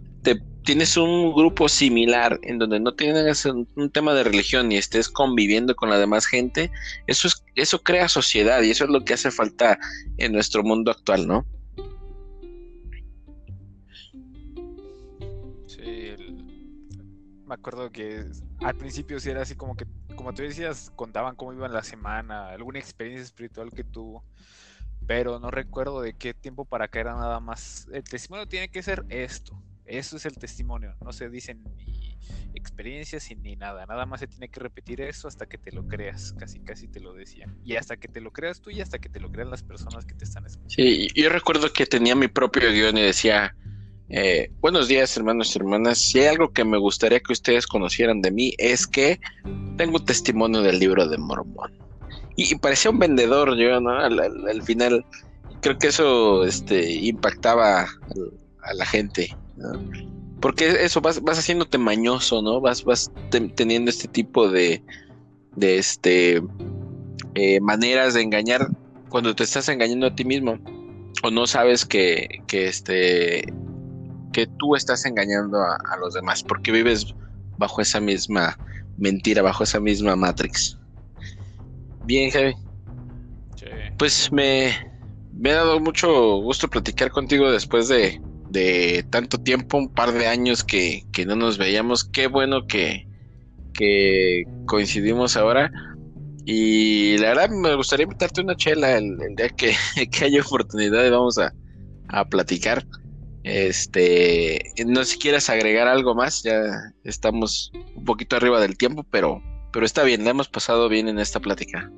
tienes 0.63 0.97
un 0.97 1.33
grupo 1.33 1.67
similar 1.67 2.39
en 2.43 2.57
donde 2.57 2.79
no 2.79 2.93
tienes 2.93 3.45
un, 3.45 3.67
un, 3.75 3.89
tema 3.89 4.13
de 4.13 4.23
religión 4.23 4.71
y 4.71 4.77
estés 4.77 5.09
conviviendo 5.09 5.75
con 5.75 5.89
la 5.89 5.97
demás 5.97 6.25
gente, 6.25 6.71
eso, 7.07 7.27
es, 7.27 7.43
eso 7.55 7.81
crea 7.81 8.07
sociedad 8.07 8.61
y 8.61 8.71
eso 8.71 8.85
es 8.85 8.89
lo 8.89 9.03
que 9.03 9.13
hace 9.13 9.31
falta 9.31 9.77
en 10.17 10.31
nuestro 10.31 10.63
mundo 10.63 10.91
actual, 10.91 11.27
¿no? 11.27 11.45
me 17.53 17.59
acuerdo 17.59 17.91
que 17.91 18.25
al 18.61 18.75
principio 18.75 19.19
sí 19.19 19.29
era 19.29 19.43
así 19.43 19.55
como 19.55 19.75
que, 19.75 19.85
como 20.15 20.33
tú 20.33 20.41
decías, 20.41 20.91
contaban 20.95 21.35
cómo 21.35 21.53
iba 21.53 21.67
la 21.67 21.83
semana, 21.83 22.49
alguna 22.49 22.79
experiencia 22.79 23.23
espiritual 23.23 23.69
que 23.69 23.83
tuvo, 23.83 24.23
pero 25.07 25.39
no 25.39 25.51
recuerdo 25.51 26.01
de 26.01 26.13
qué 26.13 26.33
tiempo 26.33 26.65
para 26.65 26.85
acá 26.85 26.99
era 26.99 27.13
nada 27.13 27.39
más. 27.39 27.87
El 27.91 28.03
testimonio 28.03 28.47
tiene 28.47 28.69
que 28.69 28.81
ser 28.81 29.05
esto, 29.09 29.61
eso 29.85 30.17
es 30.17 30.25
el 30.25 30.37
testimonio, 30.37 30.95
no 31.03 31.11
se 31.11 31.29
dicen 31.29 31.63
ni 31.75 32.17
experiencias 32.55 33.29
ni 33.41 33.55
nada, 33.55 33.85
nada 33.85 34.05
más 34.05 34.21
se 34.21 34.27
tiene 34.27 34.47
que 34.47 34.59
repetir 34.59 35.01
eso 35.01 35.27
hasta 35.27 35.45
que 35.45 35.57
te 35.57 35.71
lo 35.71 35.87
creas, 35.87 36.33
casi 36.33 36.59
casi 36.59 36.87
te 36.87 36.99
lo 36.99 37.13
decían, 37.13 37.57
y 37.65 37.75
hasta 37.75 37.97
que 37.97 38.07
te 38.07 38.21
lo 38.21 38.31
creas 38.31 38.61
tú 38.61 38.69
y 38.69 38.79
hasta 38.79 38.99
que 38.99 39.09
te 39.09 39.19
lo 39.19 39.31
crean 39.31 39.49
las 39.49 39.63
personas 39.63 40.05
que 40.05 40.13
te 40.13 40.23
están 40.23 40.45
escuchando. 40.45 40.69
Sí, 40.69 41.07
yo 41.15 41.29
recuerdo 41.29 41.71
que 41.73 41.85
tenía 41.85 42.15
mi 42.15 42.27
propio 42.27 42.71
guion 42.71 42.97
y 42.97 43.01
decía 43.01 43.55
eh, 44.09 44.51
buenos 44.59 44.87
días, 44.87 45.15
hermanos 45.17 45.55
y 45.55 45.59
hermanas. 45.59 45.97
Si 45.97 46.19
hay 46.19 46.27
algo 46.27 46.51
que 46.51 46.63
me 46.63 46.77
gustaría 46.77 47.19
que 47.19 47.33
ustedes 47.33 47.65
conocieran 47.65 48.21
de 48.21 48.31
mí 48.31 48.53
es 48.57 48.85
que 48.85 49.19
tengo 49.77 49.99
testimonio 49.99 50.61
del 50.61 50.79
libro 50.79 51.07
de 51.07 51.17
Mormón. 51.17 51.82
Y, 52.35 52.55
parecía 52.55 52.91
un 52.91 52.99
vendedor, 52.99 53.55
yo, 53.57 53.79
¿no? 53.79 53.91
Al, 53.99 54.61
final, 54.63 55.05
creo 55.61 55.77
que 55.77 55.87
eso 55.87 56.45
este, 56.45 56.91
impactaba 56.91 57.81
a, 57.81 58.73
la 58.73 58.85
gente, 58.85 59.35
Porque 60.39 60.83
eso 60.83 60.99
vas, 61.01 61.21
vas 61.21 61.39
haciéndote 61.39 61.77
mañoso, 61.77 62.41
¿no? 62.41 62.59
Vas, 62.59 62.83
vas 62.83 63.11
teniendo 63.55 63.89
este 63.89 64.07
tipo 64.07 64.49
de, 64.49 64.83
de 65.55 65.77
este, 65.77 66.41
eh, 67.35 67.59
maneras 67.61 68.13
de 68.13 68.21
engañar 68.21 68.67
cuando 69.09 69.35
te 69.35 69.43
estás 69.43 69.69
engañando 69.69 70.07
a 70.07 70.15
ti 70.15 70.25
mismo 70.25 70.57
o 71.23 71.31
no 71.31 71.47
sabes 71.47 71.85
que, 71.85 72.41
que 72.47 72.67
este 72.67 73.45
que 74.33 74.47
tú 74.57 74.75
estás 74.75 75.05
engañando 75.05 75.61
a, 75.61 75.97
los 75.99 76.15
demás, 76.15 76.43
porque 76.43 76.71
vives 76.71 77.13
bajo 77.57 77.81
esa 77.81 77.99
misma 77.99 78.57
mentira, 78.97 79.43
bajo 79.43 79.63
esa 79.63 79.79
misma 79.79 80.15
Matrix. 80.15 80.77
Bien, 82.05 82.29
Javi. 82.31 82.53
Pues 83.97 84.31
me, 84.31 84.73
me 85.33 85.51
ha 85.51 85.55
dado 85.55 85.79
mucho 85.79 86.37
gusto 86.41 86.67
platicar 86.67 87.11
contigo 87.11 87.51
después 87.51 87.87
de, 87.87 88.21
de 88.49 89.05
tanto 89.09 89.37
tiempo, 89.37 89.77
un 89.77 89.89
par 89.93 90.11
de 90.11 90.27
años 90.27 90.63
que, 90.63 91.03
que 91.11 91.25
no 91.25 91.35
nos 91.35 91.57
veíamos. 91.57 92.03
Qué 92.03 92.27
bueno 92.27 92.67
que, 92.67 93.07
que 93.73 94.43
coincidimos 94.65 95.37
ahora. 95.37 95.71
Y 96.45 97.17
la 97.19 97.29
verdad 97.29 97.49
me 97.49 97.75
gustaría 97.75 98.03
invitarte 98.03 98.41
una 98.41 98.55
chela 98.55 98.97
el, 98.97 99.17
día 99.35 99.49
que, 99.49 99.73
que, 100.11 100.25
haya 100.25 100.41
oportunidad 100.41 101.05
y 101.05 101.09
vamos 101.09 101.37
a, 101.37 101.53
a 102.09 102.25
platicar. 102.25 102.85
Este, 103.43 104.61
no 104.85 105.03
sé 105.03 105.13
si 105.13 105.19
quieres 105.19 105.49
agregar 105.49 105.87
algo 105.87 106.15
más, 106.15 106.43
ya 106.43 106.61
estamos 107.03 107.71
un 107.95 108.05
poquito 108.05 108.37
arriba 108.37 108.59
del 108.61 108.77
tiempo, 108.77 109.05
pero, 109.09 109.41
pero 109.73 109.85
está 109.85 110.03
bien, 110.03 110.23
la 110.23 110.29
hemos 110.29 110.47
pasado 110.47 110.87
bien 110.87 111.09
en 111.09 111.17
esta 111.17 111.39
plática. 111.39 111.91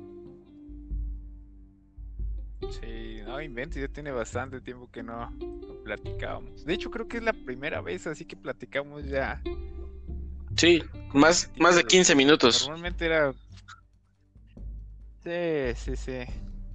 Sí, 2.80 3.20
no 3.24 3.40
inventes, 3.40 3.82
ya 3.82 3.88
tiene 3.88 4.10
bastante 4.10 4.62
tiempo 4.62 4.90
que 4.90 5.02
no, 5.02 5.30
platicábamos. 5.84 6.64
De 6.64 6.72
hecho, 6.72 6.90
creo 6.90 7.06
que 7.06 7.18
es 7.18 7.22
la 7.22 7.34
primera 7.34 7.82
vez, 7.82 8.06
así 8.06 8.24
que 8.24 8.34
platicamos 8.34 9.04
ya. 9.04 9.42
Sí, 10.56 10.82
más, 11.12 11.50
más 11.58 11.76
de 11.76 11.84
15 11.84 12.14
minutos. 12.14 12.62
Normalmente 12.62 13.04
era. 13.04 13.34
Sí, 15.22 15.74
sí, 15.76 15.96
sí. 15.96 16.32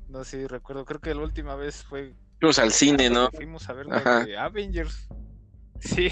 No 0.07 0.23
sé, 0.23 0.48
recuerdo, 0.48 0.86
creo 0.86 1.02
que 1.02 1.15
la 1.15 1.22
última 1.22 1.56
vez 1.56 1.84
fue 1.84 2.14
Fuimos 2.40 2.60
al 2.60 2.72
cine, 2.72 3.10
¿no? 3.10 3.30
Fuimos 3.32 3.69
a 3.69 3.73
ver 3.73 3.88
la 3.88 4.23
de 4.23 4.38
Avengers. 4.38 5.07
Sí. 5.84 6.11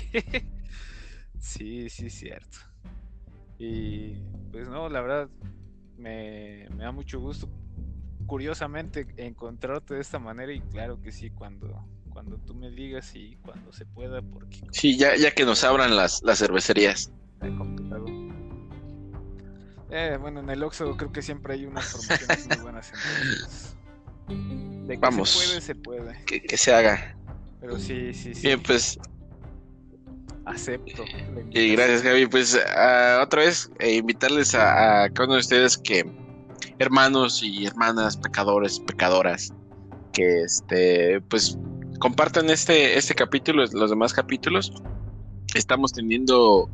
sí, 1.37 1.89
sí, 1.91 2.09
cierto. 2.09 2.57
Y 3.59 4.15
pues 4.51 4.67
no, 4.67 4.89
la 4.89 5.01
verdad 5.01 5.29
me, 5.97 6.67
da 6.77 6.91
mucho 6.91 7.19
gusto 7.19 7.47
curiosamente 8.25 9.07
encontrarte 9.17 9.95
de 9.95 10.01
esta 10.01 10.17
manera 10.19 10.53
y 10.53 10.61
claro 10.61 11.01
que 11.01 11.11
sí 11.11 11.29
cuando 11.29 11.83
cuando 12.09 12.37
tú 12.37 12.53
me 12.53 12.69
digas 12.69 13.15
y 13.15 13.37
cuando 13.37 13.73
se 13.73 13.85
pueda 13.85 14.21
porque 14.21 14.61
sí 14.71 14.97
ya 14.97 15.15
ya 15.15 15.31
que 15.31 15.45
nos 15.45 15.63
abran 15.63 15.95
las, 15.95 16.21
las 16.21 16.37
cervecerías 16.37 17.11
eh, 19.89 20.17
bueno 20.21 20.41
en 20.41 20.49
el 20.49 20.61
Oxxo 20.61 20.95
creo 20.95 21.11
que 21.11 21.23
siempre 21.23 21.55
hay 21.55 21.65
unas 21.65 21.91
promociones 21.91 22.47
muy 22.47 22.57
buenas 22.57 22.91
de 24.89 24.95
que 24.95 25.01
Vamos. 25.01 25.29
Se 25.29 25.45
puede, 25.45 25.61
se 25.61 25.75
puede. 25.75 26.25
Que, 26.25 26.57
se 26.57 26.73
haga. 26.73 27.15
Pero 27.61 27.77
sí, 27.77 28.13
sí, 28.13 28.33
sí. 28.33 28.41
Bien, 28.41 28.61
pues. 28.61 28.99
Acepto. 30.49 31.05
Y 31.51 31.73
gracias, 31.73 32.01
Javi. 32.01 32.25
Pues 32.25 32.55
otra 32.55 33.43
vez, 33.43 33.71
eh, 33.79 33.95
invitarles 33.95 34.55
a, 34.55 35.09
cada 35.13 35.25
uno 35.25 35.33
de 35.35 35.39
ustedes 35.41 35.77
que, 35.77 36.09
hermanos 36.79 37.43
y 37.43 37.65
hermanas, 37.65 38.17
pecadores, 38.17 38.79
pecadoras, 38.79 39.53
que 40.11 40.41
este, 40.41 41.21
pues 41.29 41.57
compartan 41.99 42.49
este, 42.49 42.97
este 42.97 43.13
capítulo, 43.13 43.63
los 43.71 43.89
demás 43.89 44.13
capítulos. 44.13 44.73
Estamos 45.53 45.93
teniendo 45.93 46.69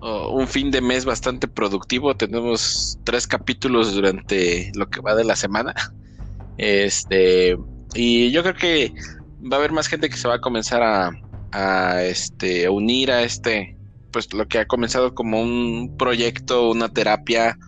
oh, 0.00 0.28
un 0.30 0.46
fin 0.46 0.70
de 0.70 0.80
mes 0.80 1.04
bastante 1.04 1.48
productivo. 1.48 2.16
Tenemos 2.16 2.98
tres 3.04 3.26
capítulos 3.26 3.94
durante 3.94 4.70
lo 4.76 4.88
que 4.88 5.00
va 5.00 5.14
de 5.14 5.24
la 5.24 5.36
semana. 5.36 5.74
Este, 6.58 7.54
y 7.92 8.30
yo 8.30 8.42
creo 8.42 8.54
que 8.54 8.94
va 9.42 9.56
a 9.56 9.58
haber 9.58 9.72
más 9.72 9.88
gente 9.88 10.08
que 10.08 10.16
se 10.16 10.26
va 10.26 10.36
a 10.36 10.40
comenzar 10.40 10.82
a, 10.82 11.10
a 11.52 12.02
este, 12.02 12.68
unir 12.68 13.10
a 13.10 13.22
este, 13.22 13.76
pues 14.12 14.32
lo 14.32 14.46
que 14.48 14.58
ha 14.58 14.66
comenzado 14.66 15.14
como 15.14 15.40
un 15.40 15.96
proyecto, 15.98 16.70
una 16.70 16.88
terapia, 16.88 17.58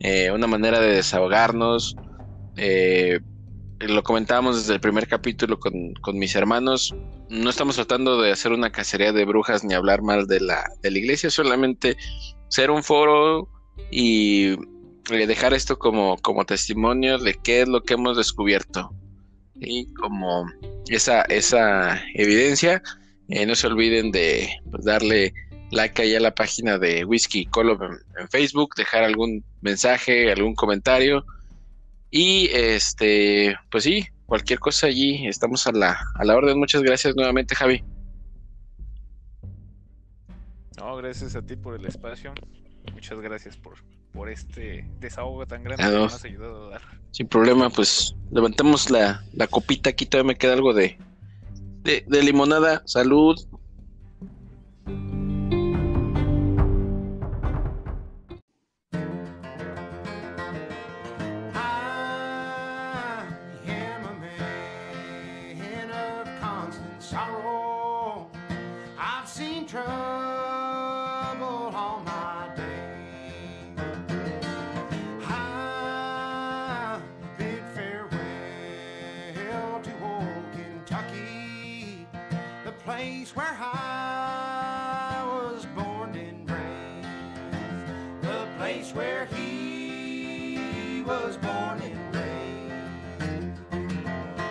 eh, 0.00 0.30
una 0.30 0.46
manera 0.46 0.80
de 0.80 0.92
desahogarnos. 0.92 1.96
Eh, 2.56 3.20
lo 3.80 4.02
comentábamos 4.02 4.56
desde 4.56 4.74
el 4.74 4.80
primer 4.80 5.08
capítulo 5.08 5.58
con, 5.58 5.94
con, 5.94 6.18
mis 6.18 6.34
hermanos. 6.34 6.94
No 7.28 7.50
estamos 7.50 7.76
tratando 7.76 8.20
de 8.20 8.30
hacer 8.32 8.52
una 8.52 8.70
cacería 8.70 9.12
de 9.12 9.24
brujas 9.24 9.64
ni 9.64 9.74
hablar 9.74 10.02
mal 10.02 10.26
de 10.26 10.40
la, 10.40 10.64
de 10.82 10.90
la 10.90 10.98
iglesia, 10.98 11.30
solamente 11.30 11.96
ser 12.48 12.70
un 12.70 12.82
foro 12.82 13.48
y 13.90 14.52
eh, 15.10 15.26
dejar 15.26 15.54
esto 15.54 15.78
como, 15.78 16.16
como 16.18 16.44
testimonio 16.44 17.18
de 17.18 17.34
qué 17.34 17.62
es 17.62 17.68
lo 17.68 17.82
que 17.82 17.94
hemos 17.94 18.16
descubierto. 18.16 18.94
Y 19.56 19.92
como 19.94 20.46
esa, 20.88 21.22
esa 21.22 22.00
evidencia, 22.14 22.82
eh, 23.34 23.46
no 23.46 23.54
se 23.54 23.66
olviden 23.66 24.12
de 24.12 24.60
pues, 24.70 24.84
darle 24.84 25.32
like 25.70 26.02
ahí 26.02 26.14
a 26.14 26.20
la 26.20 26.34
página 26.34 26.78
de 26.78 27.06
Whisky 27.06 27.46
Colo 27.46 27.78
en, 28.18 28.28
Facebook, 28.28 28.74
dejar 28.76 29.04
algún 29.04 29.42
mensaje, 29.62 30.30
algún 30.30 30.54
comentario. 30.54 31.24
Y 32.10 32.50
este, 32.52 33.56
pues 33.70 33.84
sí, 33.84 34.06
cualquier 34.26 34.58
cosa 34.58 34.88
allí, 34.88 35.26
estamos 35.26 35.66
a 35.66 35.72
la, 35.72 35.98
a 36.14 36.24
la 36.26 36.36
orden. 36.36 36.58
Muchas 36.58 36.82
gracias 36.82 37.16
nuevamente, 37.16 37.54
Javi. 37.54 37.82
No, 40.76 40.94
gracias 40.96 41.34
a 41.34 41.40
ti 41.40 41.56
por 41.56 41.74
el 41.74 41.86
espacio. 41.86 42.34
Muchas 42.92 43.18
gracias 43.20 43.56
por, 43.56 43.76
por 44.12 44.28
este 44.28 44.86
desahogo 45.00 45.46
tan 45.46 45.64
grande 45.64 45.82
que 45.82 45.90
nos 45.90 46.14
has 46.14 46.24
ayudado 46.26 46.66
a 46.66 46.70
dar. 46.72 46.82
Sin 47.12 47.28
problema, 47.28 47.70
pues 47.70 48.14
levantamos 48.30 48.90
la, 48.90 49.24
la 49.32 49.46
copita. 49.46 49.88
Aquí 49.88 50.04
todavía 50.04 50.34
me 50.34 50.36
queda 50.36 50.52
algo 50.52 50.74
de, 50.74 50.98
de, 51.82 52.04
de 52.06 52.22
limonada. 52.22 52.82
Salud. 52.86 53.36